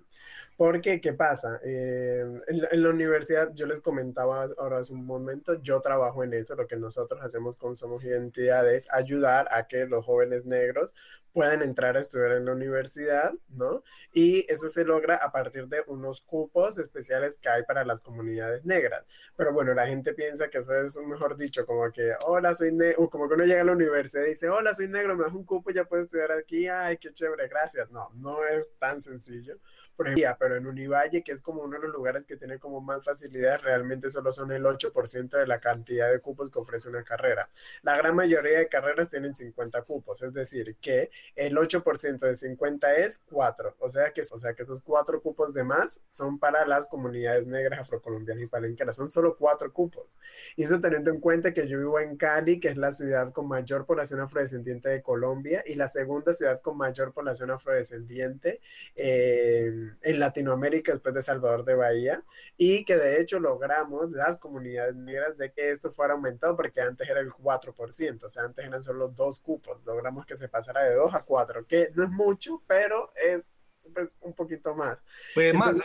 Porque, 0.57 1.01
¿qué 1.01 1.13
pasa? 1.13 1.59
Eh, 1.63 2.23
en, 2.47 2.83
la 2.83 2.89
universidad, 2.89 3.51
yo 3.55 3.65
les 3.65 3.79
comentaba 3.79 4.47
ahora 4.59 4.79
hace 4.79 4.93
un 4.93 5.05
momento, 5.05 5.59
yo 5.61 5.81
trabajo 5.81 6.23
en 6.23 6.33
eso, 6.33 6.55
lo 6.55 6.67
que 6.67 6.75
nosotros 6.75 7.19
hacemos 7.23 7.57
con 7.57 7.75
Somos 7.75 8.03
Identidad 8.03 8.71
es 8.71 8.91
ayudar 8.93 9.47
a 9.51 9.67
que 9.67 9.87
los 9.87 10.05
jóvenes 10.05 10.45
negros 10.45 10.93
puedan 11.33 11.61
entrar 11.61 11.97
a 11.97 11.99
estudiar 11.99 12.33
en 12.33 12.45
la 12.45 12.53
universidad, 12.53 13.33
¿no? 13.49 13.83
Y 14.13 14.51
eso 14.51 14.69
se 14.69 14.83
logra 14.83 15.15
a 15.15 15.31
partir 15.31 15.67
de 15.67 15.83
unos 15.87 16.21
cupos 16.21 16.77
especiales 16.77 17.37
que 17.37 17.49
hay 17.49 17.63
para 17.63 17.85
las 17.85 18.01
comunidades 18.01 18.65
negras. 18.65 19.05
Pero 19.35 19.53
bueno, 19.53 19.73
la 19.73 19.87
gente 19.87 20.13
piensa 20.13 20.49
que 20.49 20.59
eso 20.59 20.73
es, 20.73 20.97
mejor 20.97 21.37
dicho, 21.37 21.65
como 21.65 21.91
que, 21.91 22.13
hola, 22.25 22.53
soy 22.53 22.71
negro, 22.71 23.09
como 23.09 23.27
que 23.27 23.35
uno 23.35 23.45
llega 23.45 23.61
a 23.61 23.65
la 23.65 23.71
universidad 23.71 24.23
y 24.25 24.29
dice, 24.29 24.49
hola, 24.49 24.73
soy 24.73 24.87
negro, 24.87 25.15
me 25.15 25.23
das 25.23 25.33
un 25.33 25.45
cupo 25.45 25.71
ya 25.71 25.85
puedo 25.85 26.01
estudiar 26.01 26.31
aquí, 26.31 26.67
ay, 26.67 26.97
qué 26.97 27.13
chévere, 27.13 27.47
gracias. 27.47 27.89
No, 27.91 28.09
no 28.15 28.45
es 28.45 28.71
tan 28.77 29.01
sencillo 29.01 29.57
pero 30.39 30.55
en 30.55 30.67
Univalle, 30.67 31.23
que 31.23 31.31
es 31.31 31.41
como 31.41 31.61
uno 31.61 31.77
de 31.77 31.87
los 31.87 31.93
lugares 31.93 32.25
que 32.25 32.37
tiene 32.37 32.59
como 32.59 32.81
más 32.81 33.03
facilidades, 33.03 33.61
realmente 33.61 34.09
solo 34.09 34.31
son 34.31 34.51
el 34.51 34.63
8% 34.63 35.37
de 35.37 35.47
la 35.47 35.59
cantidad 35.59 36.11
de 36.11 36.19
cupos 36.19 36.49
que 36.49 36.59
ofrece 36.59 36.89
una 36.89 37.03
carrera. 37.03 37.49
La 37.83 37.95
gran 37.97 38.15
mayoría 38.15 38.59
de 38.59 38.67
carreras 38.67 39.09
tienen 39.09 39.33
50 39.33 39.81
cupos, 39.83 40.21
es 40.23 40.33
decir, 40.33 40.77
que 40.81 41.11
el 41.35 41.55
8% 41.55 42.19
de 42.19 42.35
50 42.35 42.95
es 42.95 43.19
4, 43.29 43.75
o 43.79 43.89
sea, 43.89 44.11
que, 44.11 44.21
o 44.21 44.37
sea 44.37 44.53
que 44.53 44.63
esos 44.63 44.81
4 44.81 45.21
cupos 45.21 45.53
de 45.53 45.63
más 45.63 46.01
son 46.09 46.39
para 46.39 46.65
las 46.65 46.87
comunidades 46.87 47.47
negras, 47.47 47.79
afrocolombianas 47.79 48.43
y 48.43 48.47
palenqueras, 48.47 48.95
son 48.95 49.09
solo 49.09 49.35
4 49.37 49.71
cupos. 49.73 50.05
Y 50.55 50.63
eso 50.63 50.79
teniendo 50.79 51.11
en 51.11 51.19
cuenta 51.19 51.53
que 51.53 51.67
yo 51.67 51.77
vivo 51.77 51.99
en 51.99 52.17
Cali, 52.17 52.59
que 52.59 52.69
es 52.69 52.77
la 52.77 52.91
ciudad 52.91 53.31
con 53.33 53.47
mayor 53.47 53.85
población 53.85 54.19
afrodescendiente 54.21 54.89
de 54.89 55.01
Colombia 55.01 55.63
y 55.65 55.75
la 55.75 55.87
segunda 55.87 56.33
ciudad 56.33 56.59
con 56.61 56.77
mayor 56.77 57.13
población 57.13 57.51
afrodescendiente. 57.51 58.61
Eh, 58.95 59.71
en 60.01 60.19
Latinoamérica 60.19 60.91
después 60.91 61.13
de 61.13 61.21
Salvador 61.21 61.63
de 61.65 61.75
Bahía 61.75 62.23
y 62.57 62.83
que 62.85 62.95
de 62.95 63.21
hecho 63.21 63.39
logramos 63.39 64.11
las 64.11 64.37
comunidades 64.37 64.95
negras 64.95 65.37
de 65.37 65.51
que 65.51 65.71
esto 65.71 65.91
fuera 65.91 66.13
aumentado 66.13 66.55
porque 66.55 66.81
antes 66.81 67.09
era 67.09 67.19
el 67.19 67.31
4%, 67.31 68.23
o 68.23 68.29
sea, 68.29 68.43
antes 68.43 68.65
eran 68.65 68.81
solo 68.81 69.09
dos 69.09 69.39
cupos, 69.39 69.83
logramos 69.85 70.25
que 70.25 70.35
se 70.35 70.47
pasara 70.47 70.83
de 70.83 70.95
2 70.95 71.10
a 71.13 71.23
4, 71.23 71.65
que 71.65 71.89
no 71.95 72.03
es 72.03 72.09
mucho, 72.09 72.61
pero 72.67 73.11
es 73.15 73.53
pues, 73.93 74.17
un 74.21 74.33
poquito 74.33 74.75
más. 74.75 75.03
Pues 75.33 75.53
más, 75.53 75.75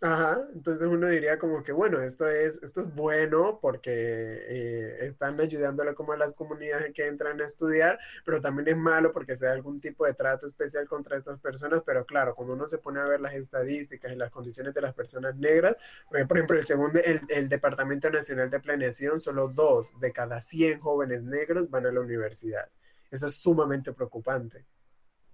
Ajá, 0.00 0.46
entonces 0.52 0.86
uno 0.86 1.08
diría 1.08 1.38
como 1.38 1.62
que 1.62 1.72
bueno, 1.72 2.00
esto 2.02 2.28
es, 2.28 2.60
esto 2.62 2.82
es 2.82 2.94
bueno 2.94 3.58
porque 3.62 3.90
eh, 3.90 5.06
están 5.06 5.40
ayudándole 5.40 5.94
como 5.94 6.12
a 6.12 6.18
las 6.18 6.34
comunidades 6.34 6.92
que 6.92 7.06
entran 7.06 7.40
a 7.40 7.44
estudiar, 7.44 7.98
pero 8.24 8.42
también 8.42 8.68
es 8.68 8.76
malo 8.76 9.12
porque 9.12 9.34
se 9.34 9.46
da 9.46 9.52
algún 9.52 9.80
tipo 9.80 10.04
de 10.04 10.12
trato 10.12 10.46
especial 10.46 10.86
contra 10.88 11.16
estas 11.16 11.38
personas, 11.40 11.82
pero 11.86 12.04
claro, 12.04 12.34
cuando 12.34 12.54
uno 12.54 12.66
se 12.66 12.78
pone 12.78 13.00
a 13.00 13.04
ver 13.04 13.20
las 13.20 13.34
estadísticas 13.34 14.12
y 14.12 14.16
las 14.16 14.30
condiciones 14.30 14.74
de 14.74 14.82
las 14.82 14.92
personas 14.94 15.36
negras, 15.36 15.76
por 16.10 16.36
ejemplo, 16.36 16.58
el 16.58 16.66
segundo, 16.66 17.00
el, 17.02 17.20
el 17.30 17.48
Departamento 17.48 18.10
Nacional 18.10 18.50
de 18.50 18.60
Planeación, 18.60 19.20
solo 19.20 19.48
dos 19.48 19.98
de 20.00 20.12
cada 20.12 20.40
100 20.40 20.80
jóvenes 20.80 21.22
negros 21.22 21.70
van 21.70 21.86
a 21.86 21.92
la 21.92 22.00
universidad. 22.00 22.68
Eso 23.14 23.28
es 23.28 23.36
sumamente 23.36 23.92
preocupante 23.92 24.66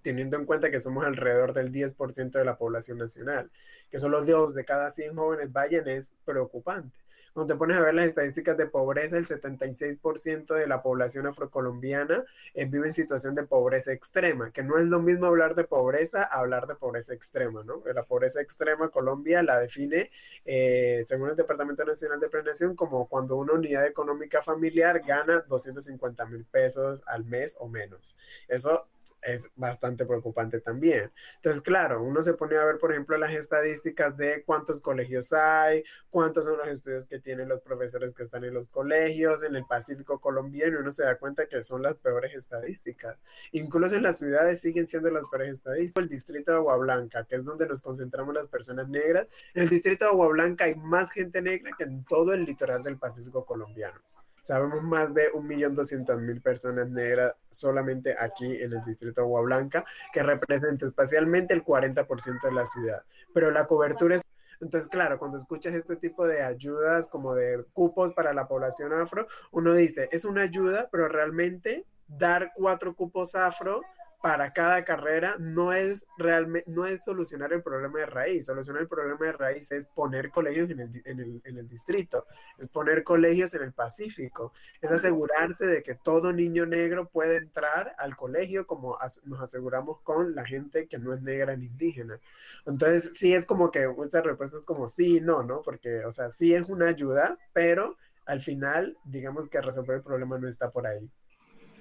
teniendo 0.01 0.37
en 0.37 0.45
cuenta 0.45 0.71
que 0.71 0.79
somos 0.79 1.05
alrededor 1.05 1.53
del 1.53 1.71
10% 1.71 2.31
de 2.31 2.45
la 2.45 2.57
población 2.57 2.97
nacional. 2.97 3.51
Que 3.89 3.99
solo 3.99 4.23
dos 4.25 4.53
de 4.53 4.65
cada 4.65 4.89
100 4.89 5.15
jóvenes 5.15 5.51
vayan 5.51 5.87
es 5.87 6.15
preocupante. 6.25 6.97
Cuando 7.33 7.53
te 7.53 7.57
pones 7.57 7.77
a 7.77 7.81
ver 7.81 7.93
las 7.93 8.07
estadísticas 8.07 8.57
de 8.57 8.65
pobreza, 8.65 9.17
el 9.17 9.25
76% 9.25 10.53
de 10.53 10.67
la 10.67 10.81
población 10.81 11.27
afrocolombiana 11.27 12.25
eh, 12.53 12.65
vive 12.65 12.87
en 12.87 12.93
situación 12.93 13.35
de 13.35 13.43
pobreza 13.43 13.93
extrema, 13.93 14.51
que 14.51 14.63
no 14.63 14.77
es 14.77 14.85
lo 14.85 14.99
mismo 14.99 15.27
hablar 15.27 15.55
de 15.55 15.63
pobreza 15.63 16.23
a 16.23 16.39
hablar 16.39 16.67
de 16.67 16.75
pobreza 16.75 17.13
extrema, 17.13 17.63
¿no? 17.63 17.81
La 17.93 18.03
pobreza 18.03 18.41
extrema 18.41 18.89
Colombia 18.89 19.43
la 19.43 19.59
define, 19.59 20.11
eh, 20.45 21.03
según 21.05 21.29
el 21.29 21.35
Departamento 21.35 21.85
Nacional 21.85 22.19
de 22.19 22.29
Planeación, 22.29 22.75
como 22.75 23.07
cuando 23.07 23.37
una 23.37 23.53
unidad 23.53 23.85
económica 23.85 24.41
familiar 24.41 25.01
gana 25.05 25.45
250 25.47 26.25
mil 26.25 26.45
pesos 26.45 27.01
al 27.05 27.23
mes 27.23 27.55
o 27.59 27.67
menos. 27.69 28.15
Eso 28.47 28.87
es 29.21 29.49
bastante 29.55 30.05
preocupante 30.05 30.59
también. 30.61 31.11
Entonces, 31.35 31.61
claro, 31.61 32.01
uno 32.03 32.23
se 32.23 32.33
pone 32.33 32.57
a 32.57 32.65
ver, 32.65 32.77
por 32.77 32.91
ejemplo, 32.91 33.17
las 33.17 33.33
estadísticas 33.33 34.17
de 34.17 34.43
cuántos 34.43 34.81
colegios 34.81 35.33
hay, 35.33 35.83
cuántos 36.09 36.45
son 36.45 36.57
los 36.57 36.67
estudios 36.67 37.05
que 37.05 37.19
tienen 37.19 37.49
los 37.49 37.61
profesores 37.61 38.13
que 38.13 38.23
están 38.23 38.43
en 38.43 38.53
los 38.53 38.67
colegios, 38.67 39.43
en 39.43 39.55
el 39.55 39.65
Pacífico 39.65 40.19
colombiano, 40.19 40.77
y 40.77 40.81
uno 40.81 40.91
se 40.91 41.03
da 41.03 41.17
cuenta 41.17 41.47
que 41.47 41.63
son 41.63 41.81
las 41.81 41.95
peores 41.95 42.33
estadísticas. 42.33 43.17
Incluso 43.51 43.95
en 43.95 44.03
las 44.03 44.19
ciudades 44.19 44.61
siguen 44.61 44.85
siendo 44.85 45.09
las 45.09 45.27
peores 45.27 45.49
estadísticas. 45.49 46.03
El 46.03 46.09
distrito 46.09 46.51
de 46.51 46.57
Agua 46.57 46.77
Blanca, 46.77 47.25
que 47.25 47.35
es 47.35 47.45
donde 47.45 47.67
nos 47.67 47.81
concentramos 47.81 48.33
las 48.33 48.47
personas 48.47 48.87
negras, 48.89 49.27
en 49.53 49.63
el 49.63 49.69
distrito 49.69 50.05
de 50.05 50.11
Agua 50.11 50.27
Blanca 50.29 50.65
hay 50.65 50.75
más 50.75 51.11
gente 51.11 51.41
negra 51.41 51.71
que 51.77 51.83
en 51.83 52.03
todo 52.05 52.33
el 52.33 52.45
litoral 52.45 52.83
del 52.83 52.97
Pacífico 52.97 53.45
colombiano. 53.45 53.99
Sabemos 54.41 54.81
más 54.81 55.13
de 55.13 55.31
1.200.000 55.31 56.41
personas 56.41 56.89
negras 56.89 57.35
solamente 57.51 58.15
aquí 58.19 58.61
en 58.61 58.73
el 58.73 58.83
distrito 58.83 59.21
de 59.21 59.25
Agua 59.25 59.41
Blanca, 59.41 59.85
que 60.11 60.23
representa 60.23 60.85
espacialmente 60.85 61.53
el 61.53 61.63
40% 61.63 62.41
de 62.41 62.51
la 62.51 62.65
ciudad. 62.65 63.03
Pero 63.33 63.51
la 63.51 63.67
cobertura 63.67 64.15
es 64.15 64.21
entonces, 64.61 64.89
claro, 64.89 65.17
cuando 65.17 65.39
escuchas 65.39 65.73
este 65.73 65.95
tipo 65.95 66.27
de 66.27 66.43
ayudas 66.43 67.07
como 67.07 67.33
de 67.33 67.65
cupos 67.73 68.13
para 68.13 68.31
la 68.31 68.47
población 68.47 68.93
afro, 68.93 69.27
uno 69.49 69.73
dice, 69.73 70.07
es 70.11 70.23
una 70.23 70.43
ayuda, 70.43 70.87
pero 70.91 71.07
realmente 71.07 71.87
dar 72.07 72.51
cuatro 72.55 72.95
cupos 72.95 73.33
afro 73.33 73.81
para 74.21 74.53
cada 74.53 74.83
carrera 74.85 75.35
no 75.39 75.73
es 75.73 76.05
realmente 76.17 76.69
no 76.69 76.85
es 76.85 77.03
solucionar 77.03 77.53
el 77.53 77.63
problema 77.63 77.99
de 77.99 78.05
raíz. 78.05 78.45
Solucionar 78.45 78.83
el 78.83 78.87
problema 78.87 79.25
de 79.25 79.31
raíz 79.31 79.71
es 79.71 79.87
poner 79.87 80.29
colegios 80.29 80.69
en 80.69 80.79
el, 80.79 81.01
en 81.05 81.19
el, 81.19 81.41
en 81.43 81.57
el 81.57 81.67
distrito, 81.67 82.25
es 82.57 82.67
poner 82.67 83.03
colegios 83.03 83.53
en 83.53 83.63
el 83.63 83.73
Pacífico, 83.73 84.53
es 84.81 84.91
asegurarse 84.91 85.65
de 85.65 85.83
que 85.83 85.95
todo 85.95 86.31
niño 86.31 86.65
negro 86.65 87.09
puede 87.09 87.37
entrar 87.37 87.95
al 87.97 88.15
colegio 88.15 88.67
como 88.67 88.97
nos 89.25 89.41
aseguramos 89.41 90.01
con 90.01 90.35
la 90.35 90.45
gente 90.45 90.87
que 90.87 90.99
no 90.99 91.13
es 91.13 91.21
negra 91.21 91.55
ni 91.55 91.65
indígena. 91.65 92.19
Entonces, 92.65 93.13
sí 93.15 93.33
es 93.33 93.45
como 93.45 93.71
que 93.71 93.87
muchas 93.87 94.23
respuestas 94.23 94.61
como 94.61 94.87
sí, 94.87 95.19
no, 95.21 95.43
¿no? 95.43 95.61
Porque, 95.61 96.05
o 96.05 96.11
sea, 96.11 96.29
sí 96.29 96.53
es 96.53 96.69
una 96.69 96.87
ayuda, 96.87 97.37
pero 97.53 97.97
al 98.25 98.41
final, 98.41 98.97
digamos 99.03 99.49
que 99.49 99.61
resolver 99.61 99.97
el 99.97 100.03
problema 100.03 100.37
no 100.37 100.47
está 100.47 100.69
por 100.71 100.87
ahí. 100.87 101.09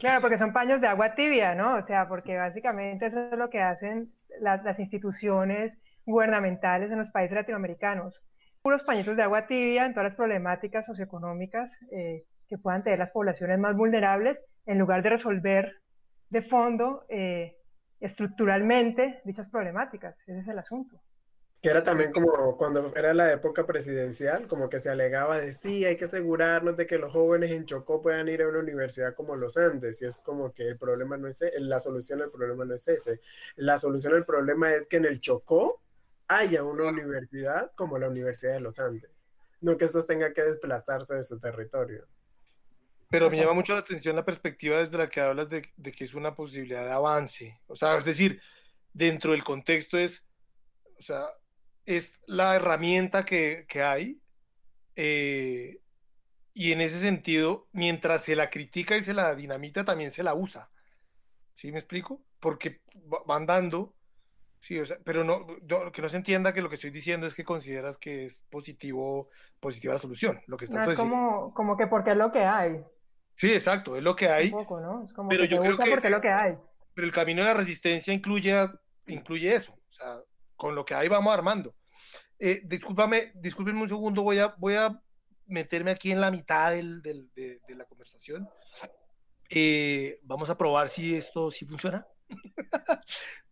Claro, 0.00 0.22
porque 0.22 0.38
son 0.38 0.54
paños 0.54 0.80
de 0.80 0.86
agua 0.86 1.14
tibia, 1.14 1.54
¿no? 1.54 1.76
O 1.76 1.82
sea, 1.82 2.08
porque 2.08 2.34
básicamente 2.38 3.04
eso 3.04 3.20
es 3.22 3.38
lo 3.38 3.50
que 3.50 3.60
hacen 3.60 4.10
las, 4.40 4.78
instituciones 4.78 5.78
gubernamentales 6.06 6.90
en 6.90 6.98
los 6.98 7.10
países 7.10 7.36
latinoamericanos. 7.36 8.22
Puros 8.62 8.82
pañitos 8.82 9.14
de 9.14 9.22
agua 9.22 9.46
tibia 9.46 9.84
en 9.84 9.92
todas 9.92 10.04
las 10.04 10.14
problemáticas 10.14 10.86
socioeconómicas 10.86 11.70
eh, 11.92 12.24
que 12.48 12.56
puedan 12.56 12.82
tener 12.82 12.98
las 12.98 13.10
poblaciones 13.10 13.58
más 13.58 13.76
vulnerables, 13.76 14.42
en 14.64 14.78
lugar 14.78 15.02
de 15.02 15.10
resolver 15.10 15.76
de 16.30 16.42
fondo, 16.42 17.04
eh, 17.10 17.58
estructuralmente, 18.00 19.20
dichas 19.24 19.50
problemáticas. 19.50 20.18
Ese 20.26 20.38
es 20.38 20.48
el 20.48 20.58
asunto 20.58 20.98
que 21.62 21.68
era 21.68 21.84
también 21.84 22.10
como 22.10 22.56
cuando 22.56 22.90
era 22.96 23.12
la 23.12 23.30
época 23.32 23.66
presidencial, 23.66 24.48
como 24.48 24.70
que 24.70 24.80
se 24.80 24.88
alegaba 24.88 25.38
de 25.38 25.52
sí, 25.52 25.84
hay 25.84 25.96
que 25.96 26.06
asegurarnos 26.06 26.76
de 26.76 26.86
que 26.86 26.98
los 26.98 27.12
jóvenes 27.12 27.50
en 27.50 27.66
Chocó 27.66 28.00
puedan 28.00 28.28
ir 28.28 28.42
a 28.42 28.48
una 28.48 28.60
universidad 28.60 29.14
como 29.14 29.36
los 29.36 29.58
Andes, 29.58 30.00
y 30.00 30.06
es 30.06 30.16
como 30.16 30.54
que 30.54 30.68
el 30.68 30.78
problema 30.78 31.18
no 31.18 31.28
es 31.28 31.42
ese, 31.42 31.60
la 31.60 31.78
solución 31.78 32.22
al 32.22 32.30
problema 32.30 32.64
no 32.64 32.74
es 32.74 32.88
ese, 32.88 33.20
la 33.56 33.78
solución 33.78 34.14
al 34.14 34.24
problema 34.24 34.72
es 34.72 34.86
que 34.86 34.96
en 34.96 35.04
el 35.04 35.20
Chocó 35.20 35.82
haya 36.28 36.62
una 36.62 36.88
universidad 36.88 37.72
como 37.74 37.98
la 37.98 38.08
Universidad 38.08 38.54
de 38.54 38.60
los 38.60 38.78
Andes, 38.78 39.28
no 39.60 39.76
que 39.76 39.84
estos 39.84 40.06
tengan 40.06 40.32
que 40.32 40.42
desplazarse 40.42 41.14
de 41.16 41.24
su 41.24 41.38
territorio. 41.38 42.06
Pero 43.10 43.28
me 43.28 43.36
llama 43.36 43.54
mucho 43.54 43.74
la 43.74 43.80
atención 43.80 44.16
la 44.16 44.24
perspectiva 44.24 44.78
desde 44.78 44.96
la 44.96 45.10
que 45.10 45.20
hablas 45.20 45.50
de, 45.50 45.68
de 45.76 45.92
que 45.92 46.04
es 46.04 46.14
una 46.14 46.34
posibilidad 46.34 46.84
de 46.84 46.92
avance, 46.92 47.60
o 47.66 47.76
sea, 47.76 47.98
es 47.98 48.04
decir, 48.06 48.40
dentro 48.94 49.32
del 49.32 49.44
contexto 49.44 49.98
es, 49.98 50.22
o 50.98 51.02
sea, 51.02 51.26
es 51.86 52.20
la 52.26 52.56
herramienta 52.56 53.24
que, 53.24 53.66
hay. 53.82 54.20
Eh, 54.96 55.80
y 56.52 56.72
en 56.72 56.80
ese 56.80 57.00
sentido, 57.00 57.68
mientras 57.72 58.24
se 58.24 58.36
la 58.36 58.50
critica 58.50 58.96
y 58.96 59.02
se 59.02 59.14
la 59.14 59.34
dinamita, 59.34 59.84
también 59.84 60.10
se 60.10 60.22
la 60.22 60.34
usa. 60.34 60.70
¿Sí 61.54 61.72
me 61.72 61.78
explico? 61.78 62.22
Porque 62.40 62.80
van 63.26 63.46
dando 63.46 63.94
Sí, 64.60 64.78
o 64.78 64.84
sea, 64.84 64.98
pero 65.04 65.24
no, 65.24 65.46
que 65.90 66.02
no 66.02 66.08
se 66.08 66.18
entienda 66.18 66.52
que 66.52 66.60
lo 66.60 66.68
que 66.68 66.74
estoy 66.74 66.90
diciendo 66.90 67.26
es 67.26 67.34
que 67.34 67.44
consideras 67.44 67.96
que 67.96 68.26
es 68.26 68.40
positivo, 68.50 69.30
positiva 69.58 69.94
la 69.94 69.98
solución. 69.98 70.40
Lo 70.46 70.56
que 70.56 70.66
está 70.66 70.84
no, 70.84 70.90
es 70.90 70.98
como, 70.98 71.54
como 71.54 71.76
que 71.76 71.86
porque 71.86 72.10
es 72.10 72.16
lo 72.16 72.30
que 72.30 72.44
hay. 72.44 72.84
Sí, 73.36 73.52
exacto, 73.52 73.96
es 73.96 74.02
lo 74.02 74.14
que 74.14 74.28
hay. 74.28 74.46
Un 74.52 74.58
poco, 74.58 74.80
¿no? 74.80 75.02
Es 75.02 75.14
como 75.14 75.30
pero 75.30 75.44
que 75.44 75.48
yo 75.48 75.60
creo 75.60 75.78
que 75.78 75.90
porque 75.90 76.06
es 76.08 76.12
lo 76.12 76.20
que 76.20 76.28
hay. 76.28 76.58
Pero 76.92 77.06
el 77.06 77.12
camino 77.12 77.40
de 77.40 77.48
la 77.48 77.54
resistencia 77.54 78.12
incluye, 78.12 78.54
incluye 79.06 79.54
eso. 79.54 79.72
O 79.72 79.92
sea, 79.92 80.20
con 80.60 80.74
lo 80.74 80.84
que 80.84 80.94
hay 80.94 81.08
vamos 81.08 81.32
armando. 81.32 81.74
Eh, 82.38 82.60
discúlpame, 82.64 83.32
un 83.34 83.88
segundo, 83.88 84.22
voy 84.22 84.38
a, 84.40 84.54
voy 84.58 84.74
a 84.74 85.00
meterme 85.46 85.90
aquí 85.90 86.12
en 86.12 86.20
la 86.20 86.30
mitad 86.30 86.72
del, 86.72 87.00
del, 87.00 87.30
de, 87.34 87.60
de, 87.66 87.74
la 87.74 87.86
conversación. 87.86 88.46
Eh, 89.48 90.20
vamos 90.22 90.50
a 90.50 90.58
probar 90.58 90.90
si 90.90 91.16
esto 91.16 91.50
sí 91.50 91.64
funciona. 91.64 92.06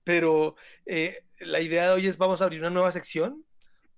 Pero 0.05 0.57
eh, 0.85 1.25
la 1.41 1.63
idea 1.63 1.85
de 1.85 1.95
hoy 1.95 2.07
es 2.07 2.19
vamos 2.19 2.43
a 2.43 2.45
abrir 2.45 2.61
una 2.61 2.71
nueva 2.71 2.93
sección, 2.93 3.43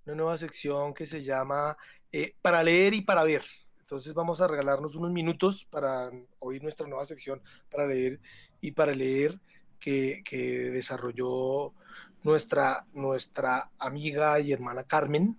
una 0.06 0.14
nueva 0.14 0.38
sección 0.38 0.94
que 0.94 1.04
se 1.04 1.24
llama 1.24 1.76
eh, 2.12 2.36
Para 2.40 2.62
leer 2.62 2.94
y 2.94 3.00
para 3.00 3.24
ver. 3.24 3.44
Entonces 3.80 4.14
vamos 4.14 4.40
a 4.40 4.46
regalarnos 4.46 4.94
unos 4.94 5.10
minutos 5.10 5.66
para 5.68 6.12
oír 6.38 6.62
nuestra 6.62 6.86
nueva 6.86 7.06
sección 7.06 7.42
para 7.72 7.88
leer 7.88 8.20
y 8.60 8.70
para 8.70 8.94
leer 8.94 9.40
que, 9.80 10.22
que 10.24 10.70
desarrolló 10.70 11.74
nuestra, 12.22 12.86
nuestra 12.92 13.70
amiga 13.78 14.40
y 14.40 14.52
hermana 14.52 14.84
Carmen. 14.84 15.38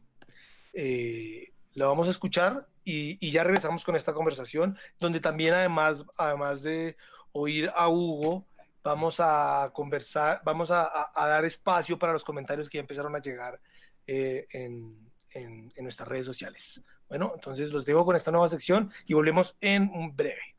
Eh, 0.74 1.52
la 1.74 1.88
vamos 1.88 2.08
a 2.08 2.12
escuchar 2.12 2.68
y, 2.84 3.18
y, 3.26 3.32
ya 3.32 3.44
regresamos 3.44 3.84
con 3.84 3.96
esta 3.96 4.14
conversación, 4.14 4.78
donde 5.00 5.20
también 5.20 5.54
además, 5.54 6.04
además 6.18 6.62
de 6.62 6.98
oír 7.32 7.72
a 7.76 7.90
Hugo, 7.90 8.46
vamos 8.84 9.18
a 9.20 9.70
conversar, 9.74 10.42
vamos 10.44 10.72
a, 10.72 11.12
a, 11.14 11.28
dar 11.28 11.46
espacio 11.46 12.00
para 12.00 12.14
los 12.14 12.24
comentarios 12.24 12.70
que 12.70 12.78
ya 12.78 12.82
empezaron 12.82 13.16
a 13.16 13.22
llegar 13.22 13.60
eh, 14.08 14.48
en, 14.52 15.12
en, 15.32 15.72
en 15.76 15.84
nuestras 15.84 16.08
redes 16.08 16.26
sociales. 16.26 16.82
Bueno, 17.08 17.32
entonces 17.36 17.72
los 17.72 17.86
dejo 17.86 18.06
con 18.06 18.16
esta 18.16 18.32
nueva 18.32 18.50
sección 18.50 18.92
y 19.06 19.14
volvemos 19.14 19.56
en 19.62 19.90
un 19.94 20.16
breve. 20.16 20.56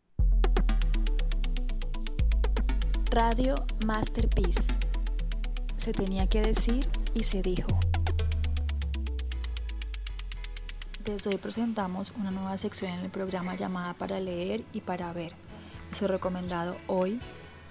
Radio 3.11 3.55
Masterpiece. 3.85 4.92
Se 5.83 5.93
tenía 5.93 6.29
que 6.29 6.43
decir 6.43 6.89
y 7.13 7.25
se 7.25 7.43
dijo. 7.43 7.81
Desde 11.05 11.31
hoy 11.31 11.39
presentamos 11.39 12.13
una 12.17 12.31
nueva 12.31 12.57
sección 12.57 12.93
en 12.93 13.01
el 13.01 13.11
programa 13.11 13.57
llamada 13.57 13.93
Para 13.95 14.21
leer 14.21 14.63
y 14.73 14.81
para 14.81 15.13
ver. 15.13 15.33
Nuestro 15.87 16.07
recomendado 16.07 16.77
hoy, 16.87 17.19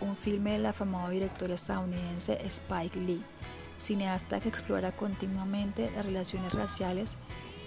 un 0.02 0.18
filme 0.18 0.52
del 0.52 0.66
afamado 0.66 1.10
director 1.10 1.52
estadounidense 1.52 2.38
Spike 2.46 3.00
Lee, 3.00 3.24
cineasta 3.80 4.42
que 4.42 4.50
explora 4.50 4.92
continuamente 4.92 5.90
las 5.96 6.06
relaciones 6.06 6.54
raciales 6.54 7.18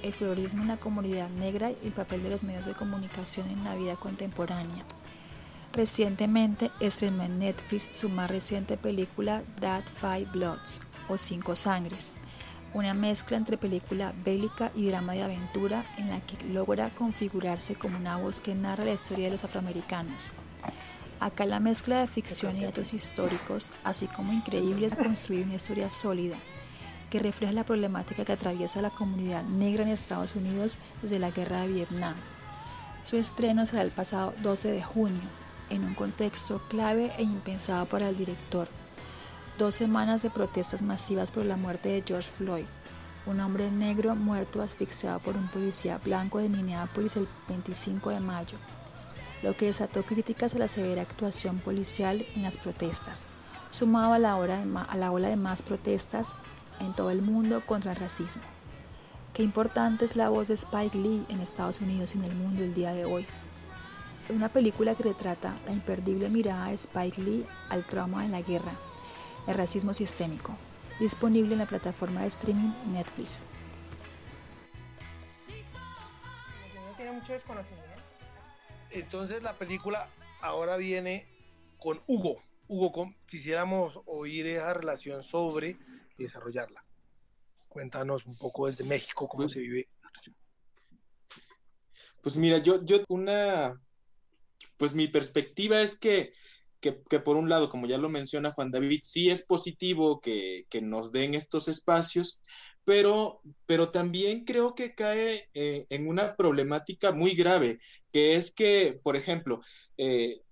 el 0.03 0.15
colorismo 0.15 0.61
en 0.61 0.69
la 0.69 0.77
comunidad 0.77 1.31
negra 1.31 1.71
y 1.71 1.87
el 1.87 1.93
papel 1.93 2.23
de 2.23 2.29
los 2.29 2.45
medios 2.45 2.67
de 2.67 2.75
comunicación 2.75 3.49
en 3.49 3.65
la 3.65 3.77
vida 3.77 3.97
contemporánea. 3.97 4.85
Recientemente 5.75 6.71
estrenó 6.79 7.25
en 7.25 7.41
Netflix 7.41 7.89
su 7.91 8.09
más 8.09 8.31
reciente 8.31 8.77
película 8.77 9.43
That 9.61 9.83
Five 9.83 10.29
Bloods 10.33 10.81
o 11.09 11.19
Cinco 11.19 11.57
Sangres, 11.57 12.15
una 12.75 12.95
mezcla 12.95 13.37
entre 13.37 13.59
película 13.59 14.15
bélica 14.25 14.71
y 14.77 14.87
drama 14.87 15.15
de 15.15 15.25
aventura 15.25 15.85
en 15.99 16.11
la 16.11 16.21
que 16.21 16.37
logra 16.47 16.91
configurarse 16.91 17.75
como 17.75 17.97
una 17.97 18.19
voz 18.19 18.41
que 18.41 18.55
narra 18.55 18.85
la 18.85 18.93
historia 18.93 19.25
de 19.25 19.33
los 19.33 19.43
afroamericanos. 19.43 20.31
Acá 21.19 21.45
la 21.45 21.59
mezcla 21.59 21.99
de 21.99 22.07
ficción 22.07 22.57
y 22.57 22.63
datos 22.63 22.95
históricos, 22.95 23.73
así 23.83 24.07
como 24.07 24.33
increíble 24.33 24.87
es 24.87 24.95
construir 24.95 25.45
una 25.45 25.57
historia 25.57 25.91
sólida, 25.91 26.37
que 27.11 27.19
refleja 27.19 27.53
la 27.53 27.65
problemática 27.65 28.25
que 28.25 28.33
atraviesa 28.33 28.81
la 28.81 28.91
comunidad 28.91 29.43
negra 29.43 29.83
en 29.83 29.89
Estados 29.89 30.37
Unidos 30.37 30.79
desde 31.03 31.19
la 31.19 31.33
guerra 31.33 31.63
de 31.63 31.69
Vietnam. 31.69 32.15
Su 33.03 33.17
estreno 33.17 33.67
se 33.67 33.75
da 33.75 33.83
el 33.83 33.91
pasado 33.91 34.35
12 34.41 34.71
de 34.71 34.83
junio, 34.83 35.44
en 35.71 35.85
un 35.85 35.95
contexto 35.95 36.61
clave 36.69 37.13
e 37.19 37.23
impensado 37.23 37.87
para 37.87 38.09
el 38.09 38.17
director. 38.17 38.69
Dos 39.59 39.75
semanas 39.75 40.23
de 40.23 40.31
protestas 40.31 40.83
masivas 40.83 41.31
por 41.31 41.45
la 41.47 41.57
muerte 41.57 41.89
de 41.89 42.03
George 42.07 42.29
Floyd, 42.29 42.67
un 43.27 43.41
hombre 43.41 43.71
negro 43.71 44.15
muerto 44.15 44.61
asfixiado 44.61 45.19
por 45.21 45.37
un 45.37 45.49
policía 45.49 45.99
blanco 46.05 46.39
de 46.39 46.49
Minneapolis 46.49 47.17
el 47.17 47.29
25 47.49 48.11
de 48.11 48.21
mayo, 48.21 48.59
lo 49.43 49.57
que 49.57 49.67
desató 49.67 50.03
críticas 50.03 50.55
a 50.55 50.59
la 50.59 50.69
severa 50.69 51.03
actuación 51.03 51.59
policial 51.59 52.27
en 52.35 52.43
las 52.43 52.59
protestas, 52.59 53.29
sumado 53.69 54.13
a 54.13 54.19
la, 54.19 54.37
hora 54.37 54.63
a 54.89 54.97
la 54.97 55.11
ola 55.11 55.29
de 55.29 55.37
más 55.37 55.63
protestas 55.63 56.35
en 56.81 56.95
todo 56.95 57.11
el 57.11 57.23
mundo 57.23 57.63
contra 57.65 57.93
el 57.93 57.99
racismo. 57.99 58.43
Qué 59.33 59.43
importante 59.43 60.05
es 60.05 60.15
la 60.15 60.29
voz 60.29 60.49
de 60.49 60.55
Spike 60.55 60.97
Lee 60.97 61.27
en 61.29 61.41
Estados 61.41 61.81
Unidos 61.81 62.15
y 62.15 62.19
en 62.19 62.25
el 62.25 62.35
mundo 62.35 62.63
el 62.63 62.73
día 62.73 62.93
de 62.93 63.05
hoy. 63.05 63.27
Una 64.31 64.49
película 64.49 64.95
que 64.95 65.03
retrata 65.03 65.55
la 65.67 65.73
imperdible 65.73 66.31
mirada 66.31 66.69
de 66.69 66.75
Spike 66.75 67.21
Lee 67.21 67.45
al 67.69 67.85
trauma 67.85 68.23
de 68.23 68.31
la 68.31 68.41
guerra, 68.41 68.73
el 69.47 69.55
racismo 69.55 69.93
sistémico, 69.93 70.57
disponible 70.99 71.53
en 71.53 71.59
la 71.59 71.67
plataforma 71.67 72.23
de 72.23 72.29
streaming 72.29 72.73
Netflix. 72.87 73.43
No 76.75 76.97
tiene 76.97 77.13
mucho 77.13 77.35
desconocimiento. 77.35 77.85
Entonces 78.91 79.43
la 79.43 79.53
película 79.59 80.09
ahora 80.41 80.77
viene 80.77 81.27
con 81.79 82.01
Hugo. 82.07 82.43
Hugo, 82.67 83.13
quisiéramos 83.27 84.01
oír 84.07 84.47
esa 84.47 84.73
relación 84.73 85.23
sobre 85.23 85.77
y 86.17 86.23
desarrollarla. 86.23 86.83
Cuéntanos 87.69 88.25
un 88.25 88.39
poco 88.39 88.69
desde 88.69 88.85
México 88.85 89.29
cómo 89.29 89.51
se 89.51 89.61
vive. 89.61 89.89
Pues 92.23 92.39
mira, 92.39 92.57
yo, 92.57 92.83
yo 92.85 93.05
una, 93.09 93.79
pues 94.77 94.95
mi 94.95 95.09
perspectiva 95.09 95.83
es 95.83 95.99
que, 95.99 96.33
que, 96.81 96.93
por 97.21 97.37
un 97.37 97.49
lado, 97.49 97.71
como 97.71 97.87
ya 97.87 97.97
lo 97.97 98.09
menciona 98.09 98.53
Juan 98.53 98.71
David, 98.71 99.01
sí 99.05 99.31
es 99.31 99.45
positivo 99.45 100.21
que, 100.21 100.67
que 100.69 100.83
nos 100.83 101.13
den 101.13 101.35
estos 101.35 101.69
espacios, 101.69 102.41
pero, 102.85 103.41
pero 103.67 103.91
también 103.91 104.45
creo 104.45 104.75
que 104.75 104.95
cae 104.95 105.49
eh, 105.55 105.87
en 105.89 106.07
una 106.07 106.37
problemática 106.37 107.13
muy 107.13 107.35
grave, 107.35 107.79
que 108.13 108.37
es 108.37 108.53
que, 108.53 109.01
por 109.03 109.17
ejemplo, 109.17 109.61
eh, 109.97 110.43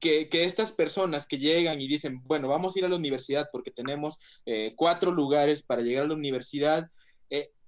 que, 0.00 0.28
que, 0.28 0.44
estas 0.44 0.72
personas 0.72 1.26
que 1.26 1.38
llegan 1.38 1.80
y 1.80 1.86
dicen, 1.86 2.20
bueno, 2.24 2.48
vamos 2.48 2.74
a 2.74 2.78
ir 2.80 2.84
a 2.84 2.88
la 2.88 2.96
universidad 2.96 3.48
porque 3.52 3.70
tenemos 3.70 4.18
eh, 4.44 4.74
cuatro 4.76 5.12
lugares 5.12 5.62
para 5.62 5.82
llegar 5.82 6.04
a 6.04 6.08
la 6.08 6.14
universidad, 6.14 6.90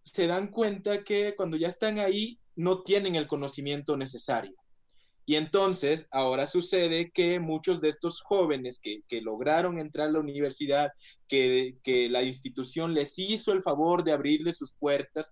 se 0.02 0.26
dan 0.26 0.48
cuenta 0.48 1.04
que 1.04 1.34
cuando 1.36 1.56
ya 1.56 1.68
están 1.68 1.98
ahí 1.98 2.40
no 2.56 2.82
tienen 2.82 3.14
el 3.14 3.26
conocimiento 3.26 3.96
necesario. 3.96 4.57
Y 5.28 5.36
entonces 5.36 6.08
ahora 6.10 6.46
sucede 6.46 7.10
que 7.10 7.38
muchos 7.38 7.82
de 7.82 7.90
estos 7.90 8.22
jóvenes 8.22 8.80
que, 8.80 9.02
que 9.06 9.20
lograron 9.20 9.78
entrar 9.78 10.08
a 10.08 10.12
la 10.12 10.20
universidad, 10.20 10.90
que, 11.28 11.76
que, 11.82 12.08
la 12.08 12.22
institución 12.22 12.94
les 12.94 13.18
hizo 13.18 13.52
el 13.52 13.62
favor 13.62 14.04
de 14.04 14.12
abrirles 14.12 14.56
sus 14.56 14.74
puertas, 14.76 15.30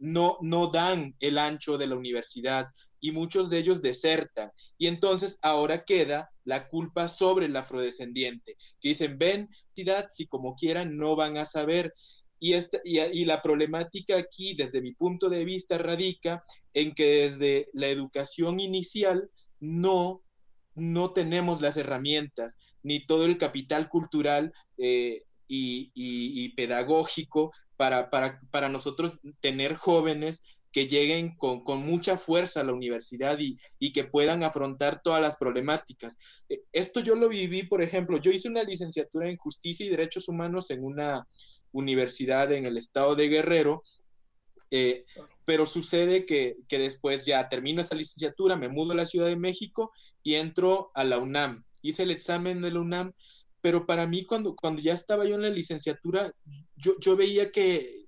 no, 0.00 0.36
no 0.40 0.66
dan 0.66 1.14
el 1.20 1.38
ancho 1.38 1.78
de 1.78 1.86
la 1.86 1.94
universidad 1.94 2.66
y 2.98 3.12
muchos 3.12 3.48
de 3.48 3.58
ellos 3.58 3.82
desertan. 3.82 4.50
Y 4.78 4.88
entonces 4.88 5.38
ahora 5.42 5.84
queda 5.84 6.28
la 6.42 6.66
culpa 6.66 7.06
sobre 7.06 7.46
el 7.46 7.56
afrodescendiente, 7.56 8.56
que 8.80 8.88
dicen, 8.88 9.16
ven, 9.16 9.48
si 10.10 10.26
como 10.26 10.56
quieran 10.56 10.96
no 10.96 11.14
van 11.14 11.36
a 11.38 11.46
saber. 11.46 11.94
Y, 12.38 12.52
esta, 12.52 12.78
y, 12.84 13.24
la 13.24 13.42
problemática 13.42 14.16
aquí, 14.16 14.54
desde 14.54 14.82
mi 14.82 14.92
punto 14.92 15.28
de 15.30 15.44
vista, 15.44 15.78
radica 15.78 16.42
en 16.74 16.94
que 16.94 17.28
desde 17.28 17.68
la 17.72 17.88
educación 17.88 18.60
inicial 18.60 19.30
no, 19.60 20.22
no 20.74 21.12
tenemos 21.12 21.60
las 21.60 21.76
herramientas 21.76 22.56
ni 22.82 23.04
todo 23.06 23.24
el 23.24 23.38
capital 23.38 23.88
cultural 23.88 24.52
eh, 24.78 25.22
y, 25.48 26.48
pedagógico 26.50 27.52
para, 27.76 28.10
para, 28.10 28.40
para, 28.50 28.68
nosotros 28.68 29.14
tener 29.40 29.74
jóvenes 29.74 30.40
que 30.76 30.86
lleguen 30.86 31.34
con, 31.38 31.64
con 31.64 31.86
mucha 31.86 32.18
fuerza 32.18 32.60
a 32.60 32.64
la 32.64 32.74
universidad 32.74 33.38
y, 33.40 33.92
que 33.94 34.04
puedan 34.04 34.44
afrontar 34.44 35.00
todas 35.00 35.22
las 35.22 35.38
problemáticas. 35.38 36.18
Esto 36.70 37.00
yo 37.00 37.14
lo 37.14 37.30
viví, 37.30 37.62
por 37.62 37.80
ejemplo, 37.80 38.20
yo 38.20 38.30
hice 38.30 38.50
una 38.50 38.62
licenciatura 38.62 39.30
en 39.30 39.38
justicia 39.38 39.86
y 39.86 39.88
derechos 39.88 40.28
humanos 40.28 40.70
en 40.70 40.84
una 40.84 41.26
universidad 41.72 42.52
en 42.52 42.66
el 42.66 42.76
estado 42.76 43.14
de 43.16 43.28
Guerrero, 43.28 43.82
eh, 44.70 45.04
pero 45.44 45.66
sucede 45.66 46.26
que, 46.26 46.56
que, 46.68 46.78
después 46.78 47.24
ya 47.24 47.48
termino 47.48 47.80
esta 47.80 47.94
licenciatura, 47.94 48.56
me 48.56 48.68
mudo 48.68 48.92
a 48.92 48.96
la 48.96 49.06
Ciudad 49.06 49.26
de 49.26 49.36
México 49.36 49.92
y 50.22 50.34
entro 50.34 50.90
a 50.94 51.04
la 51.04 51.18
UNAM. 51.18 51.64
Hice 51.82 52.02
el 52.02 52.10
examen 52.10 52.60
de 52.60 52.72
la 52.72 52.80
UNAM, 52.80 53.12
pero 53.60 53.86
para 53.86 54.06
mí 54.06 54.24
cuando, 54.24 54.56
cuando 54.56 54.82
ya 54.82 54.92
estaba 54.92 55.24
yo 55.24 55.36
en 55.36 55.42
la 55.42 55.50
licenciatura, 55.50 56.32
yo, 56.76 56.94
yo 57.00 57.16
veía 57.16 57.52
que, 57.52 58.06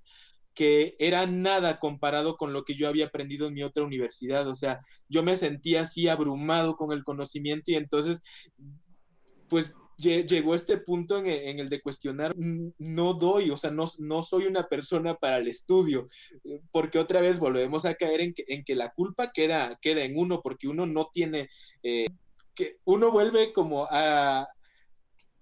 que 0.53 0.97
era 0.99 1.25
nada 1.25 1.79
comparado 1.79 2.35
con 2.35 2.51
lo 2.51 2.65
que 2.65 2.75
yo 2.75 2.87
había 2.89 3.05
aprendido 3.05 3.47
en 3.47 3.53
mi 3.53 3.63
otra 3.63 3.83
universidad. 3.83 4.47
O 4.49 4.55
sea, 4.55 4.81
yo 5.07 5.23
me 5.23 5.37
sentía 5.37 5.81
así 5.81 6.09
abrumado 6.09 6.75
con 6.75 6.91
el 6.91 7.05
conocimiento 7.05 7.71
y 7.71 7.75
entonces, 7.75 8.21
pues 9.47 9.73
llegó 9.99 10.55
este 10.55 10.77
punto 10.77 11.17
en, 11.17 11.59
el 11.59 11.69
de 11.69 11.81
cuestionar, 11.81 12.33
no 12.37 13.13
doy, 13.13 13.49
o 13.49 13.57
sea, 13.57 13.71
no, 13.71 13.85
no 13.99 14.23
soy 14.23 14.45
una 14.45 14.67
persona 14.67 15.15
para 15.15 15.37
el 15.37 15.47
estudio, 15.47 16.05
eh, 16.43 16.61
porque 16.71 16.99
otra 16.99 17.21
vez 17.21 17.39
volvemos 17.39 17.85
a 17.85 17.95
caer 17.95 18.21
en 18.21 18.33
que, 18.33 18.45
en 18.47 18.63
que 18.63 18.75
la 18.75 18.91
culpa 18.91 19.31
queda, 19.31 19.77
queda 19.81 20.03
en 20.03 20.17
uno, 20.17 20.41
porque 20.41 20.67
uno 20.67 20.85
no 20.85 21.09
tiene, 21.11 21.49
eh, 21.83 22.07
que 22.55 22.77
uno 22.85 23.11
vuelve 23.11 23.51
como 23.51 23.87
a, 23.89 24.47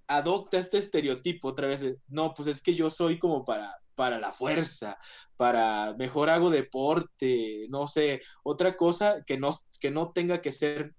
adopta 0.08 0.58
este 0.58 0.80
estereotipo 0.80 1.50
otra 1.50 1.68
vez, 1.68 1.84
no, 2.08 2.34
pues 2.34 2.48
es 2.48 2.62
que 2.62 2.74
yo 2.74 2.90
soy 2.90 3.20
como 3.20 3.46
para, 3.46 3.76
para 3.94 4.20
la 4.20 4.32
fuerza, 4.32 4.98
para 5.36 5.96
mejor 5.98 6.30
hago 6.30 6.50
deporte, 6.50 7.68
no 7.70 7.88
sé, 7.88 8.22
otra 8.44 8.76
cosa 8.76 9.24
que 9.26 9.38
no, 9.38 9.52
que 9.80 9.92
no 9.92 10.12
tenga 10.14 10.42
que 10.42 10.52
ser 10.52 10.96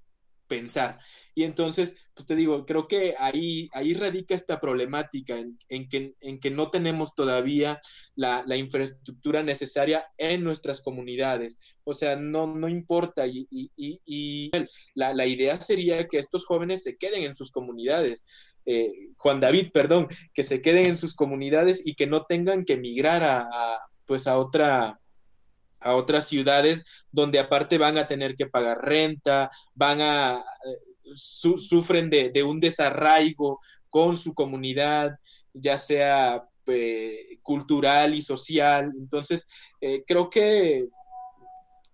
pensar. 0.49 0.99
Y 1.35 1.45
entonces, 1.45 1.95
pues 2.15 2.27
te 2.27 2.35
digo, 2.35 2.67
creo 2.67 2.89
que 2.89 3.15
ahí, 3.17 3.69
ahí 3.73 3.95
radica 3.95 4.35
esta 4.35 4.61
problemática 4.61 5.39
en, 5.69 5.89
que, 5.89 6.15
en 6.21 6.41
que 6.41 6.51
no 6.51 6.71
tenemos 6.71 7.15
todavía 7.15 7.81
la, 8.17 8.45
infraestructura 8.57 9.45
necesaria 9.45 10.09
en 10.17 10.43
nuestras 10.43 10.81
comunidades. 10.81 11.61
O 11.85 11.95
sea, 11.95 12.17
no, 12.17 12.49
no 12.49 12.69
importa. 12.69 13.25
Y, 13.29 14.51
la, 14.95 15.15
la, 15.15 15.27
idea 15.27 15.61
sería 15.61 16.09
que 16.09 16.19
estos 16.19 16.45
jóvenes 16.45 16.83
se 16.83 16.97
queden 16.97 17.23
en 17.23 17.37
sus 17.37 17.53
comunidades. 17.53 18.25
Eh, 18.67 18.93
Juan 19.17 19.39
David, 19.39 19.71
perdón, 19.73 20.09
que 20.35 20.43
se 20.43 20.61
queden 20.61 20.87
en 20.87 20.97
sus 20.97 21.15
comunidades 21.15 21.87
y 21.87 21.95
que 21.95 22.09
no 22.09 22.25
tengan 22.27 22.65
que 22.65 22.73
emigrar 22.73 23.23
a, 23.23 23.49
pues 24.07 24.27
a 24.27 24.37
otra 24.39 24.99
a 25.81 25.95
otras 25.95 26.27
ciudades 26.27 26.85
donde 27.11 27.39
aparte 27.39 27.79
van 27.79 27.99
a 27.99 28.07
tener 28.07 28.35
que 28.37 28.47
pagar 28.47 28.85
renta, 28.85 29.51
van 29.75 30.01
a 30.01 30.37
eh, 30.37 31.11
sufren 31.15 32.11
de, 32.11 32.43
un 32.43 32.61
desarraigo 32.61 33.61
con 33.89 34.17
su 34.17 34.35
comunidad, 34.35 35.19
ya 35.55 35.79
sea 35.79 36.45
eh, 36.67 37.39
cultural 37.43 38.15
y 38.15 38.23
social. 38.23 38.93
Entonces, 38.97 39.47
creo 40.07 40.29
que 40.29 40.89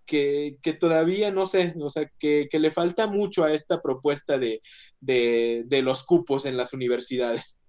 que, 0.05 0.77
todavía 0.79 1.31
no 1.31 1.45
sé, 1.45 1.73
o 1.79 1.89
sea, 1.89 2.09
que, 2.19 2.47
le 2.51 2.71
falta 2.71 3.07
mucho 3.07 3.43
a 3.43 3.53
esta 3.53 3.81
propuesta 3.81 4.37
de, 4.37 4.61
los 5.81 6.03
cupos 6.03 6.45
en 6.45 6.57
las 6.57 6.73
universidades. 6.73 7.59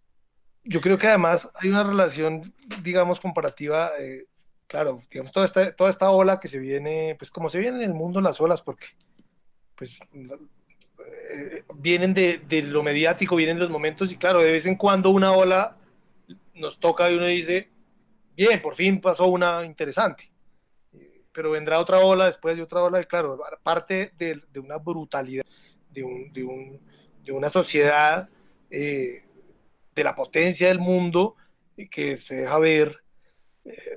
Yo 0.64 0.80
creo 0.80 0.98
que 0.98 1.06
además 1.06 1.48
hay 1.54 1.70
una 1.70 1.84
relación, 1.84 2.54
digamos, 2.82 3.20
comparativa, 3.20 3.92
eh, 3.98 4.24
claro, 4.66 5.02
digamos, 5.10 5.32
toda 5.32 5.46
esta, 5.46 5.74
toda 5.74 5.90
esta 5.90 6.10
ola 6.10 6.40
que 6.40 6.48
se 6.48 6.58
viene, 6.58 7.16
pues 7.18 7.30
como 7.30 7.48
se 7.48 7.58
viene 7.58 7.78
en 7.78 7.90
el 7.90 7.94
mundo 7.94 8.20
las 8.20 8.40
olas, 8.40 8.62
porque 8.62 8.86
pues 9.74 9.98
eh, 10.12 11.64
vienen 11.74 12.14
de, 12.14 12.38
de, 12.38 12.62
lo 12.62 12.82
mediático, 12.82 13.36
vienen 13.36 13.58
los 13.58 13.70
momentos 13.70 14.10
y 14.12 14.16
claro, 14.16 14.40
de 14.40 14.52
vez 14.52 14.66
en 14.66 14.76
cuando 14.76 15.10
una 15.10 15.32
ola 15.32 15.76
nos 16.54 16.80
toca 16.80 17.10
y 17.10 17.16
uno 17.16 17.26
dice, 17.26 17.68
bien, 18.36 18.62
por 18.62 18.74
fin 18.74 19.00
pasó 19.00 19.26
una 19.26 19.64
interesante 19.64 20.30
pero 21.36 21.50
vendrá 21.50 21.78
otra 21.78 21.98
ola 21.98 22.24
después 22.24 22.56
de 22.56 22.62
otra 22.62 22.82
ola, 22.82 22.98
y 22.98 23.04
claro, 23.04 23.38
parte 23.62 24.10
de, 24.16 24.40
una 24.58 24.78
brutalidad, 24.78 25.44
de, 25.90 26.02
un, 26.02 26.32
de, 26.32 26.42
un, 26.42 26.80
de 27.22 27.30
una 27.30 27.50
sociedad, 27.50 28.26
eh, 28.70 29.22
de 29.94 30.04
la 30.04 30.14
potencia 30.14 30.68
del 30.68 30.78
mundo, 30.78 31.36
que 31.90 32.16
se 32.16 32.36
deja 32.36 32.58
ver 32.58 32.88
eh, 32.88 33.05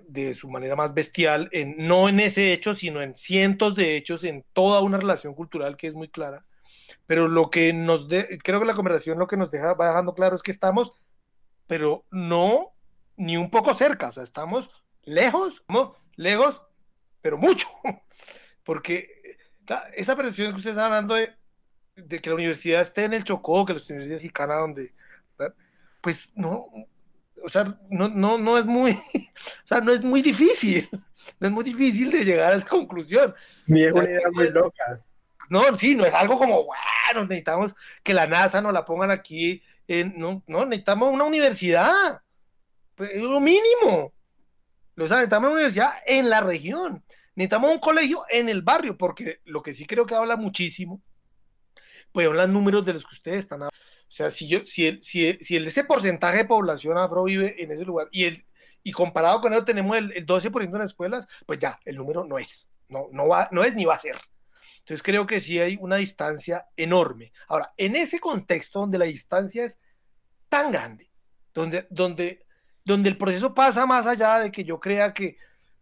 de 0.07 0.33
su 0.33 0.49
manera 0.49 0.75
más 0.75 0.93
bestial, 0.93 1.49
en, 1.51 1.75
no 1.77 2.09
en 2.09 2.19
ese 2.19 2.53
hecho, 2.53 2.75
sino 2.75 3.01
en 3.01 3.15
cientos 3.15 3.75
de 3.75 3.97
hechos, 3.97 4.23
en 4.23 4.43
toda 4.53 4.81
una 4.81 4.97
relación 4.97 5.33
cultural 5.33 5.77
que 5.77 5.87
es 5.87 5.93
muy 5.93 6.09
clara. 6.09 6.45
Pero 7.05 7.27
lo 7.27 7.49
que 7.49 7.73
nos, 7.73 8.07
de, 8.07 8.39
creo 8.43 8.59
que 8.59 8.65
la 8.65 8.75
conversación 8.75 9.19
lo 9.19 9.27
que 9.27 9.37
nos 9.37 9.51
deja, 9.51 9.73
va 9.73 9.89
dejando 9.89 10.13
claro 10.13 10.35
es 10.35 10.43
que 10.43 10.51
estamos, 10.51 10.93
pero 11.67 12.05
no 12.11 12.73
ni 13.17 13.37
un 13.37 13.49
poco 13.49 13.73
cerca, 13.73 14.09
o 14.09 14.13
sea, 14.13 14.23
estamos 14.23 14.69
lejos, 15.03 15.63
¿no? 15.67 15.95
lejos 16.15 16.61
pero 17.21 17.37
mucho, 17.37 17.67
porque 18.63 19.37
esa 19.95 20.15
percepción 20.15 20.51
que 20.51 20.57
ustedes 20.57 20.75
están 20.75 20.85
hablando 20.85 21.15
de, 21.15 21.35
que 22.21 22.29
la 22.29 22.35
universidad 22.35 22.81
esté 22.81 23.03
en 23.03 23.13
el 23.13 23.23
Chocó, 23.23 23.65
que 23.65 23.73
la 23.73 23.79
universidad 23.79 24.17
mexicana 24.17 24.55
donde, 24.55 24.93
pues 26.01 26.31
no, 26.35 26.67
o 27.43 27.49
sea, 27.49 27.77
no, 27.89 28.09
no, 28.09 28.37
no 28.37 28.57
es 28.57 28.65
muy, 28.65 28.91
o 29.63 29.67
sea, 29.67 29.81
no 29.81 29.91
es 29.91 30.03
muy 30.03 30.21
difícil, 30.21 30.89
no 31.39 31.47
es 31.47 31.53
muy 31.53 31.63
difícil 31.63 32.11
de 32.11 32.25
llegar 32.25 32.53
a 32.53 32.55
esa 32.55 32.67
conclusión. 32.67 33.33
Ni 33.67 33.83
es 33.83 33.93
una 33.93 34.05
idea 34.05 34.29
muy 34.31 34.49
loca. 34.49 35.01
No, 35.49 35.77
sí, 35.77 35.95
no 35.95 36.05
es 36.05 36.13
algo 36.13 36.37
como, 36.37 36.65
bueno, 36.65 37.23
necesitamos 37.27 37.73
que 38.03 38.13
la 38.13 38.27
NASA 38.27 38.61
nos 38.61 38.73
la 38.73 38.85
pongan 38.85 39.11
aquí, 39.11 39.63
en, 39.87 40.13
no, 40.17 40.43
no, 40.45 40.65
necesitamos 40.65 41.11
una 41.11 41.23
universidad, 41.23 42.21
pues, 42.95 43.11
es 43.11 43.21
lo 43.21 43.39
mínimo. 43.39 44.13
Lo 44.95 45.07
necesitamos 45.07 45.47
una 45.47 45.55
universidad 45.55 45.91
en 46.05 46.29
la 46.29 46.41
región. 46.41 47.03
Necesitamos 47.33 47.71
un 47.71 47.79
colegio 47.79 48.23
en 48.29 48.49
el 48.49 48.61
barrio, 48.61 48.97
porque 48.97 49.39
lo 49.45 49.63
que 49.63 49.73
sí 49.73 49.85
creo 49.85 50.05
que 50.05 50.13
habla 50.13 50.35
muchísimo, 50.35 51.01
pues 52.11 52.27
son 52.27 52.37
los 52.37 52.49
números 52.49 52.85
de 52.85 52.93
los 52.93 53.05
que 53.05 53.15
ustedes 53.15 53.39
están 53.39 53.57
hablando. 53.57 53.75
O 53.77 54.11
sea, 54.11 54.31
si, 54.31 54.47
yo, 54.47 54.65
si, 54.65 54.87
el, 54.87 55.03
si, 55.03 55.33
si 55.41 55.55
el, 55.55 55.67
ese 55.67 55.83
porcentaje 55.83 56.39
de 56.39 56.45
población 56.45 56.97
afro 56.97 57.23
vive 57.23 57.61
en 57.61 57.71
ese 57.71 57.85
lugar 57.85 58.07
y, 58.11 58.25
el, 58.25 58.45
y 58.83 58.91
comparado 58.91 59.39
con 59.41 59.53
eso 59.53 59.63
tenemos 59.63 59.97
el, 59.97 60.11
el 60.13 60.25
12% 60.25 60.63
en 60.63 60.79
las 60.79 60.89
escuelas, 60.89 61.27
pues 61.45 61.59
ya, 61.59 61.79
el 61.85 61.97
número 61.97 62.23
no 62.23 62.39
es, 62.39 62.67
no, 62.87 63.07
no, 63.11 63.27
va, 63.27 63.49
no 63.51 63.63
es 63.63 63.75
ni 63.75 63.85
va 63.85 63.95
a 63.95 63.99
ser. 63.99 64.19
Entonces 64.79 65.03
creo 65.03 65.27
que 65.27 65.39
sí 65.39 65.59
hay 65.59 65.77
una 65.79 65.97
distancia 65.97 66.65
enorme. 66.75 67.31
Ahora, 67.47 67.71
en 67.77 67.95
ese 67.95 68.19
contexto 68.19 68.79
donde 68.79 68.97
la 68.97 69.05
distancia 69.05 69.63
es 69.65 69.79
tan 70.47 70.71
grande, 70.71 71.11
donde, 71.53 71.85
donde, 71.91 72.45
donde 72.83 73.09
el 73.09 73.17
proceso 73.17 73.53
pasa 73.53 73.85
más 73.85 74.07
allá 74.07 74.39
de 74.39 74.51
que 74.51 74.63
yo 74.63 74.79
crea 74.79 75.13
que 75.13 75.37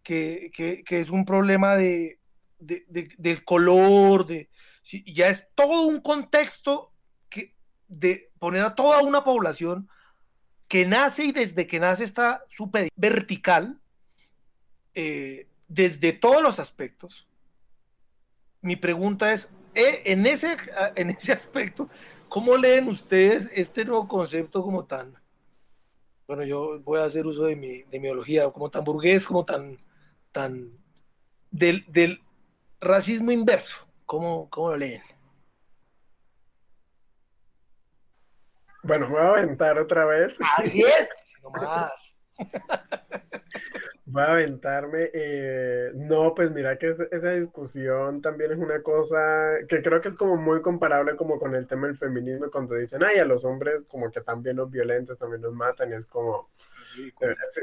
que, 0.08 0.84
es 0.88 1.10
un 1.10 1.24
problema 1.24 1.76
de, 1.76 2.18
del 2.58 3.44
color, 3.44 4.26
de, 4.26 4.48
ya 5.06 5.28
es 5.28 5.46
todo 5.54 5.82
un 5.82 6.00
contexto 6.00 6.92
que, 7.28 7.54
de 7.88 8.30
poner 8.38 8.62
a 8.62 8.74
toda 8.74 9.02
una 9.02 9.24
población 9.24 9.88
que 10.66 10.86
nace 10.86 11.24
y 11.24 11.32
desde 11.32 11.66
que 11.66 11.80
nace 11.80 12.04
está 12.04 12.44
súper 12.50 12.88
vertical, 12.96 13.80
eh, 14.94 15.46
desde 15.66 16.12
todos 16.12 16.42
los 16.42 16.58
aspectos. 16.58 17.26
Mi 18.60 18.76
pregunta 18.76 19.32
es, 19.32 19.50
eh, 19.74 20.02
en, 20.04 20.26
ese, 20.26 20.56
en 20.96 21.10
ese 21.10 21.32
aspecto, 21.32 21.88
¿cómo 22.28 22.56
leen 22.56 22.88
ustedes 22.88 23.48
este 23.52 23.84
nuevo 23.84 24.08
concepto 24.08 24.62
como 24.62 24.84
tan, 24.84 25.14
bueno, 26.26 26.44
yo 26.44 26.80
voy 26.80 27.00
a 27.00 27.04
hacer 27.04 27.26
uso 27.26 27.44
de 27.44 27.56
mi, 27.56 27.82
de 27.84 28.00
mi 28.00 28.08
como 28.52 28.70
tan 28.70 28.84
burgués, 28.84 29.24
como 29.24 29.44
tan 29.44 29.78
tan 30.32 30.70
del, 31.50 31.84
del 31.88 32.20
racismo 32.80 33.32
inverso. 33.32 33.87
¿Cómo, 34.08 34.48
¿Cómo, 34.48 34.70
lo 34.70 34.78
leen? 34.78 35.02
Bueno, 38.82 39.06
voy 39.10 39.20
a 39.20 39.28
aventar 39.28 39.78
otra 39.78 40.06
vez. 40.06 40.34
Ah, 40.40 40.62
no 41.42 41.50
más. 41.50 42.14
Voy 44.06 44.22
a 44.22 44.32
aventarme. 44.32 45.10
Eh, 45.12 45.90
no, 45.94 46.34
pues 46.34 46.50
mira 46.50 46.78
que 46.78 46.88
esa 46.88 47.30
discusión 47.32 48.22
también 48.22 48.52
es 48.52 48.58
una 48.58 48.82
cosa 48.82 49.58
que 49.68 49.82
creo 49.82 50.00
que 50.00 50.08
es 50.08 50.16
como 50.16 50.36
muy 50.36 50.62
comparable 50.62 51.14
como 51.14 51.38
con 51.38 51.54
el 51.54 51.66
tema 51.66 51.86
del 51.86 51.96
feminismo 51.96 52.50
cuando 52.50 52.76
dicen, 52.76 53.04
ay, 53.04 53.18
a 53.18 53.26
los 53.26 53.44
hombres 53.44 53.84
como 53.84 54.10
que 54.10 54.22
también 54.22 54.56
los 54.56 54.70
violentos 54.70 55.18
también 55.18 55.42
los 55.42 55.54
matan 55.54 55.90
y 55.90 55.96
es 55.96 56.06
como, 56.06 56.48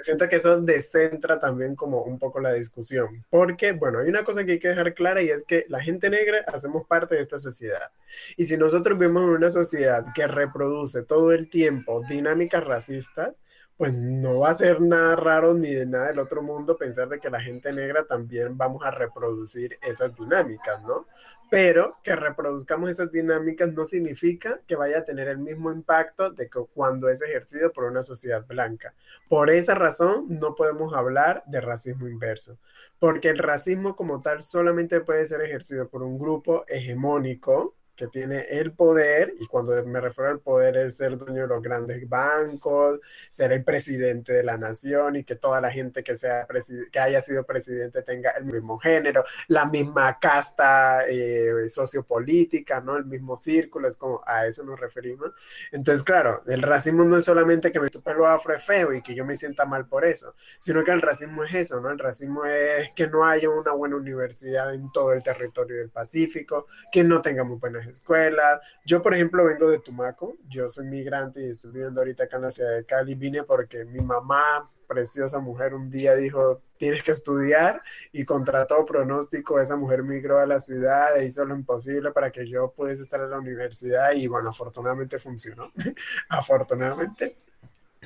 siento 0.01 0.28
que 0.28 0.38
eso 0.38 0.61
descentra 0.61 1.39
también 1.39 1.76
como 1.76 2.03
un 2.03 2.19
poco 2.19 2.39
la 2.39 2.53
discusión, 2.53 3.26
porque 3.30 3.71
bueno, 3.73 3.99
hay 3.99 4.09
una 4.09 4.23
cosa 4.23 4.45
que 4.45 4.53
hay 4.53 4.59
que 4.59 4.69
dejar 4.69 4.93
clara 4.93 5.21
y 5.21 5.30
es 5.30 5.43
que 5.43 5.65
la 5.69 5.82
gente 5.82 6.09
negra 6.09 6.43
hacemos 6.47 6.86
parte 6.86 7.15
de 7.15 7.21
esta 7.21 7.38
sociedad 7.38 7.91
y 8.38 8.45
si 8.45 8.57
nosotros 8.57 8.97
vivimos 8.97 9.23
en 9.23 9.30
una 9.30 9.49
sociedad 9.49 10.05
que 10.13 10.28
reproduce 10.28 11.03
todo 11.03 11.32
el 11.32 11.49
tiempo 11.49 12.01
dinámicas 12.07 12.63
racistas, 12.63 13.34
pues 13.78 13.93
no 13.93 14.39
va 14.39 14.51
a 14.51 14.55
ser 14.55 14.82
nada 14.82 15.15
raro 15.15 15.53
ni 15.53 15.69
de 15.69 15.86
nada 15.86 16.07
del 16.07 16.19
otro 16.19 16.41
mundo 16.41 16.78
pensar 16.78 17.09
de 17.09 17.19
que 17.19 17.30
la 17.30 17.41
gente 17.41 17.73
negra 17.73 18.05
también 18.05 18.57
vamos 18.57 18.84
a 18.86 18.91
reproducir 18.91 19.78
esas 19.82 20.15
dinámicas, 20.15 20.82
¿no? 20.84 21.07
Pero 21.50 21.98
que 22.04 22.16
reproduzcamos 22.16 22.89
esas 22.89 23.12
dinámicas 23.12 23.72
no 23.72 23.86
significa 23.86 24.60
que 24.68 24.76
vaya 24.76 25.00
a 25.00 25.06
tener 25.06 25.28
el 25.28 25.38
mismo 25.38 25.72
impacto 25.72 26.32
de 26.32 26.50
que 26.50 26.60
cuando 26.74 27.10
es 27.10 27.22
ejercido 27.22 27.72
por 27.72 27.86
una 27.86 28.04
sociedad 28.04 28.46
blanca. 28.46 28.93
Por 29.30 29.50
esa 29.50 29.76
razón 29.76 30.26
no 30.28 30.56
podemos 30.56 30.93
hablar 30.93 31.43
de 31.46 31.62
racismo 31.62 32.08
inverso, 32.08 32.58
porque 33.00 33.30
el 33.30 33.38
racismo 33.38 33.96
como 33.96 34.20
tal 34.20 34.43
solamente 34.43 35.02
puede 35.02 35.26
ser 35.26 35.41
ejercido 35.41 35.89
por 35.89 36.04
un 36.04 36.18
grupo 36.18 36.66
hegemónico 36.68 37.76
que 37.96 38.08
tiene 38.08 38.41
el 38.50 38.74
poder, 38.74 39.34
y 39.39 39.48
cuando 39.48 39.84
me 39.86 40.00
refiero 40.00 40.30
al 40.32 40.39
poder 40.39 40.78
es 40.78 40.98
ser 40.98 41.18
dueño 41.18 41.43
de 41.43 41.48
los 41.48 41.62
grandes 41.62 42.08
bancos, 42.08 43.00
ser 43.30 43.52
el 43.52 43.64
presidente 43.64 44.34
de 44.34 44.43
la 44.43 44.58
nación 44.58 45.16
y 45.16 45.24
que 45.24 45.36
toda 45.36 45.62
la 45.62 45.72
gente 45.72 46.04
que, 46.04 46.16
sea 46.16 46.48
que 46.91 47.00
haya 47.00 47.22
sido 47.22 47.46
presidente 47.46 48.02
tenga 48.04 48.32
el 48.32 48.46
mismo 48.46 48.78
género, 48.78 49.24
la 49.48 49.66
misma 49.66 50.20
casta 50.20 51.08
eh, 51.08 51.70
sociopolítica, 51.70 52.82
¿no? 52.82 52.98
El 52.98 53.06
mismo 53.06 53.38
círculo, 53.38 53.88
es 53.88 53.98
como 53.98 54.22
a 54.26 54.46
eso 54.46 54.64
nos 54.64 54.80
referimos. 54.80 55.32
Entonces, 55.72 56.04
claro, 56.04 56.43
el 56.48 56.62
racismo 56.62 57.04
no 57.04 57.18
es 57.18 57.26
solamente 57.26 57.72
que 57.72 57.80
mi 57.80 57.89
pelo 57.89 58.28
afro 58.28 58.54
es 58.54 58.66
y 58.96 59.02
que 59.02 59.16
yo 59.16 59.26
me 59.26 59.36
sienta 59.36 59.66
mal 59.66 59.88
por 59.88 60.06
eso, 60.06 60.36
sino 60.60 60.84
que 60.84 60.91
el 60.91 61.02
racismo 61.02 61.43
es 61.43 61.54
eso, 61.54 61.80
¿no? 61.80 61.89
El 61.89 62.00
racismo 62.00 62.46
es 62.46 62.91
que 62.96 63.08
no 63.08 63.26
haya 63.26 63.50
una 63.50 63.72
buena 63.72 63.96
universidad 63.96 64.74
en 64.74 64.91
todo 64.91 65.14
el 65.14 65.24
territorio 65.24 65.78
del 65.78 65.89
Pacífico, 65.89 66.68
que 66.91 67.04
no 67.04 67.22
tengamos 67.22 67.60
buenas 67.60 67.84
escuelas. 67.88 68.59
Yo, 68.86 69.01
por 69.01 69.13
ejemplo, 69.13 69.45
vengo 69.45 69.69
de 69.69 69.79
Tumaco, 69.79 70.38
yo 70.47 70.69
soy 70.69 70.86
migrante 70.86 71.45
y 71.45 71.49
estoy 71.49 71.71
viviendo 71.71 72.01
ahorita 72.01 72.25
acá 72.25 72.38
en 72.38 72.43
la 72.43 72.51
ciudad 72.51 72.73
de 72.75 72.86
Cali, 72.86 73.15
vine 73.15 73.43
porque 73.43 73.86
mi 73.86 74.01
mamá 74.01 74.69
preciosa 74.86 75.39
mujer 75.39 75.73
un 75.73 75.89
día 75.89 76.15
dijo, 76.15 76.61
tienes 76.77 77.03
que 77.03 77.11
estudiar 77.11 77.81
y 78.11 78.25
contra 78.25 78.67
todo 78.67 78.86
pronóstico 78.86 79.59
esa 79.59 79.75
mujer 79.75 80.03
migró 80.03 80.39
a 80.39 80.45
la 80.45 80.59
ciudad 80.59 81.17
e 81.17 81.25
hizo 81.25 81.43
lo 81.45 81.55
imposible 81.55 82.11
para 82.11 82.31
que 82.31 82.47
yo 82.47 82.71
pudiese 82.71 83.03
estar 83.03 83.21
en 83.21 83.31
la 83.31 83.39
universidad 83.39 84.13
y 84.13 84.27
bueno, 84.27 84.49
afortunadamente 84.49 85.17
funcionó, 85.17 85.71
afortunadamente. 86.29 87.38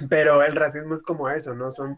Pero 0.08 0.43
el 0.43 0.56
racismo 0.56 0.95
es 0.95 1.04
como 1.04 1.30
eso, 1.30 1.54
¿no? 1.56 1.72
Son, 1.72 1.97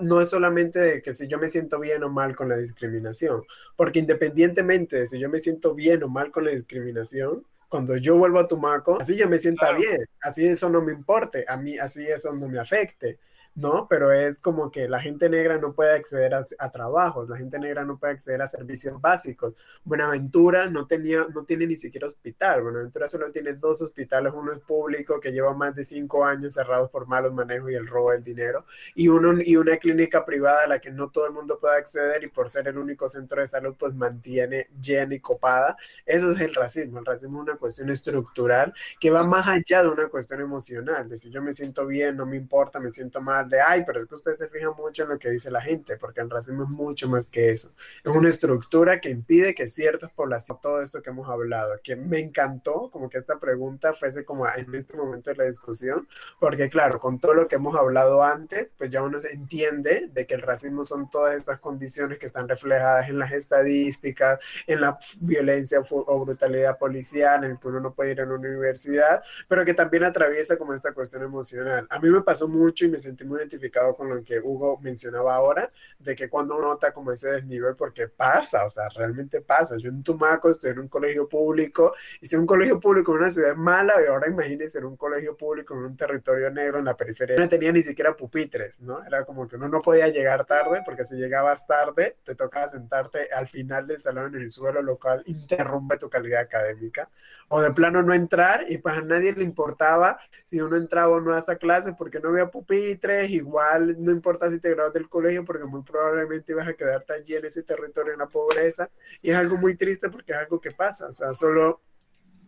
no 0.00 0.20
es 0.20 0.28
solamente 0.28 0.78
de 0.78 1.02
que 1.02 1.14
si 1.14 1.26
yo 1.26 1.38
me 1.38 1.48
siento 1.48 1.80
bien 1.80 2.02
o 2.04 2.10
mal 2.10 2.36
con 2.36 2.48
la 2.48 2.56
discriminación, 2.56 3.42
porque 3.76 3.98
independientemente 3.98 5.00
de 5.00 5.06
si 5.06 5.18
yo 5.18 5.28
me 5.28 5.38
siento 5.38 5.74
bien 5.74 6.02
o 6.02 6.08
mal 6.08 6.30
con 6.30 6.44
la 6.44 6.50
discriminación, 6.50 7.44
cuando 7.68 7.96
yo 7.96 8.16
vuelvo 8.16 8.38
a 8.38 8.46
Tumaco, 8.46 9.00
así 9.00 9.16
yo 9.16 9.28
me 9.28 9.38
sienta 9.38 9.72
bien, 9.72 10.06
así 10.20 10.46
eso 10.46 10.68
no 10.68 10.82
me 10.82 10.92
importe, 10.92 11.44
a 11.48 11.56
mí 11.56 11.78
así 11.78 12.06
eso 12.06 12.32
no 12.32 12.46
me 12.46 12.58
afecte. 12.58 13.18
¿No? 13.54 13.86
Pero 13.88 14.12
es 14.12 14.38
como 14.38 14.70
que 14.70 14.88
la 14.88 15.00
gente 15.00 15.28
negra 15.28 15.58
no 15.58 15.74
puede 15.74 15.94
acceder 15.94 16.34
a, 16.34 16.70
trabajos, 16.70 17.28
la 17.28 17.36
gente 17.36 17.58
negra 17.58 17.84
no 17.84 17.98
puede 17.98 18.14
acceder 18.14 18.40
a 18.42 18.46
servicios 18.46 19.00
básicos. 19.00 19.54
Buenaventura 19.84 20.68
no, 20.68 20.86
tenía, 20.86 21.26
no 21.34 21.44
tiene 21.44 21.66
ni 21.66 21.76
siquiera 21.76 22.06
hospital, 22.06 22.62
Buenaventura 22.62 23.10
solo 23.10 23.30
tiene 23.30 23.54
dos 23.54 23.82
hospitales, 23.82 24.32
uno 24.34 24.52
es 24.52 24.60
público 24.60 25.20
que 25.20 25.32
lleva 25.32 25.54
más 25.54 25.74
de 25.74 25.84
cinco 25.84 26.24
años 26.24 26.54
cerrados 26.54 26.90
por 26.90 27.06
malos 27.06 27.32
manejos 27.32 27.70
y 27.70 27.74
el 27.74 27.86
robo 27.86 28.12
del 28.12 28.24
dinero, 28.24 28.64
y, 28.94 29.08
uno, 29.08 29.34
y 29.44 29.56
una 29.56 29.76
clínica 29.76 30.24
privada 30.24 30.64
a 30.64 30.68
la 30.68 30.78
que 30.80 30.90
no 30.90 31.10
todo 31.10 31.26
el 31.26 31.32
mundo 31.32 31.58
puede 31.60 31.76
acceder 31.76 32.24
y 32.24 32.28
por 32.28 32.48
ser 32.48 32.68
el 32.68 32.78
único 32.78 33.08
centro 33.08 33.40
de 33.40 33.46
salud 33.46 33.74
pues 33.78 33.94
mantiene 33.94 34.68
llena 34.80 35.14
y 35.14 35.20
copada. 35.20 35.76
Eso 36.06 36.30
es 36.30 36.40
el 36.40 36.54
racismo, 36.54 36.98
el 36.98 37.06
racismo 37.06 37.38
es 37.38 37.48
una 37.48 37.56
cuestión 37.56 37.90
estructural 37.90 38.72
que 38.98 39.10
va 39.10 39.24
más 39.24 39.46
allá 39.46 39.82
de 39.82 39.88
una 39.88 40.08
cuestión 40.08 40.40
emocional, 40.40 41.08
de 41.08 41.18
si 41.18 41.30
yo 41.30 41.42
me 41.42 41.52
siento 41.52 41.86
bien, 41.86 42.16
no 42.16 42.26
me 42.26 42.36
importa, 42.36 42.80
me 42.80 42.90
siento 42.90 43.20
mal 43.20 43.41
de, 43.48 43.60
ay, 43.60 43.84
pero 43.86 44.00
es 44.00 44.06
que 44.06 44.14
usted 44.14 44.32
se 44.32 44.48
fija 44.48 44.70
mucho 44.72 45.04
en 45.04 45.10
lo 45.10 45.18
que 45.18 45.30
dice 45.30 45.50
la 45.50 45.60
gente, 45.60 45.96
porque 45.96 46.20
el 46.20 46.30
racismo 46.30 46.64
es 46.64 46.70
mucho 46.70 47.08
más 47.08 47.26
que 47.26 47.50
eso. 47.50 47.72
Es 48.04 48.10
una 48.10 48.28
estructura 48.28 49.00
que 49.00 49.10
impide 49.10 49.54
que 49.54 49.68
ciertas 49.68 50.10
poblaciones, 50.10 50.32
todo 50.60 50.80
esto 50.80 51.02
que 51.02 51.10
hemos 51.10 51.28
hablado, 51.28 51.78
que 51.82 51.94
me 51.94 52.18
encantó 52.18 52.90
como 52.90 53.08
que 53.08 53.18
esta 53.18 53.38
pregunta 53.38 53.92
fuese 53.92 54.24
como 54.24 54.46
en 54.48 54.74
este 54.74 54.96
momento 54.96 55.30
de 55.30 55.36
la 55.36 55.44
discusión, 55.44 56.08
porque 56.40 56.68
claro, 56.68 56.98
con 56.98 57.18
todo 57.18 57.34
lo 57.34 57.48
que 57.48 57.56
hemos 57.56 57.76
hablado 57.76 58.22
antes, 58.22 58.70
pues 58.78 58.90
ya 58.90 59.02
uno 59.02 59.18
se 59.20 59.32
entiende 59.32 60.08
de 60.12 60.26
que 60.26 60.34
el 60.34 60.42
racismo 60.42 60.84
son 60.84 61.10
todas 61.10 61.36
estas 61.36 61.60
condiciones 61.60 62.18
que 62.18 62.26
están 62.26 62.48
reflejadas 62.48 63.08
en 63.08 63.18
las 63.18 63.32
estadísticas, 63.32 64.40
en 64.66 64.80
la 64.80 64.98
violencia 65.20 65.80
o 65.90 66.24
brutalidad 66.24 66.78
policial, 66.78 67.44
en 67.44 67.52
el 67.52 67.58
que 67.58 67.68
uno 67.68 67.80
no 67.80 67.94
puede 67.94 68.12
ir 68.12 68.20
a 68.20 68.24
una 68.24 68.34
universidad, 68.34 69.22
pero 69.48 69.64
que 69.64 69.74
también 69.74 70.04
atraviesa 70.04 70.56
como 70.56 70.74
esta 70.74 70.92
cuestión 70.92 71.22
emocional. 71.22 71.86
A 71.90 71.98
mí 71.98 72.08
me 72.08 72.22
pasó 72.22 72.48
mucho 72.48 72.84
y 72.84 72.88
me 72.88 72.98
sentí 72.98 73.24
identificado 73.38 73.94
con 73.94 74.08
lo 74.08 74.22
que 74.22 74.40
Hugo 74.40 74.78
mencionaba 74.80 75.34
ahora, 75.34 75.70
de 75.98 76.14
que 76.14 76.28
cuando 76.28 76.56
uno 76.56 76.68
nota 76.68 76.92
como 76.92 77.12
ese 77.12 77.30
desnivel, 77.30 77.76
porque 77.76 78.08
pasa, 78.08 78.64
o 78.64 78.68
sea, 78.68 78.88
realmente 78.88 79.40
pasa. 79.40 79.76
Yo 79.78 79.88
en 79.88 80.02
Tumaco 80.02 80.50
estoy 80.50 80.70
en 80.70 80.78
un 80.78 80.88
colegio 80.88 81.28
público, 81.28 81.94
y 82.20 82.26
si 82.26 82.36
un 82.36 82.46
colegio 82.46 82.80
público 82.80 83.12
en 83.12 83.18
una 83.18 83.30
ciudad 83.30 83.54
mala, 83.54 83.94
y 84.02 84.06
ahora 84.06 84.28
imagínense 84.28 84.78
en 84.78 84.84
un 84.84 84.96
colegio 84.96 85.36
público 85.36 85.74
en 85.74 85.80
un 85.80 85.96
territorio 85.96 86.50
negro 86.50 86.78
en 86.78 86.84
la 86.84 86.96
periferia, 86.96 87.36
no 87.36 87.48
tenía 87.48 87.72
ni 87.72 87.82
siquiera 87.82 88.16
pupitres, 88.16 88.80
¿no? 88.80 89.04
Era 89.04 89.24
como 89.24 89.46
que 89.48 89.56
uno 89.56 89.68
no 89.68 89.80
podía 89.80 90.08
llegar 90.08 90.44
tarde, 90.44 90.82
porque 90.84 91.04
si 91.04 91.16
llegabas 91.16 91.66
tarde, 91.66 92.16
te 92.24 92.34
tocaba 92.34 92.68
sentarte 92.68 93.28
al 93.32 93.46
final 93.46 93.86
del 93.86 94.02
salón 94.02 94.34
en 94.34 94.42
el 94.42 94.50
suelo, 94.50 94.82
local 94.82 95.22
interrumpe 95.26 95.98
tu 95.98 96.08
calidad 96.08 96.40
académica, 96.40 97.10
o 97.48 97.60
de 97.60 97.72
plano 97.72 98.02
no 98.02 98.14
entrar, 98.14 98.64
y 98.68 98.78
pues 98.78 98.96
a 98.96 99.02
nadie 99.02 99.32
le 99.32 99.44
importaba 99.44 100.18
si 100.44 100.60
uno 100.60 100.76
entraba 100.76 101.16
o 101.16 101.20
no 101.20 101.34
a 101.34 101.38
esa 101.38 101.56
clase, 101.56 101.92
porque 101.92 102.20
no 102.20 102.30
había 102.30 102.50
pupitres, 102.50 103.21
igual 103.30 103.96
no 103.98 104.10
importa 104.10 104.50
si 104.50 104.60
te 104.60 104.70
graduas 104.70 104.94
del 104.94 105.08
colegio, 105.08 105.44
porque 105.44 105.64
muy 105.64 105.82
probablemente 105.82 106.54
vas 106.54 106.68
a 106.68 106.74
quedarte 106.74 107.12
allí 107.14 107.34
en 107.34 107.44
ese 107.44 107.62
territorio 107.62 108.12
en 108.12 108.18
la 108.18 108.28
pobreza. 108.28 108.90
Y 109.20 109.30
es 109.30 109.36
algo 109.36 109.56
muy 109.56 109.76
triste 109.76 110.08
porque 110.08 110.32
es 110.32 110.38
algo 110.38 110.60
que 110.60 110.70
pasa. 110.72 111.08
O 111.08 111.12
sea, 111.12 111.34
solo 111.34 111.80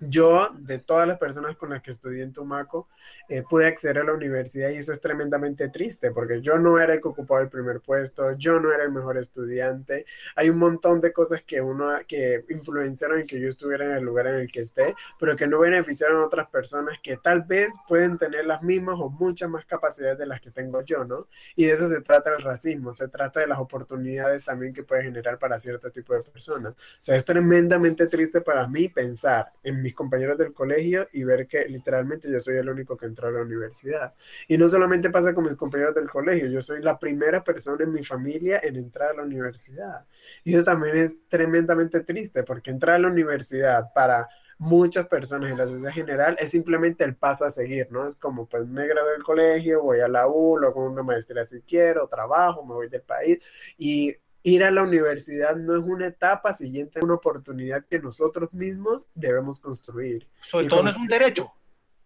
yo, 0.01 0.51
de 0.59 0.79
todas 0.79 1.07
las 1.07 1.19
personas 1.19 1.57
con 1.57 1.71
las 1.71 1.83
que 1.83 1.91
estudié 1.91 2.23
en 2.23 2.33
Tumaco, 2.33 2.89
eh, 3.29 3.43
pude 3.49 3.67
acceder 3.67 3.99
a 3.99 4.05
la 4.05 4.13
universidad 4.13 4.71
y 4.71 4.77
eso 4.77 4.93
es 4.93 5.01
tremendamente 5.01 5.69
triste 5.69 6.11
porque 6.11 6.41
yo 6.41 6.59
no 6.59 6.79
era 6.79 6.95
el 6.95 7.01
que 7.01 7.09
ocupaba 7.09 7.41
el 7.41 7.49
primer 7.49 7.81
puesto, 7.81 8.33
yo 8.37 8.61
no 8.61 8.73
era 8.73 8.85
el 8.85 8.93
mejor 8.93 9.19
estudiante. 9.19 10.07
Hay 10.37 10.51
un 10.51 10.59
montón 10.59 11.01
de 11.01 11.13
cosas 11.13 11.43
que 11.43 11.61
uno 11.61 11.89
que 12.07 12.45
influenciaron 12.51 13.21
en 13.21 13.27
que 13.27 13.41
yo 13.41 13.49
estuviera 13.49 13.85
en 13.85 13.93
el 13.93 14.05
lugar 14.05 14.27
en 14.27 14.37
el 14.37 14.51
que 14.51 14.61
esté, 14.61 14.95
pero 15.19 15.37
que 15.37 15.47
no 15.47 15.61
beneficiaron 15.61 16.23
a 16.23 16.27
otras 16.27 16.49
personas 16.49 16.99
que 17.03 17.17
tal 17.17 17.43
vez 17.43 17.75
pueden 17.89 18.19
tener 18.19 18.47
las 18.47 18.63
mismas 18.63 18.97
o 19.01 19.09
muchas 19.11 19.49
más 19.49 19.65
capacidades 19.65 20.19
de 20.19 20.27
las 20.27 20.41
que 20.41 20.51
tengo 20.51 20.83
yo, 20.83 21.05
¿no? 21.05 21.29
Y 21.57 21.67
de 21.67 21.73
eso 21.73 21.89
se 21.89 22.01
trata 22.01 22.35
el 22.35 22.43
racismo, 22.43 22.93
se 22.93 23.09
trata 23.09 23.41
de 23.41 23.47
las 23.47 23.59
oportunidades 23.59 24.45
también 24.45 24.73
que 24.73 24.83
puede 24.83 25.03
generar 25.05 25.39
para 25.39 25.59
cierto 25.59 25.91
tipo 25.91 26.15
de 26.15 26.23
personas. 26.23 26.73
O 26.73 26.77
sea, 27.01 27.17
es 27.17 27.25
tremendamente 27.25 28.07
triste 28.07 28.41
para 28.41 28.67
mí 28.67 28.89
pensar 28.89 29.47
en 29.63 29.83
mis 29.85 29.95
compañeros 29.95 30.39
del 30.39 30.55
colegio 30.55 31.09
y 31.13 31.25
ver 31.25 31.47
que 31.47 31.69
literalmente 31.69 32.31
yo 32.33 32.41
soy 32.41 32.57
el 32.57 32.71
único 32.71 32.97
que 32.97 33.05
entró 33.05 33.29
a 33.29 33.31
la 33.31 33.43
universidad. 33.43 34.15
Y 34.49 34.57
no 34.57 34.67
solamente 34.67 35.11
pasa 35.11 35.35
con 35.35 35.45
mis 35.45 35.57
compañeros 35.57 35.95
del 35.95 36.09
colegio, 36.09 36.49
yo 36.49 36.63
soy 36.63 36.81
la 36.83 36.99
primera 36.99 37.45
persona 37.45 37.85
en 37.85 37.93
mi 37.93 38.03
familia 38.03 38.61
en 38.63 38.77
entrar 38.77 39.11
a 39.11 39.15
la 39.15 39.23
universidad. 39.23 40.07
Y 40.43 40.55
eso 40.55 40.65
también 40.65 40.97
es 40.97 41.17
tremendamente 41.29 42.01
triste 42.01 42.45
porque 42.45 42.71
entrar 42.71 42.97
a 42.97 42.99
la 42.99 43.09
universidad 43.09 43.93
para 43.95 44.27
muchas 44.57 45.07
personas 45.07 45.51
en 45.51 45.59
la 45.59 45.69
sociedad 45.69 45.93
general 45.93 46.37
es 46.39 46.51
simplemente 46.51 47.05
el 47.05 47.17
paso 47.17 47.45
a 47.45 47.51
seguir, 47.51 47.89
¿no? 47.91 48.07
Es 48.07 48.17
como, 48.17 48.49
pues 48.49 48.67
me 48.67 48.87
gradué 48.87 49.13
del 49.13 49.23
colegio, 49.23 49.83
voy 49.83 50.01
a 50.01 50.09
la 50.09 50.29
U, 50.29 50.57
luego 50.57 50.87
una 50.87 51.03
maestría 51.03 51.45
si 51.45 51.61
quiero, 51.61 52.09
trabajo, 52.09 52.65
me 52.65 52.75
voy 52.75 52.89
del 52.89 53.03
país 53.03 53.45
y 53.77 54.17
ir 54.45 54.63
a 54.63 54.71
la 54.71 54.83
universidad 54.83 55.57
no 55.57 55.77
es 55.77 55.83
una 55.83 56.07
etapa 56.07 56.55
siguiente, 56.55 57.01
es 57.01 57.05
una 57.05 57.15
oportunidad 57.15 57.85
que 57.85 57.99
nosotros 57.99 58.53
mismos 58.53 59.09
debemos 59.15 59.59
construir. 59.59 60.29
Sobre 60.43 60.69
todo 60.69 60.85
no 60.85 60.91
es 60.91 60.97
un 60.97 61.09
derecho. 61.09 61.53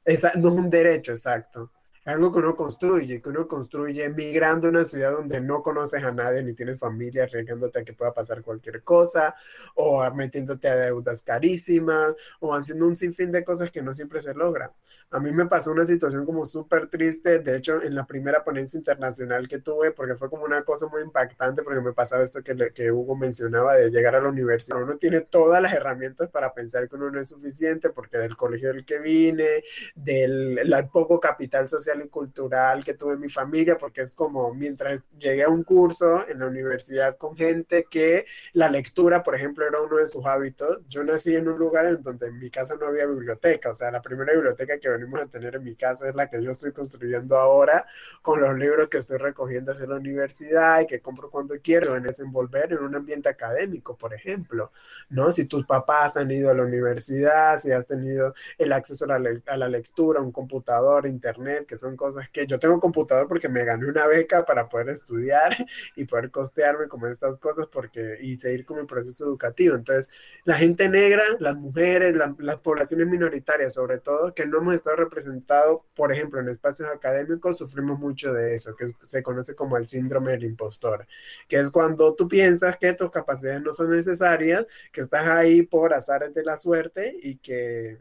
Esa, 0.04 0.32
no 0.36 0.48
es 0.48 0.54
un 0.54 0.70
derecho, 0.70 1.12
exacto 1.12 1.70
algo 2.08 2.32
que 2.32 2.38
uno 2.38 2.56
construye, 2.56 3.20
que 3.20 3.28
uno 3.28 3.46
construye 3.46 4.08
migrando 4.08 4.68
a 4.68 4.70
una 4.70 4.84
ciudad 4.84 5.12
donde 5.12 5.40
no 5.40 5.62
conoces 5.62 6.02
a 6.02 6.10
nadie 6.10 6.42
ni 6.42 6.54
tienes 6.54 6.80
familia, 6.80 7.24
arriesgándote 7.24 7.80
a 7.80 7.84
que 7.84 7.92
pueda 7.92 8.14
pasar 8.14 8.42
cualquier 8.42 8.82
cosa, 8.82 9.34
o 9.74 10.08
metiéndote 10.12 10.68
a 10.68 10.76
deudas 10.76 11.22
carísimas, 11.22 12.14
o 12.40 12.54
haciendo 12.54 12.86
un 12.86 12.96
sinfín 12.96 13.30
de 13.30 13.44
cosas 13.44 13.70
que 13.70 13.82
no 13.82 13.92
siempre 13.92 14.22
se 14.22 14.32
logran. 14.32 14.70
A 15.10 15.20
mí 15.20 15.32
me 15.32 15.46
pasó 15.46 15.70
una 15.70 15.84
situación 15.84 16.24
como 16.24 16.44
súper 16.44 16.88
triste, 16.88 17.40
de 17.40 17.56
hecho, 17.56 17.82
en 17.82 17.94
la 17.94 18.06
primera 18.06 18.44
ponencia 18.44 18.78
internacional 18.78 19.48
que 19.48 19.58
tuve, 19.58 19.92
porque 19.92 20.14
fue 20.14 20.30
como 20.30 20.44
una 20.44 20.64
cosa 20.64 20.86
muy 20.86 21.02
impactante, 21.02 21.62
porque 21.62 21.80
me 21.80 21.92
pasaba 21.92 22.22
esto 22.22 22.42
que, 22.42 22.72
que 22.74 22.90
Hugo 22.90 23.16
mencionaba 23.16 23.74
de 23.74 23.90
llegar 23.90 24.14
a 24.16 24.20
la 24.20 24.28
universidad. 24.28 24.82
Uno 24.82 24.96
tiene 24.96 25.22
todas 25.22 25.62
las 25.62 25.72
herramientas 25.74 26.30
para 26.30 26.54
pensar 26.54 26.88
que 26.88 26.96
uno 26.96 27.10
no 27.10 27.20
es 27.20 27.28
suficiente, 27.28 27.90
porque 27.90 28.18
del 28.18 28.36
colegio 28.36 28.68
del 28.68 28.84
que 28.84 28.98
vine, 28.98 29.64
del 29.94 30.58
poco 30.92 31.20
capital 31.20 31.68
social 31.68 31.97
y 32.04 32.08
cultural 32.08 32.84
que 32.84 32.94
tuve 32.94 33.14
en 33.14 33.20
mi 33.20 33.28
familia, 33.28 33.76
porque 33.78 34.02
es 34.02 34.12
como 34.12 34.52
mientras 34.54 35.04
llegué 35.18 35.44
a 35.44 35.48
un 35.48 35.64
curso 35.64 36.26
en 36.28 36.40
la 36.40 36.46
universidad 36.46 37.16
con 37.16 37.36
gente 37.36 37.86
que 37.90 38.26
la 38.52 38.68
lectura, 38.68 39.22
por 39.22 39.34
ejemplo, 39.34 39.66
era 39.66 39.80
uno 39.80 39.96
de 39.96 40.08
sus 40.08 40.24
hábitos. 40.26 40.84
Yo 40.88 41.02
nací 41.04 41.34
en 41.34 41.48
un 41.48 41.58
lugar 41.58 41.86
en 41.86 42.02
donde 42.02 42.26
en 42.28 42.38
mi 42.38 42.50
casa 42.50 42.76
no 42.80 42.86
había 42.86 43.06
biblioteca, 43.06 43.70
o 43.70 43.74
sea, 43.74 43.90
la 43.90 44.02
primera 44.02 44.32
biblioteca 44.32 44.78
que 44.78 44.88
venimos 44.88 45.20
a 45.20 45.26
tener 45.26 45.56
en 45.56 45.64
mi 45.64 45.74
casa 45.74 46.08
es 46.08 46.14
la 46.14 46.28
que 46.28 46.42
yo 46.42 46.50
estoy 46.50 46.72
construyendo 46.72 47.36
ahora 47.36 47.86
con 48.22 48.40
los 48.40 48.58
libros 48.58 48.88
que 48.88 48.98
estoy 48.98 49.18
recogiendo 49.18 49.72
hacia 49.72 49.86
la 49.86 49.96
universidad 49.96 50.80
y 50.80 50.86
que 50.86 51.00
compro 51.00 51.30
cuando 51.30 51.54
quiero, 51.62 51.96
en 51.96 52.02
desenvolver 52.02 52.72
en 52.72 52.78
un 52.80 52.94
ambiente 52.94 53.28
académico, 53.28 53.96
por 53.96 54.14
ejemplo, 54.14 54.72
¿no? 55.10 55.32
Si 55.32 55.46
tus 55.46 55.66
papás 55.66 56.16
han 56.16 56.30
ido 56.30 56.50
a 56.50 56.54
la 56.54 56.64
universidad, 56.64 57.58
si 57.58 57.72
has 57.72 57.86
tenido 57.86 58.34
el 58.58 58.72
acceso 58.72 59.04
a 59.04 59.18
la, 59.18 59.30
a 59.46 59.56
la 59.56 59.68
lectura, 59.68 60.20
un 60.20 60.32
computador, 60.32 61.06
internet, 61.06 61.66
que 61.66 61.76
son 61.76 61.87
son 61.88 61.96
cosas 61.96 62.28
que 62.30 62.46
yo 62.46 62.58
tengo 62.58 62.80
computador 62.80 63.26
porque 63.28 63.48
me 63.48 63.64
gané 63.64 63.86
una 63.86 64.06
beca 64.06 64.44
para 64.44 64.68
poder 64.68 64.90
estudiar 64.90 65.56
y 65.96 66.04
poder 66.04 66.30
costearme 66.30 66.88
como 66.88 67.06
estas 67.06 67.38
cosas 67.38 67.66
porque 67.66 68.18
y 68.20 68.36
seguir 68.38 68.64
con 68.64 68.78
mi 68.80 68.86
proceso 68.86 69.24
educativo. 69.24 69.74
Entonces, 69.74 70.10
la 70.44 70.56
gente 70.58 70.88
negra, 70.88 71.22
las 71.38 71.56
mujeres, 71.56 72.14
las 72.38 72.56
poblaciones 72.58 73.06
minoritarias 73.06 73.74
sobre 73.74 73.98
todo, 73.98 74.34
que 74.34 74.46
no 74.46 74.58
hemos 74.58 74.74
estado 74.74 74.96
representados, 74.96 75.82
por 75.94 76.12
ejemplo, 76.12 76.40
en 76.40 76.48
espacios 76.48 76.88
académicos, 76.90 77.58
sufrimos 77.58 77.98
mucho 77.98 78.32
de 78.32 78.54
eso, 78.54 78.74
que 78.76 78.86
se 79.02 79.22
conoce 79.22 79.54
como 79.54 79.76
el 79.76 79.86
síndrome 79.86 80.32
del 80.32 80.44
impostor, 80.44 81.06
que 81.46 81.58
es 81.58 81.70
cuando 81.70 82.14
tú 82.14 82.28
piensas 82.28 82.76
que 82.76 82.92
tus 82.94 83.10
capacidades 83.10 83.62
no 83.62 83.72
son 83.72 83.90
necesarias, 83.90 84.66
que 84.92 85.00
estás 85.00 85.26
ahí 85.26 85.62
por 85.62 85.94
azares 85.94 86.34
de 86.34 86.44
la 86.44 86.56
suerte 86.56 87.16
y 87.22 87.36
que 87.38 87.98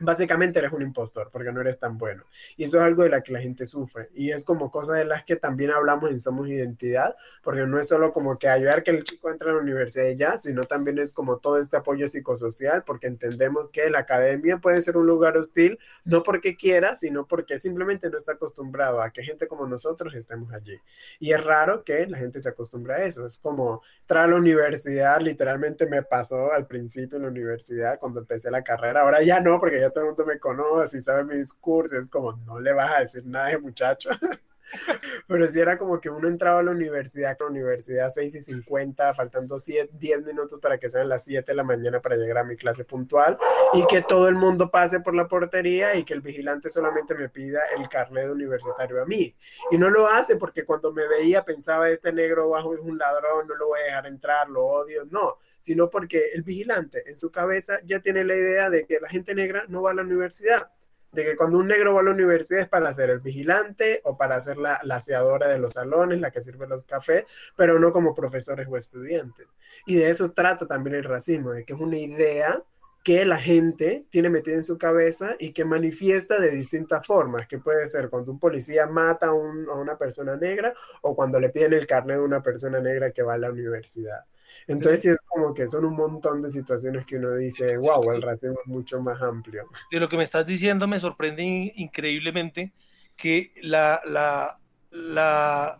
básicamente 0.00 0.58
eres 0.58 0.72
un 0.72 0.82
impostor 0.82 1.30
porque 1.30 1.52
no 1.52 1.60
eres 1.60 1.78
tan 1.78 1.98
bueno. 1.98 2.24
Y 2.56 2.64
eso 2.64 2.78
es 2.78 2.82
algo 2.82 3.04
de 3.04 3.10
la 3.10 3.22
que 3.22 3.32
la 3.32 3.40
gente 3.40 3.66
sufre. 3.66 4.08
Y 4.14 4.32
es 4.32 4.44
como 4.44 4.70
cosa 4.70 4.94
de 4.94 5.04
las 5.04 5.24
que 5.24 5.36
también 5.36 5.70
hablamos 5.70 6.10
en 6.10 6.18
Somos 6.18 6.48
Identidad, 6.48 7.14
porque 7.42 7.66
no 7.66 7.78
es 7.78 7.88
solo 7.88 8.12
como 8.12 8.38
que 8.38 8.48
ayudar 8.48 8.82
que 8.82 8.90
el 8.90 9.04
chico 9.04 9.30
entre 9.30 9.50
a 9.50 9.52
la 9.52 9.60
universidad 9.60 10.08
y 10.08 10.16
ya, 10.16 10.38
sino 10.38 10.64
también 10.64 10.98
es 10.98 11.12
como 11.12 11.38
todo 11.38 11.58
este 11.58 11.76
apoyo 11.76 12.08
psicosocial, 12.08 12.82
porque 12.84 13.06
entendemos 13.06 13.68
que 13.68 13.90
la 13.90 14.00
academia 14.00 14.58
puede 14.58 14.80
ser 14.82 14.96
un 14.96 15.06
lugar 15.06 15.36
hostil, 15.36 15.78
no 16.04 16.22
porque 16.22 16.56
quiera, 16.56 16.94
sino 16.94 17.26
porque 17.26 17.58
simplemente 17.58 18.10
no 18.10 18.16
está 18.16 18.32
acostumbrado 18.32 19.02
a 19.02 19.10
que 19.10 19.22
gente 19.22 19.46
como 19.46 19.66
nosotros 19.66 20.14
estemos 20.14 20.52
allí. 20.52 20.78
Y 21.18 21.32
es 21.32 21.44
raro 21.44 21.84
que 21.84 22.06
la 22.06 22.18
gente 22.18 22.40
se 22.40 22.48
acostumbre 22.48 22.94
a 22.94 23.04
eso. 23.04 23.26
Es 23.26 23.38
como 23.38 23.82
entrar 24.00 24.24
a 24.24 24.28
la 24.28 24.36
universidad, 24.36 25.20
literalmente 25.20 25.86
me 25.86 26.02
pasó 26.02 26.52
al 26.52 26.66
principio 26.66 27.16
en 27.16 27.22
la 27.22 27.28
universidad 27.28 27.98
cuando 27.98 28.20
empecé 28.20 28.50
la 28.50 28.62
carrera, 28.62 29.02
ahora 29.02 29.22
ya 29.22 29.40
no, 29.40 29.60
porque 29.60 29.80
ya 29.80 29.89
todo 29.90 30.04
el 30.04 30.10
mundo 30.10 30.24
me 30.26 30.38
conoce 30.38 30.98
y 30.98 31.02
sabe 31.02 31.24
mi 31.24 31.36
discurso, 31.36 31.96
es 31.98 32.08
como, 32.08 32.32
no 32.46 32.60
le 32.60 32.72
vas 32.72 32.94
a 32.94 33.00
decir 33.00 33.26
nada 33.26 33.48
de 33.48 33.58
muchacho. 33.58 34.10
Pero 35.26 35.48
si 35.48 35.60
era 35.60 35.78
como 35.78 36.00
que 36.00 36.10
uno 36.10 36.28
entraba 36.28 36.60
a 36.60 36.62
la 36.62 36.70
universidad, 36.70 37.36
la 37.38 37.46
universidad 37.46 38.10
6 38.10 38.34
y 38.34 38.40
50, 38.40 39.14
faltando 39.14 39.56
10 39.58 40.24
minutos 40.24 40.60
para 40.60 40.78
que 40.78 40.88
sean 40.88 41.08
las 41.08 41.24
7 41.24 41.52
de 41.52 41.54
la 41.54 41.64
mañana 41.64 42.00
para 42.00 42.16
llegar 42.16 42.38
a 42.38 42.44
mi 42.44 42.56
clase 42.56 42.84
puntual 42.84 43.38
y 43.72 43.86
que 43.86 44.02
todo 44.02 44.28
el 44.28 44.34
mundo 44.34 44.70
pase 44.70 45.00
por 45.00 45.14
la 45.14 45.28
portería 45.28 45.94
y 45.94 46.04
que 46.04 46.14
el 46.14 46.20
vigilante 46.20 46.68
solamente 46.68 47.14
me 47.14 47.28
pida 47.28 47.60
el 47.76 47.88
carnet 47.88 48.30
universitario 48.30 49.02
a 49.02 49.06
mí. 49.06 49.34
Y 49.70 49.78
no 49.78 49.90
lo 49.90 50.06
hace 50.06 50.36
porque 50.36 50.64
cuando 50.64 50.92
me 50.92 51.06
veía 51.06 51.44
pensaba, 51.44 51.88
este 51.88 52.12
negro 52.12 52.50
bajo 52.50 52.74
es 52.74 52.80
un 52.80 52.98
ladrón, 52.98 53.46
no 53.46 53.56
lo 53.56 53.68
voy 53.68 53.80
a 53.80 53.84
dejar 53.84 54.06
entrar, 54.06 54.48
lo 54.48 54.64
odio. 54.64 55.04
No, 55.10 55.38
sino 55.60 55.90
porque 55.90 56.30
el 56.34 56.42
vigilante 56.42 57.08
en 57.08 57.16
su 57.16 57.30
cabeza 57.30 57.80
ya 57.84 58.00
tiene 58.00 58.24
la 58.24 58.34
idea 58.34 58.70
de 58.70 58.86
que 58.86 58.98
la 59.00 59.08
gente 59.08 59.34
negra 59.34 59.64
no 59.68 59.82
va 59.82 59.92
a 59.92 59.94
la 59.94 60.02
universidad, 60.02 60.70
de 61.12 61.24
que 61.24 61.36
cuando 61.36 61.58
un 61.58 61.66
negro 61.66 61.94
va 61.94 62.00
a 62.00 62.04
la 62.04 62.10
universidad 62.12 62.62
es 62.62 62.68
para 62.68 62.92
ser 62.94 63.10
el 63.10 63.20
vigilante 63.20 64.00
o 64.04 64.16
para 64.16 64.40
ser 64.40 64.58
la, 64.58 64.80
la 64.84 65.00
de 65.00 65.58
los 65.58 65.72
salones, 65.72 66.20
la 66.20 66.30
que 66.30 66.40
sirve 66.40 66.66
los 66.66 66.84
cafés, 66.84 67.24
pero 67.56 67.78
no 67.78 67.92
como 67.92 68.14
profesores 68.14 68.68
o 68.70 68.76
estudiantes. 68.76 69.46
Y 69.86 69.96
de 69.96 70.10
eso 70.10 70.30
trata 70.32 70.66
también 70.66 70.96
el 70.96 71.04
racismo, 71.04 71.52
de 71.52 71.64
que 71.64 71.72
es 71.72 71.80
una 71.80 71.98
idea 71.98 72.62
que 73.02 73.24
la 73.24 73.38
gente 73.38 74.04
tiene 74.10 74.28
metida 74.28 74.56
en 74.56 74.62
su 74.62 74.76
cabeza 74.76 75.34
y 75.38 75.52
que 75.52 75.64
manifiesta 75.64 76.38
de 76.38 76.50
distintas 76.50 77.06
formas, 77.06 77.48
que 77.48 77.58
puede 77.58 77.88
ser 77.88 78.10
cuando 78.10 78.30
un 78.30 78.38
policía 78.38 78.86
mata 78.86 79.26
a, 79.26 79.30
a 79.30 79.34
una 79.34 79.96
persona 79.96 80.36
negra 80.36 80.74
o 81.00 81.16
cuando 81.16 81.40
le 81.40 81.48
piden 81.48 81.72
el 81.72 81.86
carnet 81.86 82.18
de 82.18 82.22
una 82.22 82.42
persona 82.42 82.78
negra 82.78 83.10
que 83.10 83.22
va 83.22 83.34
a 83.34 83.38
la 83.38 83.50
universidad. 83.50 84.26
Entonces, 84.66 85.02
sí 85.02 85.08
es 85.08 85.20
como 85.26 85.52
que 85.54 85.66
son 85.66 85.84
un 85.84 85.96
montón 85.96 86.42
de 86.42 86.50
situaciones 86.50 87.06
que 87.06 87.16
uno 87.16 87.34
dice, 87.36 87.76
wow, 87.76 88.12
el 88.12 88.22
racismo 88.22 88.58
es 88.64 88.66
mucho 88.66 89.00
más 89.00 89.20
amplio. 89.22 89.68
De 89.90 90.00
lo 90.00 90.08
que 90.08 90.16
me 90.16 90.24
estás 90.24 90.46
diciendo, 90.46 90.86
me 90.86 91.00
sorprende 91.00 91.42
increíblemente 91.76 92.72
que 93.16 93.52
la, 93.62 94.00
la, 94.06 94.58
la, 94.90 95.78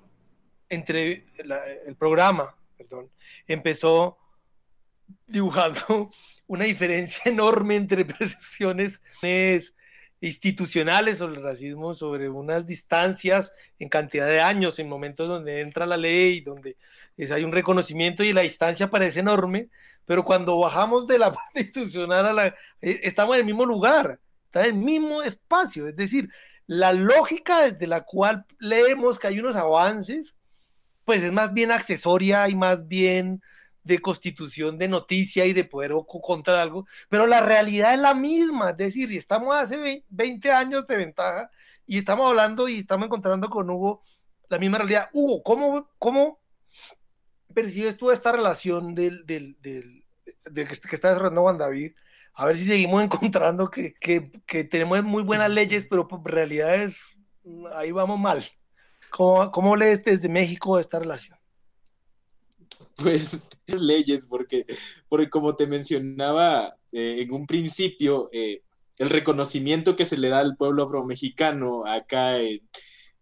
entre, 0.69 1.27
el 1.87 1.97
programa, 1.97 2.55
perdón, 2.77 3.11
empezó 3.47 4.19
dibujando 5.27 6.11
una 6.47 6.65
diferencia 6.65 7.23
enorme 7.31 7.77
entre 7.77 8.05
percepciones 8.05 9.01
institucionales 10.21 11.19
sobre 11.19 11.37
el 11.37 11.43
racismo, 11.43 11.95
sobre 11.95 12.29
unas 12.29 12.67
distancias 12.67 13.55
en 13.79 13.89
cantidad 13.89 14.27
de 14.27 14.41
años, 14.41 14.79
en 14.79 14.89
momentos 14.89 15.29
donde 15.29 15.61
entra 15.61 15.87
la 15.87 15.97
ley, 15.97 16.41
donde 16.41 16.77
es, 17.25 17.31
hay 17.31 17.45
un 17.45 17.53
reconocimiento 17.53 18.25
y 18.25 18.33
la 18.33 18.43
distancia 18.43 18.91
parece 18.91 19.21
enorme, 19.21 19.69
pero 20.05 20.25
cuando 20.25 20.59
bajamos 20.59 21.07
de 21.07 21.19
la 21.19 21.33
parte 21.35 21.61
institucional 21.61 22.27
a 22.27 22.33
la, 22.33 22.47
eh, 22.81 23.01
estamos 23.03 23.35
en 23.35 23.41
el 23.41 23.47
mismo 23.47 23.65
lugar, 23.65 24.19
está 24.47 24.61
en 24.67 24.77
el 24.77 24.83
mismo 24.83 25.23
espacio, 25.23 25.89
es 25.89 25.97
decir, 25.97 26.31
la 26.67 26.93
lógica 26.93 27.63
desde 27.63 27.87
la 27.87 28.03
cual 28.03 28.47
leemos 28.59 29.19
que 29.19 29.27
hay 29.27 29.41
unos 29.41 29.57
avances, 29.57 30.35
pues 31.05 31.23
es 31.23 31.33
más 31.33 31.53
bien 31.53 31.73
accesoria 31.73 32.49
y 32.49 32.55
más 32.55 32.87
bien 32.87 33.43
de 33.83 33.99
constitución 33.99 34.79
de 34.79 34.89
noticia 34.89 35.47
y 35.47 35.53
de 35.53 35.65
poder 35.65 35.93
contra 36.23 36.63
algo, 36.63 36.87
pero 37.09 37.27
la 37.27 37.41
realidad 37.41 37.95
es 37.95 38.01
la 38.01 38.15
misma, 38.15 38.71
es 38.71 38.77
decir, 38.77 39.09
si 39.09 39.17
estamos 39.17 39.55
hace 39.55 40.05
20 40.09 40.53
años 40.53 40.87
de 40.87 40.97
ventaja 40.97 41.51
y 41.87 41.99
estamos 41.99 42.29
hablando 42.29 42.69
y 42.69 42.79
estamos 42.79 43.07
encontrando 43.07 43.51
con 43.51 43.69
Hugo 43.69 44.03
la 44.49 44.59
misma 44.59 44.79
realidad. 44.79 45.09
Hugo, 45.13 45.43
¿cómo, 45.43 45.89
cómo 45.99 46.39
percibes 47.55 47.97
tú 47.97 48.11
esta 48.11 48.33
relación 48.33 48.95
del, 48.95 49.27
del, 49.27 49.57
del, 49.61 50.05
que, 50.55 50.75
está 50.95 51.09
desarrollando 51.09 51.43
Juan 51.43 51.59
David? 51.59 51.93
A 52.35 52.47
ver 52.47 52.57
si 52.57 52.65
seguimos 52.65 53.03
encontrando 53.05 53.71
que, 53.71 53.95
que, 53.95 54.31
que 54.47 54.65
tenemos 54.65 55.03
muy 55.05 55.23
buenas 55.23 55.51
leyes, 55.51 55.87
pero 55.89 56.09
en 56.11 56.25
realidad 56.25 56.83
es, 56.83 57.19
ahí 57.75 57.93
vamos 57.93 58.19
mal. 58.19 58.45
¿Cómo, 59.11 59.51
¿Cómo 59.51 59.77
lees 59.77 60.05
desde 60.05 60.29
México 60.29 60.79
esta 60.79 60.99
relación? 60.99 61.37
Pues 62.97 63.41
leyes, 63.67 64.27
porque, 64.27 64.67
porque 65.09 65.31
como 65.31 65.57
te 65.57 65.67
mencionaba 65.67 66.77
eh, 66.93 67.17
en 67.21 67.33
un 67.33 67.47
principio, 67.47 68.29
eh, 68.33 68.63
el 68.99 69.11
reconocimiento 69.11 69.97
que 69.97 70.07
se 70.07 70.19
le 70.19 70.29
da 70.29 70.41
al 70.41 70.57
pueblo 70.57 70.85
afromexicano 70.85 71.87
acá 71.87 72.39
en, 72.39 72.61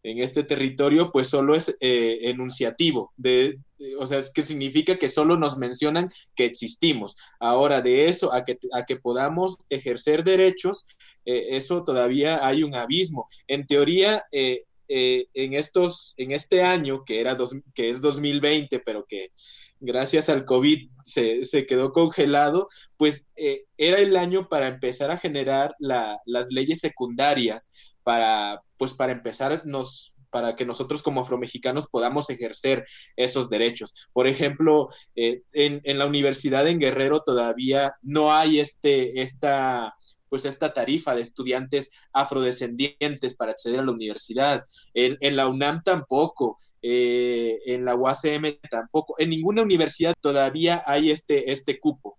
en 0.02 0.18
este 0.18 0.44
territorio, 0.44 1.10
pues 1.12 1.28
solo 1.28 1.54
es 1.54 1.76
eh, 1.80 2.18
enunciativo, 2.22 3.12
de, 3.16 3.58
o 3.98 4.06
sea, 4.06 4.18
es 4.18 4.30
que 4.30 4.42
significa 4.42 4.96
que 4.96 5.08
solo 5.08 5.36
nos 5.36 5.56
mencionan 5.56 6.08
que 6.34 6.44
existimos. 6.44 7.16
Ahora, 7.40 7.82
de 7.82 8.08
eso 8.08 8.32
a 8.32 8.44
que, 8.44 8.58
a 8.72 8.84
que 8.86 8.96
podamos 8.96 9.58
ejercer 9.68 10.24
derechos, 10.24 10.86
eso 11.24 11.84
todavía 11.84 12.46
hay 12.46 12.62
un 12.62 12.74
abismo. 12.74 13.28
En 13.46 13.66
teoría, 13.66 14.24
en, 14.32 15.52
estos, 15.54 16.14
en 16.16 16.32
este 16.32 16.62
año, 16.62 17.04
que, 17.04 17.20
era 17.20 17.34
dos, 17.34 17.54
que 17.74 17.90
es 17.90 18.00
2020, 18.00 18.78
pero 18.80 19.04
que 19.04 19.32
gracias 19.80 20.28
al 20.28 20.44
COVID 20.44 20.90
se, 21.04 21.44
se 21.44 21.66
quedó 21.66 21.92
congelado, 21.92 22.68
pues 22.96 23.28
eh, 23.36 23.64
era 23.76 23.98
el 24.00 24.16
año 24.16 24.48
para 24.48 24.68
empezar 24.68 25.10
a 25.10 25.18
generar 25.18 25.74
la, 25.78 26.20
las 26.26 26.48
leyes 26.50 26.80
secundarias 26.80 27.94
para, 28.02 28.62
pues 28.76 28.94
para 28.94 29.12
empezar 29.12 29.62
nos, 29.64 30.14
para 30.30 30.56
que 30.56 30.66
nosotros 30.66 31.02
como 31.02 31.20
afromexicanos 31.20 31.88
podamos 31.88 32.30
ejercer 32.30 32.86
esos 33.16 33.48
derechos. 33.48 34.08
Por 34.12 34.26
ejemplo, 34.26 34.88
eh, 35.16 35.42
en, 35.52 35.80
en, 35.84 35.98
la 35.98 36.06
universidad 36.06 36.66
en 36.68 36.78
Guerrero 36.78 37.22
todavía 37.24 37.94
no 38.02 38.34
hay 38.34 38.60
este, 38.60 39.22
esta 39.22 39.94
pues 40.28 40.44
esta 40.44 40.72
tarifa 40.72 41.14
de 41.14 41.22
estudiantes 41.22 41.90
afrodescendientes 42.12 43.34
para 43.34 43.52
acceder 43.52 43.80
a 43.80 43.84
la 43.84 43.92
universidad. 43.92 44.64
En, 44.94 45.16
en 45.20 45.36
la 45.36 45.48
UNAM 45.48 45.82
tampoco, 45.82 46.56
eh, 46.82 47.58
en 47.66 47.84
la 47.84 47.94
UACM 47.94 48.58
tampoco, 48.70 49.14
en 49.18 49.30
ninguna 49.30 49.62
universidad 49.62 50.14
todavía 50.20 50.82
hay 50.86 51.10
este, 51.10 51.50
este 51.50 51.78
cupo. 51.78 52.18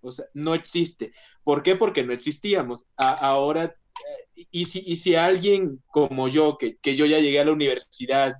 O 0.00 0.12
sea, 0.12 0.26
no 0.34 0.54
existe. 0.54 1.12
¿Por 1.42 1.62
qué? 1.62 1.76
Porque 1.76 2.04
no 2.04 2.12
existíamos. 2.12 2.88
ahora, 2.96 3.74
y 4.50 4.66
si, 4.66 4.82
y 4.86 4.96
si 4.96 5.14
alguien 5.14 5.82
como 5.86 6.28
yo, 6.28 6.58
que, 6.58 6.76
que 6.76 6.96
yo 6.96 7.06
ya 7.06 7.18
llegué 7.18 7.40
a 7.40 7.44
la 7.44 7.52
universidad, 7.52 8.34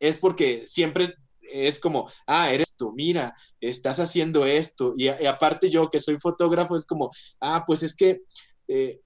es 0.00 0.18
porque 0.18 0.66
siempre 0.66 1.14
es 1.52 1.78
como, 1.78 2.08
ah, 2.26 2.52
eres 2.52 2.76
tú, 2.76 2.92
mira, 2.92 3.34
estás 3.60 3.98
haciendo 4.00 4.46
esto. 4.46 4.94
Y, 4.96 5.08
aparte 5.08 5.70
yo 5.70 5.90
que 5.90 6.00
soy 6.00 6.18
fotógrafo, 6.18 6.76
es 6.76 6.86
como, 6.86 7.10
ah, 7.40 7.64
pues 7.66 7.82
es 7.82 7.94
que 7.94 8.20
eh, 8.68 9.00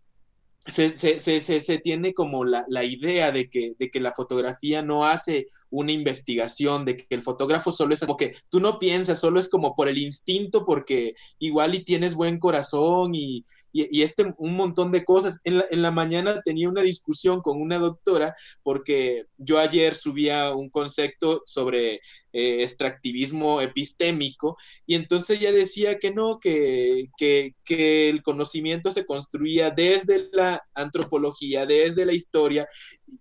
se, 0.67 0.91
se, 0.91 1.19
se, 1.19 1.41
se, 1.41 1.79
tiene 1.79 2.13
como 2.13 2.45
la, 2.45 2.65
la 2.69 2.85
idea 2.85 3.33
de 3.33 3.49
que, 3.49 3.75
de 3.79 3.91
que, 3.91 4.01
la 4.01 4.13
fotografía 4.13 4.83
no 4.83 5.07
hace 5.07 5.47
una 5.71 5.93
investigación, 5.93 6.85
de 6.85 6.97
que 6.99 7.07
el 7.11 7.23
fotógrafo 7.23 7.73
solo 7.73 7.95
es 7.95 8.01
como 8.01 8.17
que 8.17 8.37
tú 8.51 8.61
no 8.61 8.79
piensas, 8.79 9.19
solo 9.19 9.41
es 9.41 9.49
como 9.49 9.75
por 9.75 9.89
el 9.89 9.99
instinto, 9.99 10.65
porque 10.65 11.15
igual 11.39 11.75
y 11.75 11.85
tienes 11.85 12.15
buen 12.15 12.39
corazón 12.39 13.15
y, 13.15 13.45
y, 13.73 14.03
este, 14.03 14.35
un 14.39 14.55
montón 14.57 14.91
de 14.93 15.05
cosas. 15.05 15.41
En 15.45 15.59
la, 15.59 15.65
en 15.71 15.83
la, 15.83 15.91
mañana 15.91 16.41
tenía 16.45 16.69
una 16.69 16.83
discusión 16.83 17.41
con 17.41 17.61
una 17.61 17.79
doctora 17.79 18.35
porque 18.63 19.27
yo 19.37 19.59
ayer 19.59 19.95
subía 19.95 20.55
un 20.55 20.71
concepto 20.71 21.43
sobre 21.47 22.01
eh, 22.33 22.63
extractivismo 22.63 23.61
epistémico 23.61 24.57
y 24.87 24.95
entonces 24.95 25.39
ella 25.39 25.53
decía 25.53 25.99
que 25.99 26.13
no, 26.13 26.39
que, 26.39 27.09
que, 27.17 27.55
que 27.65 28.09
el 28.09 28.23
conocimiento 28.23 28.93
se 28.93 29.07
construía 29.07 29.71
desde 29.71 30.29
la 30.33 30.63
antropología, 30.75 31.67
desde 31.67 32.07
la 32.07 32.13
historia 32.13 32.69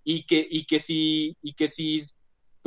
y 0.03 0.25
que, 0.25 0.45
y 0.49 0.65
que 0.65 0.79
si, 0.79 1.35
y 1.41 1.53
que 1.53 1.67
si 1.67 2.01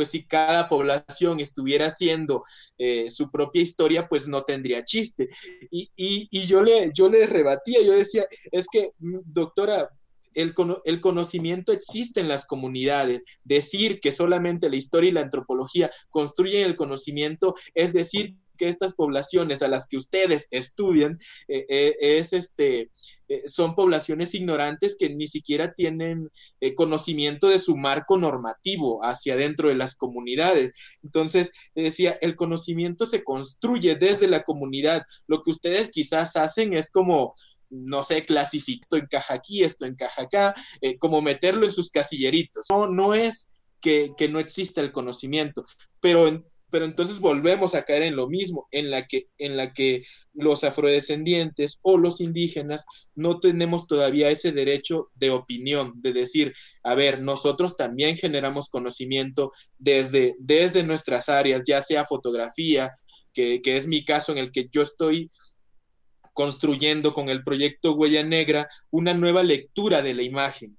pues 0.03 0.11
si 0.11 0.25
cada 0.25 0.69
población 0.69 1.39
estuviera 1.39 1.87
haciendo 1.87 2.43
eh, 2.77 3.09
su 3.09 3.31
propia 3.31 3.63
historia, 3.63 4.09
pues 4.09 4.27
no 4.27 4.43
tendría 4.43 4.83
chiste. 4.83 5.29
Y, 5.71 5.93
y, 5.95 6.43
yo, 6.45 6.61
le, 6.61 6.91
yo 6.93 7.09
le 7.09 7.25
rebatía, 7.25 7.81
yo 7.85 7.93
decía, 7.93 8.27
es 8.51 8.67
que, 8.67 8.91
mm, 8.99 9.19
doctora, 9.27 9.91
el, 10.35 10.55
el, 10.87 11.01
conocimiento 11.01 11.71
existe 11.71 12.19
en 12.19 12.27
las 12.27 12.47
comunidades. 12.47 13.23
Decir 13.45 14.01
que 14.01 14.11
solamente 14.11 14.69
la 14.69 14.75
historia 14.75 15.11
y 15.11 15.13
la 15.13 15.21
antropología 15.21 15.89
construyen 16.11 16.67
el 16.67 16.75
conocimiento 16.75 17.55
es 17.73 17.93
decir 17.93 18.35
que 18.57 18.69
estas 18.69 18.95
poblaciones 18.95 19.63
a 19.63 19.69
las 19.69 19.87
que 19.87 19.97
ustedes 19.97 20.49
estudian 20.51 21.19
eh, 21.49 21.67
eh, 21.69 21.97
es 22.01 22.33
este, 22.33 22.91
eh, 23.29 23.43
son 23.47 23.75
poblaciones 23.75 24.35
ignorantes 24.35 24.97
que 24.99 25.11
ni 25.11 25.27
siquiera 25.27 25.73
tienen 25.73 26.31
conocimiento 26.77 27.49
de 27.49 27.59
su 27.59 27.77
marco 27.77 28.17
normativo 28.17 29.05
hacia 29.05 29.37
dentro 29.37 29.69
de 29.69 29.75
las 29.75 29.95
comunidades. 29.95 30.73
Entonces, 31.03 31.51
decía, 31.75 32.19
el 32.21 32.37
conocimiento 32.37 33.07
se 33.07 33.25
construye 33.25 33.97
desde 33.97 34.29
la 34.29 34.43
comunidad. 34.43 35.03
Lo 35.27 35.43
que 35.43 35.51
ustedes 35.51 35.91
quizás 35.91 36.37
hacen 36.37 36.75
es 36.75 36.91
como 36.91 37.35
no 37.75 38.05
sé, 38.05 38.27
clasificar, 38.27 38.83
esto 38.83 38.97
encaja 38.99 39.35
aquí, 39.35 39.65
esto 39.65 39.87
encaja 39.87 40.23
acá, 40.23 40.55
como 40.99 41.23
meterlo 41.23 41.65
en 41.65 41.73
sus 41.73 41.91
casilleritos. 41.91 42.67
No, 42.71 42.87
no 42.87 43.15
es 43.15 43.49
que, 43.81 44.13
que, 44.19 44.29
no 44.29 44.41
exista 44.41 44.83
el 44.83 44.93
conocimiento, 44.93 45.65
pero 45.99 46.29
en, 46.29 46.45
pero 46.73 46.87
entonces 46.87 47.21
volvemos 47.21 47.75
a 47.75 47.85
caer 47.85 48.03
en 48.03 48.17
lo 48.17 48.29
mismo, 48.29 48.67
en 48.71 48.91
la 48.91 49.07
que, 49.07 49.29
en 49.37 49.59
la 49.59 49.75
que 49.75 50.05
los 50.33 50.65
afrodescendientes 50.65 51.79
o 51.83 51.99
los 51.99 52.23
indígenas 52.23 52.87
no 53.15 53.41
tenemos 53.41 53.87
todavía 53.87 54.31
ese 54.31 54.53
derecho 54.53 55.11
de 55.15 55.31
opinión, 55.31 55.93
de 55.97 56.15
decir, 56.15 56.55
a 56.83 56.95
ver, 56.95 57.21
nosotros 57.21 57.77
también 57.77 58.17
generamos 58.17 58.71
conocimiento 58.71 59.53
desde, 59.79 60.35
desde 60.39 60.83
nuestras 60.83 61.29
áreas, 61.29 61.63
ya 61.67 61.83
sea 61.83 62.07
fotografía, 62.07 62.91
que, 63.35 63.61
que 63.61 63.77
es 63.77 63.87
mi 63.87 64.07
caso 64.07 64.33
en 64.33 64.39
el 64.39 64.51
que 64.51 64.69
yo 64.73 64.81
estoy 64.81 65.31
construyendo 66.33 67.13
con 67.13 67.29
el 67.29 67.43
proyecto 67.43 67.93
Huella 67.93 68.23
Negra 68.23 68.67
una 68.91 69.13
nueva 69.13 69.43
lectura 69.43 70.01
de 70.01 70.15
la 70.15 70.23
imagen 70.23 70.79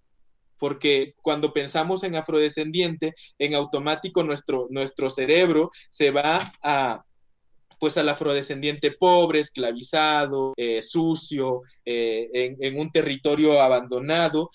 porque 0.57 1.15
cuando 1.21 1.53
pensamos 1.53 2.03
en 2.03 2.15
afrodescendiente, 2.15 3.13
en 3.39 3.55
automático 3.55 4.23
nuestro, 4.23 4.67
nuestro 4.69 5.09
cerebro 5.09 5.69
se 5.89 6.11
va 6.11 6.51
a 6.61 7.03
pues 7.79 7.97
al 7.97 8.07
afrodescendiente 8.07 8.91
pobre, 8.91 9.39
esclavizado, 9.39 10.53
eh, 10.55 10.81
sucio, 10.81 11.63
eh, 11.83 12.55
en, 12.57 12.79
un 12.79 12.89
territorio 12.89 13.61
abandonado. 13.61 14.49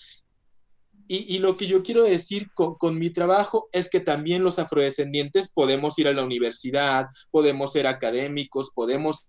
Y, 1.07 1.37
lo 1.37 1.55
que 1.55 1.67
yo 1.67 1.83
quiero 1.83 2.03
decir 2.03 2.47
con, 2.55 2.73
con, 2.75 2.97
mi 2.97 3.11
trabajo 3.11 3.67
es 3.71 3.87
que 3.87 3.99
también 3.99 4.43
los 4.43 4.57
afrodescendientes 4.57 5.51
podemos 5.51 5.97
ir 5.99 6.07
a 6.07 6.13
la 6.13 6.23
universidad, 6.23 7.05
podemos 7.29 7.71
ser 7.71 7.85
académicos, 7.85 8.71
podemos 8.73 9.27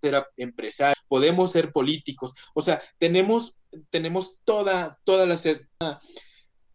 ser 0.00 0.24
empresarios, 0.36 0.98
podemos 1.08 1.52
ser 1.52 1.72
políticos. 1.72 2.32
O 2.54 2.60
sea, 2.60 2.82
tenemos 2.98 3.58
tenemos 3.90 4.38
toda, 4.44 4.98
toda 5.04 5.26
la, 5.26 6.00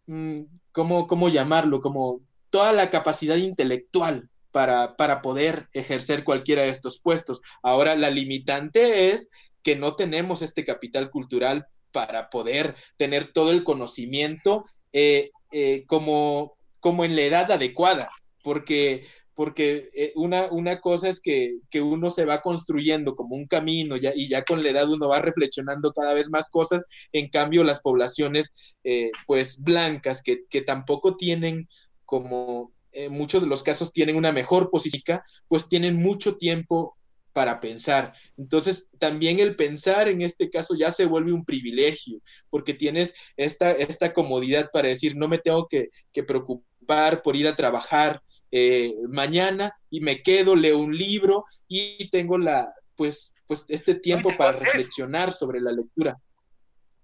mm, 0.07 0.41
¿cómo, 0.71 1.07
¿cómo, 1.07 1.29
llamarlo? 1.29 1.81
Como 1.81 2.21
toda 2.49 2.73
la 2.73 2.89
capacidad 2.89 3.35
intelectual 3.35 4.29
para, 4.51 4.95
para 4.95 5.21
poder 5.21 5.69
ejercer 5.73 6.23
cualquiera 6.23 6.63
de 6.63 6.69
estos 6.69 6.99
puestos. 6.99 7.41
Ahora, 7.61 7.95
la 7.95 8.09
limitante 8.09 9.11
es 9.11 9.29
que 9.63 9.75
no 9.75 9.95
tenemos 9.95 10.41
este 10.41 10.63
capital 10.65 11.09
cultural 11.09 11.67
para 11.91 12.29
poder 12.29 12.75
tener 12.97 13.31
todo 13.31 13.51
el 13.51 13.63
conocimiento 13.63 14.65
eh, 14.91 15.31
eh, 15.51 15.85
como, 15.87 16.57
como 16.79 17.05
en 17.05 17.15
la 17.15 17.21
edad 17.23 17.51
adecuada, 17.51 18.09
porque 18.43 19.07
porque 19.35 19.89
eh, 19.93 20.14
una, 20.15 20.51
una 20.51 20.80
cosa 20.80 21.10
es 21.10 21.19
que, 21.19 21.57
uno 21.81 22.10
se 22.10 22.26
va 22.26 22.41
construyendo 22.41 23.15
como 23.15 23.35
un 23.35 23.47
camino 23.47 23.97
ya, 23.97 24.14
y 24.15 24.27
ya 24.27 24.43
con 24.43 24.64
la 24.64 24.69
edad 24.69 24.89
uno 24.89 25.07
va 25.07 25.22
reflexionando 25.22 25.91
cada 25.91 26.14
vez 26.14 26.30
más 26.30 26.49
cosas, 26.49 26.84
en 27.11 27.30
cambio 27.30 27.64
las 27.64 27.81
poblaciones 27.81 28.53
eh, 28.84 29.11
pues 29.26 29.61
blancas 29.64 30.22
que, 30.22 30.38
tampoco 30.61 31.18
tienen 31.18 31.68
como 32.05 32.72
en 32.91 33.11
muchos 33.11 33.41
de 33.41 33.47
los 33.47 33.64
casos 33.64 33.91
tienen 33.91 34.15
una 34.15 34.31
mejor 34.31 34.69
posición, 34.69 35.19
pues 35.47 35.68
tienen 35.68 35.95
mucho 35.95 36.38
tiempo 36.38 36.95
para 37.34 37.60
pensar. 37.60 38.14
Entonces, 38.38 38.89
también 38.99 39.39
el 39.39 39.55
pensar 39.55 40.07
en 40.07 40.22
este 40.22 40.51
caso 40.51 40.76
ya 40.76 40.91
se 40.91 41.05
vuelve 41.05 41.34
un 41.34 41.43
privilegio, 41.43 42.19
porque 42.51 42.76
tienes 42.76 43.15
esta, 43.35 43.72
esta 43.72 44.14
comodidad 44.14 44.69
para 44.72 44.89
decir, 44.89 45.15
no 45.15 45.27
me 45.27 45.39
tengo 45.39 45.68
que, 45.68 45.89
que 46.11 46.23
preocupar 46.23 47.23
por 47.23 47.35
ir 47.35 47.47
a 47.47 47.55
trabajar, 47.55 48.22
eh, 48.55 48.93
mañana 49.09 49.75
y 49.89 49.99
me 50.01 50.21
quedo, 50.21 50.55
leo 50.55 50.77
un 50.77 50.95
libro 50.95 51.43
y 51.67 52.07
tengo 52.11 52.38
la, 52.38 52.71
pues, 52.95 53.34
pues 53.47 53.65
este 53.67 53.95
tiempo 53.95 54.30
para 54.38 54.51
reflexionar 54.51 55.31
sobre 55.31 55.59
la 55.59 55.71
lectura. 55.71 56.19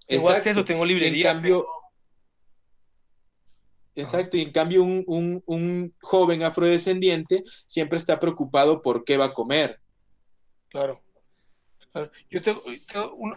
Tengo 0.06 0.30
acceso, 0.30 0.64
tengo 0.64 0.86
librería. 0.86 1.32
En 1.32 1.38
cambio, 1.38 1.66
Exacto, 3.96 4.38
y 4.38 4.42
en 4.42 4.52
cambio 4.52 4.84
un, 4.84 5.96
joven 6.02 6.44
afrodescendiente 6.44 7.44
siempre 7.66 7.98
está 7.98 8.20
preocupado 8.20 8.84
por 8.84 9.04
qué 9.04 9.18
va 9.18 9.26
a 9.26 9.34
comer. 9.34 9.80
Claro. 10.70 11.02
Yo 12.30 12.44
tengo, 12.44 12.62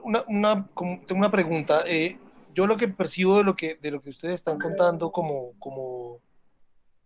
una, 0.05 0.22
una, 0.28 0.68
tengo 0.74 1.18
una 1.18 1.30
pregunta. 1.30 1.82
Eh, 1.86 2.18
yo 2.52 2.66
lo 2.66 2.76
que 2.76 2.89
percibo 2.89 3.39
de 3.39 3.44
lo 3.44 3.56
que, 3.56 3.76
de 3.76 3.90
lo 3.90 4.02
que 4.02 4.10
ustedes 4.10 4.34
están 4.34 4.59
contando 4.59 5.10
como, 5.10 5.55
como 5.59 6.20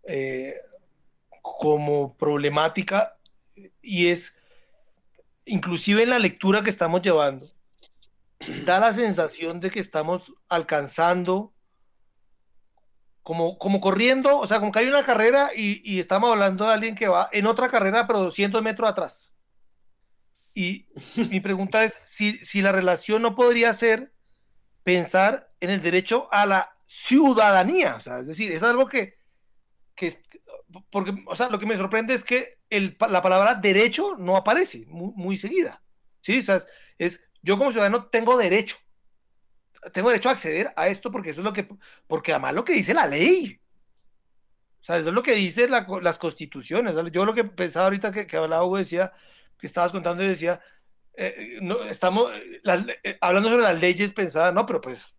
eh, 0.03 0.57
como 1.59 2.17
problemática 2.17 3.17
y 3.81 4.09
es, 4.09 4.35
inclusive 5.45 6.03
en 6.03 6.11
la 6.11 6.19
lectura 6.19 6.63
que 6.63 6.71
estamos 6.71 7.03
llevando, 7.03 7.47
da 8.65 8.81
la 8.81 8.93
sensación 8.93 9.61
de 9.61 9.71
que 9.71 9.81
estamos 9.81 10.33
alcanzando, 10.49 11.55
como, 13.23 13.59
como 13.59 13.81
corriendo, 13.81 14.39
o 14.39 14.47
sea, 14.47 14.61
como 14.61 14.73
que 14.73 14.81
hay 14.81 14.89
una 14.89 15.05
carrera 15.05 15.51
y, 15.55 15.99
estamos 15.99 16.31
hablando 16.31 16.67
de 16.67 16.75
alguien 16.75 16.95
que 16.95 17.09
va 17.09 17.29
en 17.33 17.47
otra 17.47 17.69
carrera, 17.69 18.07
pero 18.07 18.21
200 18.21 18.63
metros 18.63 18.91
atrás. 18.91 19.31
Y 20.55 20.89
mi 21.31 21.41
pregunta 21.41 21.85
es 21.85 21.99
si, 22.05 22.39
si 22.45 22.61
la 22.63 22.73
relación 22.73 23.23
no 23.23 23.35
podría 23.35 23.73
ser 23.73 24.13
pensar 24.85 25.51
en 25.61 25.71
el 25.71 25.83
derecho 25.83 26.29
a 26.33 26.47
la 26.47 26.77
ciudadanía, 26.87 27.97
o 27.97 28.01
sea, 28.01 28.19
es 28.21 28.27
decir, 28.27 28.53
es 28.53 28.63
algo 28.63 28.87
que, 28.87 29.19
que, 29.97 30.23
porque, 30.91 31.15
o 31.27 31.37
sea, 31.37 31.49
lo 31.49 31.59
que 31.59 31.67
me 31.67 31.77
sorprende 31.77 32.15
es 32.15 32.25
que 32.25 32.59
el, 32.71 32.97
la 33.09 33.23
palabra 33.23 33.55
derecho 33.55 34.17
no 34.19 34.37
aparece 34.37 34.85
muy, 34.87 35.37
seguida. 35.37 35.83
¿Sí? 36.21 36.39
O 36.39 36.43
sea, 36.43 36.63
es, 36.99 37.23
yo 37.43 37.59
como 37.59 37.71
ciudadano 37.71 38.07
tengo 38.07 38.37
derecho. 38.37 38.77
Tengo 39.93 40.09
derecho 40.09 40.29
a 40.29 40.33
acceder 40.33 40.73
a 40.77 40.89
esto 40.89 41.13
porque 41.13 41.31
eso 41.31 41.41
es 41.41 41.45
lo 41.45 41.53
que, 41.53 41.69
porque 42.07 42.33
además 42.33 42.55
lo 42.55 42.65
que 42.65 42.73
dice 42.73 42.93
la 42.93 43.07
ley. 43.07 43.61
O 44.81 44.85
sea, 44.85 44.99
eso 44.99 45.09
es 45.09 45.15
lo 45.15 45.23
que 45.23 45.35
dice 45.35 45.69
las 45.69 46.19
constituciones. 46.19 46.95
Yo 47.13 47.25
lo 47.25 47.35
que 47.35 47.45
pensaba 47.45 47.87
ahorita 47.87 48.13
que, 48.13 48.27
que 48.27 48.37
hablaba 48.37 48.65
Hugo 48.65 48.79
decía, 48.79 49.13
que 49.59 49.67
estabas 49.67 49.93
contando 49.93 50.23
y 50.25 50.29
decía, 50.29 50.61
eh, 51.17 51.59
no, 51.63 51.83
estamos 51.85 52.31
eh, 52.35 53.19
hablando 53.21 53.49
sobre 53.49 53.63
las 53.63 53.81
leyes, 53.81 54.13
pensaba, 54.13 54.53
no, 54.53 54.67
pero 54.67 54.81
pues 54.81 55.16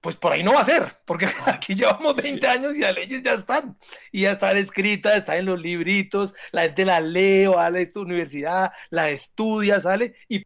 pues 0.00 0.16
por 0.16 0.32
ahí 0.32 0.42
no 0.42 0.54
va 0.54 0.60
a 0.60 0.64
ser, 0.64 0.96
porque 1.04 1.26
aquí 1.46 1.74
llevamos 1.74 2.16
20 2.16 2.46
años 2.46 2.74
y 2.74 2.80
las 2.80 2.94
leyes 2.94 3.22
ya 3.22 3.34
están, 3.34 3.78
y 4.10 4.22
ya 4.22 4.32
están 4.32 4.56
escritas, 4.56 5.16
están 5.16 5.38
en 5.38 5.46
los 5.46 5.60
libritos, 5.60 6.34
la 6.52 6.62
gente 6.62 6.84
la 6.84 7.00
lee 7.00 7.46
o 7.46 7.58
a 7.58 7.68
esta 7.78 8.00
universidad, 8.00 8.72
la 8.90 9.10
estudia, 9.10 9.80
sale, 9.80 10.14
y 10.28 10.44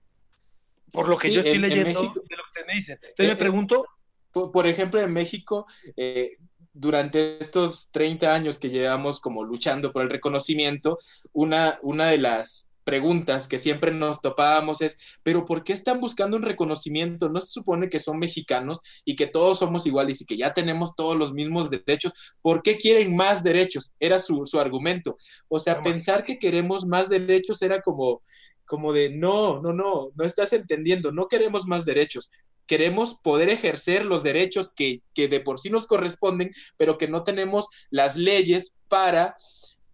por 0.90 1.08
lo 1.08 1.18
que 1.18 1.32
yo 1.32 1.40
estoy 1.40 1.58
leyendo 1.58 2.02
de 2.02 2.06
lo 2.06 2.12
que 2.12 2.20
usted 2.20 2.66
me 2.66 2.74
dice. 2.74 2.92
Entonces 2.92 3.16
me 3.18 3.26
eh, 3.26 3.32
eh, 3.32 3.36
pregunto... 3.36 3.86
Por, 4.32 4.66
ejemplo, 4.66 5.00
en 5.00 5.12
México, 5.12 5.64
eh, 5.96 6.38
durante 6.72 7.38
estos 7.40 7.88
30 7.92 8.34
años 8.34 8.58
que 8.58 8.68
llevamos 8.68 9.20
como 9.20 9.44
luchando 9.44 9.92
por 9.92 10.02
el 10.02 10.10
reconocimiento, 10.10 10.98
una, 11.32 11.78
una 11.82 12.06
de 12.06 12.18
las 12.18 12.73
preguntas 12.84 13.48
que 13.48 13.58
siempre 13.58 13.90
nos 13.92 14.20
topábamos 14.20 14.80
es, 14.82 14.98
pero 15.22 15.44
¿por 15.44 15.64
qué 15.64 15.72
están 15.72 16.00
buscando 16.00 16.36
un 16.36 16.42
reconocimiento? 16.42 17.28
¿No 17.28 17.40
se 17.40 17.48
supone 17.48 17.88
que 17.88 17.98
son 17.98 18.18
mexicanos 18.18 18.80
y 19.04 19.16
que 19.16 19.26
todos 19.26 19.58
somos 19.58 19.86
iguales 19.86 20.20
y 20.20 20.26
que 20.26 20.36
ya 20.36 20.54
tenemos 20.54 20.94
todos 20.94 21.16
los 21.16 21.32
mismos 21.32 21.70
derechos? 21.70 22.12
¿Por 22.42 22.62
qué 22.62 22.76
quieren 22.76 23.16
más 23.16 23.42
derechos? 23.42 23.94
Era 23.98 24.18
su, 24.18 24.44
argumento. 24.58 25.16
O 25.48 25.58
sea, 25.58 25.82
pensar 25.82 26.24
que 26.24 26.38
queremos 26.38 26.86
más 26.86 27.08
derechos 27.08 27.60
era 27.62 27.80
como, 27.80 28.22
como 28.66 28.92
de, 28.92 29.10
no, 29.10 29.60
no, 29.60 29.72
no, 29.72 30.10
no 30.14 30.24
estás 30.24 30.52
entendiendo, 30.52 31.10
no 31.10 31.26
queremos 31.26 31.66
más 31.66 31.84
derechos, 31.84 32.30
queremos 32.66 33.18
poder 33.18 33.48
ejercer 33.48 34.04
los 34.04 34.22
derechos 34.22 34.72
que, 34.72 35.02
que 35.12 35.28
de 35.28 35.40
por 35.40 35.58
sí 35.58 35.70
nos 35.70 35.86
corresponden, 35.86 36.50
pero 36.76 36.98
que 36.98 37.08
no 37.08 37.24
tenemos 37.24 37.68
las 37.90 38.16
leyes 38.16 38.74
para, 38.88 39.36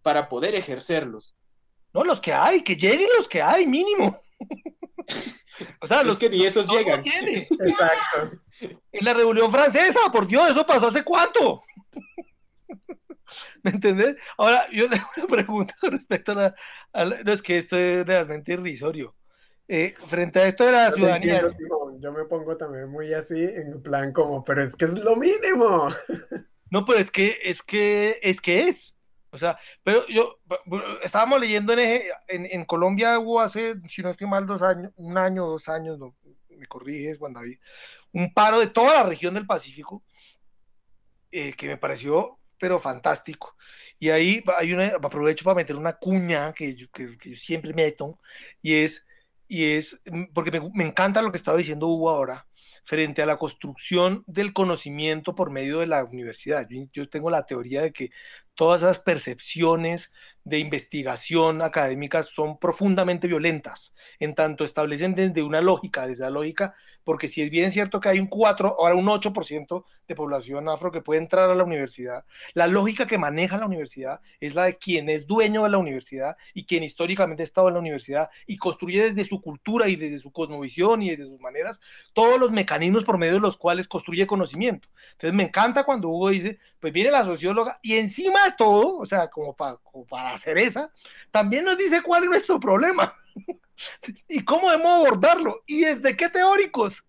para 0.03 0.29
poder 0.29 0.55
ejercerlos. 0.55 1.37
No, 1.93 2.05
los 2.05 2.21
que 2.21 2.33
hay, 2.33 2.63
que 2.63 2.77
lleguen 2.77 3.09
los 3.19 3.29
que 3.29 3.43
hay, 3.43 3.67
mínimo. 3.67 4.21
o 5.81 5.87
sea, 5.87 6.03
los 6.03 6.19
que 6.19 6.31
ni 6.31 6.45
esos 6.45 6.67
llegan. 6.71 7.03
Exacto. 7.07 8.39
En 8.93 9.05
la 9.05 9.15
Revolución 9.15 9.51
Francesa, 9.51 10.01
por 10.13 10.27
Dios, 10.27 10.51
eso 10.51 10.67
pasó 10.67 10.89
hace 10.89 11.03
cuánto. 11.03 11.63
¿Me 13.63 13.71
entendés? 13.71 14.17
Ahora, 14.37 14.69
yo 14.71 14.89
tengo 14.89 15.07
una 15.17 15.27
pregunta 15.27 15.75
con 15.81 15.93
respecto 15.93 16.33
a 16.33 16.55
la, 16.95 17.23
No, 17.25 17.33
es 17.33 17.43
que 17.43 17.59
esto 17.59 17.77
es 17.77 18.07
realmente 18.07 18.53
irrisorio. 18.53 19.15
Eh, 19.69 19.95
frente 20.09 20.41
a 20.41 20.49
esto 20.49 20.65
de 20.65 20.73
la 20.73 20.91
ciudadanía. 20.91 21.43
yo 22.01 22.13
me 22.13 22.25
pongo 22.25 22.57
también 22.57 22.89
muy 22.89 23.13
así, 23.15 23.41
en 23.41 23.81
plan 23.83 24.13
como, 24.13 24.43
pero 24.43 24.65
es 24.65 24.75
que 24.75 24.87
es 24.87 24.99
lo 24.99 25.17
mínimo. 25.17 25.89
No, 26.71 26.85
pero 26.85 26.99
es 27.01 27.11
que 27.11 27.39
es 27.43 27.63
que 27.63 28.19
es 28.23 28.41
que 28.41 28.69
es. 28.69 28.95
O 29.31 29.39
sea, 29.39 29.59
pero 29.83 30.07
yo 30.09 30.39
estábamos 31.03 31.41
leyendo 31.41 31.73
en, 31.77 32.65
Colombia 32.65 33.19
hubo 33.19 33.41
hace, 33.41 33.77
si 33.89 34.03
no 34.03 34.11
estoy 34.11 34.27
mal, 34.27 34.47
dos 34.47 34.63
años, 34.63 34.93
un 34.97 35.17
año, 35.17 35.47
dos 35.47 35.69
años, 35.69 35.99
me 36.49 36.67
corriges, 36.67 37.19
Juan 37.19 37.33
David, 37.33 37.59
un 38.13 38.33
paro 38.35 38.59
de 38.59 38.67
toda 38.67 39.03
la 39.03 39.09
región 39.09 39.35
del 39.35 39.47
Pacífico 39.47 40.03
eh, 41.31 41.55
que 41.55 41.69
me 41.69 41.77
pareció 41.77 42.41
pero 42.61 42.79
fantástico. 42.79 43.57
Y 43.99 44.11
ahí 44.11 44.45
hay 44.59 44.73
una, 44.73 44.89
aprovecho 44.89 45.45
para 45.45 45.57
meter 45.57 45.77
una 45.77 45.95
cuña 45.95 46.53
que 46.53 46.77
yo, 46.77 46.89
que, 46.91 47.17
yo 47.25 47.37
siempre 47.37 47.73
meto, 47.75 48.21
y 48.63 48.75
es, 48.75 49.07
y 49.49 49.65
es 49.73 50.01
mm, 50.07 50.25
porque 50.35 50.61
me, 50.75 50.85
encanta 50.87 51.23
lo 51.23 51.33
que 51.33 51.39
estaba 51.39 51.59
diciendo 51.59 51.89
Hugo 51.89 52.11
ahora, 52.11 52.47
frente 52.85 53.23
a 53.23 53.27
la 53.27 53.39
construcción 53.39 54.25
del 54.27 54.53
conocimiento 54.53 55.35
por 55.35 55.51
medio 55.51 55.81
de 55.81 55.87
la 55.87 56.05
universidad. 56.05 56.69
Yo 56.93 57.09
tengo 57.09 57.31
la 57.31 57.47
teoría 57.47 57.83
de 57.83 57.93
que 57.93 58.11
todas 58.55 58.83
esas 58.83 58.99
percepciones 58.99 60.11
de 60.45 60.59
investigación 60.59 61.63
académica 61.63 62.23
son 62.23 62.59
profundamente 62.59 63.27
violentas, 63.27 63.95
en 64.19 64.35
tanto 64.35 64.65
establecen 64.65 65.15
desde 65.15 65.43
una 65.43 65.61
lógica, 65.61 66.07
desde 66.07 66.25
la 66.25 66.31
lógica, 66.31 66.75
porque 67.11 67.27
si 67.27 67.43
es 67.43 67.51
bien 67.51 67.73
cierto 67.73 67.99
que 67.99 68.09
hay 68.09 68.21
un 68.21 68.29
4, 68.29 68.77
ahora 68.79 68.95
un 68.95 69.07
8% 69.07 69.85
de 70.07 70.15
población 70.15 70.69
afro 70.69 70.93
que 70.93 71.01
puede 71.01 71.21
entrar 71.21 71.51
a 71.51 71.57
la 71.57 71.65
universidad, 71.65 72.25
la 72.55 72.69
lógica 72.69 73.05
que 73.05 73.19
maneja 73.19 73.59
la 73.59 73.67
universidad 73.67 74.21
es 74.39 74.55
la 74.55 74.67
de 74.67 74.79
quien 74.79 75.09
es 75.09 75.27
dueño 75.27 75.65
de 75.65 75.71
la 75.71 75.79
universidad 75.79 76.37
y 76.55 76.67
quien 76.67 76.85
históricamente 76.85 77.43
ha 77.43 77.47
estado 77.47 77.67
en 77.67 77.75
la 77.75 77.81
universidad 77.81 78.31
y 78.47 78.59
construye 78.59 79.03
desde 79.13 79.29
su 79.29 79.41
cultura 79.41 79.89
y 79.89 79.97
desde 79.97 80.21
su 80.21 80.31
cosmovisión 80.31 81.03
y 81.03 81.11
desde 81.11 81.25
sus 81.25 81.41
maneras 81.41 81.81
todos 82.13 82.39
los 82.39 82.53
mecanismos 82.53 83.03
por 83.03 83.19
medio 83.19 83.35
de 83.35 83.41
los 83.41 83.57
cuales 83.57 83.89
construye 83.89 84.25
conocimiento. 84.25 84.89
Entonces 85.11 85.35
me 85.35 85.43
encanta 85.43 85.83
cuando 85.83 86.11
Hugo 86.11 86.29
dice, 86.29 86.61
pues 86.79 86.93
viene 86.93 87.11
la 87.11 87.25
socióloga 87.25 87.81
y 87.83 87.95
encima 87.95 88.45
de 88.45 88.53
todo, 88.57 88.99
o 88.99 89.05
sea, 89.05 89.29
como 89.31 89.57
para, 89.57 89.79
como 89.79 90.07
para 90.07 90.39
cereza, 90.39 90.93
también 91.33 91.65
nos 91.65 91.77
dice 91.77 92.03
cuál 92.03 92.23
es 92.23 92.31
nuestro 92.31 92.61
problema 92.61 93.17
y 94.29 94.45
cómo 94.45 94.71
debemos 94.71 95.07
abordarlo 95.07 95.63
y 95.67 95.81
desde 95.81 96.17
qué 96.17 96.29
teóricos 96.29 97.05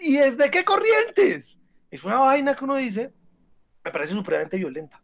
y 0.00 0.16
desde 0.16 0.50
qué 0.50 0.64
corrientes. 0.64 1.58
Es 1.90 2.04
una 2.04 2.18
vaina 2.18 2.54
que 2.54 2.64
uno 2.64 2.76
dice, 2.76 3.12
me 3.84 3.90
parece 3.90 4.14
supremamente 4.14 4.56
violenta. 4.56 5.02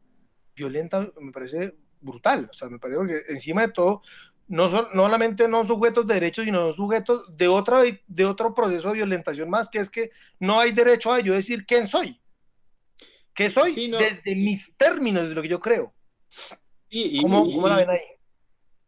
Violenta 0.55 1.09
me 1.20 1.32
parece 1.32 1.74
brutal. 2.01 2.48
O 2.51 2.55
sea, 2.55 2.68
me 2.68 2.78
parece 2.78 3.01
que 3.06 3.32
encima 3.32 3.62
de 3.62 3.72
todo, 3.72 4.02
no, 4.47 4.70
son, 4.70 4.89
no 4.94 5.02
solamente 5.05 5.48
no 5.48 5.59
son 5.59 5.68
sujetos 5.68 6.06
de 6.06 6.14
derechos, 6.14 6.44
sino 6.44 6.68
son 6.68 6.76
sujetos 6.76 7.36
de, 7.36 7.48
otra, 7.48 7.82
de 8.06 8.24
otro 8.24 8.55
proceso 8.55 8.89
de 8.89 8.94
violentación 8.94 9.51
más, 9.51 9.68
que 9.68 9.78
es 9.78 9.90
que 9.90 10.10
no 10.40 10.59
hay 10.59 10.72
derecho 10.72 11.12
a 11.12 11.20
yo 11.20 11.35
decir 11.35 11.66
quién 11.66 11.89
soy. 11.89 12.20
¿Qué 13.35 13.51
soy? 13.51 13.90
Desde 13.90 14.35
mis 14.35 14.74
términos, 14.76 15.22
desde 15.22 15.35
lo 15.35 15.43
que 15.43 15.48
yo 15.48 15.60
creo. 15.60 15.94
Y, 16.89 17.22
¿Cómo, 17.22 17.68
la 17.68 17.76
ven 17.76 17.90
ahí? 17.90 18.01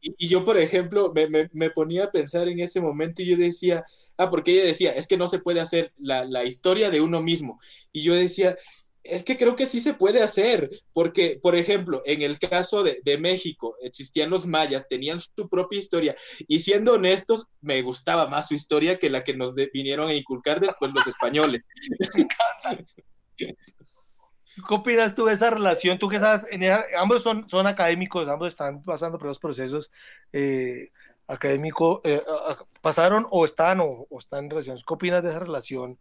Y, 0.00 0.28
yo, 0.28 0.44
por 0.44 0.58
ejemplo, 0.58 1.12
me, 1.52 1.70
ponía 1.70 2.04
a 2.04 2.10
pensar 2.10 2.48
en 2.48 2.60
ese 2.60 2.80
momento 2.80 3.22
y 3.22 3.26
yo 3.26 3.36
decía, 3.36 3.84
ah, 4.16 4.30
porque 4.30 4.52
ella 4.52 4.64
decía, 4.64 4.92
es 4.92 5.06
que 5.06 5.16
no 5.16 5.28
se 5.28 5.40
puede 5.40 5.60
hacer 5.60 5.92
la, 5.98 6.44
historia 6.44 6.90
de 6.90 7.00
uno 7.00 7.22
mismo. 7.22 7.60
Y 7.92 8.02
yo 8.02 8.14
decía, 8.14 8.56
es 9.02 9.24
que 9.24 9.36
creo 9.36 9.56
que 9.56 9.66
sí 9.66 9.80
se 9.80 9.94
puede 9.94 10.22
hacer, 10.22 10.70
porque, 10.92 11.38
por 11.42 11.54
ejemplo, 11.54 12.02
en 12.06 12.22
el 12.22 12.38
caso 12.38 12.82
de, 12.82 13.18
México, 13.18 13.76
existían 13.82 14.30
los 14.30 14.46
mayas, 14.46 14.88
tenían 14.88 15.20
su 15.20 15.48
propia 15.48 15.78
historia, 15.78 16.16
y 16.48 16.60
siendo 16.60 16.94
honestos, 16.94 17.46
me 17.60 17.82
gustaba 17.82 18.26
más 18.26 18.48
su 18.48 18.54
historia 18.54 18.98
que 18.98 19.10
la 19.10 19.24
que 19.24 19.36
nos 19.36 19.54
vinieron 19.72 20.08
a 20.08 20.14
inculcar 20.14 20.60
después 20.60 20.92
los 20.94 21.06
españoles. 21.06 21.62
¿Qué 24.54 24.74
opinas 24.74 25.14
tú 25.14 25.26
de 25.26 25.34
esa 25.34 25.50
relación? 25.50 25.98
Tú 25.98 26.08
que 26.08 26.18
sabes, 26.18 26.46
ambos 26.98 27.22
son, 27.22 27.48
son 27.48 27.66
académicos, 27.66 28.28
ambos 28.28 28.48
están 28.48 28.82
pasando 28.82 29.18
por 29.18 29.28
los 29.28 29.38
procesos 29.38 29.90
eh, 30.32 30.90
académicos, 31.26 32.00
eh, 32.04 32.22
pasaron 32.80 33.26
o 33.30 33.44
están 33.44 33.80
o, 33.80 34.06
están 34.18 34.44
en 34.44 34.50
relaciones. 34.50 34.84
¿Qué 34.86 34.94
opinas 34.94 35.22
de 35.22 35.30
esa 35.30 35.38
relación 35.38 35.98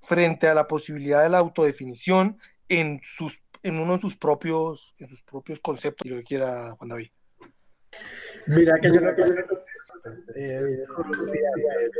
frente 0.00 0.48
a 0.48 0.54
la 0.54 0.66
posibilidad 0.66 1.22
de 1.22 1.28
la 1.28 1.38
autodefinición 1.38 2.38
en 2.68 3.00
sus 3.02 3.40
en 3.62 3.78
uno 3.78 3.94
de 3.94 4.00
sus 4.00 4.16
propios 4.16 4.94
en 4.98 5.08
sus 5.08 5.22
propios 5.22 5.58
conceptos, 5.60 6.10
lo 6.10 6.16
que 6.16 6.24
quiera 6.24 6.72
Juan 6.72 6.88
David? 6.88 7.10
Mira 8.46 8.78
que 8.78 8.88
yo 8.88 9.00
lo 9.00 9.14
que 9.14 9.22
es 9.22 10.78
crucial, 10.86 11.90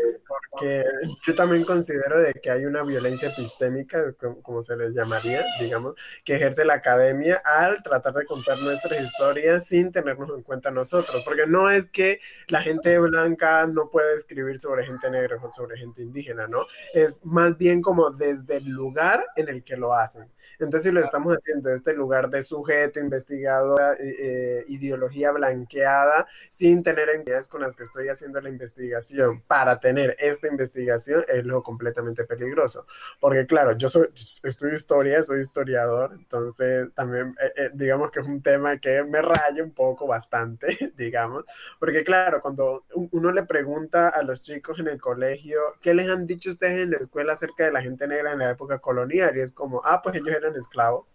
porque 0.51 0.85
yo 1.27 1.35
también 1.35 1.65
considero 1.65 2.21
de 2.21 2.35
que 2.35 2.51
hay 2.51 2.67
una 2.67 2.83
violencia 2.83 3.31
epistémica, 3.31 4.13
como 4.43 4.63
se 4.63 4.77
les 4.77 4.93
llamaría, 4.93 5.43
digamos, 5.59 5.95
que 6.23 6.35
ejerce 6.37 6.65
la 6.67 6.75
academia 6.75 7.41
al 7.45 7.83
tratar 7.83 8.13
de 8.13 8.27
contar 8.27 8.59
nuestras 8.59 9.01
historias 9.01 9.67
sin 9.67 9.91
tenernos 9.91 10.31
en 10.37 10.43
cuenta 10.43 10.71
nosotros, 10.71 11.23
porque 11.25 11.47
no 11.47 11.71
es 11.71 11.87
que 11.87 12.21
la 12.49 12.61
gente 12.61 12.99
blanca 12.99 13.67
no 13.67 13.89
puede 13.89 14.15
escribir 14.15 14.59
sobre 14.59 14.85
gente 14.85 15.11
negra 15.11 15.39
o 15.43 15.51
sobre 15.51 15.79
gente 15.79 16.03
indígena, 16.03 16.47
¿no? 16.47 16.67
Es 16.93 17.17
más 17.23 17.57
bien 17.57 17.81
como 17.81 18.11
desde 18.11 18.59
el 18.59 18.69
lugar 18.69 19.25
en 19.37 19.49
el 19.49 19.65
que 19.65 19.77
lo 19.77 19.95
hacen. 19.95 20.31
Entonces, 20.59 20.85
si 20.85 20.91
lo 20.93 21.01
estamos 21.01 21.35
haciendo 21.35 21.69
desde 21.69 21.79
este 21.79 21.95
lugar 21.95 22.31
de 22.31 22.43
sujeto, 22.43 23.01
investigador, 23.01 23.97
eh, 24.01 24.15
eh, 24.19 24.65
ideología 24.69 25.33
blanqueada, 25.33 26.27
sin 26.49 26.83
tener 26.83 27.09
en 27.11 27.25
cuenta 27.25 27.35
con 27.49 27.63
las 27.63 27.75
que 27.75 27.83
estoy 27.85 28.09
haciendo 28.09 28.41
la 28.41 28.49
investigación 28.49 29.41
para 29.43 29.81
tener 29.81 30.17
esta 30.19 30.47
investigación, 30.47 31.25
es 31.29 31.45
lo 31.45 31.63
completamente 31.63 32.25
peligroso. 32.25 32.87
Porque, 33.21 33.47
claro, 33.47 33.73
yo 33.77 33.89
soy, 33.89 34.09
estudio 34.43 34.75
historia, 34.75 35.23
soy 35.23 35.41
historiador, 35.41 36.13
entonces 36.15 36.89
también, 36.95 37.35
eh, 37.57 37.71
digamos 37.73 38.11
que 38.11 38.21
es 38.21 38.27
un 38.27 38.43
tema 38.43 38.79
que 38.79 39.03
me 39.05 39.23
raya 39.23 39.63
un 39.63 39.73
poco 39.73 40.07
bastante, 40.07 40.67
digamos, 40.97 41.45
porque, 41.81 42.05
claro, 42.05 42.41
cuando 42.41 42.85
uno 42.95 43.33
le 43.33 43.45
pregunta 43.45 44.09
a 44.09 44.23
los 44.23 44.43
chicos 44.43 44.79
en 44.79 44.89
el 44.89 45.01
colegio, 45.01 45.59
¿qué 45.81 45.95
les 45.95 46.09
han 46.11 46.27
dicho 46.27 46.51
ustedes 46.51 46.83
en 46.83 46.91
la 46.91 46.99
escuela 46.99 47.33
acerca 47.33 47.65
de 47.65 47.73
la 47.73 47.83
gente 47.83 48.07
negra 48.07 48.33
en 48.33 48.39
la 48.41 48.51
época 48.51 48.79
colonial? 48.79 49.37
Y 49.37 49.41
es 49.41 49.53
como, 49.53 49.81
ah, 49.85 50.01
pues 50.03 50.17
ellos 50.17 50.37
eran 50.37 50.44
esclavos. 50.57 51.15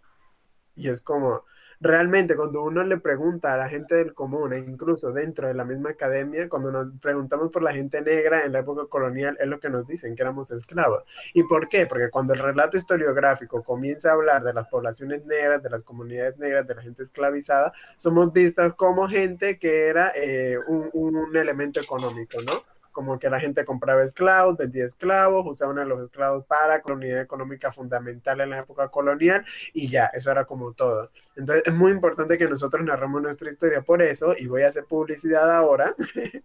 Y 0.76 0.88
es 0.88 1.00
como, 1.00 1.44
realmente 1.80 2.36
cuando 2.36 2.62
uno 2.62 2.82
le 2.84 2.98
pregunta 2.98 3.54
a 3.54 3.56
la 3.56 3.68
gente 3.68 3.94
del 3.94 4.14
común, 4.14 4.52
e 4.52 4.58
incluso 4.58 5.12
dentro 5.12 5.48
de 5.48 5.54
la 5.54 5.64
misma 5.64 5.90
academia, 5.90 6.48
cuando 6.48 6.70
nos 6.70 6.88
preguntamos 7.00 7.50
por 7.50 7.62
la 7.62 7.72
gente 7.72 8.02
negra 8.02 8.44
en 8.44 8.52
la 8.52 8.60
época 8.60 8.86
colonial, 8.88 9.36
es 9.40 9.48
lo 9.48 9.58
que 9.58 9.70
nos 9.70 9.86
dicen, 9.86 10.14
que 10.14 10.22
éramos 10.22 10.50
esclavos. 10.50 11.04
¿Y 11.34 11.42
por 11.44 11.68
qué? 11.68 11.86
Porque 11.86 12.10
cuando 12.10 12.34
el 12.34 12.40
relato 12.40 12.76
historiográfico 12.76 13.62
comienza 13.62 14.10
a 14.10 14.14
hablar 14.14 14.42
de 14.42 14.52
las 14.52 14.68
poblaciones 14.68 15.24
negras, 15.24 15.62
de 15.62 15.70
las 15.70 15.82
comunidades 15.82 16.38
negras, 16.38 16.66
de 16.66 16.74
la 16.74 16.82
gente 16.82 17.02
esclavizada, 17.02 17.72
somos 17.96 18.32
vistas 18.32 18.74
como 18.74 19.08
gente 19.08 19.58
que 19.58 19.88
era 19.88 20.12
eh, 20.14 20.58
un 20.66 21.36
elemento 21.36 21.80
económico, 21.80 22.38
¿no? 22.42 22.79
Como 22.92 23.18
que 23.18 23.30
la 23.30 23.40
gente 23.40 23.64
compraba 23.64 24.02
esclavos, 24.02 24.56
vendía 24.56 24.84
esclavos, 24.84 25.46
usaban 25.46 25.78
a 25.78 25.84
los 25.84 26.00
esclavos 26.00 26.44
para 26.46 26.82
la 26.84 26.94
unidad 26.94 27.20
económica 27.20 27.72
fundamental 27.72 28.40
en 28.40 28.50
la 28.50 28.58
época 28.60 28.88
colonial 28.88 29.44
y 29.72 29.88
ya, 29.88 30.06
eso 30.06 30.30
era 30.30 30.44
como 30.44 30.72
todo. 30.72 31.10
Entonces 31.36 31.64
es 31.66 31.74
muy 31.74 31.92
importante 31.92 32.38
que 32.38 32.48
nosotros 32.48 32.84
narramos 32.84 33.22
nuestra 33.22 33.48
historia 33.48 33.82
por 33.82 34.02
eso, 34.02 34.34
y 34.38 34.46
voy 34.46 34.62
a 34.62 34.68
hacer 34.68 34.84
publicidad 34.84 35.50
ahora. 35.50 35.94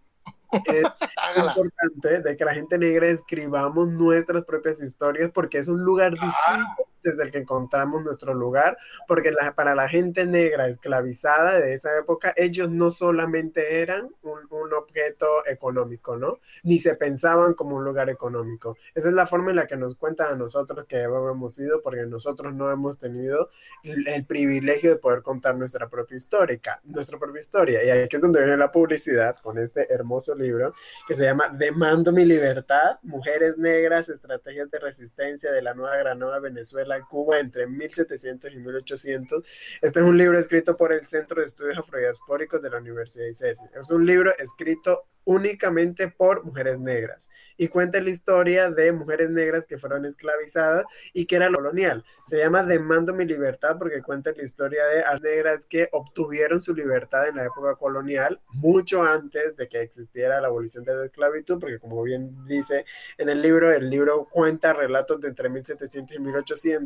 es 0.65 0.87
importante 1.35 2.21
de 2.21 2.37
que 2.37 2.45
la 2.45 2.53
gente 2.53 2.77
negra 2.77 3.07
escribamos 3.07 3.87
nuestras 3.89 4.45
propias 4.45 4.81
historias 4.81 5.31
porque 5.31 5.57
es 5.57 5.67
un 5.67 5.81
lugar 5.81 6.11
distinto 6.11 6.87
desde 7.05 7.23
el 7.23 7.31
que 7.31 7.37
encontramos 7.39 8.03
nuestro 8.03 8.33
lugar, 8.33 8.77
porque 9.07 9.33
para 9.55 9.75
la 9.75 9.87
gente 9.87 10.25
negra 10.25 10.67
esclavizada 10.67 11.59
de 11.59 11.73
esa 11.73 11.97
época, 11.97 12.33
ellos 12.35 12.69
no 12.69 12.91
solamente 12.91 13.81
eran 13.81 14.09
un, 14.23 14.39
un, 14.49 14.73
objeto 14.73 15.45
económico, 15.45 16.17
¿no? 16.17 16.39
Ni 16.63 16.79
se 16.79 16.95
pensaban 16.95 17.53
como 17.53 17.75
un 17.75 17.83
lugar 17.83 18.09
económico. 18.09 18.77
Esa 18.93 19.09
es 19.09 19.15
la 19.15 19.27
forma 19.27 19.51
en 19.51 19.57
la 19.57 19.67
que 19.67 19.77
nos 19.77 19.95
cuentan 19.95 20.33
a 20.33 20.35
nosotros 20.35 20.85
que 20.87 21.03
hemos 21.03 21.53
sido, 21.53 21.81
porque 21.81 22.05
nosotros 22.05 22.53
no 22.53 22.71
hemos 22.71 22.97
tenido 22.97 23.49
el, 23.83 24.07
el 24.07 24.25
privilegio 24.25 24.89
de 24.89 24.97
poder 24.97 25.21
contar 25.21 25.55
nuestra 25.55 25.87
propia 25.87 26.17
histórica, 26.17 26.81
nuestra 26.83 27.19
propia 27.19 27.39
historia. 27.39 27.83
Y 27.83 27.89
aquí 27.89 28.15
es 28.15 28.21
donde 28.21 28.39
viene 28.39 28.57
la 28.57 28.71
publicidad 28.71 29.37
con 29.37 29.57
este 29.57 29.93
hermoso 29.93 30.35
libro 30.35 30.73
que 31.07 31.13
se 31.13 31.23
llama 31.23 31.49
Demando 31.49 32.11
mi 32.11 32.25
libertad, 32.25 32.97
Mujeres 33.03 33.57
Negras, 33.57 34.09
Estrategias 34.09 34.69
de 34.71 34.79
Resistencia 34.79 35.51
de 35.51 35.61
la 35.61 35.73
Nueva 35.73 35.97
Granada, 35.97 36.39
Venezuela, 36.39 36.94
Cuba 37.01 37.39
entre 37.39 37.67
1700 37.67 38.53
y 38.53 38.57
1800. 38.57 39.43
Este 39.81 39.99
es 39.99 40.05
un 40.05 40.17
libro 40.17 40.39
escrito 40.39 40.77
por 40.77 40.93
el 40.93 41.05
Centro 41.05 41.41
de 41.41 41.47
Estudios 41.47 41.77
Afrodiaspóricos 41.77 42.61
de 42.61 42.69
la 42.69 42.77
Universidad 42.77 43.25
de 43.25 43.31
ICESI. 43.31 43.65
Es 43.79 43.91
un 43.91 44.05
libro 44.05 44.31
escrito 44.37 45.07
únicamente 45.25 46.07
por 46.07 46.45
mujeres 46.45 46.79
negras 46.79 47.29
y 47.57 47.67
cuenta 47.67 47.99
la 47.99 48.11
historia 48.11 48.69
de 48.69 48.91
mujeres 48.91 49.31
negras 49.31 49.65
que 49.65 49.79
fueron 49.79 50.05
esclavizadas 50.05 50.85
y 51.13 51.25
que 51.25 51.37
era 51.37 51.49
lo 51.49 51.57
colonial. 51.65 52.05
Se 52.25 52.37
llama 52.37 52.63
Demando 52.63 53.13
mi 53.13 53.25
libertad 53.25 53.77
porque 53.79 54.01
cuenta 54.03 54.31
la 54.35 54.43
historia 54.43 54.85
de 54.85 55.01
las 55.01 55.21
negras 55.21 55.65
que 55.65 55.89
obtuvieron 55.91 56.61
su 56.61 56.75
libertad 56.75 57.27
en 57.27 57.37
la 57.37 57.45
época 57.45 57.75
colonial 57.75 58.39
mucho 58.53 59.03
antes 59.03 59.55
de 59.55 59.67
que 59.67 59.81
existiera 59.81 60.39
la 60.39 60.47
abolición 60.47 60.83
de 60.83 60.95
la 60.95 61.05
esclavitud, 61.05 61.59
porque 61.59 61.79
como 61.79 62.03
bien 62.03 62.45
dice 62.45 62.85
en 63.17 63.29
el 63.29 63.41
libro, 63.41 63.73
el 63.73 63.89
libro 63.89 64.27
cuenta 64.29 64.73
relatos 64.73 65.19
de 65.21 65.29
entre 65.29 65.49
1700 65.49 66.15
y 66.15 66.19
1800 66.19 66.84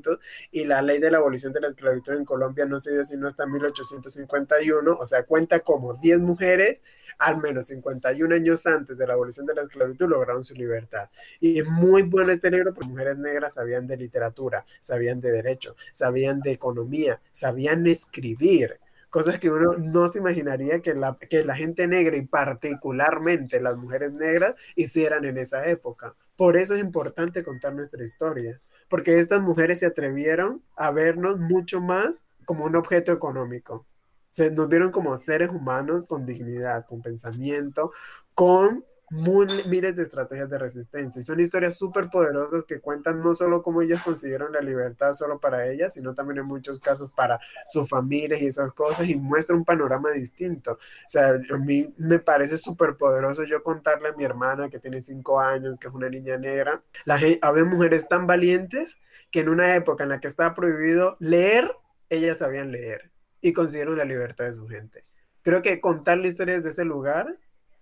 y 0.52 0.66
la 0.66 0.82
ley 0.82 1.00
de 1.00 1.12
la 1.12 1.18
abolición 1.18 1.54
de 1.54 1.62
la 1.62 1.68
esclavitud 1.68 2.14
en 2.14 2.26
Colombia 2.26 2.66
no 2.66 2.80
se 2.80 2.92
dio 2.94 3.06
sino 3.06 3.28
hasta 3.28 3.46
1851, 3.46 4.92
o 4.94 5.06
sea, 5.06 5.24
cuenta 5.24 5.60
como 5.60 5.94
10 5.94 6.20
mujeres 6.20 6.82
al 7.20 7.42
menos 7.42 7.68
51 7.68 8.34
años 8.34 8.66
antes 8.66 8.98
de 8.98 9.06
la 9.06 9.14
abolición 9.14 9.46
de 9.46 9.54
la 9.54 9.64
esclavitud, 9.64 10.08
lograron 10.08 10.44
su 10.44 10.56
libertad. 10.56 11.10
Y 11.40 11.62
muy 11.64 12.04
bueno 12.04 12.32
este 12.32 12.50
libro 12.50 12.74
porque 12.74 12.90
mujeres 12.90 13.18
negras 13.18 13.56
sabían 13.56 13.88
de 13.88 13.98
literatura, 13.98 14.64
sabían 14.82 15.20
de 15.20 15.32
derecho, 15.32 15.76
sabían 15.92 16.40
de 16.40 16.52
economía, 16.52 17.22
sabían 17.32 17.86
escribir 17.88 18.80
cosas 19.10 19.40
que 19.40 19.50
uno 19.50 19.74
no 19.78 20.08
se 20.08 20.20
imaginaría 20.20 20.82
que 20.82 20.94
la, 20.94 21.18
que 21.30 21.44
la 21.44 21.56
gente 21.56 21.88
negra 21.88 22.16
y 22.16 22.26
particularmente 22.26 23.60
las 23.60 23.76
mujeres 23.76 24.14
negras 24.14 24.56
hicieran 24.76 25.26
en 25.26 25.38
esa 25.38 25.68
época. 25.68 26.16
Por 26.36 26.58
eso 26.58 26.76
es 26.76 26.80
importante 26.80 27.44
contar 27.44 27.74
nuestra 27.74 28.04
historia, 28.04 28.62
porque 28.90 29.20
estas 29.20 29.42
mujeres 29.42 29.80
se 29.80 29.86
atrevieron 29.86 30.62
a 30.76 30.92
vernos 30.92 31.40
mucho 31.40 31.80
más 31.80 32.24
como 32.46 32.66
un 32.66 32.76
objeto 32.76 33.12
económico. 33.12 33.86
Se 34.32 34.52
nos 34.52 34.68
vieron 34.68 34.92
como 34.92 35.18
seres 35.18 35.50
humanos 35.50 36.06
con 36.06 36.26
dignidad, 36.26 36.86
con 36.86 37.02
pensamiento, 37.02 37.92
con 38.34 38.84
miles 39.12 39.96
de 39.96 40.04
estrategias 40.04 40.50
de 40.50 40.58
resistencia. 40.58 41.20
Y 41.20 41.24
son 41.24 41.40
historias 41.40 41.76
súper 41.76 42.10
poderosas 42.10 42.64
que 42.64 42.80
cuentan 42.80 43.22
no 43.22 43.34
solo 43.34 43.62
cómo 43.64 43.82
ellas 43.82 44.04
consiguieron 44.04 44.52
la 44.52 44.62
libertad 44.62 45.14
solo 45.14 45.40
para 45.40 45.68
ellas, 45.68 45.94
sino 45.94 46.14
también 46.14 46.40
en 46.40 46.46
muchos 46.46 46.80
casos 46.80 47.12
para 47.12 47.40
sus 47.66 47.90
familias 47.90 48.42
y 48.42 48.48
esas 48.48 48.74
cosas 48.74 49.08
y 49.08 49.16
muestra 49.16 49.56
un 49.56 49.66
panorama 49.66 50.12
distinto. 50.12 50.74
O 50.74 51.10
sea, 51.10 51.30
a 51.30 51.58
mí 51.58 51.94
me 51.98 52.20
parece 52.20 52.58
súper 52.58 52.96
poderoso 52.98 53.44
yo 53.44 53.64
contarle 53.64 54.10
a 54.10 54.14
mi 54.14 54.24
hermana 54.24 54.70
que 54.70 54.80
tiene 54.80 55.02
cinco 55.02 55.40
años, 55.40 55.78
que 55.80 55.88
es 55.88 55.94
una 55.94 56.10
niña 56.10 56.38
negra. 56.38 56.82
La, 57.06 57.20
había 57.42 57.64
mujeres 57.64 58.08
tan 58.08 58.28
valientes 58.28 58.98
que 59.32 59.42
en 59.42 59.50
una 59.50 59.76
época 59.76 60.04
en 60.04 60.10
la 60.10 60.20
que 60.20 60.28
estaba 60.28 60.54
prohibido 60.54 61.18
leer, 61.20 61.72
ellas 62.10 62.40
sabían 62.40 62.72
leer 62.72 63.12
y 63.42 63.54
consiguieron 63.54 63.98
la 63.98 64.06
libertad 64.06 64.46
de 64.46 64.56
su 64.56 64.68
gente. 64.68 65.06
Creo 65.42 65.62
que 65.62 65.80
contar 65.80 66.18
la 66.18 66.28
historia 66.28 66.56
desde 66.56 66.70
ese 66.70 66.86
lugar 66.86 67.38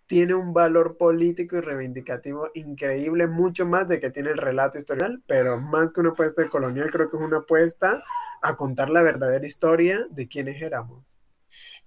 tiene 0.07 0.33
un 0.33 0.53
valor 0.53 0.97
político 0.97 1.57
y 1.57 1.61
reivindicativo 1.61 2.49
increíble, 2.53 3.27
mucho 3.27 3.65
más 3.65 3.87
de 3.87 3.99
que 3.99 4.09
tiene 4.09 4.29
el 4.29 4.37
relato 4.37 4.77
historial, 4.77 5.21
pero 5.27 5.59
más 5.59 5.91
que 5.91 5.99
una 5.99 6.11
apuesta 6.11 6.47
colonial, 6.49 6.89
creo 6.91 7.09
que 7.09 7.17
es 7.17 7.23
una 7.23 7.39
apuesta 7.39 8.03
a 8.41 8.55
contar 8.55 8.89
la 8.89 9.03
verdadera 9.03 9.45
historia 9.45 10.07
de 10.09 10.27
quiénes 10.27 10.61
éramos. 10.61 11.19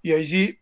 Y 0.03 0.13
ahí 0.13 0.27
sí, 0.27 0.59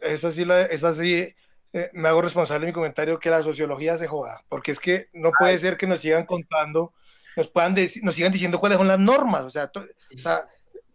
esa 0.00 0.32
sí, 0.32 0.44
la, 0.46 0.62
esa 0.62 0.94
sí 0.94 1.34
eh, 1.72 1.90
me 1.92 2.08
hago 2.08 2.22
responsable 2.22 2.66
de 2.66 2.72
mi 2.72 2.74
comentario 2.74 3.18
que 3.18 3.30
la 3.30 3.42
sociología 3.42 3.98
se 3.98 4.06
joda, 4.06 4.42
porque 4.48 4.72
es 4.72 4.80
que 4.80 5.08
no 5.12 5.30
puede 5.38 5.58
ser 5.58 5.76
que 5.76 5.86
nos 5.86 6.00
sigan 6.00 6.24
contando, 6.24 6.94
nos, 7.36 7.48
puedan 7.48 7.74
nos 8.02 8.14
sigan 8.14 8.32
diciendo 8.32 8.58
cuáles 8.58 8.78
son 8.78 8.88
las 8.88 8.98
normas, 8.98 9.44
o 9.44 9.50
sea, 9.50 9.70
o 9.74 10.18
sea 10.18 10.48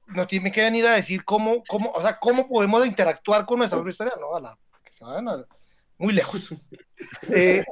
nos 0.07 0.27
tiene 0.27 0.51
que 0.51 0.63
venir 0.63 0.87
a 0.87 0.93
decir 0.93 1.23
cómo, 1.23 1.63
cómo, 1.67 1.91
o 1.91 2.01
sea, 2.01 2.17
cómo 2.19 2.47
podemos 2.47 2.83
interactuar 2.85 3.45
con 3.45 3.59
nuestra 3.59 3.77
propia 3.77 3.91
historia, 3.91 4.13
no, 4.19 4.35
a 4.35 4.57
que 4.83 4.91
se 4.91 5.03
vayan 5.03 5.45
muy 5.99 6.13
lejos. 6.13 6.53
Eh, 7.29 7.63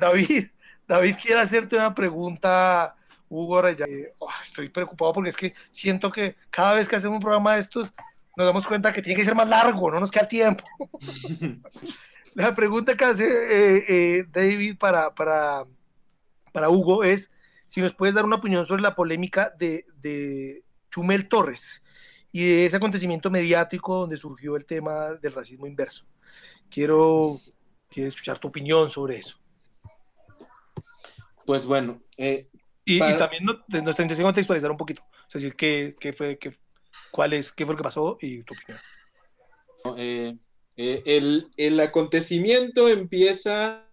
David, 0.00 0.46
David 0.88 1.16
quiere 1.20 1.40
hacerte 1.40 1.76
una 1.76 1.94
pregunta, 1.94 2.96
Hugo 3.28 3.68
eh, 3.68 4.14
oh, 4.18 4.28
estoy 4.44 4.68
preocupado 4.70 5.12
porque 5.12 5.30
es 5.30 5.36
que 5.36 5.54
siento 5.70 6.10
que 6.10 6.36
cada 6.50 6.74
vez 6.74 6.88
que 6.88 6.96
hacemos 6.96 7.16
un 7.16 7.22
programa 7.22 7.54
de 7.54 7.60
estos, 7.60 7.92
nos 8.36 8.46
damos 8.46 8.66
cuenta 8.66 8.92
que 8.92 9.02
tiene 9.02 9.18
que 9.18 9.24
ser 9.24 9.34
más 9.34 9.48
largo, 9.48 9.90
no 9.90 10.00
nos 10.00 10.10
queda 10.10 10.26
tiempo. 10.26 10.64
La 12.34 12.54
pregunta 12.54 12.96
que 12.96 13.04
hace 13.04 14.18
eh, 14.18 14.24
David 14.30 14.78
para, 14.78 15.14
para, 15.14 15.64
para 16.50 16.70
Hugo 16.70 17.04
es 17.04 17.30
si 17.66 17.80
nos 17.80 17.94
puedes 17.94 18.14
dar 18.14 18.24
una 18.24 18.36
opinión 18.36 18.64
sobre 18.64 18.82
la 18.82 18.94
polémica 18.94 19.52
de, 19.58 19.86
de 19.96 20.64
Chumel 20.90 21.28
Torres 21.28 21.82
y 22.32 22.44
de 22.44 22.66
ese 22.66 22.76
acontecimiento 22.76 23.30
mediático 23.30 24.00
donde 24.00 24.16
surgió 24.16 24.56
el 24.56 24.64
tema 24.64 25.12
del 25.20 25.32
racismo 25.32 25.66
inverso. 25.66 26.06
Quiero, 26.70 27.38
quiero 27.92 28.08
escuchar 28.08 28.38
tu 28.38 28.48
opinión 28.48 28.90
sobre 28.90 29.18
eso. 29.18 29.38
Pues 31.46 31.66
bueno. 31.66 32.02
Eh, 32.16 32.48
y, 32.84 32.98
también 32.98 33.44
nuestra 33.44 34.04
intención 34.04 34.20
es 34.20 34.24
contextualizar 34.24 34.70
un 34.70 34.76
poquito. 34.76 35.02
Es 35.28 35.34
decir, 35.34 35.54
qué, 35.54 35.96
qué 36.00 36.12
fue, 36.12 36.38
qué, 36.38 36.56
cuál 37.10 37.32
es, 37.32 37.52
qué 37.52 37.64
fue 37.64 37.74
lo 37.74 37.78
que 37.78 37.84
pasó 37.84 38.18
y 38.20 38.42
tu 38.42 38.54
opinión. 38.54 38.80
Eh, 39.96 40.36
eh, 40.76 41.02
el, 41.04 41.48
el, 41.56 41.80
acontecimiento 41.80 42.88
empieza 42.88 43.88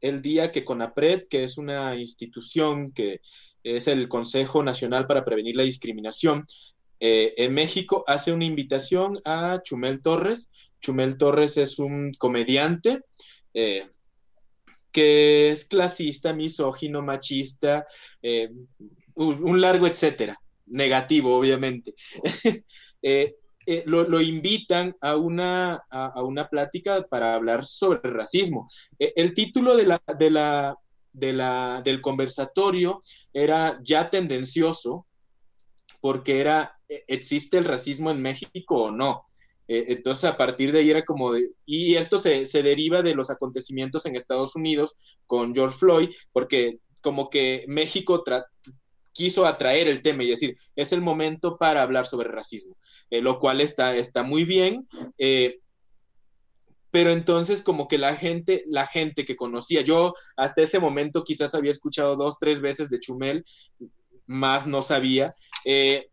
el 0.00 0.22
día 0.22 0.50
que 0.50 0.64
CONAPRED, 0.64 1.24
que 1.28 1.44
es 1.44 1.58
una 1.58 1.96
institución 1.96 2.92
que 2.92 3.20
es 3.62 3.86
el 3.86 4.08
Consejo 4.08 4.62
Nacional 4.62 5.06
para 5.06 5.24
Prevenir 5.24 5.56
la 5.56 5.62
Discriminación, 5.64 6.44
eh, 7.00 7.34
en 7.36 7.54
México 7.54 8.02
hace 8.06 8.32
una 8.32 8.44
invitación 8.44 9.20
a 9.24 9.60
Chumel 9.62 10.02
Torres. 10.02 10.50
Chumel 10.80 11.16
Torres 11.16 11.56
es 11.56 11.78
un 11.78 12.12
comediante 12.18 13.00
eh, 13.54 13.88
que 14.92 15.50
es 15.50 15.64
clasista, 15.64 16.32
misógino, 16.32 17.02
machista, 17.02 17.86
eh, 18.22 18.50
un 19.14 19.60
largo 19.60 19.86
etcétera, 19.86 20.38
negativo 20.66 21.36
obviamente. 21.36 21.94
lo, 23.84 24.20
invitan 24.20 24.96
a 25.00 25.16
una, 25.16 25.82
a, 25.90 26.22
una 26.22 26.48
plática 26.48 27.02
para 27.02 27.34
hablar 27.34 27.64
sobre 27.64 28.10
racismo. 28.10 28.68
el 28.98 29.34
título 29.34 29.76
de 29.76 29.86
la, 29.86 30.02
de 30.18 30.30
la, 30.30 30.76
de 31.12 31.32
la, 31.32 31.82
del 31.84 32.00
conversatorio 32.00 33.02
era 33.32 33.78
ya 33.82 34.08
tendencioso, 34.08 35.06
porque 36.00 36.40
era, 36.40 36.78
e, 36.88 37.04
¿existe 37.08 37.58
el 37.58 37.64
racismo 37.64 38.10
en 38.10 38.22
México 38.22 38.84
o 38.84 38.90
no? 38.90 39.24
E, 39.68 39.92
entonces, 39.92 40.24
a 40.24 40.36
partir 40.36 40.72
de 40.72 40.80
ahí 40.80 40.90
era 40.90 41.04
como 41.04 41.32
de, 41.32 41.50
y 41.66 41.94
esto 41.94 42.18
se, 42.18 42.44
deriva 42.62 43.02
de 43.02 43.14
los 43.14 43.30
acontecimientos 43.30 44.06
en 44.06 44.16
Estados 44.16 44.56
Unidos 44.56 44.96
con 45.26 45.54
George 45.54 45.76
Floyd, 45.78 46.10
porque 46.32 46.78
como 47.02 47.30
que 47.30 47.64
México 47.68 48.24
quiso 49.12 49.46
atraer 49.46 49.88
el 49.88 50.02
tema 50.02 50.24
y 50.24 50.30
decir, 50.30 50.56
es 50.74 50.92
el 50.92 51.00
momento 51.00 51.58
para 51.58 51.82
hablar 51.82 52.06
sobre 52.06 52.30
racismo, 52.30 52.76
eh, 53.10 53.20
lo 53.20 53.38
cual 53.38 53.60
está, 53.60 53.94
está 53.94 54.22
muy 54.22 54.44
bien. 54.44 54.88
Eh, 55.18 55.60
pero 56.90 57.10
entonces 57.10 57.62
como 57.62 57.86
que 57.86 57.98
la 57.98 58.16
gente, 58.16 58.64
la 58.66 58.86
gente 58.86 59.24
que 59.24 59.36
conocía, 59.36 59.82
yo 59.82 60.14
hasta 60.36 60.62
ese 60.62 60.78
momento 60.78 61.22
quizás 61.22 61.54
había 61.54 61.70
escuchado 61.70 62.16
dos, 62.16 62.38
tres 62.38 62.60
veces 62.60 62.88
de 62.88 62.98
Chumel, 62.98 63.44
más 64.26 64.66
no 64.66 64.82
sabía. 64.82 65.34
Eh, 65.64 66.08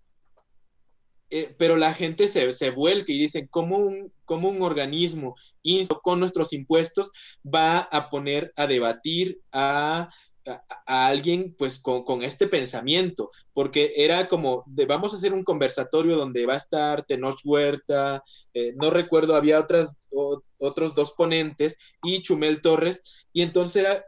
eh, 1.30 1.56
pero 1.58 1.76
la 1.76 1.94
gente 1.94 2.28
se, 2.28 2.52
se 2.52 2.70
vuelca 2.70 3.12
y 3.12 3.18
dice, 3.18 3.48
¿cómo 3.50 3.78
un, 3.78 4.14
cómo 4.26 4.50
un 4.50 4.62
organismo 4.62 5.36
con 6.04 6.20
nuestros 6.20 6.54
impuestos 6.54 7.12
va 7.44 7.80
a 7.80 8.10
poner 8.10 8.54
a 8.56 8.68
debatir 8.68 9.40
a, 9.52 10.10
a, 10.86 11.08
alguien 11.08 11.56
pues 11.58 11.80
con, 11.80 12.24
este 12.24 12.48
pensamiento? 12.48 13.30
Porque 13.54 13.94
era 13.98 14.28
como, 14.28 14.64
de, 14.68 14.86
vamos 14.86 15.14
a 15.14 15.18
hacer 15.18 15.34
un 15.34 15.44
conversatorio 15.44 16.16
donde 16.16 16.46
va 16.46 16.54
a 16.54 16.58
estar 16.58 17.04
Tenoch 17.06 17.40
Huerta, 17.44 18.24
eh, 18.54 18.74
no 18.76 18.92
recuerdo, 18.92 19.36
había 19.36 19.60
otras, 19.60 20.04
otros 20.60 20.94
dos 20.94 21.14
ponentes 21.14 21.78
y 22.04 22.22
Chumel 22.22 22.62
Torres, 22.62 23.26
y 23.34 23.42
entonces 23.42 23.78
era, 23.78 24.06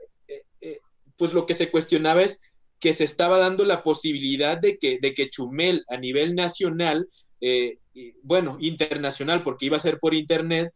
pues 1.18 1.34
lo 1.34 1.45
que 1.45 1.56
se 1.56 1.72
cuestionaba 1.72 2.22
es 2.22 2.39
que 2.80 2.94
se 2.94 3.04
estaba 3.04 3.38
dando 3.38 3.66
la 3.66 3.84
posibilidad 3.84 4.58
de 4.58 4.78
que, 4.78 4.99
de 5.02 5.14
que 5.14 5.30
Chumel 5.30 5.84
a 5.90 5.98
nivel 5.98 6.36
nacional, 6.36 7.08
eh, 7.41 7.78
bueno, 8.22 8.58
internacional, 8.60 9.44
porque 9.44 9.66
iba 9.66 9.78
a 9.78 9.82
ser 9.82 9.99
por 9.99 10.14
internet, 10.14 10.72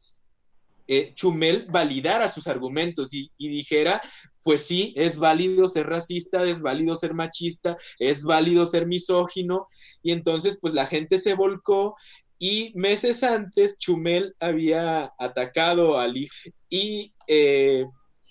eh, 0.94 1.14
Chumel 1.14 1.68
validara 1.70 2.28
sus 2.28 2.48
argumentos 2.48 3.14
y, 3.14 3.30
dijera, 3.38 4.02
pues 4.44 4.64
sí, 4.64 4.94
es 4.98 5.16
válido 5.16 5.70
ser 5.70 5.88
racista, 5.88 6.46
es 6.46 6.60
válido 6.60 6.96
ser 6.96 7.14
machista, 7.14 7.78
es 7.98 8.24
válido 8.24 8.66
ser 8.66 8.88
misógino, 8.88 9.68
y 10.04 10.12
entonces 10.12 10.58
pues 10.62 10.74
la 10.74 10.88
gente 10.88 11.18
se 11.18 11.34
volcó 11.34 11.96
y 12.40 12.74
meses 12.76 13.24
antes 13.24 13.78
Chumel 13.78 14.36
había 14.40 15.14
atacado 15.18 15.98
a 15.98 16.04
Ali 16.04 16.28
y 16.70 17.14
eh, 17.28 17.86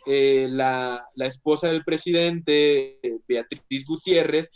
eh, 0.07 0.49
la, 0.51 1.07
esposa 1.17 1.69
del 1.69 1.85
presidente, 1.85 3.01
Beatriz 3.27 3.85
Gutiérrez, 3.85 4.51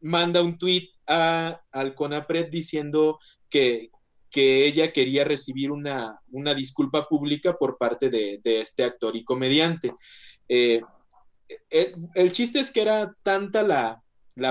manda 0.00 0.42
un 0.42 0.58
tuit 0.58 0.90
al 1.06 1.94
CONAPRED 1.94 2.48
diciendo 2.50 3.18
que, 3.48 3.90
que 4.34 4.66
ella 4.66 4.92
quería 4.92 5.24
recibir 5.24 5.70
una, 5.70 6.20
disculpa 6.56 7.08
pública 7.08 7.56
por 7.56 7.78
parte 7.78 8.10
de, 8.10 8.40
este 8.44 8.84
actor 8.84 9.14
y 9.14 9.24
comediante. 9.24 9.92
Eh, 10.48 10.80
el, 11.70 12.32
chiste 12.32 12.58
es 12.58 12.70
que 12.70 12.82
era 12.82 13.14
tanta 13.22 13.62
la, 13.62 14.02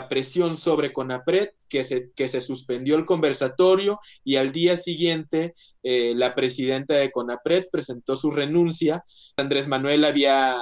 presión 0.08 0.58
sobre 0.58 0.94
Conapred 0.94 1.50
que 1.68 1.84
se, 1.84 2.12
que 2.16 2.28
se 2.28 2.42
suspendió 2.42 2.96
el 2.96 3.06
conversatorio 3.06 4.00
y 4.24 4.38
al 4.38 4.52
día 4.52 4.78
siguiente 4.78 5.54
eh, 5.84 6.14
la 6.16 6.36
presidenta 6.36 6.96
de 6.96 7.12
Conapred 7.12 7.66
presentó 7.72 8.16
su 8.16 8.32
renuncia. 8.32 9.04
Andrés 9.38 9.68
Manuel 9.68 10.06
había 10.06 10.58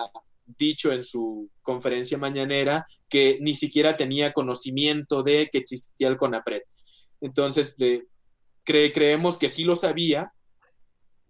dicho 0.58 0.92
en 0.92 1.04
su 1.04 1.50
conferencia 1.62 2.18
mañanera 2.18 2.86
que 3.10 3.38
ni 3.42 3.56
siquiera 3.56 3.98
tenía 3.98 4.34
conocimiento 4.34 5.24
de 5.24 5.50
que 5.52 5.60
existía 5.60 6.08
el 6.08 6.18
CONAPRED. 6.18 6.62
Entonces, 7.22 7.76
creemos 8.64 9.38
que 9.38 9.50
sí 9.50 9.64
lo 9.64 9.76
sabía, 9.76 10.34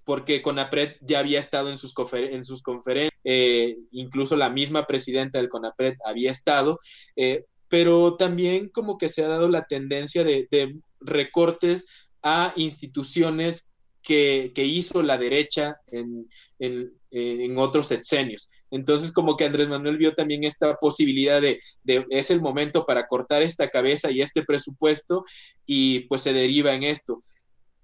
porque 0.04 0.42
CONAPRED 0.42 0.96
ya 1.02 1.20
había 1.20 1.40
estado 1.40 1.70
en 1.70 1.78
sus, 1.78 1.94
en 2.14 2.44
sus 2.44 2.62
conferencias, 2.62 3.20
eh, 3.24 3.78
incluso 3.92 4.36
la 4.36 4.50
misma 4.50 4.88
presidenta 4.88 5.38
del 5.38 5.50
CONAPRED 5.50 5.96
había 6.06 6.32
estado, 6.32 6.80
eh, 7.16 7.46
pero 7.72 8.18
también 8.18 8.68
como 8.68 8.98
que 8.98 9.08
se 9.08 9.24
ha 9.24 9.30
dado 9.30 9.48
la 9.48 9.64
tendencia 9.64 10.26
de, 10.26 10.76
recortes 11.00 11.86
a 12.22 12.54
instituciones 12.58 13.72
que, 14.04 14.52
hizo 14.58 15.02
la 15.02 15.18
derecha 15.18 15.78
en, 15.88 16.28
en, 16.60 17.58
otros 17.58 17.88
sexenios. 17.88 18.50
Entonces, 18.72 19.14
como 19.14 19.38
que 19.38 19.46
Andrés 19.46 19.70
Manuel 19.70 19.98
vio 19.98 20.14
también 20.14 20.44
esta 20.44 20.76
posibilidad 20.76 21.42
de, 21.42 21.60
de, 21.84 22.06
es 22.10 22.30
el 22.30 22.42
momento 22.42 22.86
para 22.86 23.08
cortar 23.08 23.42
esta 23.42 23.70
cabeza 23.70 24.12
y 24.12 24.22
este 24.22 24.44
presupuesto, 24.44 25.24
y 25.66 26.02
pues 26.02 26.22
se 26.24 26.34
deriva 26.34 26.74
en 26.74 26.84
esto. 26.84 27.22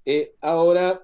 Eh, 0.03 0.33
ahora, 0.41 1.01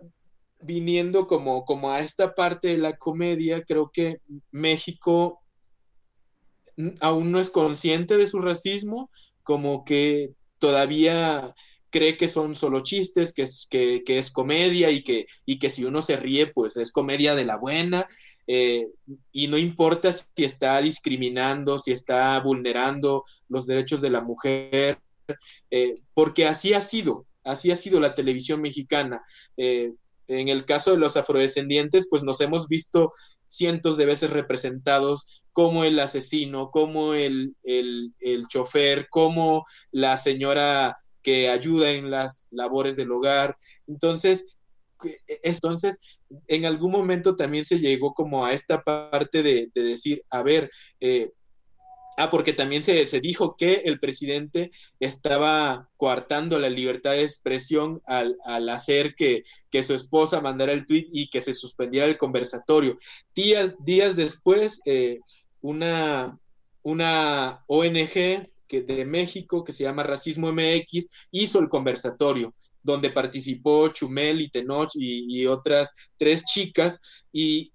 viniendo 0.59 1.25
como, 1.25 1.63
como 1.63 1.89
a 1.89 1.99
esta 1.99 2.35
parte 2.35 2.67
de 2.67 2.77
la 2.79 2.97
comedia, 2.97 3.63
creo 3.63 3.89
que 3.93 4.17
México 4.51 5.42
aún 6.99 7.31
no 7.31 7.39
es 7.39 7.49
consciente 7.49 8.17
de 8.17 8.27
su 8.27 8.39
racismo, 8.39 9.09
como 9.43 9.83
que 9.85 10.31
todavía 10.59 11.53
cree 11.93 12.17
que 12.17 12.27
son 12.27 12.55
solo 12.55 12.81
chistes, 12.81 13.33
que 13.33 13.43
es, 14.07 14.31
comedia 14.31 14.89
y 14.89 15.03
que, 15.03 15.27
y 15.45 15.59
que 15.59 15.69
si 15.69 15.85
uno 15.85 16.01
se 16.01 16.17
ríe, 16.17 16.47
pues 16.47 16.75
es 16.75 16.91
comedia 16.91 17.35
de 17.35 17.45
la 17.45 17.57
buena. 17.57 18.07
Eh, 18.47 18.87
y 19.31 19.47
no 19.47 19.57
importa 19.59 20.11
si 20.11 20.43
está 20.43 20.81
discriminando, 20.81 21.77
si 21.77 21.91
está 21.91 22.39
vulnerando 22.39 23.23
los 23.47 23.67
derechos 23.67 24.01
de 24.01 24.09
la 24.09 24.21
mujer, 24.21 24.99
eh, 25.69 25.95
porque 26.15 26.47
así 26.47 26.73
ha 26.73 26.81
sido, 26.81 27.27
así 27.43 27.69
ha 27.69 27.75
sido 27.75 27.99
la 27.99 28.15
televisión 28.15 28.59
mexicana. 28.59 29.21
Eh, 29.55 29.93
en 30.27 30.47
el 30.47 30.65
caso 30.65 30.91
de 30.91 30.97
los 30.97 31.15
afrodescendientes, 31.15 32.07
pues 32.09 32.23
nos 32.23 32.41
hemos 32.41 32.67
visto 32.67 33.11
cientos 33.55 33.97
de 33.97 34.05
veces 34.05 34.29
representados 34.31 35.43
como 35.51 35.83
el 35.83 35.99
asesino, 35.99 36.71
como 36.71 37.13
el, 37.13 37.55
el, 37.63 38.13
el 38.19 38.47
chofer, 38.47 39.07
como 39.09 39.65
la 39.91 40.17
señora 40.17 40.97
que 41.21 41.49
ayuda 41.49 41.91
en 41.91 42.11
las 42.11 42.47
labores 42.51 42.95
del 42.95 43.11
hogar. 43.11 43.57
Entonces, 43.87 44.55
e, 45.05 45.39
entonces, 45.43 45.97
en 46.47 46.65
algún 46.65 46.91
momento 46.91 47.35
también 47.35 47.65
se 47.65 47.79
llegó 47.79 48.13
como 48.13 48.45
a 48.45 48.53
esta 48.53 48.83
parte 48.83 49.43
de, 49.43 49.69
decir, 49.73 50.23
a 50.29 50.43
ver, 50.43 50.69
eh, 50.99 51.31
ah, 52.17 52.29
porque 52.29 52.53
también 52.53 52.83
se, 52.83 53.05
dijo 53.19 53.55
que 53.57 53.83
el 53.85 53.99
presidente 53.99 54.71
estaba 54.99 55.89
coartando 55.97 56.59
la 56.59 56.69
libertad 56.69 57.11
de 57.11 57.23
expresión 57.23 58.01
al, 58.05 58.37
hacer 58.69 59.15
que, 59.15 59.43
su 59.81 59.93
esposa 59.93 60.41
mandara 60.41 60.73
el 60.73 60.85
tweet 60.85 61.07
y 61.11 61.29
que 61.29 61.41
se 61.41 61.53
suspendiera 61.53 62.05
el 62.07 62.17
conversatorio. 62.17 62.95
Días, 63.35 63.73
días 63.79 64.15
después, 64.15 64.81
eh, 64.85 65.19
una, 65.61 66.37
una 66.83 67.63
ONG 67.67 68.47
de 68.81 69.05
México 69.05 69.63
que 69.63 69.71
se 69.71 69.83
llama 69.83 70.03
Racismo 70.03 70.51
MX 70.51 71.07
hizo 71.31 71.59
el 71.59 71.69
conversatorio 71.69 72.53
donde 72.83 73.09
participó 73.09 73.87
Chumel 73.89 74.41
y 74.41 74.49
Tenoch 74.49 74.91
y, 74.95 75.45
otras 75.45 75.93
tres 76.17 76.43
chicas 76.43 76.99
y, 77.31 77.71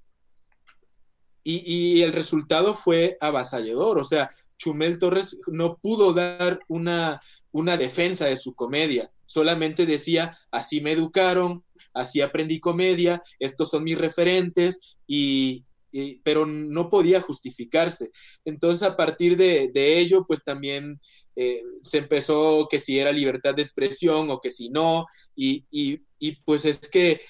y, 1.50 2.02
el 2.02 2.12
resultado 2.12 2.74
fue 2.74 3.16
avasallador. 3.20 3.98
O 3.98 4.04
sea, 4.04 4.30
Chumel 4.58 4.98
Torres 4.98 5.38
no 5.46 5.78
pudo 5.78 6.12
dar 6.12 6.60
una, 6.68 7.20
una 7.52 7.76
defensa 7.76 8.26
de 8.26 8.36
su 8.36 8.54
comedia, 8.54 9.10
solamente 9.24 9.86
decía, 9.86 10.36
así 10.50 10.80
me 10.80 10.92
educaron, 10.92 11.64
así 11.94 12.20
aprendí 12.20 12.60
comedia, 12.60 13.22
estos 13.38 13.70
son 13.70 13.84
mis 13.84 13.98
referentes 13.98 14.96
y, 15.06 15.64
pero 16.22 16.44
no 16.46 16.88
podía 16.90 17.20
justificarse. 17.20 18.10
Entonces, 18.44 18.82
a 18.82 18.96
partir 18.96 19.36
de, 19.36 19.98
ello, 19.98 20.24
pues 20.26 20.42
también 20.44 21.00
eh, 21.36 21.62
se 21.82 21.98
empezó 21.98 22.68
que 22.70 22.78
si 22.78 22.98
era 22.98 23.12
libertad 23.12 23.54
de 23.54 23.62
expresión 23.62 24.30
o 24.30 24.40
que 24.40 24.50
si 24.50 24.70
no, 24.70 25.06
y, 25.36 25.64
pues 26.44 26.64
es 26.64 26.78
que 26.78 27.20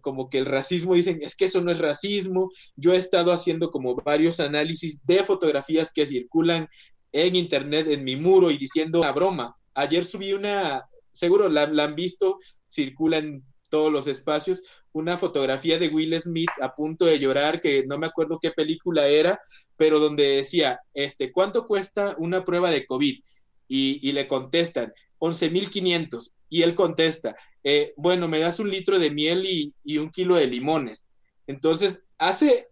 como 0.00 0.28
que 0.28 0.38
el 0.38 0.46
racismo 0.46 0.94
dicen, 0.94 1.20
es 1.22 1.36
que 1.36 1.44
eso 1.46 1.60
no 1.60 1.70
es 1.70 1.78
racismo. 1.78 2.50
Yo 2.76 2.94
he 2.94 2.96
estado 2.96 3.32
haciendo 3.32 3.70
como 3.70 3.94
varios 3.96 4.40
análisis 4.40 5.04
de 5.06 5.22
fotografías 5.24 5.92
que 5.92 6.06
circulan 6.06 6.68
en 7.12 7.36
internet, 7.36 7.86
en 7.88 8.04
mi 8.04 8.16
muro, 8.16 8.50
y 8.50 8.58
diciendo 8.58 9.00
una 9.00 9.12
broma. 9.12 9.56
Ayer 9.74 10.04
subí 10.04 10.32
una, 10.32 10.84
seguro 11.12 11.48
la, 11.48 11.62
han 11.62 11.94
visto, 11.94 12.38
circula 12.66 13.18
en 13.18 13.44
todos 13.68 13.92
los 13.92 14.06
espacios, 14.06 14.62
una 14.92 15.16
fotografía 15.16 15.78
de 15.78 15.88
Will 15.88 16.18
Smith 16.20 16.50
a 16.60 16.74
punto 16.74 17.06
de 17.06 17.18
llorar, 17.18 17.60
que 17.60 17.84
no 17.86 17.98
me 17.98 18.06
acuerdo 18.06 18.38
qué 18.40 18.50
película 18.50 19.08
era, 19.08 19.40
pero 19.76 19.98
donde 19.98 20.36
decía, 20.36 20.80
este, 20.92 21.32
¿cuánto 21.32 21.66
cuesta 21.66 22.14
una 22.18 22.44
prueba 22.44 22.70
de 22.70 22.86
COVID? 22.86 23.20
Y, 23.68 24.12
le 24.12 24.28
contestan, 24.28 24.92
11.500. 25.18 26.32
Y 26.52 26.62
él 26.62 26.74
contesta, 26.74 27.34
eh, 27.64 27.94
bueno, 27.96 28.28
me 28.28 28.38
das 28.38 28.58
un 28.60 28.70
litro 28.70 28.98
de 28.98 29.10
miel 29.10 29.46
y, 29.46 29.72
y 29.82 29.96
un 29.96 30.10
kilo 30.10 30.36
de 30.36 30.46
limones. 30.46 31.06
Entonces, 31.46 32.04
hace 32.18 32.68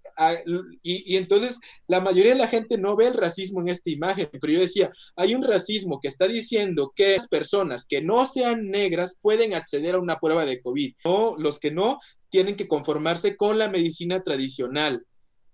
y, 0.82 1.16
entonces 1.16 1.58
la 1.86 2.00
mayoría 2.00 2.32
de 2.32 2.38
la 2.38 2.48
gente 2.48 2.78
no 2.78 2.96
ve 2.96 3.06
el 3.06 3.14
racismo 3.14 3.60
en 3.60 3.68
esta 3.68 3.90
imagen, 3.90 4.28
pero 4.40 4.52
yo 4.52 4.60
decía, 4.60 4.90
hay 5.16 5.34
un 5.34 5.42
racismo 5.42 6.00
que 6.00 6.08
está 6.08 6.28
diciendo 6.28 6.92
que 6.94 7.14
las 7.14 7.28
personas 7.28 7.86
que 7.86 8.02
no 8.02 8.26
sean 8.26 8.68
negras 8.68 9.16
pueden 9.20 9.54
acceder 9.54 9.94
a 9.94 10.00
una 10.00 10.18
prueba 10.18 10.44
de 10.44 10.60
COVID, 10.60 10.94
o 11.04 11.36
los 11.38 11.58
que 11.58 11.70
no 11.70 11.98
tienen 12.28 12.56
que 12.56 12.68
conformarse 12.68 13.36
con 13.36 13.58
la 13.58 13.68
medicina 13.68 14.22
tradicional, 14.22 15.04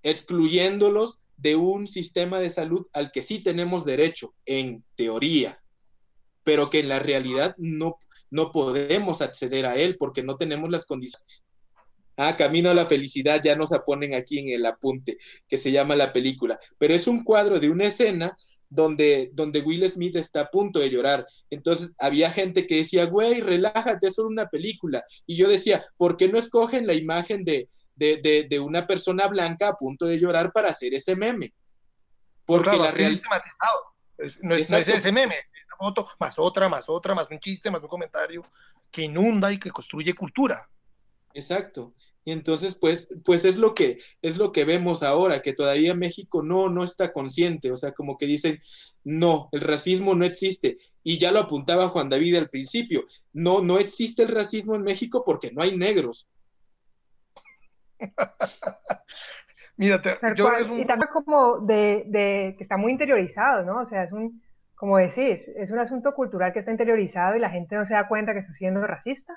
excluyéndolos 0.02 1.20
de 1.36 1.56
un 1.56 1.86
sistema 1.86 2.40
de 2.40 2.50
salud 2.50 2.86
al 2.92 3.12
que 3.12 3.22
sí 3.22 3.40
tenemos 3.40 3.84
derecho, 3.84 4.34
en 4.46 4.84
teoría, 4.94 5.60
pero 6.44 6.70
que 6.70 6.80
en 6.80 6.88
la 6.88 6.98
realidad 6.98 7.54
no, 7.58 7.98
no 8.30 8.52
podemos 8.52 9.22
acceder 9.22 9.66
a 9.66 9.76
él 9.76 9.96
porque 9.98 10.22
no 10.22 10.36
tenemos 10.36 10.70
las 10.70 10.86
condiciones 10.86 11.42
Ah, 12.16 12.34
Camino 12.36 12.70
a 12.70 12.74
la 12.74 12.86
Felicidad 12.86 13.42
ya 13.42 13.56
nos 13.56 13.70
ponen 13.84 14.14
aquí 14.14 14.38
en 14.38 14.48
el 14.48 14.64
apunte, 14.64 15.18
que 15.46 15.56
se 15.58 15.70
llama 15.70 15.96
la 15.96 16.12
película. 16.12 16.58
Pero 16.78 16.94
es 16.94 17.06
un 17.06 17.22
cuadro 17.22 17.60
de 17.60 17.68
una 17.68 17.84
escena 17.84 18.34
donde, 18.68 19.30
donde 19.34 19.60
Will 19.60 19.88
Smith 19.88 20.16
está 20.16 20.42
a 20.42 20.50
punto 20.50 20.80
de 20.80 20.88
llorar. 20.88 21.26
Entonces 21.50 21.92
había 21.98 22.30
gente 22.30 22.66
que 22.66 22.76
decía, 22.76 23.04
güey, 23.04 23.42
relájate, 23.42 24.08
es 24.08 24.14
solo 24.14 24.28
una 24.28 24.48
película. 24.48 25.04
Y 25.26 25.36
yo 25.36 25.46
decía, 25.48 25.84
¿por 25.98 26.16
qué 26.16 26.28
no 26.28 26.38
escogen 26.38 26.86
la 26.86 26.94
imagen 26.94 27.44
de, 27.44 27.68
de, 27.94 28.60
una 28.60 28.86
persona 28.86 29.26
blanca 29.26 29.68
a 29.68 29.76
punto 29.76 30.06
de 30.06 30.18
llorar 30.18 30.52
para 30.52 30.70
hacer 30.70 30.94
ese 30.94 31.14
meme? 31.16 31.52
Porque 32.46 32.78
la 32.78 32.92
realidad... 32.92 33.22
no, 34.42 34.54
es, 34.54 34.70
no 34.70 34.78
es 34.78 34.88
ese 34.88 35.12
meme, 35.12 35.36
es 35.76 35.86
foto, 35.86 36.08
más 36.18 36.38
otra, 36.38 36.68
más 36.68 36.88
otra, 36.88 37.14
más 37.14 37.30
un 37.30 37.38
chiste, 37.38 37.70
más 37.70 37.82
un 37.82 37.88
comentario 37.88 38.42
que 38.90 39.02
inunda 39.02 39.52
y 39.52 39.58
que 39.58 39.70
construye 39.70 40.14
cultura. 40.14 40.68
Exacto. 41.34 41.94
Y 42.24 42.32
entonces, 42.32 42.76
pues, 42.76 43.08
pues 43.24 43.44
es 43.44 43.56
lo 43.56 43.72
que 43.72 44.00
es 44.20 44.36
lo 44.36 44.50
que 44.50 44.64
vemos 44.64 45.04
ahora, 45.04 45.42
que 45.42 45.52
todavía 45.52 45.94
México 45.94 46.42
no, 46.42 46.68
no 46.68 46.82
está 46.82 47.12
consciente, 47.12 47.70
o 47.70 47.76
sea, 47.76 47.92
como 47.92 48.18
que 48.18 48.26
dicen, 48.26 48.60
no, 49.04 49.48
el 49.52 49.60
racismo 49.60 50.14
no 50.16 50.24
existe. 50.24 50.78
Y 51.04 51.18
ya 51.18 51.30
lo 51.30 51.38
apuntaba 51.38 51.88
Juan 51.88 52.08
David 52.08 52.34
al 52.36 52.48
principio, 52.48 53.04
no, 53.32 53.60
no 53.60 53.78
existe 53.78 54.24
el 54.24 54.28
racismo 54.30 54.74
en 54.74 54.82
México 54.82 55.22
porque 55.24 55.52
no 55.52 55.62
hay 55.62 55.76
negros. 55.76 56.26
Mírate, 59.76 60.18
yo 60.34 60.50
Y 60.76 60.84
también 60.86 61.10
como 61.12 61.58
de, 61.58 62.04
de, 62.06 62.54
que 62.56 62.64
está 62.64 62.76
muy 62.76 62.90
interiorizado, 62.92 63.62
¿no? 63.62 63.82
O 63.82 63.86
sea, 63.86 64.02
es 64.04 64.12
un, 64.12 64.42
como 64.76 64.98
decís, 64.98 65.48
es 65.56 65.70
un 65.70 65.78
asunto 65.78 66.14
cultural 66.14 66.52
que 66.52 66.60
está 66.60 66.70
interiorizado 66.70 67.34
y 67.34 67.40
la 67.40 67.50
gente 67.50 67.76
no 67.76 67.86
se 67.86 67.94
da 67.94 68.08
cuenta 68.08 68.34
que 68.34 68.40
está 68.40 68.52
siendo 68.52 68.86
racista. 68.86 69.34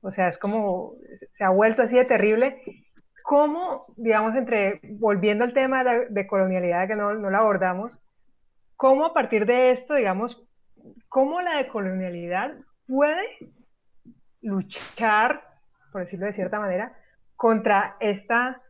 O 0.00 0.10
sea, 0.10 0.28
es 0.28 0.38
como, 0.38 0.94
se 1.30 1.44
ha 1.44 1.50
vuelto 1.50 1.82
así 1.82 1.96
de 1.96 2.06
terrible. 2.06 2.60
¿Cómo, 3.22 3.86
digamos, 3.96 4.34
entre, 4.34 4.80
volviendo 4.82 5.44
al 5.44 5.52
tema 5.52 5.84
de, 5.84 6.26
colonialidad 6.26 6.88
que 6.88 6.96
no, 6.96 7.14
no 7.14 7.30
la 7.30 7.38
abordamos, 7.38 8.00
cómo 8.76 9.04
a 9.04 9.14
partir 9.14 9.46
de 9.46 9.70
esto, 9.70 9.94
digamos, 9.94 10.42
cómo 11.08 11.40
la 11.42 11.58
decolonialidad 11.58 12.54
puede 12.88 13.22
luchar, 14.40 15.44
por 15.92 16.00
decirlo 16.00 16.26
de 16.26 16.32
cierta 16.32 16.58
manera, 16.58 16.96
contra 17.36 17.96
esta 18.00 18.60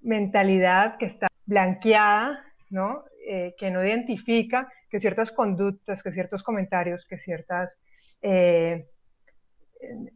mentalidad 0.00 0.96
que 0.96 1.06
está 1.06 1.28
blanqueada, 1.46 2.42
¿no? 2.70 3.04
Eh, 3.24 3.54
que 3.56 3.70
no 3.70 3.84
identifica 3.84 4.68
que 4.90 4.98
ciertas 4.98 5.30
conductas, 5.30 6.02
que 6.02 6.10
ciertos 6.10 6.42
comentarios, 6.42 7.06
que 7.06 7.18
ciertas 7.18 7.78
eh, 8.20 8.88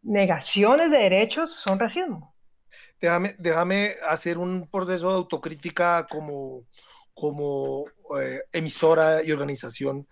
negaciones 0.03 0.91
de 0.91 0.99
derechos 0.99 1.53
son 1.63 1.79
racismo. 1.79 2.35
Déjame, 3.01 3.37
déjame 3.39 3.95
hacer 4.09 4.39
un 4.39 4.69
proceso 4.69 5.09
de 5.09 5.15
autocrítica 5.15 6.09
como, 6.11 6.65
como 7.15 7.85
eh, 8.21 8.43
emisora 8.53 9.23
y 9.23 9.31
organización 9.31 10.09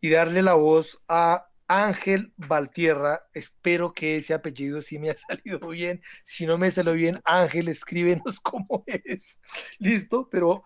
y 0.00 0.08
darle 0.08 0.42
la 0.42 0.54
voz 0.54 0.98
a 1.06 1.48
Ángel 1.66 2.32
Valtierra. 2.38 3.24
Espero 3.34 3.92
que 3.92 4.16
ese 4.16 4.32
apellido 4.32 4.80
sí 4.80 4.98
me 4.98 5.10
ha 5.10 5.16
salido 5.28 5.58
bien. 5.68 6.00
Si 6.24 6.46
no 6.46 6.56
me 6.56 6.70
salió 6.70 6.94
bien, 6.94 7.20
Ángel, 7.24 7.68
escríbenos 7.68 8.40
cómo 8.42 8.84
es. 8.86 9.38
Listo, 9.78 10.30
pero 10.30 10.64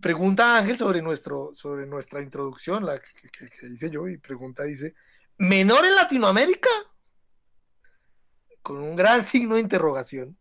pregunta 0.00 0.56
Ángel 0.56 0.76
sobre, 0.76 1.02
nuestro, 1.02 1.52
sobre 1.54 1.86
nuestra 1.86 2.22
introducción, 2.22 2.84
la 2.84 3.00
que, 3.00 3.68
hice 3.70 3.90
yo, 3.90 4.08
y 4.08 4.18
pregunta, 4.18 4.64
dice, 4.64 4.94
¿menor 5.38 5.84
en 5.84 5.94
Latinoamérica? 5.94 6.68
con 8.62 8.82
un 8.82 8.96
gran 8.96 9.24
signo 9.26 9.54
de 9.54 9.62
interrogación. 9.62 10.36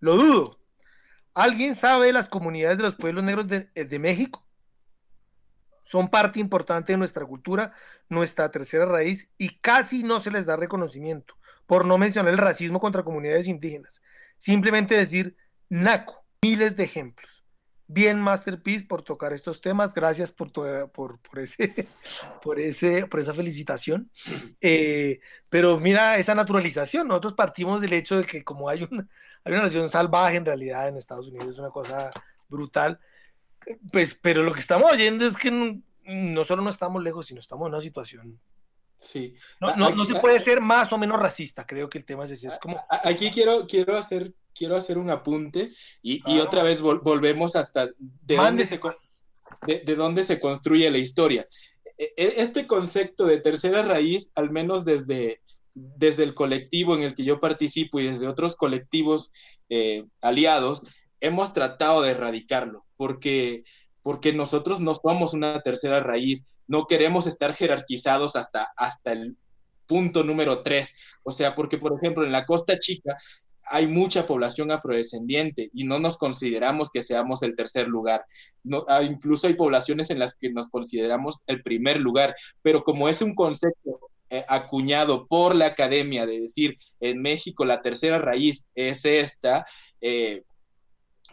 Lo 0.00 0.16
dudo. 0.16 0.58
¿Alguien 1.34 1.76
sabe 1.76 2.08
de 2.08 2.12
las 2.12 2.28
comunidades 2.28 2.78
de 2.78 2.82
los 2.82 2.96
pueblos 2.96 3.22
negros 3.22 3.46
eh, 3.50 3.84
de 3.84 3.98
México? 3.98 4.44
Son 5.84 6.10
parte 6.10 6.40
importante 6.40 6.92
de 6.92 6.98
nuestra 6.98 7.24
cultura, 7.24 7.72
nuestra 8.08 8.50
tercera 8.50 8.86
raíz, 8.86 9.30
y 9.38 9.60
casi 9.60 10.02
no 10.02 10.20
se 10.20 10.30
les 10.30 10.46
da 10.46 10.56
reconocimiento, 10.56 11.34
por 11.66 11.84
no 11.84 11.98
mencionar 11.98 12.32
el 12.32 12.38
racismo 12.38 12.80
contra 12.80 13.04
comunidades 13.04 13.46
indígenas. 13.46 14.02
Simplemente 14.38 14.96
decir 14.96 15.36
naco, 15.68 16.24
miles 16.42 16.76
de 16.76 16.84
ejemplos 16.84 17.39
bien 17.92 18.20
Masterpiece 18.20 18.86
por 18.86 19.02
tocar 19.02 19.32
estos 19.32 19.60
temas, 19.60 19.92
gracias 19.92 20.30
por, 20.30 20.52
por, 20.52 21.18
por, 21.18 21.38
ese, 21.38 21.88
por, 22.42 22.60
ese, 22.60 23.06
por 23.06 23.18
esa 23.18 23.34
felicitación. 23.34 24.10
Eh, 24.60 25.20
pero 25.48 25.80
mira 25.80 26.16
esa 26.18 26.34
naturalización, 26.34 27.08
nosotros 27.08 27.34
partimos 27.34 27.80
del 27.80 27.92
hecho 27.92 28.18
de 28.18 28.24
que 28.24 28.44
como 28.44 28.68
hay 28.68 28.84
una, 28.84 29.08
hay 29.44 29.52
una 29.52 29.62
nación 29.62 29.90
salvaje 29.90 30.36
en 30.36 30.44
realidad 30.44 30.88
en 30.88 30.96
Estados 30.96 31.28
Unidos, 31.28 31.48
es 31.48 31.58
una 31.58 31.70
cosa 31.70 32.10
brutal, 32.48 33.00
pues, 33.92 34.14
pero 34.14 34.42
lo 34.44 34.54
que 34.54 34.60
estamos 34.60 34.90
oyendo 34.92 35.26
es 35.26 35.36
que 35.36 35.50
no, 35.50 36.44
solo 36.44 36.62
no 36.62 36.70
estamos 36.70 37.02
lejos, 37.02 37.26
sino 37.26 37.40
estamos 37.40 37.66
en 37.66 37.74
una 37.74 37.82
situación 37.82 38.40
Sí. 39.02 39.34
No, 39.62 39.74
no, 39.76 39.90
no, 39.94 40.04
se 40.04 40.14
puede 40.16 40.40
ser 40.40 40.60
más 40.60 40.92
o 40.92 40.98
menos 40.98 41.18
racista, 41.18 41.66
creo 41.66 41.88
que 41.88 41.96
el 41.96 42.04
tema 42.04 42.26
es 42.26 42.32
ese. 42.32 42.48
Es 42.48 42.58
como... 42.58 42.78
Aquí 42.90 43.30
quiero, 43.30 43.66
quiero 43.66 43.96
hacer 43.96 44.34
quiero 44.60 44.76
hacer 44.76 44.98
un 44.98 45.08
apunte 45.08 45.70
y, 46.02 46.20
otra 46.38 46.62
vez 46.62 46.82
volvemos 46.82 47.56
hasta 47.56 47.86
de 47.86 48.36
dónde, 48.36 48.66
se, 48.66 48.78
de, 49.66 49.94
dónde 49.96 50.22
se 50.22 50.38
construye 50.38 50.90
la 50.90 50.98
historia. 50.98 51.48
E, 51.96 52.12
e, 52.14 52.42
este 52.42 52.66
concepto 52.66 53.24
de 53.24 53.40
tercera 53.40 53.80
raíz, 53.80 54.30
al 54.34 54.50
menos 54.50 54.84
desde, 54.84 55.40
desde 55.72 56.24
el 56.24 56.34
colectivo 56.34 56.94
en 56.94 57.04
el 57.04 57.14
que 57.14 57.24
yo 57.24 57.40
participo 57.40 58.00
y 58.00 58.08
desde 58.08 58.28
otros 58.28 58.54
colectivos 58.54 59.32
eh, 59.70 60.04
aliados, 60.20 60.82
hemos 61.20 61.54
tratado 61.54 62.02
de 62.02 62.10
erradicarlo, 62.10 62.84
porque, 62.98 63.64
porque 64.02 64.34
nosotros 64.34 64.78
no 64.78 64.94
somos 64.94 65.32
una 65.32 65.62
tercera 65.62 66.00
raíz, 66.00 66.44
no 66.66 66.86
queremos 66.86 67.26
estar 67.26 67.54
jerarquizados 67.54 68.36
hasta, 68.36 68.70
hasta 68.76 69.12
el 69.12 69.38
punto 69.86 70.22
número 70.22 70.62
tres. 70.62 70.94
O 71.22 71.32
sea, 71.32 71.54
porque, 71.54 71.78
por 71.78 71.94
ejemplo, 71.94 72.26
en 72.26 72.32
la 72.32 72.44
Costa 72.44 72.78
Chica 72.78 73.16
hay 73.64 73.86
mucha 73.86 74.26
población 74.26 74.70
afrodescendiente 74.70 75.70
y 75.72 75.84
no 75.84 75.98
nos 75.98 76.16
consideramos 76.16 76.90
que 76.90 77.02
seamos 77.02 77.42
el 77.42 77.56
tercer 77.56 77.88
lugar. 77.88 78.24
Ah, 78.88 79.02
incluso 79.02 79.46
hay 79.46 79.54
poblaciones 79.54 80.10
en 80.10 80.18
las 80.18 80.34
que 80.34 80.50
nos 80.50 80.68
consideramos 80.68 81.40
el 81.46 81.62
primer 81.62 81.98
lugar, 81.98 82.34
pero 82.62 82.82
como 82.84 83.08
es 83.08 83.22
un 83.22 83.34
concepto 83.34 84.00
eh, 84.30 84.44
acuñado 84.48 85.26
por 85.26 85.54
la 85.54 85.66
academia 85.66 86.26
de 86.26 86.40
decir 86.40 86.76
en 87.00 87.20
México 87.20 87.64
la 87.64 87.82
tercera 87.82 88.18
raíz 88.18 88.64
es 88.74 89.04
esta, 89.04 89.64
eh, 90.00 90.42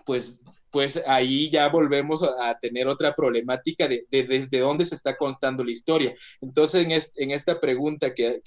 pues 0.06 0.42
pues 0.72 1.02
ahí 1.08 1.50
ya 1.50 1.70
volvemos 1.70 2.22
a 2.24 2.58
tener 2.60 2.88
otra 2.88 3.16
problemática 3.16 3.88
de, 3.88 4.06
desde 4.10 4.60
dónde 4.60 4.86
se 4.86 4.96
está 4.96 5.16
contando 5.18 5.64
la 5.64 5.72
historia. 5.72 6.14
Entonces, 6.42 7.12
en, 7.16 7.32
esta 7.32 7.60
pregunta 7.60 8.14
que, 8.14 8.42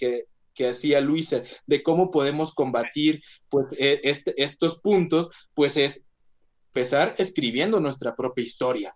que 0.60 0.68
hacía 0.68 1.00
Luisa, 1.00 1.42
de 1.66 1.82
cómo 1.82 2.10
podemos 2.10 2.52
combatir 2.52 3.22
pues, 3.48 3.68
e, 3.78 3.98
este, 4.04 4.34
estos 4.36 4.78
puntos, 4.82 5.30
pues 5.54 5.78
es 5.78 6.04
empezar 6.66 7.14
escribiendo 7.16 7.80
nuestra 7.80 8.14
propia 8.14 8.44
historia, 8.44 8.92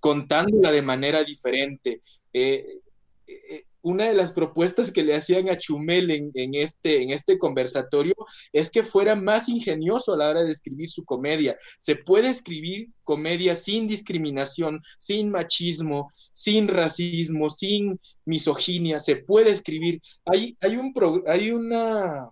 contándola 0.00 0.72
de 0.72 0.80
manera 0.80 1.24
diferente. 1.24 2.00
Eh, 2.32 2.78
eh, 3.26 3.66
una 3.82 4.06
de 4.06 4.14
las 4.14 4.32
propuestas 4.32 4.92
que 4.92 5.02
le 5.02 5.14
hacían 5.14 5.48
a 5.48 5.58
Chumel 5.58 6.10
en, 6.10 6.54
este, 6.54 7.02
en 7.02 7.10
este 7.10 7.38
conversatorio 7.38 8.14
es 8.52 8.70
que 8.70 8.84
fuera 8.84 9.14
más 9.14 9.48
ingenioso 9.48 10.14
a 10.14 10.16
la 10.16 10.30
hora 10.30 10.44
de 10.44 10.52
escribir 10.52 10.88
su 10.88 11.04
comedia. 11.04 11.58
Se 11.78 11.96
puede 11.96 12.28
escribir 12.28 12.90
comedia 13.04 13.56
sin 13.56 13.86
discriminación, 13.86 14.80
sin 14.98 15.30
machismo, 15.30 16.10
sin 16.32 16.68
racismo, 16.68 17.50
sin 17.50 17.98
misoginia. 18.24 18.98
Se 19.00 19.16
puede 19.16 19.50
escribir. 19.50 20.00
Hay, 20.24 20.56
hay, 20.60 20.76
un, 20.76 20.94
hay 21.26 21.50
una... 21.50 22.30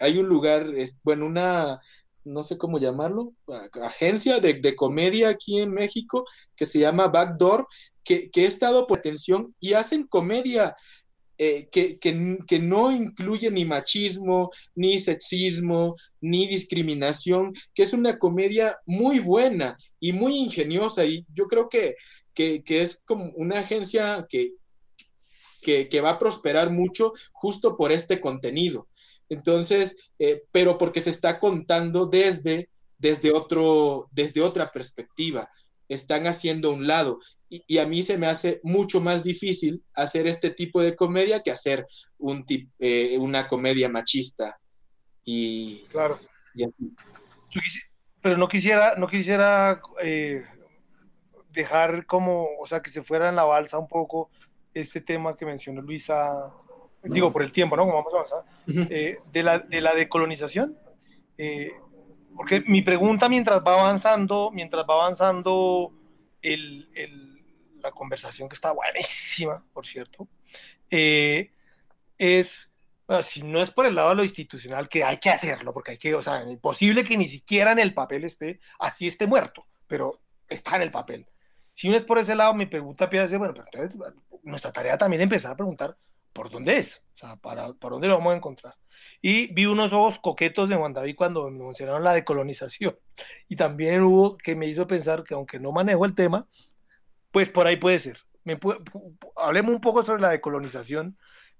Hay 0.00 0.18
un 0.18 0.26
lugar, 0.26 0.66
bueno, 1.04 1.24
una, 1.24 1.80
no 2.24 2.42
sé 2.42 2.58
cómo 2.58 2.78
llamarlo, 2.78 3.32
agencia 3.80 4.40
de, 4.40 4.54
de, 4.54 4.74
comedia 4.74 5.28
aquí 5.28 5.60
en 5.60 5.72
México 5.72 6.24
que 6.56 6.66
se 6.66 6.80
llama 6.80 7.06
Backdoor, 7.06 7.68
que, 8.04 8.30
he 8.34 8.44
estado 8.44 8.86
por 8.86 8.98
atención 8.98 9.54
y 9.58 9.72
hacen 9.72 10.06
comedia 10.06 10.76
eh, 11.36 11.68
que, 11.72 12.58
no 12.60 12.92
incluye 12.92 13.50
ni 13.50 13.64
machismo, 13.64 14.50
ni 14.74 15.00
sexismo, 15.00 15.96
ni 16.20 16.46
discriminación, 16.46 17.52
que 17.74 17.82
es 17.82 17.92
una 17.92 18.18
comedia 18.18 18.78
muy 18.86 19.18
buena 19.18 19.76
y 19.98 20.12
muy 20.12 20.36
ingeniosa. 20.36 21.04
Y 21.04 21.24
yo 21.32 21.46
creo 21.46 21.68
que, 21.68 21.96
que, 22.34 22.62
es 22.66 23.02
como 23.04 23.32
una 23.36 23.60
agencia 23.60 24.26
que, 24.28 24.52
que, 25.60 26.00
va 26.00 26.10
a 26.10 26.18
prosperar 26.18 26.70
mucho 26.70 27.12
justo 27.32 27.76
por 27.76 27.90
este 27.90 28.20
contenido. 28.20 28.86
Entonces, 29.28 29.96
eh, 30.18 30.42
pero 30.52 30.78
porque 30.78 31.00
se 31.00 31.10
está 31.10 31.40
contando 31.40 32.06
desde, 32.06 32.68
desde, 32.98 33.32
otro, 33.32 34.08
desde 34.12 34.42
otra 34.42 34.70
perspectiva 34.70 35.48
están 35.88 36.26
haciendo 36.26 36.72
un 36.72 36.86
lado 36.86 37.20
y, 37.66 37.78
a 37.78 37.86
mí 37.86 38.02
se 38.02 38.18
me 38.18 38.26
hace 38.26 38.60
mucho 38.62 39.00
más 39.00 39.22
difícil 39.22 39.82
hacer 39.94 40.26
este 40.26 40.50
tipo 40.50 40.80
de 40.80 40.96
comedia 40.96 41.42
que 41.42 41.50
hacer 41.50 41.86
un 42.18 42.44
eh, 42.78 43.16
una 43.18 43.46
comedia 43.46 43.88
machista. 43.88 44.58
Y, 45.24 45.84
claro. 45.90 46.18
pero 48.20 48.36
no 48.36 48.48
quisiera, 48.48 48.96
no 48.96 49.06
quisiera 49.06 49.80
eh, 50.02 50.44
dejar 51.50 52.06
como, 52.06 52.48
o 52.58 52.66
sea, 52.66 52.80
que 52.80 52.90
se 52.90 53.02
fuera 53.02 53.28
en 53.28 53.36
la 53.36 53.44
balsa 53.44 53.78
un 53.78 53.88
poco 53.88 54.30
este 54.72 55.00
tema 55.00 55.36
que 55.36 55.46
mencionó 55.46 55.80
Luisa, 55.80 56.52
digo, 57.02 57.32
por 57.32 57.42
el 57.42 57.52
tiempo, 57.52 57.76
¿no? 57.76 57.84
Como 57.84 57.94
vamos 57.94 58.12
a 58.12 58.16
avanzar, 58.16 58.90
eh, 58.90 59.18
de, 59.32 59.42
la, 59.42 59.58
de 59.60 59.80
la 59.80 59.94
decolonización. 59.94 60.76
Porque 62.36 62.62
mi 62.66 62.82
pregunta 62.82 63.28
mientras 63.28 63.62
va 63.62 63.80
avanzando, 63.80 64.50
mientras 64.52 64.84
va 64.88 64.94
avanzando 64.94 65.92
el, 66.42 67.42
la 67.80 67.90
conversación 67.92 68.48
que 68.48 68.54
está 68.54 68.72
buenísima, 68.72 69.64
por 69.72 69.86
cierto, 69.86 70.28
eh, 70.90 71.52
es 72.18 72.68
si 73.22 73.42
no 73.42 73.62
es 73.62 73.70
por 73.70 73.86
el 73.86 73.94
lado 73.94 74.10
de 74.10 74.14
lo 74.16 74.24
institucional, 74.24 74.88
que 74.88 75.04
hay 75.04 75.18
que 75.18 75.30
hacerlo, 75.30 75.74
porque 75.74 75.92
hay 75.92 75.98
que, 75.98 76.14
o 76.14 76.22
sea, 76.22 76.42
imposible 76.48 77.04
que 77.04 77.16
ni 77.16 77.28
siquiera 77.28 77.72
en 77.72 77.78
el 77.78 77.92
papel 77.92 78.24
esté, 78.24 78.60
así 78.78 79.06
esté 79.06 79.26
muerto, 79.26 79.66
pero 79.86 80.20
está 80.48 80.76
en 80.76 80.82
el 80.82 80.90
papel. 80.90 81.26
Si 81.72 81.88
no 81.88 81.96
es 81.96 82.04
por 82.04 82.18
ese 82.18 82.34
lado, 82.34 82.54
mi 82.54 82.66
pregunta 82.66 83.04
empieza 83.04 83.34
a 83.34 83.38
bueno, 83.38 83.52
pero 83.52 83.66
entonces 83.84 84.14
nuestra 84.42 84.72
tarea 84.72 84.96
también 84.96 85.20
es 85.20 85.24
empezar 85.24 85.52
a 85.52 85.56
preguntar 85.56 85.96
por 86.32 86.50
dónde 86.50 86.78
es, 86.78 87.02
o 87.14 87.18
sea, 87.18 87.36
para, 87.36 87.72
dónde 87.72 88.08
lo 88.08 88.16
vamos 88.16 88.32
a 88.32 88.36
encontrar. 88.36 88.74
Y 89.26 89.46
vi 89.54 89.64
unos 89.64 89.90
ojos 89.94 90.18
coquetos 90.20 90.68
de 90.68 90.76
Juan 90.76 90.92
David 90.92 91.16
cuando 91.16 91.50
me 91.50 91.64
mencionaron 91.64 92.04
la 92.04 92.12
decolonización. 92.12 92.94
Y 93.48 93.56
también 93.56 94.02
hubo 94.02 94.36
que 94.36 94.54
me 94.54 94.66
hizo 94.66 94.86
pensar 94.86 95.24
que 95.24 95.32
aunque 95.32 95.58
no 95.58 95.72
manejo 95.72 96.04
el 96.04 96.14
tema, 96.14 96.46
pues 97.30 97.48
por 97.48 97.66
ahí 97.66 97.76
puede 97.76 97.98
ser. 98.00 98.18
Me 98.44 98.58
hablemos 99.36 99.74
un 99.74 99.80
poco 99.80 100.04
sobre 100.04 100.20
la 100.20 100.28
decolonización 100.28 101.16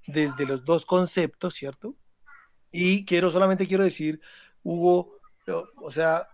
desde 0.06 0.44
los 0.44 0.66
dos 0.66 0.84
conceptos, 0.84 1.54
¿cierto? 1.54 1.96
Y 2.70 3.06
quiero, 3.06 3.30
solamente 3.30 3.66
quiero 3.66 3.84
decir, 3.84 4.20
Hugo, 4.62 5.20
o 5.76 5.90
sea, 5.90 6.28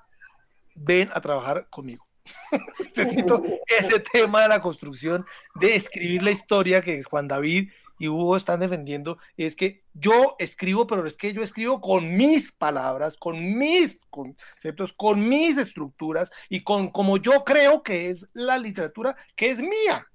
ven 0.74 1.11
a 1.15 1.20
trabajar 1.20 1.69
conmigo. 1.70 2.09
Necesito 2.97 3.40
ese 3.69 4.01
tema 4.01 4.43
de 4.43 4.48
la 4.48 4.61
construcción, 4.61 5.24
de 5.55 5.77
escribir 5.77 6.24
la 6.24 6.32
historia 6.32 6.82
que 6.82 7.05
Juan 7.05 7.28
David 7.28 7.70
y 8.01 8.09
Hugo 8.09 8.35
están 8.35 8.61
defendiendo, 8.61 9.19
es 9.37 9.55
que 9.55 9.85
yo 9.93 10.35
escribo, 10.39 10.87
pero 10.87 11.07
es 11.07 11.19
que 11.19 11.35
yo 11.35 11.43
escribo 11.43 11.83
con 11.83 12.17
mis 12.17 12.51
palabras, 12.51 13.19
con 13.19 13.59
mis 13.59 14.01
conceptos, 14.09 14.95
con 14.95 15.29
mis 15.29 15.59
estructuras 15.59 16.33
y 16.49 16.65
con 16.65 16.91
como 16.91 17.19
yo 17.19 17.45
creo 17.45 17.83
que 17.83 18.09
es 18.09 18.27
la 18.33 18.57
literatura 18.57 19.15
que 19.37 19.51
es 19.51 19.59
mía. 19.59 20.07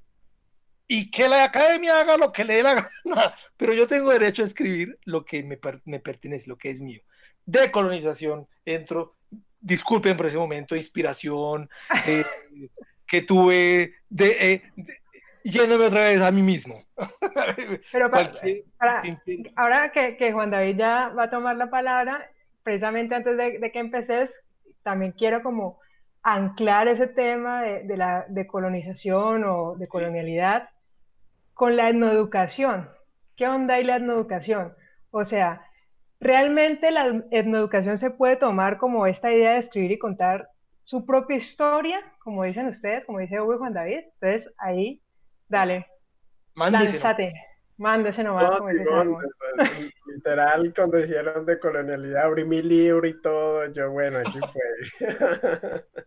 Y 0.87 1.11
que 1.11 1.27
la 1.27 1.43
academia 1.43 1.99
haga 1.99 2.17
lo 2.17 2.31
que 2.31 2.43
le 2.43 2.55
dé 2.55 2.63
la 2.63 2.73
gana, 3.05 3.35
pero 3.55 3.73
yo 3.75 3.87
tengo 3.87 4.11
derecho 4.11 4.41
a 4.41 4.45
escribir 4.45 4.97
lo 5.05 5.23
que 5.23 5.43
me, 5.43 5.59
me 5.85 5.99
pertenece, 5.99 6.47
lo 6.47 6.57
que 6.57 6.71
es 6.71 6.81
mío. 6.81 7.01
Decolonización, 7.45 8.47
entro, 8.65 9.15
disculpen 9.59 10.17
por 10.17 10.25
ese 10.25 10.37
momento, 10.37 10.75
inspiración 10.75 11.69
eh, 12.07 12.25
que 13.05 13.21
tuve 13.21 13.93
de, 14.09 14.53
eh, 14.53 14.63
yéndome 15.45 15.85
otra 15.85 16.03
vez 16.03 16.21
a 16.21 16.31
mí 16.31 16.41
mismo. 16.41 16.75
Pero 17.91 18.09
ahora 19.55 19.91
que, 19.91 20.31
Juan 20.33 20.49
David 20.49 20.77
ya 20.77 21.09
va 21.09 21.23
a 21.23 21.29
tomar 21.29 21.55
la 21.55 21.69
palabra, 21.69 22.29
precisamente 22.63 23.15
antes 23.15 23.37
de, 23.37 23.71
que 23.71 23.79
empeces, 23.79 24.33
también 24.83 25.11
quiero 25.11 25.43
como 25.43 25.79
anclar 26.23 26.87
ese 26.87 27.07
tema 27.07 27.61
de, 27.61 27.97
la 27.97 28.25
decolonización 28.27 29.43
o 29.43 29.75
de 29.75 29.87
colonialidad 29.87 30.69
con 31.53 31.75
la 31.75 31.89
etnoeducación. 31.89 32.89
¿Qué 33.35 33.47
onda 33.47 33.75
hay 33.75 33.83
la 33.83 33.97
etnoeducación? 33.97 34.73
O 35.11 35.25
sea, 35.25 35.61
realmente 36.19 36.89
la 36.89 37.23
etnoeducación 37.29 37.99
se 37.99 38.09
puede 38.09 38.35
tomar 38.35 38.77
como 38.77 39.05
esta 39.05 39.31
idea 39.31 39.53
de 39.53 39.59
escribir 39.59 39.91
y 39.91 39.99
contar 39.99 40.49
su 40.83 41.05
propia 41.05 41.37
historia, 41.37 41.99
como 42.23 42.43
dicen 42.43 42.67
ustedes, 42.67 43.05
como 43.05 43.19
dice 43.19 43.39
Hugo 43.39 43.55
y 43.55 43.57
Juan 43.57 43.73
David. 43.73 43.99
Entonces, 44.19 44.51
ahí 44.57 45.01
Dale. 45.47 45.85
Mándese. 46.55 46.93
Lánzate. 46.93 47.33
Mándese 47.77 48.23
nomás. 48.23 48.59
literal, 50.05 50.73
cuando 50.73 50.97
dijeron 50.97 51.45
de 51.45 51.59
colonialidad, 51.59 52.23
abrí 52.23 52.45
mi 52.45 52.61
libro 52.61 53.05
y 53.05 53.21
todo, 53.21 53.65
yo, 53.73 53.91
bueno, 53.91 54.19
aquí 54.19 54.39
fue. 54.51 54.61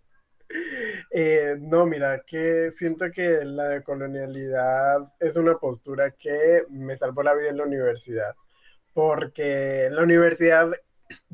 Eh, 1.11 1.57
no, 1.61 1.85
mira, 1.85 2.23
que 2.27 2.71
siento 2.71 3.11
que 3.11 3.45
la 3.45 3.65
decolonialidad 3.69 5.13
es 5.21 5.37
una 5.37 5.59
postura 5.59 6.13
que 6.13 6.65
me 6.71 6.97
salvó 6.97 7.23
la 7.23 7.35
vida 7.35 7.51
en 7.51 7.59
la 7.59 7.65
universidad, 7.65 8.35
porque 8.95 9.85
en 9.85 9.97
la 9.97 10.03
universidad 10.03 10.71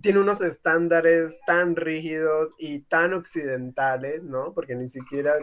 tiene 0.01 0.19
unos 0.19 0.41
estándares 0.41 1.41
tan 1.47 1.77
rígidos 1.77 2.55
y 2.59 2.81
tan 2.81 3.15
occidentales, 3.15 4.23
¿no? 4.23 4.53
Porque 4.53 4.75
ni 4.75 4.89
siquiera 4.89 5.35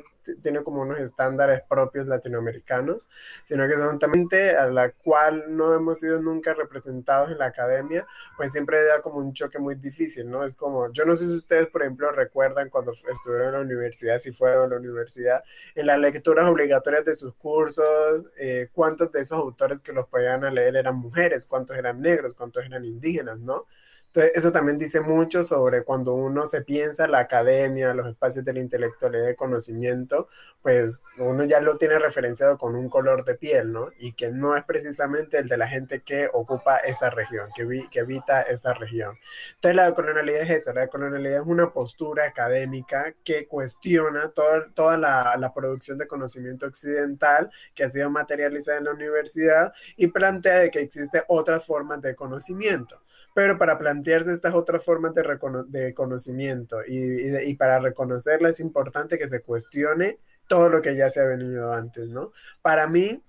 tiene 0.41 0.63
como 0.63 0.81
unos 0.81 0.99
estándares 0.99 1.61
propios 1.67 2.07
latinoamericanos, 2.07 3.09
sino 3.43 3.67
que 3.67 3.75
son 3.75 3.97
también 3.97 4.27
a 4.57 4.67
la 4.67 4.91
cual 4.91 5.55
no 5.55 5.73
hemos 5.73 5.99
sido 5.99 6.21
nunca 6.21 6.53
representados 6.53 7.31
en 7.31 7.39
la 7.39 7.47
academia, 7.47 8.05
pues 8.37 8.51
siempre 8.51 8.83
da 8.85 9.01
como 9.01 9.17
un 9.17 9.33
choque 9.33 9.57
muy 9.57 9.75
difícil, 9.75 10.29
¿no? 10.29 10.43
Es 10.43 10.55
como, 10.55 10.91
yo 10.93 11.05
no 11.05 11.15
sé 11.15 11.27
si 11.27 11.35
ustedes, 11.35 11.67
por 11.67 11.81
ejemplo, 11.81 12.11
recuerdan 12.11 12.69
cuando 12.69 12.91
estuvieron 12.91 13.47
en 13.47 13.53
la 13.53 13.61
universidad, 13.61 14.19
si 14.19 14.31
fueron 14.31 14.65
a 14.65 14.75
la 14.75 14.79
universidad, 14.79 15.43
en 15.75 15.87
las 15.87 15.99
lecturas 15.99 16.45
obligatorias 16.45 17.03
de 17.05 17.15
sus 17.15 17.33
cursos, 17.35 18.25
eh, 18.37 18.69
cuántos 18.73 19.11
de 19.11 19.21
esos 19.21 19.39
autores 19.39 19.81
que 19.81 19.93
los 19.93 20.07
podían 20.07 20.41
leer 20.53 20.75
eran 20.75 20.95
mujeres, 20.95 21.45
cuántos 21.45 21.77
eran 21.77 21.99
negros, 22.01 22.35
cuántos 22.35 22.63
eran 22.63 22.85
indígenas, 22.85 23.39
¿no? 23.39 23.65
Entonces, 24.13 24.33
eso 24.35 24.51
también 24.51 24.77
dice 24.77 24.99
mucho 24.99 25.41
sobre 25.41 25.85
cuando 25.85 26.13
uno 26.13 26.45
se 26.45 26.61
piensa 26.63 27.07
la 27.07 27.19
academia, 27.19 27.93
los 27.93 28.07
espacios 28.09 28.43
del 28.43 28.57
intelectualidad 28.57 29.25
de 29.25 29.37
conocimiento, 29.37 30.27
pues 30.61 31.01
uno 31.17 31.45
ya 31.45 31.61
lo 31.61 31.77
tiene 31.77 31.97
referenciado 31.97 32.57
con 32.57 32.75
un 32.75 32.89
color 32.89 33.23
de 33.23 33.35
piel, 33.35 33.71
¿no? 33.71 33.87
Y 33.99 34.11
que 34.11 34.29
no 34.29 34.57
es 34.57 34.65
precisamente 34.65 35.37
el 35.37 35.47
de 35.47 35.55
la 35.55 35.69
gente 35.69 36.01
que 36.01 36.29
ocupa 36.33 36.75
esta 36.79 37.09
región, 37.09 37.51
que, 37.55 37.63
vi, 37.63 37.87
que 37.87 38.01
habita 38.01 38.41
esta 38.41 38.73
región. 38.73 39.17
Entonces, 39.55 39.75
la 39.77 39.85
decolonialidad 39.85 40.41
es 40.41 40.49
eso, 40.49 40.73
la 40.73 40.81
decolonialidad 40.81 41.41
es 41.43 41.47
una 41.47 41.71
postura 41.71 42.25
académica 42.25 43.13
que 43.23 43.47
cuestiona 43.47 44.31
toda, 44.31 44.97
la, 44.97 45.37
la 45.37 45.53
producción 45.53 45.97
de 45.97 46.07
conocimiento 46.07 46.65
occidental 46.65 47.49
que 47.73 47.85
ha 47.85 47.89
sido 47.89 48.09
materializada 48.09 48.77
en 48.79 48.83
la 48.83 48.91
universidad 48.91 49.71
y 49.95 50.07
plantea 50.07 50.59
de 50.59 50.69
que 50.69 50.81
existe 50.81 51.23
otras 51.29 51.65
formas 51.65 52.01
de 52.01 52.13
conocimiento 52.13 53.01
pero 53.33 53.57
para 53.57 53.77
plantearse 53.77 54.31
estas 54.31 54.53
otras 54.53 54.83
formas 54.83 55.13
de, 55.13 55.23
de 55.67 55.93
conocimiento 55.93 56.77
y, 56.85 57.35
y, 57.49 57.55
para 57.55 57.79
reconocerla 57.79 58.49
es 58.49 58.59
importante 58.59 59.17
que 59.17 59.27
se 59.27 59.41
cuestione 59.41 60.19
todo 60.47 60.69
lo 60.69 60.81
que 60.81 60.95
ya 60.95 61.09
se 61.09 61.21
ha 61.21 61.25
venido 61.25 61.71
antes, 61.73 62.09
¿no? 62.09 62.31
Para 62.61 62.87
mí, 62.87 63.23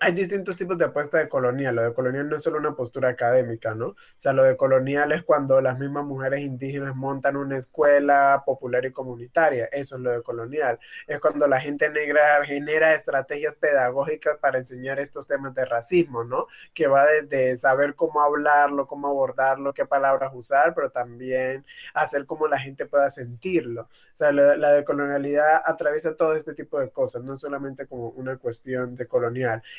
hay 0.00 0.12
distintos 0.12 0.56
tipos 0.56 0.76
de 0.76 0.84
apuesta 0.86 1.18
de 1.18 1.28
colonial. 1.28 1.76
Lo 1.76 1.82
de 1.82 1.94
colonial 1.94 2.28
no 2.28 2.36
es 2.36 2.42
solo 2.42 2.58
una 2.58 2.74
postura 2.74 3.08
académica, 3.08 3.74
¿no? 3.74 3.88
O 3.88 3.96
sea, 4.16 4.32
lo 4.32 4.44
de 4.44 4.56
colonial 4.56 5.12
es 5.12 5.22
cuando 5.24 5.60
las 5.60 5.78
mismas 5.78 6.04
mujeres 6.04 6.40
indígenas 6.40 6.94
montan 6.94 7.36
una 7.36 7.56
escuela 7.56 8.42
popular 8.44 8.84
y 8.84 8.92
comunitaria. 8.92 9.66
Eso 9.72 9.96
es 9.96 10.02
lo 10.02 10.10
de 10.10 10.22
colonial. 10.22 10.78
Es 11.06 11.20
cuando 11.20 11.46
la 11.48 11.60
gente 11.60 11.88
negra 11.90 12.44
genera 12.44 12.94
estrategias 12.94 13.54
pedagógicas 13.54 14.36
para 14.38 14.58
enseñar 14.58 14.98
estos 14.98 15.26
temas 15.26 15.54
de 15.54 15.64
racismo, 15.64 16.24
¿no? 16.24 16.46
Que 16.74 16.86
va 16.86 17.06
desde 17.06 17.56
saber 17.56 17.94
cómo 17.94 18.20
hablarlo, 18.20 18.86
cómo 18.86 19.08
abordarlo, 19.08 19.72
qué 19.72 19.86
palabras 19.86 20.32
usar, 20.34 20.74
pero 20.74 20.90
también 20.90 21.64
hacer 21.94 22.26
cómo 22.26 22.46
la 22.46 22.58
gente 22.58 22.86
pueda 22.86 23.08
sentirlo. 23.10 23.82
O 23.82 23.88
sea, 24.12 24.32
la, 24.32 24.56
la 24.56 24.72
decolonialidad 24.72 25.62
atraviesa 25.64 26.14
todo 26.16 26.34
este 26.34 26.54
tipo 26.54 26.78
de 26.78 26.90
cosas, 26.90 27.22
no 27.22 27.36
solamente 27.36 27.86
como 27.86 28.10
una 28.10 28.36
cuestión 28.36 28.96
de 28.96 29.06
colonial 29.06 29.29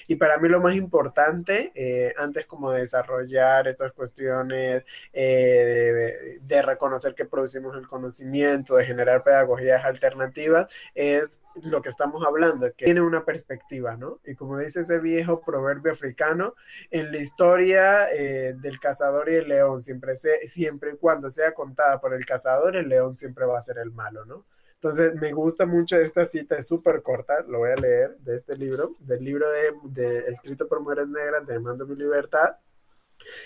y 0.07 0.15
para 0.15 0.37
mí 0.37 0.49
lo 0.49 0.61
más 0.61 0.75
importante, 0.75 1.71
eh, 1.75 2.13
antes 2.17 2.45
como 2.45 2.71
de 2.71 2.81
desarrollar 2.81 3.67
estas 3.67 3.91
cuestiones 3.93 4.83
eh, 5.13 6.39
de, 6.41 6.61
reconocer 6.61 7.15
que 7.15 7.25
producimos 7.25 7.75
el 7.75 7.87
conocimiento, 7.87 8.75
de 8.75 8.85
generar 8.85 9.23
pedagogías 9.23 9.83
alternativas, 9.83 10.71
es 10.93 11.41
lo 11.63 11.81
que 11.81 11.89
estamos 11.89 12.25
hablando, 12.25 12.67
que 12.75 12.85
tiene 12.85 13.01
una 13.01 13.25
perspectiva, 13.25 13.97
¿no? 13.97 14.19
Y 14.25 14.35
como 14.35 14.57
dice 14.59 14.81
ese 14.81 14.99
viejo 14.99 15.41
proverbio 15.41 15.91
africano, 15.91 16.55
en 16.91 17.11
la 17.11 17.17
historia 17.17 18.11
eh, 18.11 18.53
del 18.55 18.79
cazador 18.79 19.29
y 19.29 19.35
el 19.35 19.47
león, 19.49 19.81
siempre, 19.81 20.15
siempre 20.15 20.91
y 20.93 20.97
cuando 20.97 21.29
sea 21.29 21.53
contada 21.53 21.99
por 21.99 22.13
el 22.13 22.25
cazador, 22.25 22.75
el 22.75 22.87
león 22.89 23.17
siempre 23.17 23.45
va 23.45 23.57
a 23.57 23.61
ser 23.61 23.79
el 23.79 23.91
malo, 23.91 24.25
¿no? 24.25 24.45
Entonces, 24.83 25.13
me 25.13 25.31
gusta 25.31 25.67
mucho 25.67 25.95
esta 25.97 26.25
cita, 26.25 26.57
es 26.57 26.67
súper 26.67 27.03
corta, 27.03 27.43
lo 27.47 27.59
voy 27.59 27.69
a 27.69 27.75
leer 27.75 28.17
de 28.17 28.35
este 28.35 28.57
libro, 28.57 28.95
del 28.99 29.23
libro 29.23 29.45
de, 29.83 30.25
escrito 30.27 30.67
por 30.67 30.81
mujeres 30.81 31.07
negras 31.07 31.45
de 31.45 31.59
Mando 31.59 31.85
mi 31.85 31.95
libertad. 31.95 32.55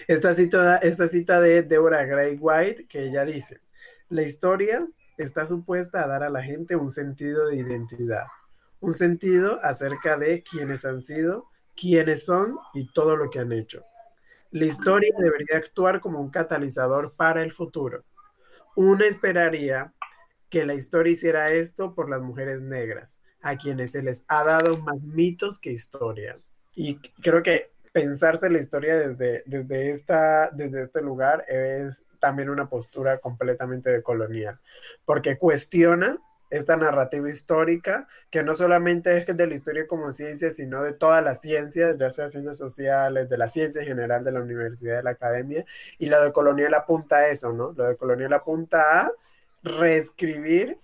Esta 0.07 0.32
cita, 0.32 0.78
esta 0.78 1.10
cita 1.10 1.41
de 1.41 1.64
Deborah 1.64 2.06
Gray 2.06 2.38
White, 2.40 2.88
que 2.88 3.03
ella 3.03 3.26
dice, 3.26 3.60
la 4.07 4.22
historia 4.22 4.88
está 5.18 5.44
supuesta 5.44 6.06
a 6.06 6.07
dar 6.07 6.24
a 6.24 6.30
la 6.30 6.41
gente 6.41 6.78
un 6.78 6.90
sentido 6.90 7.48
de 7.48 7.57
identidad, 7.57 8.28
un 8.80 8.94
sentido 8.94 9.60
acerca 9.62 10.18
de 10.18 10.41
quiénes 10.41 10.86
han 10.86 11.02
sido, 11.02 11.49
quiénes 11.76 12.24
son 12.24 12.57
y 12.74 12.90
todo 12.94 13.18
lo 13.18 13.30
que 13.30 13.40
han 13.40 13.52
hecho. 13.52 13.84
La 14.52 14.64
historia 14.64 15.14
debería 15.18 15.57
actuar 15.57 15.99
como 15.99 16.22
un 16.22 16.30
catalizador 16.30 17.14
para 17.14 17.41
el 17.41 17.52
futuro. 17.52 18.06
Uno 18.78 19.03
esperaría 19.03 19.94
que 20.56 20.65
la 20.65 20.73
historia 20.73 21.11
hiciera 21.11 21.52
esto 21.52 21.94
por 21.94 22.10
las 22.10 22.22
mujeres 22.22 22.61
negras, 22.61 23.19
a 23.41 23.57
quienes 23.57 23.91
se 23.91 24.02
les 24.02 24.23
ha 24.30 24.41
dado 24.45 24.77
más 24.77 25.02
mitos 25.02 25.60
que 25.60 25.73
historia. 25.73 26.40
Y 26.73 26.95
creo 27.22 27.44
que 27.44 27.72
pensarse 27.91 28.49
la 28.49 28.60
historia 28.60 28.95
desde, 28.95 29.44
desde, 29.48 29.91
esta, 29.91 30.49
desde 30.52 30.84
este 30.84 31.02
lugar 31.02 31.44
es 31.49 32.06
también 32.22 32.49
una 32.49 32.69
postura 32.69 33.18
completamente 33.18 34.02
colonial, 34.02 34.57
porque 35.03 35.38
cuestiona 35.38 36.19
esta 36.49 36.77
narrativa 36.77 37.30
histórica, 37.30 38.07
que 38.30 38.41
no 38.41 38.53
solamente 38.53 39.18
es 39.18 39.26
de 39.26 39.48
la 39.48 39.56
historia 39.56 39.88
como 39.88 40.14
ciencia, 40.14 40.52
sino 40.52 40.84
de 40.84 40.94
todas 40.94 41.22
las 41.22 41.41
ciencias, 41.41 41.98
ya 41.98 42.10
sea 42.10 42.30
ciencias 42.30 42.57
sociales, 42.57 43.27
de 43.27 43.38
la 43.38 43.49
ciencia 43.49 43.82
en 43.82 43.90
general, 43.90 44.23
de 44.23 44.32
la 44.32 44.40
universidad, 44.40 44.95
de 44.95 45.03
la 45.03 45.10
academia, 45.10 45.65
y 45.99 46.06
la 46.06 46.23
de 46.23 46.32
colonial 46.32 46.73
apunta 46.76 47.18
a 47.18 47.27
eso, 47.27 47.52
¿no? 47.52 47.73
Lo 47.76 47.84
de 47.84 47.98
colonial 47.98 48.32
apunta 48.32 49.02
a 49.02 49.11
reescribir 49.66 50.80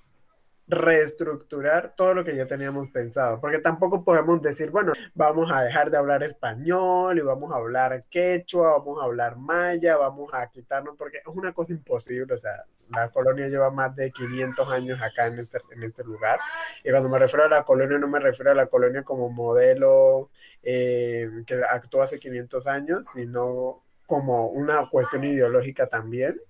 reestructurar 0.71 1.93
todo 1.97 2.13
lo 2.13 2.23
que 2.23 2.35
ya 2.35 2.47
teníamos 2.47 2.89
pensado, 2.91 3.41
porque 3.41 3.59
tampoco 3.59 4.05
podemos 4.05 4.41
decir, 4.41 4.71
bueno, 4.71 4.93
vamos 5.13 5.51
a 5.51 5.63
dejar 5.63 5.91
de 5.91 5.97
hablar 5.97 6.23
español 6.23 7.17
y 7.17 7.21
vamos 7.21 7.51
a 7.51 7.57
hablar 7.57 8.05
quechua, 8.09 8.77
vamos 8.77 9.01
a 9.01 9.05
hablar 9.05 9.35
maya, 9.35 9.97
vamos 9.97 10.29
a 10.33 10.49
quitarnos, 10.49 10.95
porque 10.97 11.17
es 11.17 11.27
una 11.27 11.53
cosa 11.53 11.73
imposible, 11.73 12.33
o 12.33 12.37
sea, 12.37 12.65
la 12.89 13.09
colonia 13.09 13.49
lleva 13.49 13.69
más 13.69 13.93
de 13.97 14.11
500 14.11 14.69
años 14.69 15.01
acá 15.01 15.27
en 15.27 15.39
este, 15.39 15.59
en 15.71 15.83
este 15.83 16.05
lugar, 16.05 16.39
y 16.85 16.89
cuando 16.89 17.09
me 17.09 17.19
refiero 17.19 17.45
a 17.45 17.49
la 17.49 17.63
colonia 17.63 17.97
no 17.97 18.07
me 18.07 18.19
refiero 18.19 18.51
a 18.51 18.55
la 18.55 18.67
colonia 18.67 19.03
como 19.03 19.29
modelo 19.29 20.29
eh, 20.63 21.29
que 21.45 21.59
actuó 21.69 22.01
hace 22.01 22.17
500 22.17 22.67
años, 22.67 23.07
sino 23.13 23.83
como 24.07 24.47
una 24.47 24.89
cuestión 24.89 25.25
ideológica 25.25 25.87
también. 25.87 26.41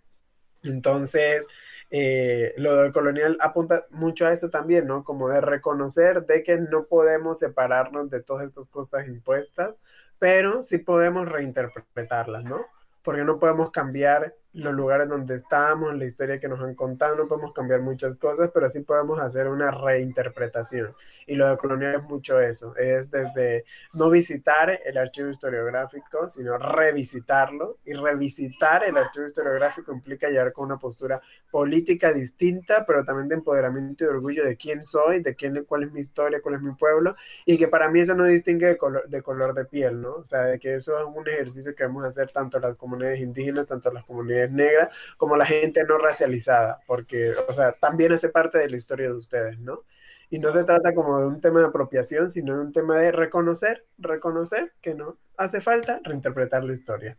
Entonces, 0.63 1.47
eh, 1.91 2.53
lo 2.55 2.77
del 2.77 2.93
colonial 2.93 3.37
apunta 3.41 3.85
mucho 3.89 4.25
a 4.25 4.31
eso 4.31 4.49
también, 4.49 4.87
¿no? 4.87 5.03
Como 5.03 5.27
de 5.29 5.41
reconocer 5.41 6.25
de 6.25 6.41
que 6.41 6.57
no 6.57 6.85
podemos 6.85 7.39
separarnos 7.39 8.09
de 8.09 8.23
todas 8.23 8.45
estas 8.45 8.67
costas 8.67 9.07
impuestas, 9.07 9.75
pero 10.17 10.63
sí 10.63 10.77
podemos 10.77 11.27
reinterpretarlas, 11.27 12.45
¿no? 12.45 12.65
Porque 13.03 13.23
no 13.23 13.39
podemos 13.39 13.71
cambiar 13.71 14.35
los 14.53 14.73
lugares 14.73 15.07
donde 15.07 15.35
estamos, 15.35 15.95
la 15.95 16.05
historia 16.05 16.39
que 16.39 16.47
nos 16.47 16.59
han 16.59 16.75
contado, 16.75 17.15
no 17.15 17.27
podemos 17.27 17.53
cambiar 17.53 17.81
muchas 17.81 18.15
cosas, 18.17 18.51
pero 18.53 18.69
sí 18.69 18.81
podemos 18.81 19.19
hacer 19.19 19.47
una 19.47 19.71
reinterpretación. 19.71 20.93
Y 21.25 21.35
lo 21.35 21.49
de 21.49 21.57
colonial 21.57 21.95
es 21.95 22.03
mucho 22.03 22.39
eso, 22.39 22.75
es 22.75 23.09
desde 23.09 23.65
no 23.93 24.09
visitar 24.09 24.81
el 24.83 24.97
archivo 24.97 25.29
historiográfico, 25.29 26.29
sino 26.29 26.57
revisitarlo. 26.57 27.77
Y 27.85 27.93
revisitar 27.93 28.83
el 28.83 28.97
archivo 28.97 29.27
historiográfico 29.27 29.91
implica 29.93 30.29
llegar 30.29 30.51
con 30.51 30.65
una 30.65 30.77
postura 30.77 31.21
política 31.49 32.11
distinta, 32.13 32.85
pero 32.85 33.05
también 33.05 33.29
de 33.29 33.35
empoderamiento 33.35 34.03
y 34.03 34.07
de 34.07 34.13
orgullo 34.13 34.45
de 34.45 34.57
quién 34.57 34.85
soy, 34.85 35.21
de 35.21 35.35
quién, 35.35 35.63
cuál 35.65 35.83
es 35.83 35.91
mi 35.91 36.01
historia, 36.01 36.41
cuál 36.41 36.55
es 36.55 36.61
mi 36.61 36.73
pueblo, 36.73 37.15
y 37.45 37.57
que 37.57 37.67
para 37.67 37.89
mí 37.89 37.99
eso 37.99 38.15
no 38.15 38.25
distingue 38.25 38.67
de 38.67 38.77
color 38.77 39.07
de, 39.07 39.21
color 39.21 39.53
de 39.53 39.65
piel, 39.65 40.01
¿no? 40.01 40.15
O 40.15 40.25
sea, 40.25 40.43
de 40.43 40.59
que 40.59 40.75
eso 40.75 40.97
es 40.99 41.05
un 41.05 41.27
ejercicio 41.27 41.75
que 41.75 41.83
vamos 41.83 42.03
a 42.03 42.07
hacer 42.07 42.31
tanto 42.31 42.59
las 42.59 42.75
comunidades 42.75 43.19
indígenas, 43.19 43.67
tanto 43.67 43.91
las 43.91 44.05
comunidades 44.05 44.40
negra, 44.49 44.89
como 45.17 45.35
la 45.35 45.45
gente 45.45 45.83
no 45.83 45.97
racializada, 45.97 46.79
porque, 46.87 47.33
o 47.47 47.51
sea, 47.51 47.73
también 47.73 48.11
hace 48.13 48.29
parte 48.29 48.57
de 48.57 48.69
la 48.69 48.77
historia 48.77 49.07
de 49.07 49.13
ustedes, 49.15 49.59
¿no? 49.59 49.83
Y 50.29 50.39
no 50.39 50.51
se 50.51 50.63
trata 50.63 50.95
como 50.95 51.19
de 51.19 51.27
un 51.27 51.41
tema 51.41 51.59
de 51.59 51.67
apropiación, 51.67 52.29
sino 52.29 52.55
de 52.55 52.61
un 52.61 52.71
tema 52.71 52.97
de 52.97 53.11
reconocer, 53.11 53.85
reconocer 53.97 54.73
que 54.81 54.95
no 54.95 55.17
hace 55.37 55.59
falta 55.59 55.99
reinterpretar 56.03 56.63
la 56.63 56.73
historia. 56.73 57.17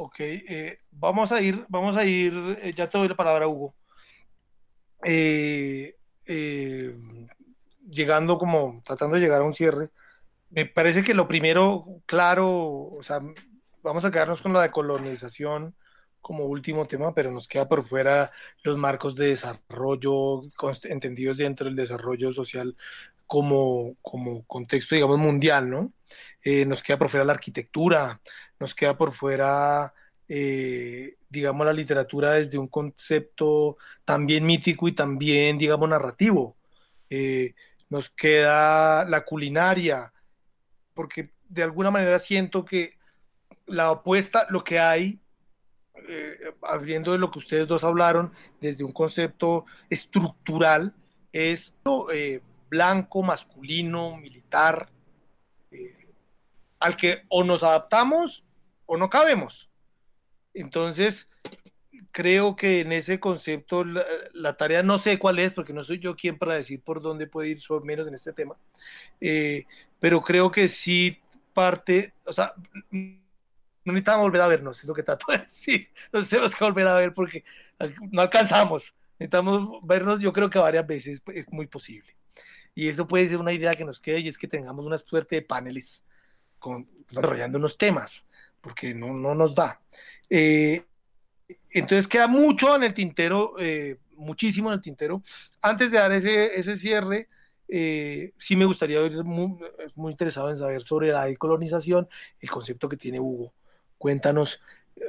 Ok, 0.00 0.14
eh, 0.20 0.78
vamos 0.92 1.32
a 1.32 1.40
ir, 1.40 1.66
vamos 1.68 1.96
a 1.96 2.04
ir, 2.04 2.32
eh, 2.62 2.72
ya 2.72 2.88
te 2.88 2.98
doy 2.98 3.08
la 3.08 3.16
palabra, 3.16 3.48
Hugo. 3.48 3.74
Eh, 5.02 5.96
llegando 7.90 8.38
como, 8.38 8.80
tratando 8.84 9.16
de 9.16 9.22
llegar 9.22 9.40
a 9.40 9.44
un 9.44 9.54
cierre, 9.54 9.90
me 10.50 10.66
parece 10.66 11.02
que 11.02 11.14
lo 11.14 11.26
primero, 11.26 11.84
claro, 12.06 12.48
o 12.48 13.02
sea, 13.02 13.20
vamos 13.82 14.04
a 14.04 14.12
quedarnos 14.12 14.40
con 14.40 14.52
la 14.52 14.62
decolonización, 14.62 15.74
como 16.20 16.44
último 16.44 16.86
tema, 16.86 17.14
pero 17.14 17.30
nos 17.30 17.48
queda 17.48 17.68
por 17.68 17.86
fuera 17.86 18.30
los 18.62 18.76
marcos 18.76 19.14
de 19.16 19.28
desarrollo 19.28 20.42
entendidos 20.84 21.38
dentro 21.38 21.66
del 21.66 21.76
desarrollo 21.76 22.32
social 22.32 22.76
como, 23.26 23.96
como 24.02 24.44
contexto, 24.44 24.94
digamos, 24.94 25.18
mundial, 25.18 25.70
¿no? 25.70 25.92
Eh, 26.42 26.64
nos 26.64 26.82
queda 26.82 26.98
por 26.98 27.10
fuera 27.10 27.24
la 27.24 27.34
arquitectura, 27.34 28.20
nos 28.58 28.74
queda 28.74 28.96
por 28.96 29.12
fuera, 29.12 29.92
eh, 30.28 31.16
digamos, 31.28 31.66
la 31.66 31.72
literatura 31.72 32.32
desde 32.32 32.58
un 32.58 32.68
concepto 32.68 33.76
también 34.04 34.46
mítico 34.46 34.88
y 34.88 34.92
también, 34.92 35.58
digamos, 35.58 35.88
narrativo. 35.88 36.56
Eh, 37.10 37.54
nos 37.90 38.10
queda 38.10 39.04
la 39.04 39.24
culinaria, 39.24 40.12
porque 40.94 41.30
de 41.48 41.62
alguna 41.62 41.90
manera 41.90 42.18
siento 42.18 42.64
que 42.64 42.98
la 43.66 43.90
opuesta, 43.90 44.46
lo 44.50 44.64
que 44.64 44.78
hay 44.78 45.20
eh, 46.08 46.54
de 47.12 47.18
lo 47.18 47.30
que 47.30 47.38
ustedes 47.38 47.68
dos 47.68 47.84
hablaron, 47.84 48.32
desde 48.60 48.84
un 48.84 48.92
concepto 48.92 49.66
estructural, 49.90 50.94
es 51.32 51.76
eh, 52.12 52.40
blanco, 52.68 53.22
masculino, 53.22 54.16
militar, 54.16 54.88
eh, 55.70 55.94
al 56.78 56.96
que 56.96 57.22
o 57.28 57.44
nos 57.44 57.62
adaptamos 57.62 58.44
o 58.86 58.96
no 58.96 59.10
cabemos. 59.10 59.68
Entonces, 60.54 61.28
creo 62.10 62.56
que 62.56 62.80
en 62.80 62.92
ese 62.92 63.20
concepto 63.20 63.84
la, 63.84 64.56
tarea 64.56 64.82
no 64.82 64.98
sé 64.98 65.18
cuál 65.18 65.38
es, 65.38 65.52
porque 65.52 65.72
no 65.72 65.84
soy 65.84 65.98
yo 65.98 66.16
quien 66.16 66.38
para 66.38 66.54
decir 66.54 66.80
por 66.82 67.02
dónde 67.02 67.26
puede 67.26 67.50
ir, 67.50 67.60
sobre 67.60 67.84
menos 67.84 68.08
en 68.08 68.14
este 68.14 68.32
tema, 68.32 68.56
pero 70.00 70.22
creo 70.22 70.50
que 70.50 70.68
sí 70.68 71.20
parte, 71.52 72.14
o 72.24 72.32
sea, 72.32 72.54
no 73.88 73.94
necesitamos 73.94 74.24
volver 74.24 74.42
a 74.42 74.48
vernos, 74.48 74.78
es 74.78 74.84
lo 74.84 74.92
que 74.92 75.02
trato 75.02 75.32
de 75.32 75.38
decir. 75.44 75.88
Nos 76.12 76.28
tenemos 76.28 76.54
que 76.54 76.62
volver 76.62 76.86
a 76.86 76.94
ver 76.94 77.14
porque 77.14 77.42
no 78.10 78.20
alcanzamos. 78.20 78.94
Necesitamos 79.18 79.80
vernos, 79.82 80.20
yo 80.20 80.30
creo 80.30 80.50
que 80.50 80.58
varias 80.58 80.86
veces 80.86 81.22
es 81.32 81.50
muy 81.50 81.66
posible. 81.66 82.14
Y 82.74 82.88
eso 82.88 83.08
puede 83.08 83.26
ser 83.28 83.38
una 83.38 83.52
idea 83.52 83.72
que 83.72 83.86
nos 83.86 83.98
quede 83.98 84.20
y 84.20 84.28
es 84.28 84.36
que 84.36 84.46
tengamos 84.46 84.84
una 84.84 84.98
suerte 84.98 85.36
de 85.36 85.42
paneles 85.42 86.04
con, 86.58 86.86
desarrollando 87.08 87.56
unos 87.56 87.78
temas, 87.78 88.26
porque 88.60 88.92
no, 88.92 89.14
no 89.14 89.34
nos 89.34 89.54
da. 89.54 89.80
Eh, 90.28 90.84
entonces 91.70 92.06
queda 92.06 92.26
mucho 92.26 92.76
en 92.76 92.82
el 92.82 92.92
tintero, 92.92 93.54
eh, 93.58 93.96
muchísimo 94.16 94.68
en 94.68 94.74
el 94.74 94.82
tintero. 94.82 95.22
Antes 95.62 95.90
de 95.90 95.98
dar 95.98 96.12
ese, 96.12 96.60
ese 96.60 96.76
cierre, 96.76 97.28
eh, 97.68 98.34
sí 98.36 98.54
me 98.54 98.66
gustaría 98.66 99.00
ver, 99.00 99.24
muy, 99.24 99.58
muy 99.94 100.12
interesado 100.12 100.50
en 100.50 100.58
saber 100.58 100.82
sobre 100.82 101.08
la 101.08 101.24
decolonización, 101.24 102.06
el 102.38 102.50
concepto 102.50 102.86
que 102.86 102.98
tiene 102.98 103.18
Hugo 103.18 103.54
Cuéntanos, 103.98 104.62
eh, 104.96 105.02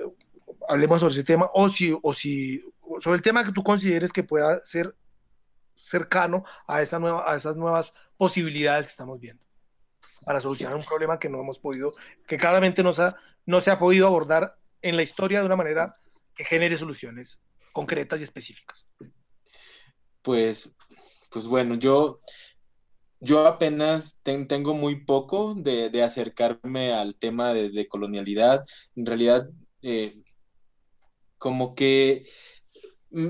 hablemos 0.67 0.99
sobre 0.99 1.13
ese 1.13 1.23
tema, 1.23 1.49
o 1.53 1.69
si, 1.69 1.97
o 2.01 2.13
si, 2.13 2.63
sobre 3.01 3.17
el 3.17 3.21
tema 3.21 3.43
que 3.43 3.51
tú 3.51 3.63
consideres 3.63 4.11
que 4.11 4.23
pueda 4.23 4.61
ser 4.65 4.95
cercano 5.75 6.43
a, 6.67 6.81
esas 6.81 6.99
nuevas 7.55 7.93
posibilidades 8.17 8.87
que 8.87 8.91
estamos 8.91 9.19
viendo 9.19 9.43
para 10.25 10.41
solucionar 10.41 10.75
un 10.75 10.83
problema 10.83 11.17
que 11.17 11.29
no 11.29 11.39
hemos 11.39 11.57
podido, 11.57 11.93
que 12.27 12.37
claramente 12.37 12.83
no 12.83 12.93
se 12.93 13.03
ha, 13.03 13.15
no 13.45 13.61
se 13.61 13.71
ha 13.71 13.79
podido 13.79 14.05
abordar 14.05 14.57
en 14.81 14.95
la 14.95 15.03
historia 15.03 15.39
de 15.39 15.45
una 15.45 15.55
manera 15.55 15.97
que 16.35 16.43
genere 16.43 16.77
soluciones 16.77 17.39
concretas 17.71 18.19
y 18.19 18.23
específicas. 18.23 18.85
Pues, 20.21 20.75
pues 21.31 21.47
bueno, 21.47 21.75
yo 21.75 22.19
yo 23.19 23.45
apenas 23.45 24.19
tengo 24.23 24.73
muy 24.73 25.03
poco 25.03 25.53
de, 25.55 26.03
acercarme 26.03 26.93
al 26.93 27.15
tema 27.15 27.53
de, 27.53 27.87
colonialidad. 27.87 28.63
En 28.95 29.05
realidad, 29.05 29.49
eh, 29.81 30.21
como 31.37 31.75
que, 31.75 32.25
mm, 33.11 33.29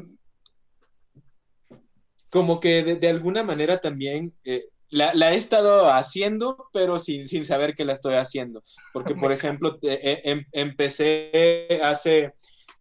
como 2.30 2.60
que 2.60 2.84
de, 2.84 3.10
alguna 3.10 3.44
manera 3.44 3.82
también 3.82 4.34
eh, 4.44 4.66
la, 4.90 5.34
he 5.34 5.36
estado 5.36 5.92
haciendo, 5.92 6.70
pero 6.72 7.00
sin, 7.00 7.28
sin, 7.28 7.44
saber 7.44 7.76
que 7.76 7.86
la 7.86 7.94
estoy 7.94 8.16
haciendo. 8.16 8.64
Porque, 8.94 9.16
por 9.16 9.32
ejemplo, 9.32 9.80
eh, 9.82 10.22
em, 10.24 10.46
empecé 10.52 11.80
hace, 11.84 12.34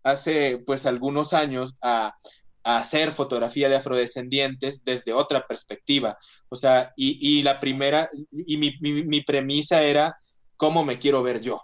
hace 0.03 0.59
pues 0.59 0.85
algunos 0.85 1.33
años 1.33 1.77
a, 1.81 2.15
hacer 2.63 3.13
fotografía 3.13 3.69
de 3.69 3.77
afrodescendientes 3.77 4.85
desde 4.85 5.13
otra 5.13 5.47
perspectiva. 5.47 6.19
O 6.49 6.57
sea, 6.57 6.93
y, 6.97 7.43
la 7.43 7.61
primera, 7.61 8.11
y 8.33 8.57
mi, 8.57 9.21
premisa 9.23 9.83
era 9.83 10.17
cómo 10.57 10.85
me 10.85 10.99
quiero 10.99 11.23
ver 11.23 11.41
yo. 11.41 11.63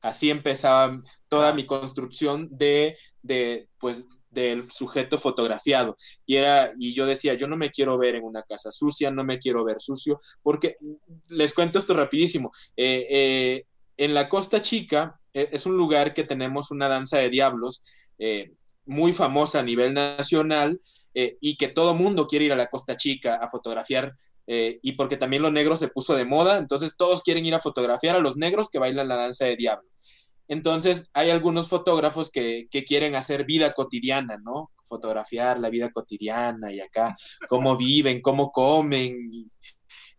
Así 0.00 0.30
empezaba 0.30 1.00
toda 1.28 1.54
mi 1.54 1.66
construcción 1.66 2.48
de, 2.50 2.96
de, 3.22 3.68
pues, 3.78 4.06
del 4.34 4.70
sujeto 4.70 5.16
fotografiado. 5.18 5.96
Y, 6.26 6.36
era, 6.36 6.72
y 6.78 6.92
yo 6.92 7.06
decía, 7.06 7.34
yo 7.34 7.46
no 7.46 7.56
me 7.56 7.70
quiero 7.70 7.96
ver 7.96 8.16
en 8.16 8.24
una 8.24 8.42
casa 8.42 8.70
sucia, 8.70 9.10
no 9.10 9.24
me 9.24 9.38
quiero 9.38 9.64
ver 9.64 9.80
sucio, 9.80 10.18
porque 10.42 10.76
les 11.28 11.54
cuento 11.54 11.78
esto 11.78 11.94
rapidísimo. 11.94 12.50
Eh, 12.76 13.06
eh, 13.08 13.66
en 13.96 14.12
la 14.12 14.28
Costa 14.28 14.60
Chica 14.60 15.18
eh, 15.32 15.48
es 15.52 15.64
un 15.64 15.76
lugar 15.76 16.12
que 16.12 16.24
tenemos 16.24 16.70
una 16.70 16.88
danza 16.88 17.18
de 17.18 17.30
diablos 17.30 17.82
muy 18.86 19.12
famosa 19.12 19.60
a 19.60 19.62
nivel 19.62 19.94
nacional 19.94 20.80
eh, 21.14 21.36
y 21.40 21.56
que 21.56 21.68
todo 21.68 21.94
mundo 21.94 22.26
quiere 22.26 22.46
ir 22.46 22.52
a 22.52 22.56
la 22.56 22.66
Costa 22.66 22.96
Chica 22.96 23.36
a 23.36 23.48
fotografiar 23.48 24.14
eh, 24.46 24.78
y 24.82 24.92
porque 24.92 25.16
también 25.16 25.42
lo 25.42 25.50
negro 25.50 25.74
se 25.76 25.88
puso 25.88 26.14
de 26.14 26.26
moda, 26.26 26.58
entonces 26.58 26.96
todos 26.96 27.22
quieren 27.22 27.46
ir 27.46 27.54
a 27.54 27.60
fotografiar 27.60 28.16
a 28.16 28.20
los 28.20 28.36
negros 28.36 28.68
que 28.68 28.78
bailan 28.78 29.08
la 29.08 29.16
danza 29.16 29.46
de 29.46 29.56
diablo. 29.56 29.88
Entonces, 30.46 31.08
hay 31.14 31.30
algunos 31.30 31.68
fotógrafos 31.68 32.30
que, 32.30 32.68
quieren 32.86 33.14
hacer 33.14 33.46
vida 33.46 33.72
cotidiana, 33.72 34.36
¿no? 34.36 34.70
Fotografiar 34.82 35.58
la 35.58 35.70
vida 35.70 35.90
cotidiana 35.90 36.70
y 36.70 36.80
acá, 36.80 37.16
cómo 37.48 37.76
viven, 37.76 38.20
cómo 38.20 38.52
comen 38.52 39.48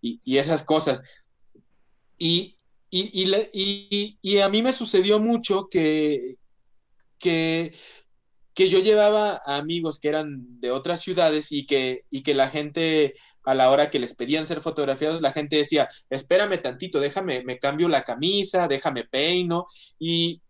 y, 0.02 0.38
esas 0.38 0.64
cosas. 0.64 1.04
Y, 2.18 2.58
y, 2.90 4.40
a 4.40 4.50
mí 4.50 4.64
me 4.64 4.74
sucedió 4.74 5.20
mucho 5.20 5.68
que, 5.70 6.38
que, 7.20 7.76
que 8.56 8.70
yo 8.70 8.80
llevaba 8.80 9.42
a 9.46 9.58
amigos 9.58 10.00
que 10.00 10.08
eran 10.08 10.60
de 10.62 10.72
otras 10.72 11.02
ciudades 11.02 11.52
y 11.52 11.66
que, 11.66 12.06
y 12.10 12.24
que 12.24 12.34
la 12.34 12.50
gente 12.50 13.14
a 13.44 13.54
la 13.54 13.70
hora 13.70 13.90
que 13.92 14.00
les 14.00 14.16
pedían 14.16 14.46
ser 14.46 14.62
fotografiados, 14.62 15.22
la 15.22 15.34
gente 15.34 15.58
decía, 15.58 15.90
espérame 16.10 16.60
tantito, 16.62 17.00
déjame, 17.00 17.44
me 17.44 17.60
cambio 17.60 17.88
la 17.90 18.04
camisa, 18.04 18.68
déjame 18.68 19.04
peino, 19.04 19.68
y, 20.00 20.42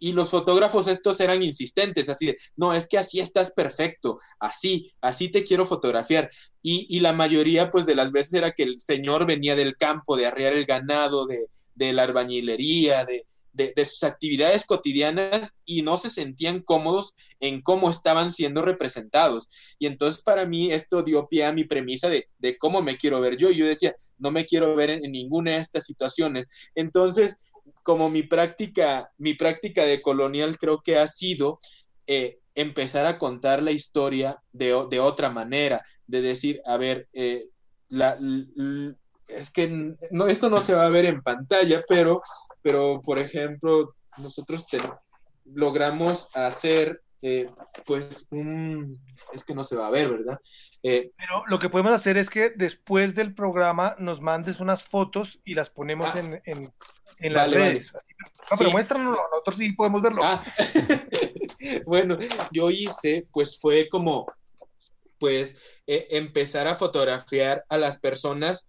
y, 0.00 0.12
los 0.12 0.30
fotógrafos 0.30 0.86
estos 0.86 1.20
eran 1.20 1.42
insistentes, 1.42 2.08
así 2.08 2.26
de, 2.26 2.38
no, 2.56 2.72
es 2.72 2.86
que 2.86 2.98
así 2.98 3.20
estás 3.20 3.50
perfecto, 3.50 4.18
así, 4.38 4.92
así 5.00 5.28
te 5.28 5.44
quiero 5.44 5.66
fotografiar. 5.66 6.30
Y, 6.62 6.86
y, 6.88 7.00
la 7.00 7.12
mayoría, 7.12 7.70
pues, 7.70 7.84
de 7.84 7.94
las 7.94 8.12
veces 8.12 8.34
era 8.34 8.52
que 8.52 8.62
el 8.62 8.80
señor 8.80 9.26
venía 9.26 9.54
del 9.56 9.76
campo, 9.76 10.16
de 10.16 10.26
arriar 10.26 10.54
el 10.54 10.66
ganado, 10.66 11.26
de, 11.26 11.46
de 11.74 11.92
la 11.92 12.04
albañilería, 12.04 13.04
de, 13.04 13.26
de, 13.54 13.84
sus 13.84 14.02
actividades 14.02 14.64
cotidianas 14.64 15.52
y 15.64 15.82
no 15.82 15.96
se 15.96 16.10
sentían 16.10 16.60
cómodos 16.60 17.16
en 17.40 17.62
cómo 17.62 17.88
estaban 17.88 18.32
siendo 18.32 18.62
representados. 18.62 19.48
Y 19.78 19.86
entonces 19.86 20.22
para 20.22 20.44
mí 20.44 20.72
esto 20.72 21.02
dio 21.02 21.28
pie 21.28 21.44
a 21.44 21.52
mi 21.52 21.64
premisa 21.64 22.08
de, 22.08 22.28
cómo 22.58 22.82
me 22.82 22.96
quiero 22.96 23.20
ver 23.20 23.36
yo. 23.36 23.50
Yo 23.50 23.66
decía, 23.66 23.94
no 24.18 24.30
me 24.30 24.44
quiero 24.44 24.74
ver 24.74 24.90
en, 24.90 25.12
ninguna 25.12 25.52
de 25.52 25.58
estas 25.58 25.84
situaciones. 25.84 26.46
Entonces, 26.74 27.52
como 27.82 28.10
mi 28.10 28.24
práctica, 28.24 29.10
mi 29.16 29.34
práctica 29.34 29.84
de 29.84 30.02
colonial 30.02 30.58
creo 30.58 30.82
que 30.82 30.98
ha 30.98 31.06
sido 31.06 31.60
eh, 32.06 32.40
empezar 32.54 33.06
a 33.06 33.18
contar 33.18 33.62
la 33.62 33.70
historia 33.70 34.38
de, 34.52 34.74
otra 34.74 35.30
manera, 35.30 35.82
de 36.06 36.20
decir, 36.22 36.60
a 36.66 36.76
ver, 36.76 37.08
eh, 37.12 37.46
la, 37.88 38.18
es 39.28 39.50
que 39.50 39.94
no, 40.10 40.26
esto 40.26 40.50
no 40.50 40.60
se 40.60 40.74
va 40.74 40.86
a 40.86 40.90
ver 40.90 41.06
en 41.06 41.22
pantalla, 41.22 41.82
pero, 41.88 42.22
pero 42.64 43.02
por 43.02 43.18
ejemplo, 43.18 43.94
nosotros 44.16 44.64
logramos 45.44 46.34
hacer, 46.34 47.02
eh, 47.20 47.50
pues, 47.84 48.26
un, 48.30 48.98
es 49.34 49.44
que 49.44 49.54
no 49.54 49.62
se 49.64 49.76
va 49.76 49.88
a 49.88 49.90
ver, 49.90 50.08
¿verdad? 50.08 50.40
Eh, 50.82 51.10
pero 51.14 51.44
lo 51.46 51.58
que 51.58 51.68
podemos 51.68 51.92
hacer 51.92 52.16
es 52.16 52.30
que 52.30 52.54
después 52.56 53.14
del 53.14 53.34
programa 53.34 53.96
nos 53.98 54.22
mandes 54.22 54.60
unas 54.60 54.82
fotos 54.82 55.40
y 55.44 55.52
las 55.52 55.68
ponemos 55.68 56.06
ah. 56.14 56.40
en, 56.46 56.72
las 57.34 57.50
redes. 57.50 57.92
No, 58.50 58.56
pero 58.56 58.70
muéstranos, 58.70 59.18
nosotros 59.30 59.56
sí 59.58 59.72
podemos 59.72 60.00
verlo. 60.00 60.22
Ah. 60.24 60.42
bueno, 61.84 62.16
yo 62.50 62.70
hice, 62.70 63.28
pues 63.30 63.60
fue 63.60 63.90
como, 63.90 64.24
pues, 65.18 65.58
eh, 65.86 66.06
empezar 66.12 66.66
a 66.66 66.76
fotografiar 66.76 67.62
a 67.68 67.76
las 67.76 68.00
personas 68.00 68.66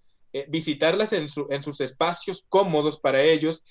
visitarlas 0.50 1.14
en, 1.14 1.30
sus 1.30 1.80
espacios 1.80 2.46
cómodos 2.50 3.00
para 3.00 3.22
ellos 3.22 3.64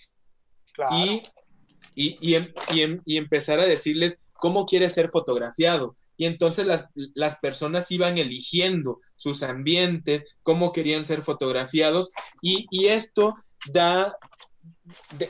y, 1.95 2.35
em, 2.35 2.53
em, 2.69 3.01
y, 3.05 3.17
empezar 3.17 3.61
a 3.61 3.67
decirles 3.67 4.21
cómo 4.33 4.67
quiere 4.67 4.89
ser 4.89 5.11
fotografiado. 5.11 5.97
Y 6.17 6.27
entonces 6.27 6.67
las, 7.15 7.37
personas 7.39 7.91
iban 7.91 8.19
eligiendo 8.19 9.01
sus 9.17 9.43
ambientes, 9.43 10.37
cómo 10.43 10.73
querían 10.73 11.05
ser 11.05 11.23
fotografiados. 11.23 12.11
Y, 12.41 12.87
esto 12.87 13.35
da, 13.73 14.17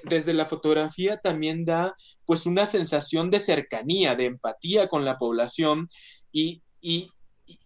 desde 0.04 0.34
la 0.34 0.46
fotografía 0.46 1.16
también 1.16 1.64
da 1.64 1.94
pues 2.26 2.46
una 2.46 2.66
sensación 2.66 3.30
de 3.30 3.40
cercanía, 3.40 4.14
de 4.14 4.26
empatía 4.26 4.88
con 4.88 5.04
la 5.04 5.16
población 5.16 5.88
y, 6.32 6.62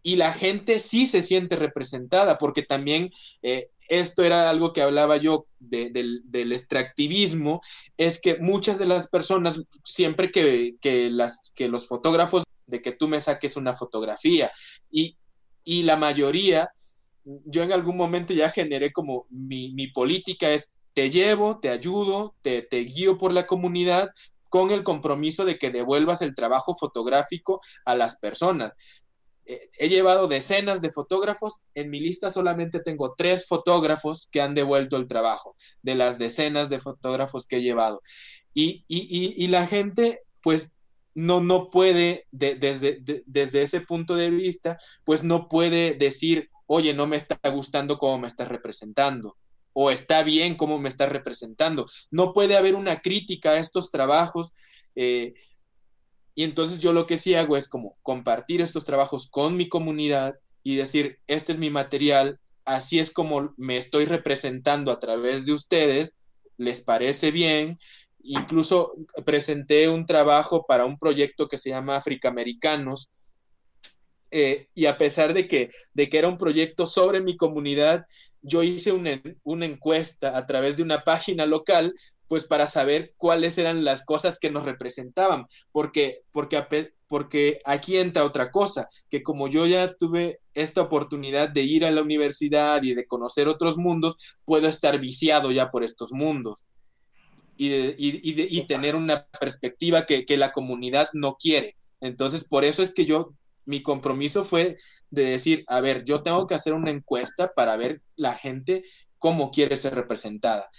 y 0.03 0.17
la 0.17 0.33
gente 0.33 0.81
sí 0.81 1.07
se 1.07 1.23
siente 1.23 1.57
representada, 1.57 2.39
porque 2.39 2.63
también 2.63 3.11
eh, 3.43 3.71
esto 3.89 4.23
era 4.25 4.49
algo 4.49 4.73
que 4.73 4.83
hablaba 4.83 5.17
yo 5.17 5.47
del, 5.59 6.53
extractivismo, 6.53 7.61
es 7.97 8.21
que 8.21 8.39
muchas 8.39 8.79
de 8.79 8.87
las 8.87 9.09
personas, 9.09 9.61
siempre 9.85 10.31
que, 10.31 10.77
las, 11.11 11.53
que 11.55 11.69
los 11.69 11.89
fotógrafos, 11.89 12.45
de 12.67 12.83
que 12.83 12.93
tú 12.93 13.09
me 13.09 13.21
saques 13.21 13.57
una 13.57 13.75
fotografía, 13.75 14.51
y, 14.91 15.17
la 15.83 15.97
mayoría, 15.97 16.71
yo 17.25 17.63
en 17.63 17.73
algún 17.73 17.97
momento 17.97 18.33
ya 18.33 18.51
generé 18.51 18.93
como 18.93 19.27
mi, 19.31 19.89
política 19.89 20.51
es, 20.51 20.73
te 20.95 21.11
llevo, 21.11 21.59
te 21.59 21.69
ayudo, 21.69 22.35
te 22.43 22.67
guío 22.71 23.19
por 23.19 23.33
la 23.33 23.47
comunidad, 23.47 24.11
con 24.49 24.71
el 24.71 24.83
compromiso 24.83 25.45
de 25.45 25.59
que 25.59 25.71
devuelvas 25.71 26.23
el 26.23 26.35
trabajo 26.35 26.75
fotográfico 26.75 27.61
a 27.85 27.95
las 27.95 28.17
personas 28.17 28.73
he 29.49 29.89
llevado 29.89 30.29
decenas 30.29 30.83
de 30.83 30.91
fotógrafos, 30.91 31.61
en 31.75 31.91
mi 31.91 32.01
lista 32.01 32.31
solamente 32.31 32.81
tengo 32.81 33.15
tres 33.17 33.47
fotógrafos 33.47 34.29
que 34.31 34.43
han 34.43 34.55
devuelto 34.55 34.97
el 34.97 35.09
trabajo, 35.09 35.57
de 35.83 35.95
las 35.95 36.19
decenas 36.19 36.69
de 36.69 36.81
fotógrafos 36.81 37.47
que 37.47 37.57
he 37.57 37.63
llevado. 37.63 38.03
Y, 38.55 39.47
la 39.49 39.67
gente, 39.67 40.21
pues, 40.43 40.73
no, 41.15 41.41
no 41.41 41.71
puede, 41.71 42.27
desde, 42.31 43.01
desde 43.27 43.63
ese 43.63 43.81
punto 43.81 44.17
de 44.17 44.31
vista, 44.31 44.77
pues 45.05 45.23
no 45.25 45.49
puede 45.49 45.95
decir, 45.95 46.51
oye, 46.67 46.93
no 46.93 47.07
me 47.07 47.17
está 47.17 47.39
gustando 47.51 47.99
cómo 47.99 48.19
me 48.19 48.29
estás 48.29 48.49
representando 48.49 49.37
o 49.81 49.93
está 49.93 50.25
bien 50.25 50.57
cómo 50.57 50.79
me 50.79 50.89
estás 50.89 51.09
representando. 51.09 51.87
No 52.11 52.33
puede 52.33 52.57
haber 52.57 52.75
una 52.75 53.01
crítica 53.01 53.53
a 53.53 53.59
estos 53.59 53.93
trabajos. 53.93 54.53
Eh, 54.97 55.35
y 56.39 56.45
entonces 56.45 56.79
yo 56.79 56.93
lo 56.93 57.09
que 57.09 57.17
sí 57.17 57.35
hago 57.35 57.57
es 57.57 57.67
como 57.67 57.97
compartir 58.05 58.61
estos 58.61 58.85
trabajos 58.85 59.27
con 59.29 59.57
mi 59.57 59.69
comunidad 59.69 60.37
y 60.63 60.77
decir, 60.77 61.19
este 61.27 61.51
es 61.51 61.59
mi 61.59 61.69
material, 61.69 62.39
así 62.65 63.01
es 63.01 63.11
como 63.11 63.53
me 63.57 63.77
estoy 63.77 64.05
representando 64.05 64.93
a 64.93 65.01
través 65.01 65.47
de 65.47 65.53
ustedes, 65.53 66.15
les 66.57 66.81
parece 66.81 67.33
bien. 67.33 67.81
Incluso 68.23 68.93
presenté 69.27 69.89
un 69.89 70.07
trabajo 70.07 70.65
para 70.65 70.85
un 70.85 70.97
proyecto 70.97 71.49
que 71.49 71.59
se 71.59 71.71
llama 71.71 71.97
Africaamericanos, 71.97 73.11
eh, 74.31 74.69
y 74.77 74.87
a 74.87 74.97
pesar 74.97 75.35
de 75.35 75.49
que, 75.49 75.71
de 75.93 76.09
que 76.09 76.19
era 76.19 76.29
un 76.29 76.39
proyecto 76.39 76.87
sobre 76.87 77.21
mi 77.21 77.37
comunidad, 77.37 78.07
yo 78.43 78.63
hice 78.63 78.93
una, 78.93 79.21
una, 79.43 79.67
encuesta 79.67 80.39
a 80.39 80.47
través 80.47 80.77
de 80.77 80.85
una 80.85 81.03
página 81.03 81.47
local 81.47 81.95
pues 82.29 82.45
para 82.45 82.67
saber 82.67 83.15
cuáles 83.17 83.59
eran 83.59 83.85
las 83.85 84.05
cosas 84.05 84.39
que 84.39 84.51
nos 84.51 84.65
representaban, 84.65 85.47
porque, 85.73 86.23
porque, 86.31 86.93
porque 87.07 87.61
aquí 87.65 87.97
entra 87.97 88.25
otra 88.25 88.51
cosa, 88.51 88.89
que 89.09 89.23
como 89.23 89.49
yo 89.49 89.67
ya 89.67 89.95
tuve 89.95 90.41
esta 90.55 90.83
oportunidad 90.83 91.49
de 91.49 91.63
ir 91.63 91.85
a 91.85 91.91
la 91.91 92.03
universidad 92.03 92.83
y 92.83 92.95
de 92.95 93.07
conocer 93.07 93.49
otros 93.49 93.77
mundos, 93.77 94.17
puedo 94.45 94.69
estar 94.69 94.99
viciado 95.01 95.51
ya 95.51 95.71
por 95.71 95.85
estos 95.85 96.13
mundos 96.13 96.65
y, 97.59 98.57
y, 98.57 98.67
tener 98.67 98.95
una 98.95 99.27
perspectiva 99.41 100.07
que, 100.07 100.25
que 100.25 100.37
la 100.37 100.53
comunidad 100.53 101.09
no 101.13 101.35
quiere. 101.35 101.77
Entonces, 102.01 102.45
por 102.45 102.65
eso 102.65 102.83
es 102.83 102.95
que 102.95 103.05
yo 103.05 103.35
mi 103.65 103.83
compromiso 103.83 104.45
fue 104.45 104.79
de 105.11 105.25
decir, 105.25 105.65
a 105.67 105.81
ver, 105.81 106.05
yo 106.05 106.23
tengo 106.23 106.47
que 106.47 106.55
hacer 106.55 106.73
una 106.73 106.91
encuesta 106.91 107.53
para 107.53 107.77
ver 107.77 108.01
la 108.17 108.35
gente 108.35 108.85
cómo 109.19 109.51
quiere 109.51 109.77
ser 109.77 109.95
representada. 109.95 110.71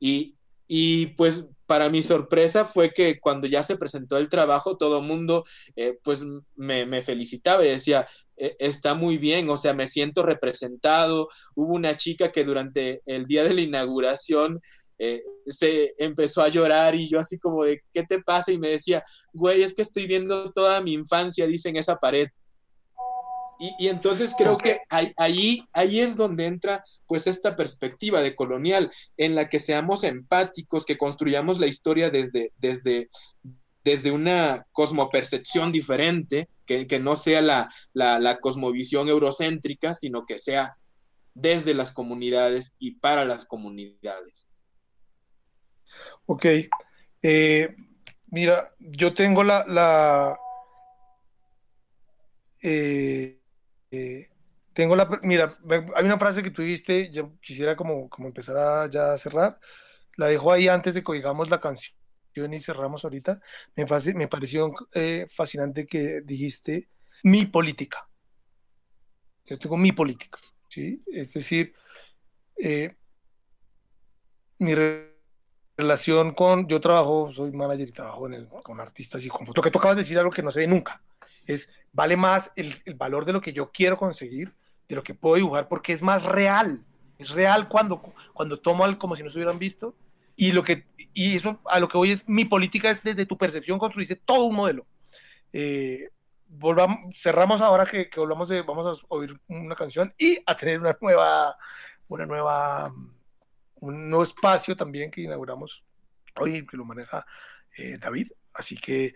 Y, 0.00 0.36
y 0.66 1.06
pues 1.08 1.46
para 1.66 1.88
mi 1.88 2.02
sorpresa 2.02 2.64
fue 2.64 2.92
que 2.92 3.18
cuando 3.18 3.46
ya 3.46 3.62
se 3.62 3.76
presentó 3.76 4.18
el 4.18 4.28
trabajo, 4.28 4.76
todo 4.76 4.98
el 4.98 5.06
mundo 5.06 5.44
eh, 5.74 5.98
pues 6.04 6.22
me, 6.54 7.02
felicitaba 7.02 7.64
y 7.64 7.70
decía, 7.70 8.06
e, 8.36 8.56
está 8.58 8.94
muy 8.94 9.16
bien, 9.16 9.48
o 9.48 9.56
sea, 9.56 9.72
me 9.72 9.86
siento 9.86 10.22
representado. 10.22 11.28
Hubo 11.54 11.74
una 11.74 11.96
chica 11.96 12.30
que 12.30 12.44
durante 12.44 13.00
el 13.06 13.26
día 13.26 13.44
de 13.44 13.54
la 13.54 13.62
inauguración 13.62 14.60
eh, 14.98 15.22
se 15.46 15.94
empezó 15.98 16.42
a 16.42 16.48
llorar 16.48 16.94
y 16.94 17.08
yo 17.08 17.18
así 17.18 17.38
como 17.38 17.64
de, 17.64 17.82
¿qué 17.94 18.02
te 18.02 18.20
pasa? 18.20 18.52
Y 18.52 18.58
me 18.58 18.68
decía, 18.68 19.02
güey, 19.32 19.62
es 19.62 19.72
que 19.72 19.82
estoy 19.82 20.06
viendo 20.06 20.52
toda 20.52 20.80
mi 20.82 20.92
infancia, 20.92 21.46
dice 21.46 21.70
en 21.70 21.76
esa 21.76 21.96
pared. 21.96 22.28
Y, 23.78 23.86
entonces 23.86 24.34
creo 24.36 24.58
que 24.58 24.80
ahí, 24.88 25.62
ahí 25.72 26.00
es 26.00 26.16
donde 26.16 26.46
entra 26.46 26.82
pues 27.06 27.28
esta 27.28 27.54
perspectiva 27.54 28.20
de 28.20 28.34
colonial, 28.34 28.90
en 29.16 29.36
la 29.36 29.48
que 29.48 29.60
seamos 29.60 30.02
empáticos, 30.02 30.84
que 30.84 30.98
construyamos 30.98 31.60
la 31.60 31.68
historia 31.68 32.10
desde, 32.10 32.50
desde, 32.58 33.08
desde 33.84 34.10
una 34.10 34.66
cosmopercepción 34.72 35.70
diferente, 35.70 36.48
que, 36.66 36.98
no 36.98 37.14
sea 37.14 37.40
la, 37.40 37.68
la, 37.92 38.38
cosmovisión 38.40 39.08
eurocéntrica, 39.08 39.94
sino 39.94 40.26
que 40.26 40.40
sea 40.40 40.76
desde 41.32 41.72
las 41.72 41.92
comunidades 41.92 42.74
y 42.80 42.96
para 42.96 43.24
las 43.24 43.44
comunidades. 43.44 44.50
Ok. 46.26 46.46
Eh, 47.22 47.76
mira, 48.26 48.72
yo 48.80 49.14
tengo 49.14 49.44
la... 49.44 49.64
la 49.68 50.36
eh, 52.60 53.38
eh, 53.92 54.30
tengo 54.72 54.96
la, 54.96 55.06
mira, 55.22 55.52
hay 55.94 56.04
una 56.04 56.18
frase 56.18 56.42
que 56.42 56.50
tú 56.50 56.62
dijiste, 56.62 57.12
yo 57.12 57.38
quisiera 57.40 57.76
como, 57.76 58.08
como 58.08 58.28
empezar 58.28 58.56
a 58.56 58.86
ya 58.88 59.16
cerrar, 59.18 59.58
la 60.16 60.26
dejo 60.28 60.50
ahí 60.50 60.66
antes 60.66 60.94
de 60.94 61.02
que 61.02 61.12
oigamos 61.12 61.50
la 61.50 61.60
canción 61.60 61.94
y 62.34 62.60
cerramos 62.60 63.04
ahorita, 63.04 63.40
me, 63.76 63.84
me 64.14 64.28
pareció 64.28 64.72
eh, 64.94 65.26
fascinante 65.30 65.86
que 65.86 66.22
dijiste 66.22 66.88
mi 67.22 67.44
política. 67.46 68.08
Yo 69.44 69.58
tengo 69.58 69.76
mi 69.76 69.92
política, 69.92 70.38
¿sí? 70.70 71.02
Es 71.06 71.34
decir, 71.34 71.74
eh, 72.56 72.96
mi 74.58 74.74
relación 75.76 76.32
con, 76.32 76.66
yo 76.66 76.80
trabajo, 76.80 77.30
soy 77.34 77.52
manager 77.52 77.88
y 77.88 77.92
trabajo 77.92 78.26
con 78.62 78.80
artistas 78.80 79.22
y 79.24 79.28
con 79.28 79.46
fotos, 79.46 79.62
que 79.62 79.70
tú 79.70 79.78
acabas 79.78 79.96
de 79.96 80.02
decir 80.02 80.18
algo 80.18 80.30
que 80.30 80.42
no 80.42 80.50
se 80.50 80.60
ve 80.60 80.66
nunca, 80.66 81.02
es, 81.46 81.70
vale 81.92 82.16
más 82.16 82.52
el, 82.56 82.80
el 82.84 82.94
valor 82.94 83.24
de 83.24 83.32
lo 83.32 83.40
que 83.40 83.52
yo 83.52 83.70
quiero 83.70 83.96
conseguir, 83.96 84.54
de 84.88 84.96
lo 84.96 85.02
que 85.02 85.14
puedo 85.14 85.36
dibujar, 85.36 85.68
porque 85.68 85.92
es 85.92 86.02
más 86.02 86.24
real, 86.24 86.84
es 87.18 87.30
real 87.30 87.68
cuando, 87.68 88.02
cuando 88.32 88.60
tomo 88.60 88.84
algo 88.84 88.98
como 88.98 89.16
si 89.16 89.22
no 89.22 89.30
se 89.30 89.38
hubieran 89.38 89.58
visto, 89.58 89.94
y 90.36 90.52
lo 90.52 90.64
que 90.64 90.86
y 91.14 91.36
eso 91.36 91.60
a 91.66 91.78
lo 91.78 91.88
que 91.88 91.98
voy 91.98 92.10
es 92.12 92.26
mi 92.28 92.44
política 92.44 92.90
es 92.90 93.02
desde 93.02 93.26
tu 93.26 93.36
percepción 93.36 93.78
construirse 93.78 94.16
todo 94.16 94.44
un 94.44 94.56
modelo. 94.56 94.86
Eh, 95.52 96.08
volvamos 96.48 96.98
cerramos 97.20 97.60
ahora 97.60 97.86
que, 97.86 98.08
que, 98.08 98.18
volvamos 98.18 98.48
de 98.48 98.62
vamos 98.62 98.98
a 99.00 99.06
oír 99.08 99.38
una 99.48 99.74
canción 99.74 100.14
y 100.18 100.38
a 100.46 100.56
tener 100.56 100.80
una 100.80 100.96
nueva 101.00 101.56
una 102.08 102.26
nueva 102.26 102.92
un 103.76 104.08
nuevo 104.08 104.22
espacio 104.22 104.76
también 104.76 105.10
que 105.10 105.22
inauguramos 105.22 105.82
hoy 106.36 106.66
que 106.66 106.76
lo 106.76 106.84
maneja 106.84 107.26
eh, 107.76 107.98
David. 107.98 108.32
Así 108.54 108.76
que 108.76 109.14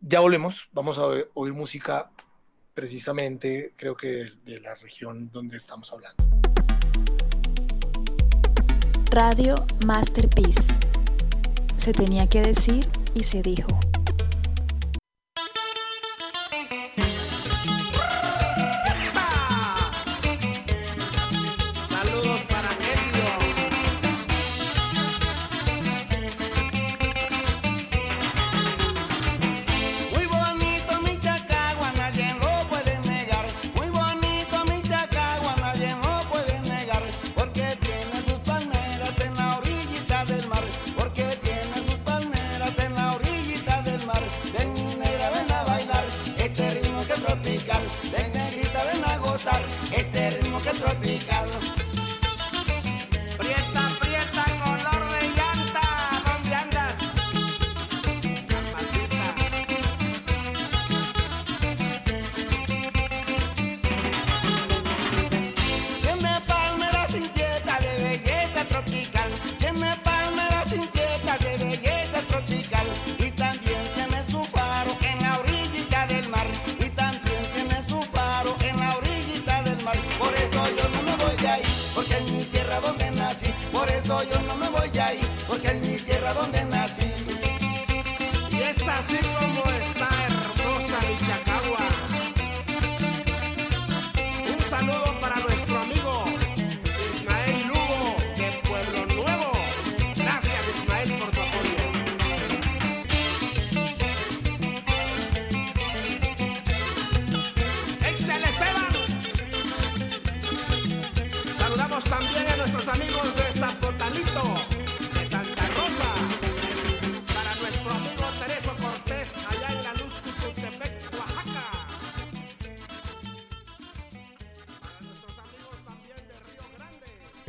ya 0.00 0.20
volvemos 0.20 0.68
vamos 0.72 0.98
a 0.98 1.06
oír, 1.06 1.52
música 1.52 2.10
precisamente 2.74 3.72
creo 3.76 3.96
que 3.96 4.08
de, 4.08 4.32
de 4.44 4.60
la 4.60 4.74
región 4.76 5.30
donde 5.32 5.56
estamos 5.56 5.92
hablando 5.92 6.24
Radio 9.10 9.54
Masterpiece. 9.86 10.72
Se 11.76 11.92
tenía 11.92 12.26
que 12.26 12.42
decir 12.42 12.86
y 13.14 13.24
se 13.24 13.42
dijo. 13.42 13.66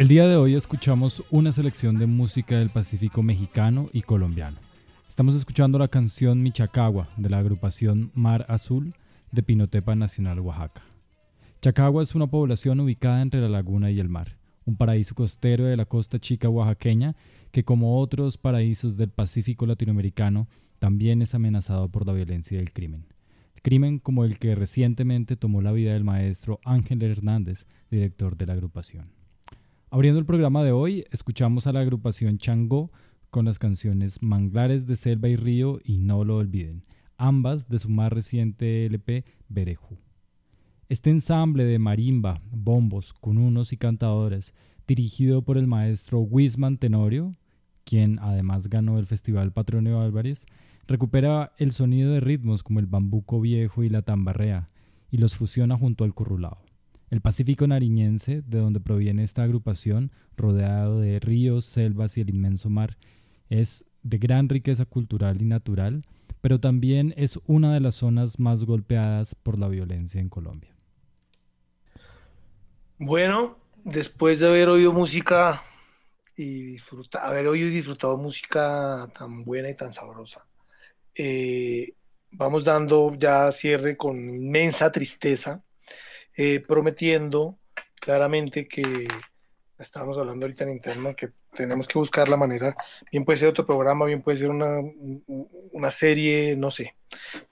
Día 0.09 0.27
de 0.27 0.37
hoy 0.37 0.55
escuchamos 0.55 1.23
una 1.29 1.51
selección 1.51 1.99
de 1.99 2.07
música 2.07 2.57
del 2.57 2.71
Pacífico 2.71 3.21
mexicano 3.21 3.91
y 3.93 4.01
colombiano. 4.01 4.57
Estamos 5.07 5.35
escuchando 5.35 5.77
la 5.77 5.87
canción 5.87 6.41
Michacagua 6.41 7.09
de 7.15 7.29
la 7.29 7.37
agrupación 7.37 8.09
Mar 8.15 8.43
Azul 8.49 8.95
de 9.31 9.43
Pinotepa 9.43 9.93
Nacional, 9.93 10.39
Oaxaca. 10.39 10.81
Chacagua 11.61 12.01
es 12.01 12.15
una 12.15 12.25
población 12.25 12.79
ubicada 12.79 13.21
entre 13.21 13.39
la 13.39 13.49
laguna 13.49 13.91
y 13.91 13.99
el 13.99 14.09
mar, 14.09 14.39
un 14.65 14.77
paraíso 14.77 15.13
costero 15.13 15.65
de 15.65 15.77
la 15.77 15.85
costa 15.85 16.17
chica 16.17 16.49
oaxaqueña 16.49 17.15
que 17.51 17.63
como 17.63 17.99
otros 17.99 18.39
paraísos 18.39 18.97
del 18.97 19.11
Pacífico 19.11 19.67
latinoamericano 19.67 20.47
también 20.79 21.21
es 21.21 21.35
amenazado 21.35 21.87
por 21.87 22.07
la 22.07 22.13
violencia 22.13 22.57
y 22.57 22.61
el 22.61 22.73
crimen. 22.73 23.05
crimen 23.61 23.99
como 23.99 24.25
el 24.25 24.39
que 24.39 24.55
recientemente 24.55 25.35
tomó 25.35 25.61
la 25.61 25.71
vida 25.71 25.93
del 25.93 26.03
maestro 26.03 26.59
Ángel 26.65 27.03
Hernández, 27.03 27.67
director 27.91 28.37
de 28.37 28.47
la 28.47 28.53
agrupación. 28.53 29.18
Abriendo 29.91 30.19
el 30.19 30.25
programa 30.27 30.63
de 30.63 30.71
hoy, 30.71 31.05
escuchamos 31.09 31.65
a 31.65 31.71
la 31.71 31.79
agrupación 31.79 32.37
Changó 32.37 32.91
con 33.31 33.45
las 33.45 33.57
canciones 33.57 34.21
Manglares 34.21 34.85
de 34.85 34.95
Selva 34.95 35.29
y 35.29 35.35
Río 35.35 35.79
y 35.83 35.97
No 35.97 36.23
lo 36.23 36.37
olviden, 36.37 36.85
ambas 37.17 37.69
de 37.69 37.79
su 37.79 37.89
más 37.89 38.13
reciente 38.13 38.85
LP 38.85 39.25
Berejú. 39.47 39.97
Este 40.89 41.09
ensamble 41.09 41.63
de 41.63 41.79
marimba, 41.79 42.39
bombos, 42.51 43.13
cununos 43.13 43.73
y 43.73 43.77
cantadores, 43.77 44.53
dirigido 44.85 45.41
por 45.41 45.57
el 45.57 45.65
maestro 45.65 46.19
Wisman 46.19 46.77
Tenorio, 46.77 47.35
quien 47.83 48.19
además 48.19 48.69
ganó 48.69 48.99
el 48.99 49.07
Festival 49.07 49.53
Patronio 49.53 50.01
Álvarez, 50.01 50.45
recupera 50.85 51.53
el 51.57 51.71
sonido 51.71 52.11
de 52.11 52.19
ritmos 52.19 52.61
como 52.61 52.79
el 52.79 52.85
bambuco 52.85 53.41
viejo 53.41 53.83
y 53.83 53.89
la 53.89 54.03
tambarrea 54.03 54.67
y 55.09 55.17
los 55.17 55.35
fusiona 55.35 55.75
junto 55.75 56.03
al 56.03 56.13
currulado. 56.13 56.68
El 57.09 57.21
Pacífico 57.21 57.65
nariñense, 57.65 58.43
de 58.45 58.59
donde 58.59 58.79
proviene 58.79 59.23
esta 59.23 59.43
agrupación, 59.43 60.11
rodeado 60.37 60.99
de 60.99 61.19
ríos, 61.19 61.65
selvas 61.65 62.17
y 62.17 62.21
el 62.21 62.29
inmenso 62.29 62.69
mar, 62.69 62.97
es 63.49 63.85
de 64.03 64.19
gran 64.19 64.47
riqueza 64.47 64.85
cultural 64.85 65.41
y 65.41 65.45
natural, 65.45 66.05
pero 66.39 66.59
también 66.59 67.15
es 67.17 67.39
una 67.47 67.73
de 67.73 67.79
las 67.79 67.95
zonas 67.95 68.39
más 68.39 68.63
golpeadas 68.63 69.33
por 69.33 69.57
la 69.57 69.67
violencia 69.67 70.21
en 70.21 70.29
Colombia. 70.29 70.75
Bueno, 72.99 73.57
después 73.83 74.39
de 74.39 74.47
haber 74.47 74.69
oído 74.69 74.93
música 74.93 75.63
y 76.37 76.77
haber 77.13 77.47
oído 77.47 77.69
y 77.69 77.71
disfrutado 77.71 78.17
música 78.17 79.11
tan 79.17 79.43
buena 79.43 79.69
y 79.69 79.75
tan 79.75 79.93
sabrosa, 79.93 80.45
eh, 81.15 81.93
vamos 82.31 82.65
dando 82.65 83.15
ya 83.15 83.51
cierre 83.51 83.97
con 83.97 84.17
inmensa 84.17 84.91
tristeza 84.91 85.63
eh, 86.41 86.63
prometiendo 86.65 87.59
claramente 87.99 88.65
que 88.65 89.09
estábamos 89.77 90.17
hablando 90.17 90.45
ahorita 90.45 90.63
en 90.63 90.69
interno, 90.69 91.13
que 91.13 91.31
tenemos 91.53 91.85
que 91.85 91.99
buscar 91.99 92.29
la 92.29 92.37
manera, 92.37 92.77
bien 93.11 93.25
puede 93.25 93.39
ser 93.39 93.49
otro 93.49 93.65
programa, 93.65 94.05
bien 94.05 94.21
puede 94.21 94.37
ser 94.37 94.49
una, 94.49 94.79
una 95.27 95.91
serie, 95.91 96.55
no 96.55 96.71
sé, 96.71 96.95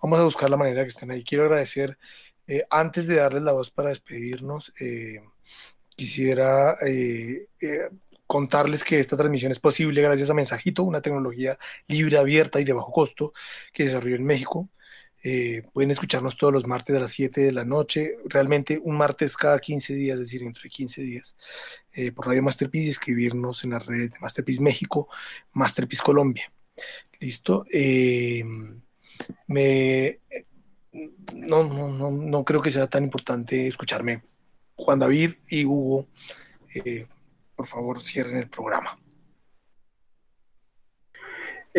vamos 0.02 0.20
a 0.20 0.24
buscar 0.24 0.50
la 0.50 0.56
manera 0.56 0.84
que 0.84 0.92
estén 0.92 1.12
ahí. 1.12 1.26
Quiero 1.26 1.44
agradecer, 1.44 1.98
eh, 2.48 2.64
antes 2.70 3.08
de 3.08 3.16
darles 3.16 3.44
la 3.44 3.52
voz 3.52 3.72
para 3.72 3.90
despedirnos, 3.90 4.72
eh, 4.80 5.20
quisiera 5.98 6.78
contarles 8.26 8.86
que 8.86 9.02
esta 9.02 9.18
transmisión 9.18 9.52
es 9.52 9.60
posible 9.60 10.02
gracias 10.02 10.30
a 10.30 10.34
Mensajito, 10.34 10.84
una 10.84 11.02
tecnología 11.02 11.60
libre, 11.88 12.18
abierta 12.18 12.62
y 12.62 12.64
de 12.64 12.72
bajo 12.72 12.94
costo 12.94 13.34
que 13.74 13.84
desarrolló 13.84 14.16
en 14.16 14.24
México. 14.24 14.70
Eh, 15.30 15.64
pueden 15.74 15.92
escucharnos 15.92 16.38
todos 16.38 16.54
los 16.54 16.68
martes 16.68 16.96
a 16.96 17.02
las 17.02 17.12
7 17.12 17.42
de 17.42 17.52
la 17.52 17.66
noche, 17.66 18.16
realmente 18.30 18.80
un 18.82 18.96
martes 18.96 19.36
cada 19.36 19.60
15 19.60 19.94
días, 19.94 20.14
es 20.14 20.22
decir, 20.22 20.42
entre 20.42 20.70
15 20.70 21.02
días, 21.02 21.36
eh, 21.92 22.14
por 22.14 22.28
Radio 22.28 22.44
Masterpiece 22.44 22.88
y 22.88 22.92
escribirnos 22.92 23.66
en 23.66 23.72
las 23.72 23.86
redes 23.86 24.14
de 24.14 24.20
Masterpiece 24.22 24.62
México, 24.64 25.10
Masterpiece 25.52 26.02
Colombia. 26.02 26.50
Listo. 27.20 27.66
Eh, 27.70 28.42
me, 29.48 30.20
no, 31.34 31.66
no, 31.66 31.90
no, 31.90 32.10
no 32.10 32.46
creo 32.46 32.62
que 32.62 32.72
sea 32.72 32.88
tan 32.88 33.04
importante 33.04 33.68
escucharme. 33.68 34.24
Juan 34.76 35.00
David 35.00 35.34
y 35.50 35.66
Hugo, 35.66 36.08
eh, 36.74 37.06
por 37.54 37.68
favor, 37.68 38.02
cierren 38.02 38.38
el 38.38 38.50
programa. 38.50 38.98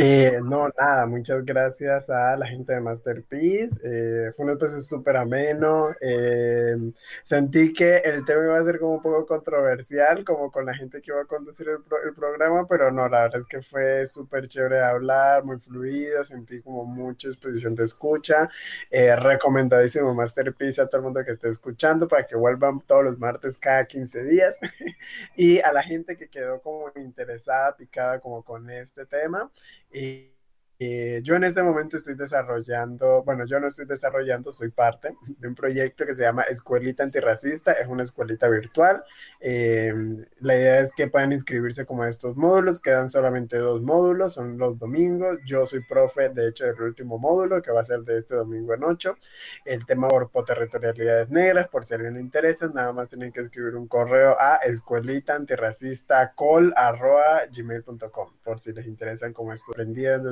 Eh, 0.01 0.39
no, 0.45 0.69
nada, 0.79 1.07
muchas 1.07 1.45
gracias 1.45 2.09
a 2.09 2.37
la 2.37 2.47
gente 2.47 2.73
de 2.73 2.81
Masterpiece. 2.81 3.81
Eh, 3.83 4.33
fue 4.37 4.45
un 4.45 4.53
episodio 4.53 4.81
súper 4.83 5.17
ameno. 5.17 5.89
Eh, 6.01 6.77
sentí 7.25 7.73
que 7.73 7.97
el 8.05 8.25
tema 8.25 8.45
iba 8.45 8.59
a 8.61 8.63
ser 8.63 8.79
como 8.79 8.95
un 8.95 9.03
poco 9.03 9.27
controversial, 9.27 10.25
como 10.25 10.53
con 10.53 10.67
la 10.67 10.75
gente 10.75 11.03
que 11.03 11.11
iba 11.11 11.23
a 11.23 11.25
conducir 11.25 11.69
el, 11.69 11.79
el 12.07 12.15
programa, 12.15 12.69
pero 12.69 12.93
no, 12.93 13.09
la 13.09 13.23
verdad 13.23 13.41
es 13.41 13.47
que 13.47 13.61
fue 13.61 14.07
súper 14.07 14.47
chévere 14.47 14.81
hablar, 14.85 15.45
muy 15.45 15.59
fluido, 15.59 16.25
sentí 16.25 16.63
como 16.63 16.85
mucha 16.85 17.27
exposición 17.27 17.75
de 17.75 17.83
escucha. 17.83 18.49
recomendadísimo 18.93 20.15
Masterpiece 20.15 20.81
a 20.81 20.87
todo 20.87 20.99
el 20.99 21.05
mundo 21.07 21.25
que 21.25 21.33
esté 21.33 21.49
escuchando 21.49 22.07
para 22.07 22.25
que 22.25 22.37
vuelvan 22.37 22.81
todos 22.83 23.03
los 23.03 23.19
martes 23.19 23.59
cada 23.59 23.85
15 23.85 24.23
días. 24.23 24.61
y 25.37 25.59
a 25.59 25.73
la 25.73 25.83
gente 25.83 26.17
que 26.17 26.29
quedó 26.29 26.61
como 26.63 26.93
interesada, 26.95 27.77
picada 27.77 28.21
como 28.21 28.45
con 28.45 28.71
este 28.71 29.05
tema. 29.07 29.51
Y 29.93 30.38
eh, 30.79 31.21
yo 31.25 31.35
en 31.35 31.45
este 31.45 31.63
momento 31.63 31.97
estoy 31.97 32.15
desarrollando, 32.15 33.23
bueno, 33.25 33.45
yo 33.47 33.59
no 33.59 33.67
estoy 33.69 33.87
desarrollando, 33.87 34.53
soy 34.53 34.71
parte 34.71 35.17
de 35.27 35.49
un 35.49 35.55
proyecto 35.55 36.07
que 36.07 36.15
se 36.15 36.23
llama 36.23 36.43
Escuelita 36.43 37.03
Antirracista, 37.03 37.73
es 37.73 37.87
una 37.89 38.03
escuelita 38.03 38.49
virtual. 38.49 39.03
Eh, 39.41 39.93
la 40.41 40.55
idea 40.57 40.81
es 40.81 40.93
que 40.93 41.09
puedan 41.09 41.33
inscribirse 41.33 41.85
como 41.85 42.03
a 42.03 42.09
estos 42.09 42.37
módulos, 42.37 42.81
quedan 42.81 43.09
solamente 43.09 43.59
dos 43.59 43.83
módulos, 43.83 44.35
son 44.35 44.57
los 44.59 44.79
domingos. 44.79 45.39
Yo 45.47 45.67
soy 45.67 45.81
profe, 45.83 46.29
de 46.29 46.49
hecho, 46.49 46.65
del 46.67 46.81
último 46.81 47.19
módulo, 47.19 47.61
que 47.61 47.73
va 47.73 47.81
a 47.81 47.85
ser 47.85 48.01
de 48.01 48.19
este 48.19 48.35
domingo 48.37 48.75
en 48.75 48.85
8. 48.85 49.17
El 49.65 49.85
tema 49.85 50.09
territorialidades 50.47 51.31
negras, 51.31 51.69
por 51.69 51.85
si 51.85 51.95
alguien 51.95 52.15
le 52.15 52.21
interesa, 52.21 52.69
nada 52.69 52.93
más 52.93 53.09
tienen 53.09 53.33
que 53.33 53.41
escribir 53.41 53.75
un 53.77 53.89
correo 53.89 54.37
a 54.39 54.57
escuelita 54.57 55.35
antirracista 55.35 56.35
gmail.com, 56.37 58.29
por 58.45 58.59
si 58.59 58.73
les 58.73 58.87
interesan 58.87 59.33
como 59.33 59.53
estoy 59.53 59.73
aprendiendo, 59.73 60.31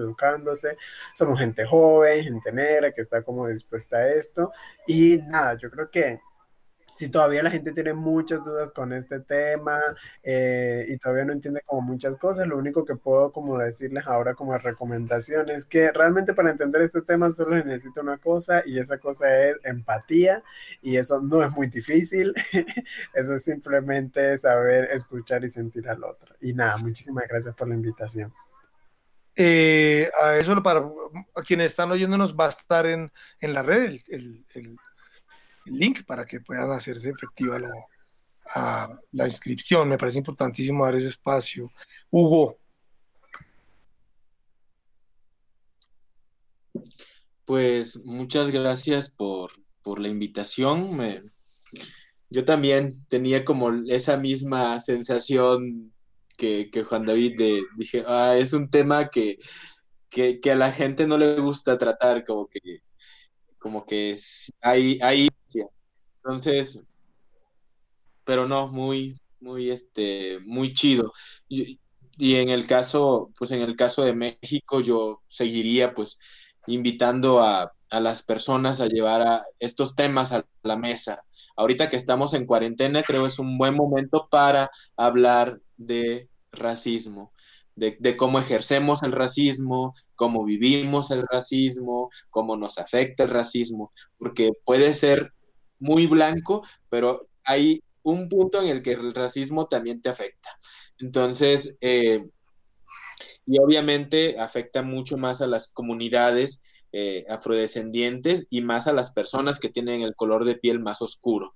somos 1.14 1.38
gente 1.38 1.64
joven, 1.64 2.24
gente 2.24 2.52
negra 2.52 2.92
que 2.92 3.00
está 3.02 3.22
como 3.22 3.48
dispuesta 3.48 3.98
a 3.98 4.08
esto. 4.10 4.52
Y 4.86 5.18
nada, 5.26 5.56
yo 5.58 5.70
creo 5.70 5.90
que 5.90 6.20
si 6.96 7.10
todavía 7.10 7.42
la 7.42 7.50
gente 7.50 7.72
tiene 7.72 7.92
muchas 7.92 8.42
dudas 8.42 8.72
con 8.72 8.94
este 8.94 9.20
tema 9.20 9.78
eh, 10.22 10.86
y 10.88 10.96
todavía 10.96 11.26
no 11.26 11.34
entiende 11.34 11.60
como 11.66 11.82
muchas 11.82 12.16
cosas, 12.16 12.48
lo 12.48 12.56
único 12.56 12.86
que 12.86 12.96
puedo 12.96 13.32
como 13.32 13.58
decirles 13.58 14.06
ahora 14.06 14.34
como 14.34 14.56
recomendación 14.56 15.50
es 15.50 15.66
que 15.66 15.92
realmente 15.92 16.32
para 16.32 16.50
entender 16.50 16.80
este 16.80 17.02
tema 17.02 17.30
solo 17.32 17.56
necesito 17.62 18.00
una 18.00 18.16
cosa 18.16 18.62
y 18.64 18.78
esa 18.78 18.96
cosa 18.96 19.44
es 19.44 19.56
empatía 19.64 20.42
y 20.80 20.96
eso 20.96 21.20
no 21.20 21.42
es 21.42 21.50
muy 21.52 21.66
difícil, 21.66 22.32
eso 23.14 23.34
es 23.34 23.44
simplemente 23.44 24.38
saber 24.38 24.84
escuchar 24.90 25.44
y 25.44 25.50
sentir 25.50 25.90
al 25.90 26.02
otro. 26.02 26.34
Y 26.40 26.54
nada, 26.54 26.78
muchísimas 26.78 27.28
gracias 27.28 27.54
por 27.54 27.68
la 27.68 27.74
invitación. 27.74 28.32
Eh, 29.38 30.10
a 30.22 30.38
eso 30.38 30.62
para 30.62 30.80
a 31.34 31.42
quienes 31.42 31.72
están 31.72 31.90
oyéndonos 31.92 32.34
va 32.34 32.46
a 32.46 32.50
estar 32.50 32.86
en, 32.86 33.12
en 33.38 33.52
la 33.52 33.62
red 33.62 34.00
el, 34.08 34.46
el, 34.54 34.76
link 35.66 36.06
para 36.06 36.24
que 36.24 36.40
puedan 36.40 36.70
hacerse 36.70 37.10
efectiva 37.10 37.58
la, 37.58 39.00
la 39.12 39.26
inscripción. 39.26 39.88
Me 39.88 39.98
parece 39.98 40.18
importantísimo 40.18 40.84
dar 40.84 40.94
ese 40.94 41.08
espacio. 41.08 41.70
Hugo. 42.10 42.58
Pues 47.44 48.04
muchas 48.04 48.50
gracias 48.50 49.08
por, 49.08 49.52
por 49.82 50.00
la 50.00 50.08
invitación. 50.08 50.96
Me, 50.96 51.22
yo 52.30 52.44
también 52.44 53.04
tenía 53.08 53.44
como 53.44 53.70
esa 53.88 54.16
misma 54.16 54.80
sensación 54.80 55.92
que, 56.36 56.70
Juan 56.88 57.06
David 57.06 57.40
dije, 57.76 58.04
ah, 58.06 58.36
es 58.36 58.52
un 58.52 58.70
tema 58.70 59.08
que, 59.08 59.38
a 60.50 60.54
la 60.54 60.72
gente 60.72 61.06
no 61.06 61.18
le 61.18 61.40
gusta 61.40 61.78
tratar, 61.78 62.24
como 62.24 62.46
que, 62.48 62.60
como 63.58 63.84
que 63.86 64.16
hay, 64.60 64.98
hay, 65.02 65.28
entonces, 66.26 66.82
pero 68.24 68.48
no, 68.48 68.68
muy, 68.68 69.20
muy, 69.40 69.70
este, 69.70 70.40
muy 70.40 70.72
chido. 70.72 71.12
Y, 71.48 71.78
en 72.18 72.48
el 72.48 72.66
caso, 72.66 73.30
pues 73.38 73.50
en 73.52 73.60
el 73.60 73.76
caso 73.76 74.02
de 74.04 74.14
México, 74.14 74.80
yo 74.80 75.22
seguiría, 75.28 75.94
pues, 75.94 76.18
invitando 76.66 77.40
a, 77.40 77.72
a 77.90 78.00
las 78.00 78.22
personas 78.22 78.80
a 78.80 78.86
llevar 78.86 79.22
a 79.22 79.44
estos 79.60 79.94
temas 79.94 80.32
a 80.32 80.44
la 80.62 80.76
mesa. 80.76 81.22
Ahorita 81.56 81.88
que 81.88 81.96
estamos 81.96 82.34
en 82.34 82.46
cuarentena, 82.46 83.02
creo 83.02 83.26
es 83.26 83.38
un 83.38 83.58
buen 83.58 83.74
momento 83.74 84.28
para 84.30 84.70
hablar 84.96 85.60
de 85.76 86.28
racismo, 86.52 87.32
de, 87.74 88.16
cómo 88.16 88.38
ejercemos 88.38 89.02
el 89.02 89.12
racismo, 89.12 89.92
cómo 90.14 90.44
vivimos 90.44 91.10
el 91.10 91.22
racismo, 91.30 92.08
cómo 92.30 92.56
nos 92.56 92.78
afecta 92.78 93.24
el 93.24 93.30
racismo, 93.30 93.90
porque 94.18 94.50
puede 94.64 94.94
ser 94.94 95.32
muy 95.78 96.06
blanco, 96.06 96.62
pero 96.88 97.28
hay 97.44 97.82
un 98.02 98.28
punto 98.28 98.62
en 98.62 98.68
el 98.68 98.82
que 98.82 98.92
el 98.92 99.14
racismo 99.14 99.66
también 99.66 100.00
te 100.00 100.08
afecta. 100.08 100.50
Entonces, 100.98 101.76
eh, 101.80 102.24
y 103.46 103.58
obviamente 103.58 104.38
afecta 104.38 104.82
mucho 104.82 105.16
más 105.16 105.40
a 105.40 105.46
las 105.46 105.68
comunidades 105.68 106.62
eh, 106.98 107.26
afrodescendientes 107.28 108.46
y 108.48 108.62
más 108.62 108.86
a 108.86 108.94
las 108.94 109.12
personas 109.12 109.58
que 109.58 109.68
tienen 109.68 110.00
el 110.00 110.14
color 110.14 110.46
de 110.46 110.54
piel 110.54 110.80
más 110.80 111.02
oscuro, 111.02 111.52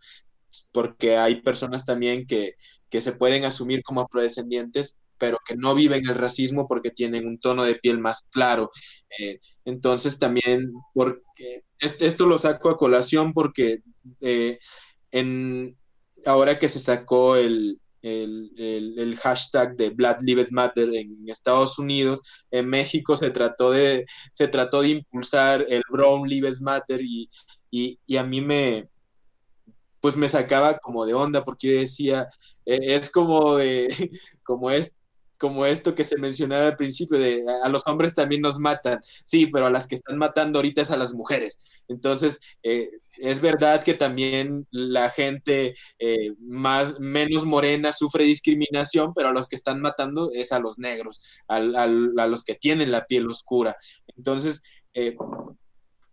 porque 0.71 1.17
hay 1.17 1.41
personas 1.41 1.87
también 1.87 2.27
que, 2.27 2.57
que 2.91 3.01
se 3.01 3.13
pueden 3.13 3.47
asumir 3.47 3.83
como 3.83 4.03
afrodescendientes, 4.03 4.99
pero 5.17 5.39
que 5.43 5.57
no 5.57 5.75
viven 5.75 6.07
el 6.07 6.17
racismo 6.17 6.69
porque 6.69 6.91
tienen 6.91 7.27
un 7.27 7.41
tono 7.41 7.65
de 7.65 7.77
piel 7.77 7.99
más 7.99 8.27
claro. 8.29 8.71
Eh, 9.19 9.41
entonces 9.65 10.19
también, 10.19 10.71
porque 10.93 11.65
esto 11.79 12.27
lo 12.27 12.37
saco 12.37 12.69
a 12.69 12.77
colación 12.77 13.33
porque 13.33 13.79
eh, 14.21 14.59
en, 15.11 15.75
ahora 16.27 16.59
que 16.59 16.69
se 16.69 16.81
sacó 16.81 17.37
el, 17.37 17.80
el, 18.03 19.19
hashtag 19.21 19.77
de 19.77 19.91
Black 19.91 20.23
Lives 20.23 20.53
Matter 20.53 20.89
en 20.95 21.29
Estados 21.29 21.79
Unidos, 21.79 22.21
en 22.51 22.69
México 22.69 23.17
se 23.17 23.31
trató 23.31 23.71
de, 23.71 24.07
se 24.33 24.49
trató 24.49 24.83
de 24.83 24.89
impulsar 24.91 25.67
el 25.69 25.83
Brown 25.91 26.29
Lives 26.29 26.61
Matter 26.61 27.01
y, 27.03 27.29
y 27.71 28.17
a 28.17 28.25
mí 28.25 28.41
me, 28.41 28.89
pues 30.01 30.17
me 30.17 30.29
sacaba 30.29 30.79
como 30.79 31.07
de 31.07 31.15
onda 31.15 31.45
porque 31.45 31.73
decía, 31.81 32.29
e, 32.65 32.95
es 32.95 33.11
como 33.11 33.57
de, 33.57 33.89
como 34.43 34.71
es, 34.71 34.93
como 35.41 35.65
esto 35.65 35.95
que 35.95 36.05
se 36.05 36.19
mencionaba 36.19 36.67
al 36.67 36.77
principio 36.77 37.19
de 37.19 37.43
a 37.65 37.69
los 37.71 37.87
hombres 37.87 38.15
también 38.15 38.43
nos 38.43 38.59
matan, 38.59 39.01
sí, 39.25 39.47
pero 39.47 39.67
a 39.67 39.71
las 39.71 39.87
que 39.87 39.95
están 39.95 40.19
matando 40.19 40.59
ahorita 40.59 40.83
es 40.83 40.91
a 40.91 40.99
las 40.99 41.15
mujeres. 41.15 41.59
Entonces, 41.89 42.39
eh, 42.63 42.91
es 43.17 43.41
verdad 43.41 43.83
que 43.83 43.95
también 43.95 44.67
la 44.71 45.09
gente 45.09 45.75
eh, 45.99 46.35
más, 46.41 47.01
menos 47.01 47.47
morena 47.47 47.95
sufre 47.95 48.25
discriminación, 48.25 49.15
pero 49.15 49.29
a 49.29 49.33
los 49.33 49.49
que 49.49 49.57
están 49.57 49.81
matando 49.81 50.31
es 50.35 50.53
a 50.53 50.59
los 50.59 50.79
negros, 50.79 51.23
a, 51.49 51.59
los 51.59 52.45
que 52.45 52.55
tienen 52.55 52.93
la 52.93 53.07
piel 53.07 53.27
oscura. 53.31 53.77
Entonces, 54.19 54.61
eh, 54.93 55.17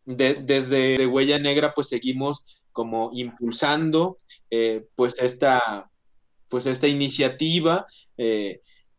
desde 0.06 1.06
Huella 1.06 1.38
Negra, 1.38 1.74
pues 1.74 1.90
seguimos 1.90 2.64
como 2.72 3.10
impulsando 3.12 4.16
pues, 4.96 5.20
esta, 5.20 5.92
pues 6.50 6.66
esta 6.66 6.88
iniciativa 6.88 7.86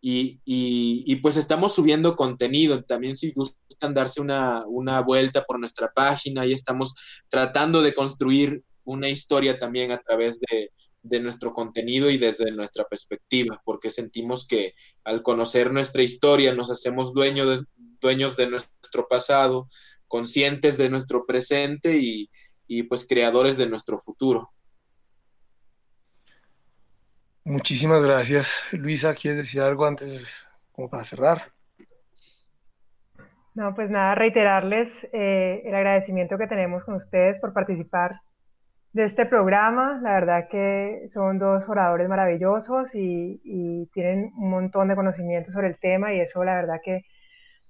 y, 0.00 1.16
pues 1.16 1.36
estamos 1.36 1.74
subiendo 1.74 2.16
contenido. 2.16 2.84
También 2.84 3.16
si 3.16 3.32
gustan 3.32 3.94
darse 3.94 4.20
una, 4.20 4.64
vuelta 5.04 5.44
por 5.44 5.58
nuestra 5.58 5.90
página 5.92 6.46
y 6.46 6.52
estamos 6.52 6.94
tratando 7.28 7.82
de 7.82 7.94
construir 7.94 8.62
una 8.84 9.08
historia 9.08 9.58
también 9.58 9.92
a 9.92 9.98
través 9.98 10.40
de, 10.40 10.70
nuestro 11.20 11.54
contenido 11.54 12.10
y 12.10 12.18
desde 12.18 12.50
nuestra 12.50 12.84
perspectiva, 12.84 13.62
porque 13.64 13.90
sentimos 13.90 14.46
que 14.46 14.74
al 15.04 15.22
conocer 15.22 15.72
nuestra 15.72 16.02
historia 16.02 16.54
nos 16.54 16.70
hacemos 16.70 17.14
dueños 17.14 17.64
dueños 18.00 18.36
de 18.36 18.48
nuestro 18.48 19.08
pasado, 19.08 19.68
conscientes 20.06 20.76
de 20.76 20.90
nuestro 20.90 21.24
presente 21.26 21.96
y, 21.98 22.30
y 22.68 22.82
pues 22.84 23.06
creadores 23.08 23.56
de 23.56 23.68
nuestro 23.68 23.98
futuro. 23.98 24.50
Muchísimas 27.48 28.02
gracias. 28.02 28.62
Luisa, 28.72 29.14
¿quieres 29.14 29.38
decir 29.38 29.62
algo 29.62 29.86
antes, 29.86 30.46
como 30.70 30.90
para 30.90 31.04
cerrar? 31.04 31.44
No, 33.54 33.74
pues 33.74 33.88
nada, 33.88 34.14
reiterarles 34.14 35.08
eh, 35.14 35.62
el 35.64 35.74
agradecimiento 35.74 36.36
que 36.36 36.46
tenemos 36.46 36.84
con 36.84 36.96
ustedes 36.96 37.40
por 37.40 37.54
participar 37.54 38.20
de 38.92 39.06
este 39.06 39.24
programa. 39.24 39.98
La 40.02 40.12
verdad 40.12 40.48
que 40.50 41.08
son 41.14 41.38
dos 41.38 41.66
oradores 41.70 42.06
maravillosos 42.06 42.90
y, 42.94 43.88
tienen 43.94 44.30
un 44.36 44.50
montón 44.50 44.88
de 44.88 44.94
conocimiento 44.94 45.50
sobre 45.50 45.68
el 45.68 45.78
tema 45.78 46.12
y 46.12 46.20
eso 46.20 46.44
la 46.44 46.54
verdad 46.54 46.80
que 46.84 47.06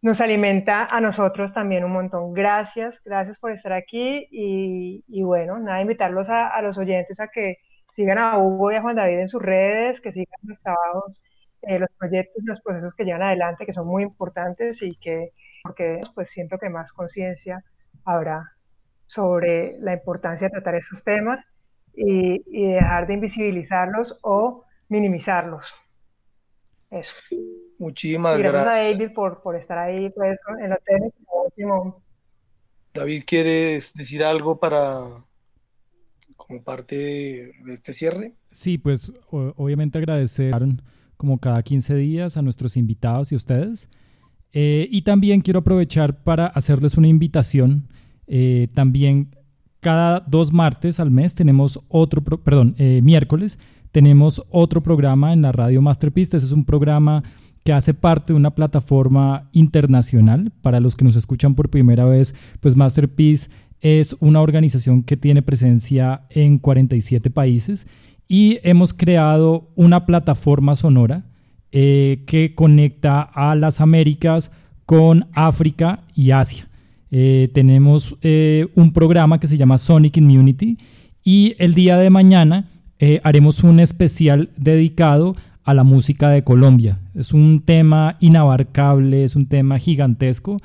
nos 0.02 0.20
alimenta 0.20 0.86
a 0.86 1.00
nosotros 1.00 1.52
también 1.54 1.84
un 1.84 1.92
montón. 1.92 2.34
Gracias, 2.34 3.00
gracias 3.04 3.38
por 3.38 3.52
estar 3.52 3.72
aquí 3.72 4.26
y, 4.32 5.04
y 5.06 5.22
bueno, 5.22 5.56
nada, 5.60 5.80
invitarlos 5.80 6.28
a, 6.28 6.60
los 6.62 6.76
oyentes 6.76 7.20
a 7.20 7.28
que 7.28 7.58
sigan 7.98 8.18
a 8.18 8.38
Hugo 8.38 8.70
y 8.70 8.76
a 8.76 8.80
Juan 8.80 8.94
David 8.94 9.18
en 9.18 9.28
sus 9.28 9.42
redes, 9.42 10.00
que 10.00 10.12
sigan 10.12 10.38
los 10.44 10.60
trabajos, 10.60 11.20
eh, 11.62 11.80
los 11.80 11.90
proyectos, 11.98 12.44
los 12.46 12.60
procesos 12.60 12.94
que 12.94 13.04
llevan 13.04 13.22
adelante, 13.22 13.66
que 13.66 13.72
son 13.72 13.88
muy 13.88 14.04
importantes 14.04 14.80
y 14.82 14.94
que, 14.94 15.32
porque 15.64 16.00
pues 16.14 16.30
siento 16.30 16.58
que 16.58 16.68
más 16.68 16.92
conciencia 16.92 17.64
habrá 18.04 18.52
sobre 19.06 19.80
la 19.80 19.94
importancia 19.94 20.46
de 20.46 20.52
tratar 20.52 20.76
estos 20.76 21.02
temas 21.02 21.44
y, 21.92 22.40
y 22.46 22.72
dejar 22.74 23.08
de 23.08 23.14
invisibilizarlos 23.14 24.16
o 24.22 24.64
minimizarlos. 24.88 25.66
Eso. 26.92 27.12
Muchísimas 27.80 28.38
gracias. 28.38 28.64
gracias. 28.64 28.76
a 28.76 28.92
David 28.92 29.12
por, 29.12 29.42
por 29.42 29.56
estar 29.56 29.76
ahí 29.76 30.08
pues, 30.10 30.38
en 30.60 30.70
la 30.70 30.76
tele. 30.76 31.12
David, 32.94 33.24
¿quieres 33.26 33.92
decir 33.92 34.22
algo 34.22 34.60
para 34.60 35.24
como 36.48 36.62
parte 36.62 36.96
de 36.96 37.74
este 37.74 37.92
cierre? 37.92 38.32
Sí, 38.50 38.78
pues 38.78 39.12
obviamente 39.30 39.98
agradecer 39.98 40.52
como 41.16 41.38
cada 41.38 41.62
15 41.62 41.94
días 41.94 42.36
a 42.36 42.42
nuestros 42.42 42.76
invitados 42.76 43.30
y 43.30 43.34
a 43.34 43.38
ustedes. 43.38 43.88
Eh, 44.52 44.88
y 44.90 45.02
también 45.02 45.42
quiero 45.42 45.60
aprovechar 45.60 46.24
para 46.24 46.46
hacerles 46.46 46.96
una 46.96 47.06
invitación. 47.06 47.88
Eh, 48.26 48.68
también 48.72 49.36
cada 49.80 50.20
dos 50.20 50.52
martes 50.52 50.98
al 50.98 51.10
mes 51.10 51.34
tenemos 51.34 51.80
otro, 51.88 52.22
perdón, 52.22 52.74
eh, 52.78 53.00
miércoles 53.02 53.58
tenemos 53.92 54.42
otro 54.50 54.82
programa 54.82 55.32
en 55.32 55.42
la 55.42 55.52
radio 55.52 55.82
Masterpiece. 55.82 56.36
Ese 56.36 56.46
es 56.46 56.52
un 56.52 56.64
programa 56.64 57.22
que 57.64 57.72
hace 57.72 57.94
parte 57.94 58.32
de 58.32 58.36
una 58.36 58.54
plataforma 58.54 59.48
internacional. 59.52 60.52
Para 60.62 60.80
los 60.80 60.96
que 60.96 61.04
nos 61.04 61.16
escuchan 61.16 61.54
por 61.54 61.70
primera 61.70 62.04
vez, 62.04 62.34
pues 62.60 62.76
Masterpiece 62.76 63.50
es 63.80 64.16
una 64.20 64.40
organización 64.40 65.02
que 65.02 65.16
tiene 65.16 65.42
presencia 65.42 66.22
en 66.30 66.58
47 66.58 67.30
países 67.30 67.86
y 68.28 68.58
hemos 68.62 68.92
creado 68.92 69.70
una 69.74 70.04
plataforma 70.04 70.76
sonora 70.76 71.24
eh, 71.72 72.24
que 72.26 72.54
conecta 72.54 73.22
a 73.22 73.54
las 73.54 73.80
Américas 73.80 74.50
con 74.86 75.26
África 75.32 76.00
y 76.14 76.30
Asia. 76.30 76.68
Eh, 77.10 77.50
tenemos 77.54 78.16
eh, 78.22 78.68
un 78.74 78.92
programa 78.92 79.40
que 79.40 79.46
se 79.46 79.56
llama 79.56 79.78
Sonic 79.78 80.18
Immunity 80.18 80.78
y 81.24 81.54
el 81.58 81.74
día 81.74 81.96
de 81.96 82.10
mañana 82.10 82.68
haremos 83.22 83.62
un 83.62 83.78
especial 83.78 84.50
dedicado 84.56 85.36
a 85.62 85.72
la 85.72 85.84
música 85.84 86.30
de 86.30 86.42
Colombia. 86.42 86.98
Es 87.14 87.32
un 87.32 87.60
tema 87.60 88.16
inabarcable, 88.18 89.22
es 89.22 89.36
un 89.36 89.46
tema 89.46 89.78
gigantesco, 89.78 90.56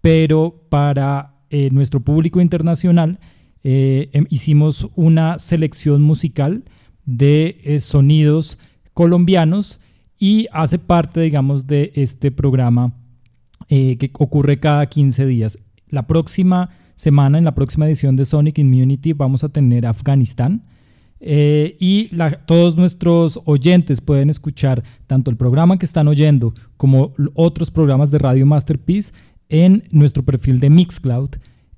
pero 0.00 0.62
para 0.70 1.31
eh, 1.52 1.68
nuestro 1.70 2.00
público 2.00 2.40
internacional 2.40 3.20
eh, 3.62 4.08
em, 4.12 4.26
hicimos 4.30 4.88
una 4.96 5.38
selección 5.38 6.02
musical 6.02 6.64
de 7.04 7.60
eh, 7.62 7.78
sonidos 7.78 8.58
colombianos 8.94 9.78
y 10.18 10.48
hace 10.50 10.78
parte, 10.78 11.20
digamos, 11.20 11.66
de 11.66 11.92
este 11.94 12.30
programa 12.30 12.94
que 13.68 14.10
ocurre 14.18 14.60
cada 14.60 14.84
15 14.86 15.24
días. 15.24 15.58
La 15.88 16.06
próxima 16.06 16.70
semana, 16.96 17.38
en 17.38 17.44
la 17.44 17.54
próxima 17.54 17.86
edición 17.86 18.16
de 18.16 18.26
Sonic 18.26 18.58
Immunity, 18.58 19.12
vamos 19.14 19.44
a 19.44 19.48
tener 19.48 19.86
Afganistán. 19.86 20.62
Eh, 21.24 21.76
y 21.78 22.10
todos 22.46 22.76
nuestros 22.76 23.40
oyentes 23.44 24.00
pueden 24.00 24.28
escuchar 24.28 24.82
tanto 25.06 25.30
el 25.30 25.36
programa 25.36 25.78
que 25.78 25.86
están 25.86 26.08
oyendo 26.08 26.52
como 26.76 27.14
otros 27.34 27.70
programas 27.70 28.10
de 28.10 28.18
Radio 28.18 28.44
Masterpiece 28.44 29.12
en 29.52 29.84
nuestro 29.90 30.24
perfil 30.24 30.58
de 30.58 30.70
Mixcloud, 30.70 31.30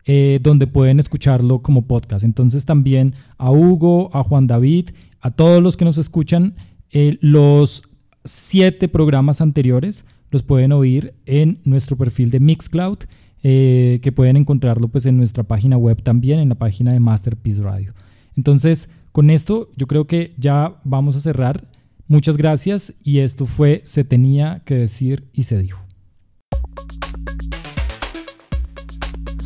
eh, 0.06 0.38
donde 0.40 0.66
pueden 0.66 1.00
escucharlo 1.00 1.60
como 1.60 1.86
podcast. 1.86 2.24
Entonces 2.24 2.64
también 2.64 3.14
a 3.36 3.50
Hugo, 3.50 4.10
a 4.14 4.22
Juan 4.22 4.46
David, 4.46 4.90
a 5.20 5.32
todos 5.32 5.62
los 5.62 5.76
que 5.76 5.84
nos 5.84 5.98
escuchan, 5.98 6.54
eh, 6.90 7.18
los 7.20 7.82
siete 8.24 8.88
programas 8.88 9.40
anteriores 9.40 10.04
los 10.30 10.42
pueden 10.42 10.72
oír 10.72 11.14
en 11.26 11.60
nuestro 11.64 11.96
perfil 11.96 12.30
de 12.30 12.40
Mixcloud, 12.40 12.98
eh, 13.42 13.98
que 14.02 14.12
pueden 14.12 14.36
encontrarlo 14.36 14.88
pues 14.88 15.04
en 15.06 15.16
nuestra 15.16 15.42
página 15.42 15.76
web 15.76 16.02
también, 16.02 16.38
en 16.38 16.48
la 16.48 16.54
página 16.54 16.92
de 16.92 17.00
Masterpiece 17.00 17.60
Radio. 17.60 17.92
Entonces, 18.36 18.88
con 19.10 19.30
esto 19.30 19.68
yo 19.76 19.86
creo 19.86 20.06
que 20.06 20.34
ya 20.38 20.80
vamos 20.84 21.16
a 21.16 21.20
cerrar. 21.20 21.66
Muchas 22.06 22.36
gracias 22.36 22.94
y 23.02 23.18
esto 23.18 23.46
fue 23.46 23.82
Se 23.84 24.04
tenía 24.04 24.62
que 24.64 24.74
decir 24.74 25.24
y 25.32 25.44
se 25.44 25.58
dijo. 25.58 25.83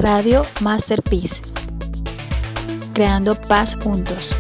Radio 0.01 0.47
Masterpiece. 0.61 1.43
Creando 2.95 3.35
paz 3.35 3.77
juntos. 3.83 4.33